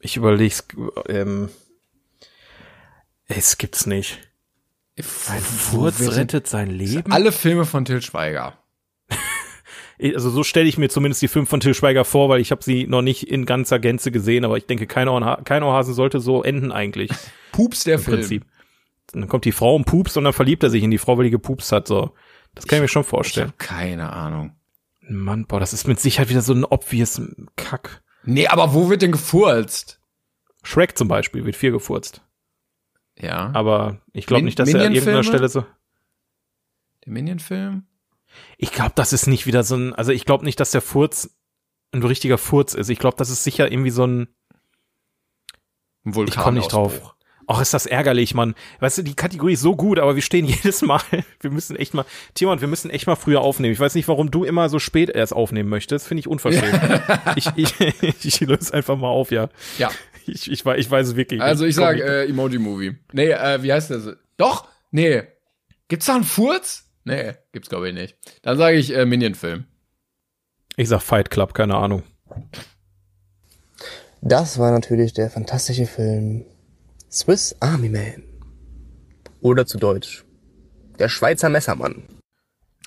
ich 0.00 0.16
überleg's 0.16 0.64
ähm, 1.08 1.48
es 3.26 3.58
gibt's 3.58 3.86
nicht. 3.86 4.18
Ein 5.28 5.40
Furz 5.40 6.00
rettet 6.16 6.46
sein 6.46 6.68
Leben? 6.70 7.10
Alle 7.12 7.32
Filme 7.32 7.64
von 7.64 7.84
Til 7.84 8.02
Schweiger. 8.02 8.58
Also 10.02 10.30
so 10.30 10.44
stelle 10.44 10.66
ich 10.66 10.78
mir 10.78 10.88
zumindest 10.88 11.20
die 11.20 11.28
Filme 11.28 11.44
von 11.46 11.60
Til 11.60 11.74
Schweiger 11.74 12.06
vor, 12.06 12.30
weil 12.30 12.40
ich 12.40 12.50
habe 12.52 12.64
sie 12.64 12.86
noch 12.86 13.02
nicht 13.02 13.28
in 13.28 13.44
ganzer 13.44 13.78
Gänze 13.78 14.10
gesehen, 14.10 14.46
aber 14.46 14.56
ich 14.56 14.64
denke, 14.64 14.86
kein, 14.86 15.08
Ohrha 15.08 15.42
kein 15.44 15.62
Ohrhasen 15.62 15.92
sollte 15.92 16.20
so 16.20 16.42
enden 16.42 16.72
eigentlich. 16.72 17.10
Pups 17.52 17.84
der 17.84 17.96
Im 17.96 18.00
Film. 18.00 18.16
Prinzip. 18.20 18.46
Dann 19.12 19.28
kommt 19.28 19.44
die 19.44 19.52
Frau 19.52 19.74
und 19.76 19.84
pupst 19.84 20.16
und 20.16 20.24
dann 20.24 20.32
verliebt 20.32 20.62
er 20.62 20.70
sich 20.70 20.82
in 20.82 20.90
die 20.90 20.96
Frau, 20.96 21.18
weil 21.18 21.24
die 21.24 21.30
gepupst 21.30 21.70
hat. 21.72 21.86
So, 21.86 22.14
das 22.54 22.66
kann 22.66 22.78
ich, 22.78 22.82
mir 22.82 22.88
schon 22.88 23.02
Ich 23.02 23.08
vorstellen. 23.08 23.48
habe 23.48 23.58
keine 23.58 24.10
Ahnung. 24.10 24.56
Mann, 25.10 25.46
boah, 25.46 25.60
das 25.60 25.72
ist 25.72 25.88
mit 25.88 26.00
Sicherheit 26.00 26.28
wieder 26.28 26.42
so 26.42 26.52
ein 26.52 26.64
obvious 26.64 27.20
Kack. 27.56 28.02
Nee, 28.24 28.46
aber 28.46 28.74
wo 28.74 28.88
wird 28.88 29.02
denn 29.02 29.12
gefurzt? 29.12 30.00
Shrek 30.62 30.96
zum 30.96 31.08
Beispiel 31.08 31.44
wird 31.44 31.56
viel 31.56 31.72
gefurzt. 31.72 32.22
Ja. 33.18 33.50
Aber 33.54 34.00
ich 34.12 34.26
glaube 34.26 34.44
nicht, 34.44 34.58
dass 34.58 34.68
er 34.68 34.86
an 34.86 34.92
irgendeiner? 34.92 35.24
Stelle 35.24 35.48
so. 35.48 35.64
Der 37.04 37.12
Minion-Film? 37.12 37.84
Ich 38.56 38.72
glaube, 38.72 38.92
das 38.94 39.12
ist 39.12 39.26
nicht 39.26 39.46
wieder 39.46 39.64
so 39.64 39.76
ein. 39.76 39.94
Also 39.94 40.12
ich 40.12 40.24
glaube 40.24 40.44
nicht, 40.44 40.60
dass 40.60 40.70
der 40.70 40.82
Furz 40.82 41.36
ein 41.92 42.02
richtiger 42.02 42.38
Furz 42.38 42.74
ist. 42.74 42.88
Ich 42.88 42.98
glaube, 42.98 43.16
das 43.16 43.30
ist 43.30 43.42
sicher 43.42 43.70
irgendwie 43.70 43.90
so 43.90 44.06
ein. 44.06 44.28
Ein 46.04 46.26
Ich 46.26 46.36
komme 46.36 46.58
nicht 46.58 46.72
drauf. 46.72 47.16
Och, 47.50 47.60
ist 47.60 47.74
das 47.74 47.86
ärgerlich, 47.86 48.32
Mann. 48.34 48.54
Weißt 48.78 48.98
du, 48.98 49.02
die 49.02 49.14
Kategorie 49.16 49.54
ist 49.54 49.60
so 49.62 49.74
gut, 49.74 49.98
aber 49.98 50.14
wir 50.14 50.22
stehen 50.22 50.44
jedes 50.46 50.82
Mal. 50.82 51.00
Wir 51.40 51.50
müssen 51.50 51.74
echt 51.74 51.94
mal, 51.94 52.04
Timon, 52.34 52.60
wir 52.60 52.68
müssen 52.68 52.90
echt 52.90 53.08
mal 53.08 53.16
früher 53.16 53.40
aufnehmen. 53.40 53.72
Ich 53.72 53.80
weiß 53.80 53.96
nicht, 53.96 54.06
warum 54.06 54.30
du 54.30 54.44
immer 54.44 54.68
so 54.68 54.78
spät 54.78 55.10
erst 55.10 55.32
aufnehmen 55.32 55.68
möchtest. 55.68 56.06
Finde 56.06 56.20
ich 56.20 56.28
unverschämt. 56.28 56.80
ich, 57.34 57.48
ich, 57.56 57.74
ich 58.24 58.40
löse 58.40 58.72
einfach 58.72 58.96
mal 58.96 59.08
auf, 59.08 59.32
ja. 59.32 59.48
Ja. 59.78 59.90
Ich, 60.26 60.48
ich, 60.50 60.62
weiß- 60.62 60.76
ich 60.76 60.88
weiß 60.88 61.08
es 61.08 61.16
wirklich. 61.16 61.40
Also 61.42 61.64
ich 61.64 61.74
komm 61.74 61.84
sag 61.86 61.94
nicht. 61.96 62.04
äh, 62.04 62.26
Emoji-Movie. 62.26 62.96
Nee, 63.12 63.30
äh, 63.30 63.62
wie 63.64 63.72
heißt 63.72 63.90
das? 63.90 64.10
Doch? 64.36 64.68
Nee. 64.92 65.22
Gibt's 65.88 66.06
da 66.06 66.14
einen 66.14 66.24
Furz? 66.24 66.84
Nee, 67.04 67.32
gibt's 67.50 67.68
glaube 67.68 67.88
ich 67.88 67.94
nicht. 67.94 68.16
Dann 68.42 68.58
sage 68.58 68.76
ich 68.76 68.94
äh, 68.94 69.06
Minion-Film. 69.06 69.64
ich 70.76 70.88
sag 70.88 71.00
Fight 71.02 71.30
Club, 71.30 71.52
keine 71.54 71.74
Ahnung. 71.74 72.04
Das 74.20 74.58
war 74.58 74.70
natürlich 74.70 75.14
der 75.14 75.30
fantastische 75.30 75.86
Film 75.86 76.44
Swiss 77.10 77.56
Army 77.60 77.88
Man. 77.88 78.22
Oder 79.40 79.66
zu 79.66 79.78
Deutsch 79.78 80.24
Der 80.98 81.08
Schweizer 81.08 81.48
Messermann. 81.48 82.04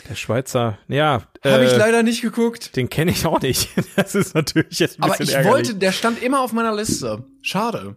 Der 0.10 0.16
Schweizer, 0.16 0.80
ja. 0.88 1.24
Habe 1.44 1.66
ich 1.66 1.74
äh, 1.74 1.78
leider 1.78 2.04
nicht 2.04 2.22
geguckt. 2.22 2.76
Den 2.76 2.90
kenne 2.90 3.12
ich 3.12 3.26
auch 3.26 3.41
nicht. 3.41 3.70
Das 3.95 4.16
ist 4.16 4.34
natürlich 4.34 4.80
jetzt 4.80 5.00
ein 5.00 5.04
Aber 5.04 5.12
bisschen 5.14 5.28
ich 5.28 5.34
ärgerlich. 5.36 5.54
wollte, 5.68 5.76
der 5.76 5.91
stand 5.91 6.22
immer 6.22 6.41
auf 6.41 6.54
meiner 6.54 6.76
Liste. 6.76 7.26
Schade. 7.41 7.95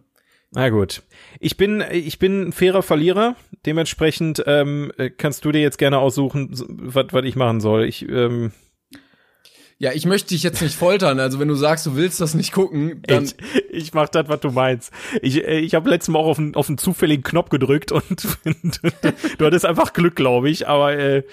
Na 0.51 0.69
gut. 0.69 1.03
Ich 1.39 1.57
bin, 1.57 1.83
ich 1.91 2.19
bin 2.19 2.49
ein 2.49 2.51
fairer 2.53 2.83
Verlierer. 2.83 3.35
Dementsprechend 3.65 4.43
ähm, 4.45 4.91
äh, 4.97 5.09
kannst 5.09 5.43
du 5.45 5.51
dir 5.51 5.61
jetzt 5.61 5.77
gerne 5.77 5.99
aussuchen, 5.99 6.49
was 6.51 7.23
ich 7.23 7.35
machen 7.35 7.59
soll. 7.61 7.85
Ich, 7.85 8.07
ähm, 8.07 8.51
Ja, 9.79 9.91
ich 9.93 10.05
möchte 10.05 10.29
dich 10.29 10.41
jetzt 10.41 10.61
nicht 10.61 10.75
foltern. 10.75 11.19
Also 11.19 11.39
wenn 11.39 11.47
du 11.47 11.55
sagst, 11.55 11.85
du 11.85 11.95
willst 11.95 12.19
das 12.19 12.33
nicht 12.33 12.51
gucken, 12.51 13.03
dann 13.05 13.25
ich, 13.25 13.35
ich 13.69 13.93
mach 13.93 14.09
das, 14.09 14.27
was 14.27 14.39
du 14.39 14.49
meinst. 14.49 14.91
Ich, 15.21 15.47
äh, 15.47 15.59
ich 15.59 15.75
habe 15.75 15.89
letztes 15.89 16.11
Mal 16.11 16.19
auch 16.19 16.27
auf 16.27 16.39
einen, 16.39 16.55
auf 16.55 16.67
einen 16.67 16.79
zufälligen 16.79 17.23
Knopf 17.23 17.49
gedrückt 17.49 17.91
und 17.91 18.23
du, 18.23 18.29
du 19.37 19.45
hattest 19.45 19.65
einfach 19.65 19.93
Glück, 19.93 20.15
glaube 20.15 20.49
ich. 20.49 20.67
Aber 20.67 20.93
äh, 20.93 21.23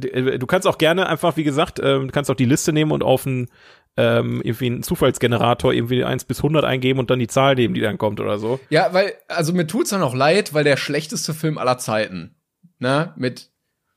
äh, 0.00 0.38
du 0.38 0.46
kannst 0.46 0.66
auch 0.66 0.76
gerne 0.76 1.08
einfach, 1.08 1.36
wie 1.36 1.44
gesagt, 1.44 1.78
du 1.78 2.08
kannst 2.08 2.30
auch 2.30 2.36
die 2.36 2.44
Liste 2.44 2.72
nehmen 2.72 2.92
und 2.92 3.02
auf 3.02 3.26
einen 3.26 3.48
ähm, 3.96 4.40
irgendwie 4.42 4.66
einen 4.66 4.82
Zufallsgenerator 4.82 5.72
irgendwie 5.72 6.04
1 6.04 6.24
bis 6.24 6.38
100 6.38 6.64
eingeben 6.64 6.98
und 6.98 7.10
dann 7.10 7.18
die 7.18 7.26
Zahl 7.26 7.54
nehmen, 7.54 7.74
die 7.74 7.80
dann 7.80 7.98
kommt 7.98 8.20
oder 8.20 8.38
so. 8.38 8.58
Ja, 8.70 8.94
weil, 8.94 9.12
also 9.28 9.52
mir 9.52 9.66
tut's 9.66 9.90
dann 9.90 10.02
auch 10.02 10.14
leid, 10.14 10.54
weil 10.54 10.64
der 10.64 10.78
schlechteste 10.78 11.34
Film 11.34 11.58
aller 11.58 11.78
Zeiten, 11.78 12.36
ne, 12.78 13.12
mit 13.16 13.51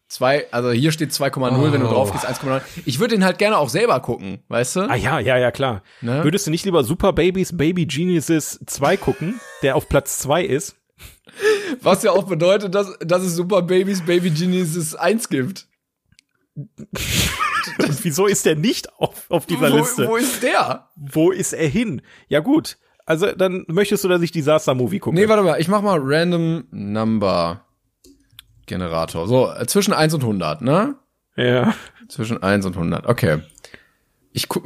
zwei, 0.08 0.46
also 0.52 0.72
hier 0.72 0.92
steht 0.92 1.12
2,0, 1.12 1.72
wenn 1.72 1.82
du 1.82 1.88
Oh. 1.88 1.92
drauf 1.92 2.12
gehst, 2.12 2.26
1,9. 2.28 2.62
Ich 2.86 3.00
würde 3.00 3.16
den 3.16 3.26
halt 3.26 3.38
gerne 3.38 3.58
auch 3.58 3.70
selber 3.70 4.00
gucken, 4.00 4.40
weißt 4.48 4.76
du? 4.78 4.80
Ah 4.90 4.96
ja, 4.96 5.20
ja, 5.20 5.38
ja, 5.38 5.52
klar. 5.52 5.84
Ne? 6.02 6.24
Würdest 6.24 6.48
du 6.48 6.52
nicht 6.52 6.66
lieber 6.66 6.84
Super 6.84 7.14
Babies 7.14 7.56
Baby 7.58 7.86
Geniuses 7.86 8.60
2 8.66 8.98
gucken, 8.98 9.40
der 9.64 9.76
auf 9.76 9.90
Platz 9.90 10.20
2 10.20 10.44
ist? 10.44 10.76
Was 11.82 12.04
ja 12.04 12.12
auch 12.12 12.24
bedeutet, 12.24 12.74
dass, 12.76 12.98
dass 13.00 13.24
es 13.24 13.36
Super 13.36 13.62
Babies 13.64 14.06
Baby 14.06 14.30
Geniuses 14.30 14.96
1 14.96 15.28
gibt. 15.30 15.68
Und 16.56 16.70
wieso 18.04 18.28
ist 18.28 18.46
der 18.46 18.56
nicht 18.56 18.94
auf, 19.00 19.26
auf 19.30 19.46
dieser 19.46 19.72
wo, 19.72 19.78
Liste? 19.78 20.08
wo 20.08 20.16
ist 20.16 20.42
der? 20.44 20.88
Wo 20.96 21.32
ist 21.32 21.52
er 21.54 21.68
hin? 21.68 22.02
Ja 22.30 22.40
gut, 22.40 22.78
also 23.06 23.32
dann 23.34 23.66
möchtest 23.68 24.04
du, 24.04 24.08
dass 24.08 24.22
ich 24.22 24.32
Disaster-Movie 24.32 25.00
gucke? 25.00 25.16
Nee, 25.16 25.28
warte 25.28 25.44
mal, 25.44 25.60
ich 25.60 25.68
mach 25.68 25.82
mal 25.82 26.00
Random 26.02 26.64
Number 26.72 27.65
Generator. 28.66 29.28
So, 29.28 29.54
zwischen 29.68 29.94
1 29.94 30.14
und 30.14 30.22
100, 30.22 30.62
ne? 30.62 30.96
Ja. 31.36 31.76
Zwischen 32.08 32.42
1 32.42 32.66
und 32.66 32.74
100, 32.74 33.08
okay. 33.08 33.42
Ich 34.32 34.48
guck, 34.50 34.66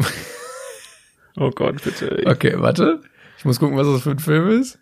Oh 1.39 1.51
Gott, 1.51 1.81
bitte. 1.83 2.23
okay, 2.25 2.55
warte. 2.57 3.01
Ich 3.37 3.45
muss 3.45 3.59
gucken, 3.59 3.77
was 3.77 3.87
das 3.87 4.01
für 4.01 4.11
ein 4.11 4.19
Film 4.19 4.61
ist. 4.61 4.79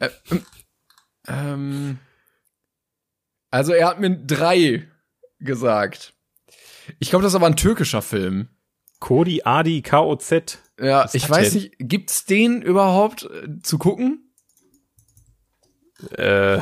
Äh, 0.00 0.08
ähm, 0.30 0.44
ähm, 1.28 1.98
also 3.50 3.72
er 3.72 3.88
hat 3.88 4.00
mir 4.00 4.10
drei 4.10 4.88
gesagt. 5.38 6.14
Ich 6.98 7.10
glaube, 7.10 7.22
das 7.22 7.32
ist 7.32 7.36
aber 7.36 7.46
ein 7.46 7.56
türkischer 7.56 8.02
Film. 8.02 8.48
Cody 8.98 9.42
Adi 9.44 9.82
KOZ. 9.82 10.58
Ja, 10.80 11.04
Was 11.04 11.14
ich 11.14 11.30
weiß 11.30 11.52
der? 11.52 11.62
nicht, 11.62 11.74
gibt's 11.78 12.24
den 12.24 12.60
überhaupt 12.60 13.24
äh, 13.24 13.60
zu 13.62 13.78
gucken? 13.78 14.32
Äh, 16.10 16.58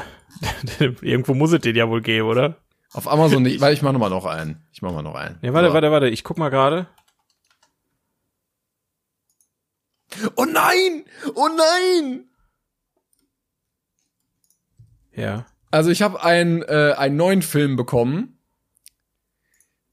irgendwo 1.02 1.34
muss 1.34 1.52
es 1.52 1.60
den 1.60 1.76
ja 1.76 1.88
wohl 1.88 2.02
geben, 2.02 2.26
oder? 2.28 2.56
Auf 2.92 3.08
Amazon 3.08 3.42
nicht, 3.42 3.60
weil 3.60 3.72
ich 3.72 3.82
mach 3.82 3.92
noch 3.92 4.00
mal 4.00 4.10
noch 4.10 4.26
einen. 4.26 4.66
Ich 4.72 4.82
mach 4.82 4.92
mal 4.92 5.02
noch 5.02 5.14
einen. 5.14 5.38
Ja, 5.42 5.52
warte, 5.54 5.68
So. 5.68 5.74
warte, 5.74 5.90
warte, 5.90 6.08
ich 6.08 6.24
guck 6.24 6.36
mal 6.38 6.50
gerade. 6.50 6.88
Oh 10.36 10.44
nein! 10.44 11.04
Oh 11.34 11.48
nein! 11.48 12.26
Ja. 15.14 15.46
Also 15.70 15.90
ich 15.90 16.02
habe 16.02 16.22
einen 16.22 16.62
äh, 16.62 16.94
einen 16.98 17.16
neuen 17.16 17.40
Film 17.42 17.76
bekommen. 17.76 18.38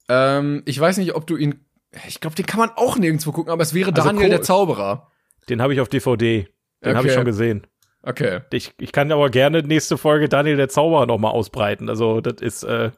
Ähm, 0.08 0.62
ich 0.66 0.78
weiß 0.78 0.98
nicht, 0.98 1.14
ob 1.14 1.26
du 1.26 1.36
ihn. 1.36 1.64
Ich 2.06 2.20
glaube, 2.20 2.36
den 2.36 2.46
kann 2.46 2.60
man 2.60 2.70
auch 2.70 2.96
nirgendwo 2.98 3.32
gucken, 3.32 3.50
aber 3.50 3.62
es 3.62 3.72
wäre 3.74 3.90
Also 3.92 4.02
Daniel 4.08 4.24
Co- 4.26 4.30
der 4.30 4.42
Zauberer. 4.42 5.10
Den 5.48 5.62
habe 5.62 5.72
ich 5.72 5.80
auf 5.80 5.88
DVD. 5.88 6.48
Den 6.84 6.96
habe 6.96 7.06
ich 7.06 7.12
Okay. 7.12 7.18
schon 7.18 7.24
gesehen. 7.24 7.66
Okay. 8.02 8.40
Ich, 8.52 8.72
ich 8.78 8.92
kann 8.92 9.12
aber 9.12 9.30
gerne 9.30 9.62
nächste 9.62 9.98
Folge 9.98 10.28
Daniel 10.28 10.56
der 10.56 10.68
Zauberer 10.68 11.06
noch 11.06 11.18
mal 11.18 11.30
ausbreiten. 11.30 11.88
Also 11.88 12.20
das 12.20 12.40
ist 12.40 12.62
äh, 12.62 12.90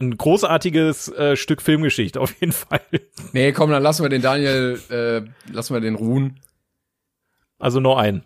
ein 0.00 0.16
großartiges 0.16 1.08
äh, 1.12 1.36
Stück 1.36 1.62
Filmgeschichte 1.62 2.20
auf 2.20 2.38
jeden 2.40 2.52
Fall. 2.52 2.80
Nee, 3.32 3.52
komm, 3.52 3.70
dann 3.70 3.82
lassen 3.82 4.04
wir 4.04 4.08
den 4.08 4.22
Daniel, 4.22 4.78
äh, 4.90 5.22
lassen 5.52 5.74
wir 5.74 5.80
den 5.80 5.96
ruhen. 5.96 6.40
Also 7.58 7.80
nur 7.80 7.98
einen. 7.98 8.22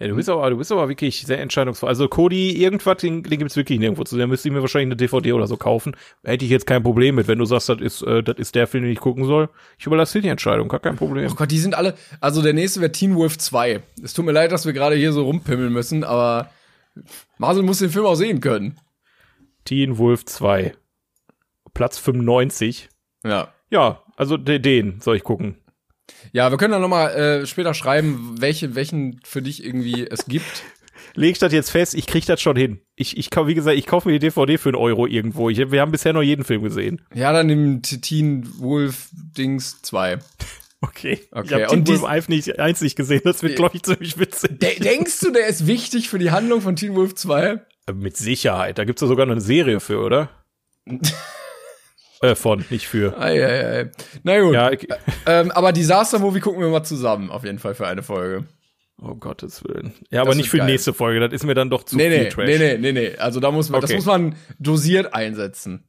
Ja, 0.00 0.06
du 0.06 0.14
bist 0.14 0.28
aber, 0.28 0.48
du 0.50 0.56
bist 0.58 0.70
aber 0.70 0.88
wirklich 0.88 1.22
sehr 1.26 1.40
entscheidungsvoll. 1.40 1.88
Also 1.88 2.06
Cody, 2.08 2.52
irgendwas, 2.52 2.98
den, 2.98 3.24
den 3.24 3.38
gibt's 3.40 3.56
wirklich 3.56 3.80
nirgendwo 3.80 4.04
zu. 4.04 4.16
Der 4.16 4.28
müsste 4.28 4.48
ich 4.48 4.54
mir 4.54 4.60
wahrscheinlich 4.60 4.86
eine 4.86 4.96
DVD 4.96 5.32
oder 5.32 5.48
so 5.48 5.56
kaufen. 5.56 5.96
Hätte 6.22 6.44
ich 6.44 6.50
jetzt 6.52 6.66
kein 6.68 6.84
Problem 6.84 7.16
mit, 7.16 7.26
wenn 7.26 7.38
du 7.38 7.44
sagst, 7.44 7.68
das 7.68 7.80
ist, 7.80 8.02
äh, 8.02 8.22
das 8.22 8.36
ist 8.38 8.54
der 8.54 8.68
Film, 8.68 8.84
den 8.84 8.92
ich 8.92 9.00
gucken 9.00 9.24
soll. 9.24 9.48
Ich 9.76 9.86
überlasse 9.86 10.18
dir 10.18 10.22
die 10.22 10.28
Entscheidung, 10.28 10.68
gar 10.68 10.78
kein 10.78 10.94
Problem. 10.96 11.28
Oh 11.30 11.34
Gott, 11.34 11.50
die 11.50 11.58
sind 11.58 11.74
alle. 11.74 11.94
Also 12.20 12.42
der 12.42 12.52
nächste 12.52 12.80
wäre 12.80 12.92
Teen 12.92 13.16
Wolf 13.16 13.38
2. 13.38 13.82
Es 14.02 14.14
tut 14.14 14.24
mir 14.24 14.30
leid, 14.32 14.52
dass 14.52 14.66
wir 14.66 14.72
gerade 14.72 14.94
hier 14.94 15.12
so 15.12 15.24
rumpimmeln 15.24 15.72
müssen, 15.72 16.04
aber 16.04 16.48
Marcel 17.38 17.64
muss 17.64 17.78
den 17.80 17.90
Film 17.90 18.06
auch 18.06 18.14
sehen 18.14 18.40
können. 18.40 18.78
Teen 19.64 19.98
Wolf 19.98 20.24
2. 20.26 20.74
Platz 21.74 21.98
95. 21.98 22.88
Ja. 23.24 23.52
Ja, 23.70 24.02
also 24.16 24.36
de- 24.36 24.58
den 24.60 25.00
soll 25.00 25.16
ich 25.16 25.24
gucken. 25.24 25.56
Ja, 26.32 26.50
wir 26.50 26.58
können 26.58 26.72
dann 26.72 26.82
noch 26.82 26.88
mal 26.88 27.08
äh, 27.08 27.46
später 27.46 27.74
schreiben, 27.74 28.36
welche, 28.38 28.74
welchen 28.74 29.20
für 29.24 29.42
dich 29.42 29.64
irgendwie 29.64 30.06
es 30.06 30.26
gibt. 30.26 30.44
Leg 31.14 31.38
das 31.38 31.52
jetzt 31.52 31.70
fest, 31.70 31.94
ich 31.94 32.06
krieg 32.06 32.26
das 32.26 32.40
schon 32.40 32.56
hin. 32.56 32.80
Ich, 32.94 33.16
ich 33.16 33.30
wie 33.34 33.54
gesagt, 33.54 33.76
ich 33.76 33.86
kaufe 33.86 34.08
mir 34.08 34.18
die 34.18 34.26
DVD 34.26 34.58
für 34.58 34.68
einen 34.68 34.76
Euro 34.76 35.06
irgendwo. 35.06 35.50
Ich, 35.50 35.58
wir 35.58 35.80
haben 35.80 35.90
bisher 35.90 36.12
noch 36.12 36.22
jeden 36.22 36.44
Film 36.44 36.62
gesehen. 36.62 37.02
Ja, 37.14 37.32
dann 37.32 37.48
im 37.50 37.82
Teen 37.82 38.48
Wolf 38.58 39.08
Dings 39.12 39.82
2. 39.82 40.18
Okay. 40.80 41.20
Okay, 41.32 41.46
Ich 41.46 41.52
habe 41.54 41.66
Teen 41.66 41.88
Wolf 41.88 42.04
1 42.04 42.28
nicht, 42.28 42.60
eins 42.60 42.80
nicht 42.80 42.94
gesehen. 42.94 43.22
Das 43.24 43.42
wird, 43.42 43.56
glaube 43.56 43.74
ich, 43.74 43.82
ziemlich 43.82 44.16
witzig. 44.16 44.60
De 44.60 44.78
denkst 44.78 45.18
du, 45.20 45.32
der 45.32 45.48
ist 45.48 45.66
wichtig 45.66 46.08
für 46.08 46.20
die 46.20 46.30
Handlung 46.30 46.60
von 46.60 46.76
Teen 46.76 46.94
Wolf 46.94 47.16
2? 47.16 47.60
Äh, 47.88 47.92
Mit 47.94 48.16
Sicherheit. 48.16 48.78
Da 48.78 48.84
gibt's 48.84 49.02
ja 49.02 49.08
sogar 49.08 49.26
noch 49.26 49.32
eine 49.32 49.40
Serie 49.40 49.80
für, 49.80 49.98
oder? 49.98 50.30
äh, 52.20 52.34
von, 52.34 52.64
nicht 52.70 52.86
für. 52.88 53.18
Ei, 53.20 53.44
ei, 53.44 53.78
ei. 53.82 53.90
Na 54.22 54.40
gut. 54.40 54.54
Ja, 54.54 54.70
ich, 54.72 54.86
Ähm, 55.26 55.50
aber 55.52 55.72
Disaster 55.72 56.18
Movie 56.18 56.40
gucken 56.40 56.60
wir 56.60 56.68
mal 56.68 56.84
zusammen, 56.84 57.30
auf 57.30 57.44
jeden 57.44 57.58
Fall 57.58 57.74
für 57.74 57.86
eine 57.86 58.02
Folge. 58.02 58.44
oh 59.00 59.14
Gottes 59.14 59.62
Willen. 59.64 59.92
Ja, 60.10 60.22
aber 60.22 60.30
Das 60.30 60.36
nicht 60.38 60.52
wird 60.52 60.62
für 60.62 60.66
die 60.66 60.72
nächste 60.72 60.92
Folge. 60.94 61.20
Das 61.20 61.32
ist 61.32 61.44
mir 61.44 61.54
dann 61.54 61.70
doch 61.70 61.84
zu 61.84 61.96
Nee, 61.96 62.10
viel 62.10 62.22
nee, 62.24 62.28
Trash. 62.30 62.46
nee, 62.46 62.58
nee, 62.58 62.78
nee, 62.78 62.92
nee. 62.92 63.16
Also 63.18 63.38
da 63.40 63.50
muss 63.50 63.68
man, 63.70 63.80
das 63.80 63.90
Okay. 63.90 63.96
muss 63.98 64.06
man 64.06 64.34
dosiert 64.58 65.14
einsetzen. 65.14 65.84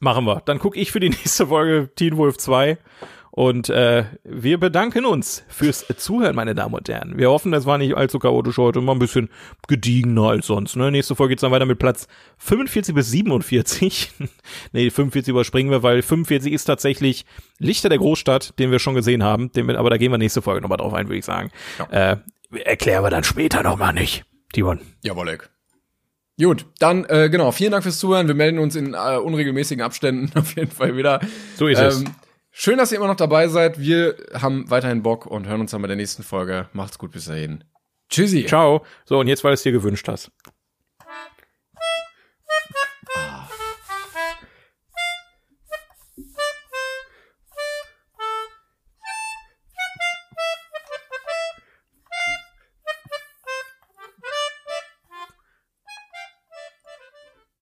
Machen 0.00 0.24
wir. 0.26 0.42
Dann 0.44 0.58
gucke 0.58 0.78
ich 0.78 0.90
für 0.92 1.00
die 1.00 1.10
nächste 1.10 1.46
Folge 1.46 1.90
Teen 1.94 2.16
Wolf 2.16 2.36
2. 2.38 2.76
Und 3.36 3.68
äh, 3.68 4.04
wir 4.22 4.60
bedanken 4.60 5.04
uns 5.04 5.42
fürs 5.48 5.84
Zuhören, 5.96 6.36
meine 6.36 6.54
Damen 6.54 6.72
und 6.72 6.88
Herren. 6.88 7.18
Wir 7.18 7.30
hoffen, 7.30 7.50
das 7.50 7.66
war 7.66 7.78
nicht 7.78 7.96
allzu 7.96 8.20
chaotisch 8.20 8.58
heute, 8.58 8.80
mal 8.80 8.92
ein 8.92 9.00
bisschen 9.00 9.28
gediegener 9.66 10.28
als 10.28 10.46
sonst. 10.46 10.76
Ne? 10.76 10.92
Nächste 10.92 11.16
Folge 11.16 11.32
geht's 11.32 11.40
dann 11.40 11.50
weiter 11.50 11.66
mit 11.66 11.80
Platz 11.80 12.06
45 12.38 12.94
bis 12.94 13.10
47. 13.10 14.12
nee, 14.72 14.88
45 14.88 15.32
überspringen 15.32 15.72
wir, 15.72 15.82
weil 15.82 16.02
45 16.02 16.52
ist 16.52 16.66
tatsächlich 16.66 17.26
Lichter 17.58 17.88
der 17.88 17.98
Großstadt, 17.98 18.56
den 18.60 18.70
wir 18.70 18.78
schon 18.78 18.94
gesehen 18.94 19.24
haben. 19.24 19.50
Den 19.50 19.66
wir, 19.66 19.80
aber 19.80 19.90
da 19.90 19.96
gehen 19.96 20.12
wir 20.12 20.18
nächste 20.18 20.40
Folge 20.40 20.60
nochmal 20.60 20.78
drauf 20.78 20.94
ein, 20.94 21.08
würde 21.08 21.18
ich 21.18 21.24
sagen. 21.24 21.50
Äh, 21.90 22.18
erklären 22.64 23.02
wir 23.02 23.10
dann 23.10 23.24
später 23.24 23.64
nochmal 23.64 23.94
nicht. 23.94 24.24
Timon. 24.52 24.78
Jawollek. 25.02 25.50
Gut, 26.40 26.66
dann 26.78 27.04
äh, 27.06 27.28
genau, 27.30 27.50
vielen 27.50 27.72
Dank 27.72 27.82
fürs 27.82 27.98
Zuhören. 27.98 28.28
Wir 28.28 28.36
melden 28.36 28.60
uns 28.60 28.76
in 28.76 28.94
äh, 28.94 29.16
unregelmäßigen 29.16 29.82
Abständen 29.82 30.30
auf 30.38 30.54
jeden 30.54 30.70
Fall 30.70 30.96
wieder. 30.96 31.18
So 31.56 31.66
ist 31.66 31.80
es. 31.80 32.04
Schön, 32.56 32.78
dass 32.78 32.92
ihr 32.92 32.98
immer 32.98 33.08
noch 33.08 33.16
dabei 33.16 33.48
seid. 33.48 33.80
Wir 33.80 34.14
haben 34.32 34.70
weiterhin 34.70 35.02
Bock 35.02 35.26
und 35.26 35.48
hören 35.48 35.60
uns 35.60 35.72
dann 35.72 35.82
bei 35.82 35.88
der 35.88 35.96
nächsten 35.96 36.22
Folge. 36.22 36.68
Macht's 36.72 36.98
gut 36.98 37.10
bis 37.10 37.24
dahin. 37.24 37.64
Tschüssi. 38.08 38.46
Ciao. 38.46 38.84
So, 39.04 39.18
und 39.18 39.26
jetzt, 39.26 39.42
weil 39.42 39.50
du 39.50 39.54
es 39.54 39.64
dir 39.64 39.72
gewünscht 39.72 40.06
hast. 40.06 40.30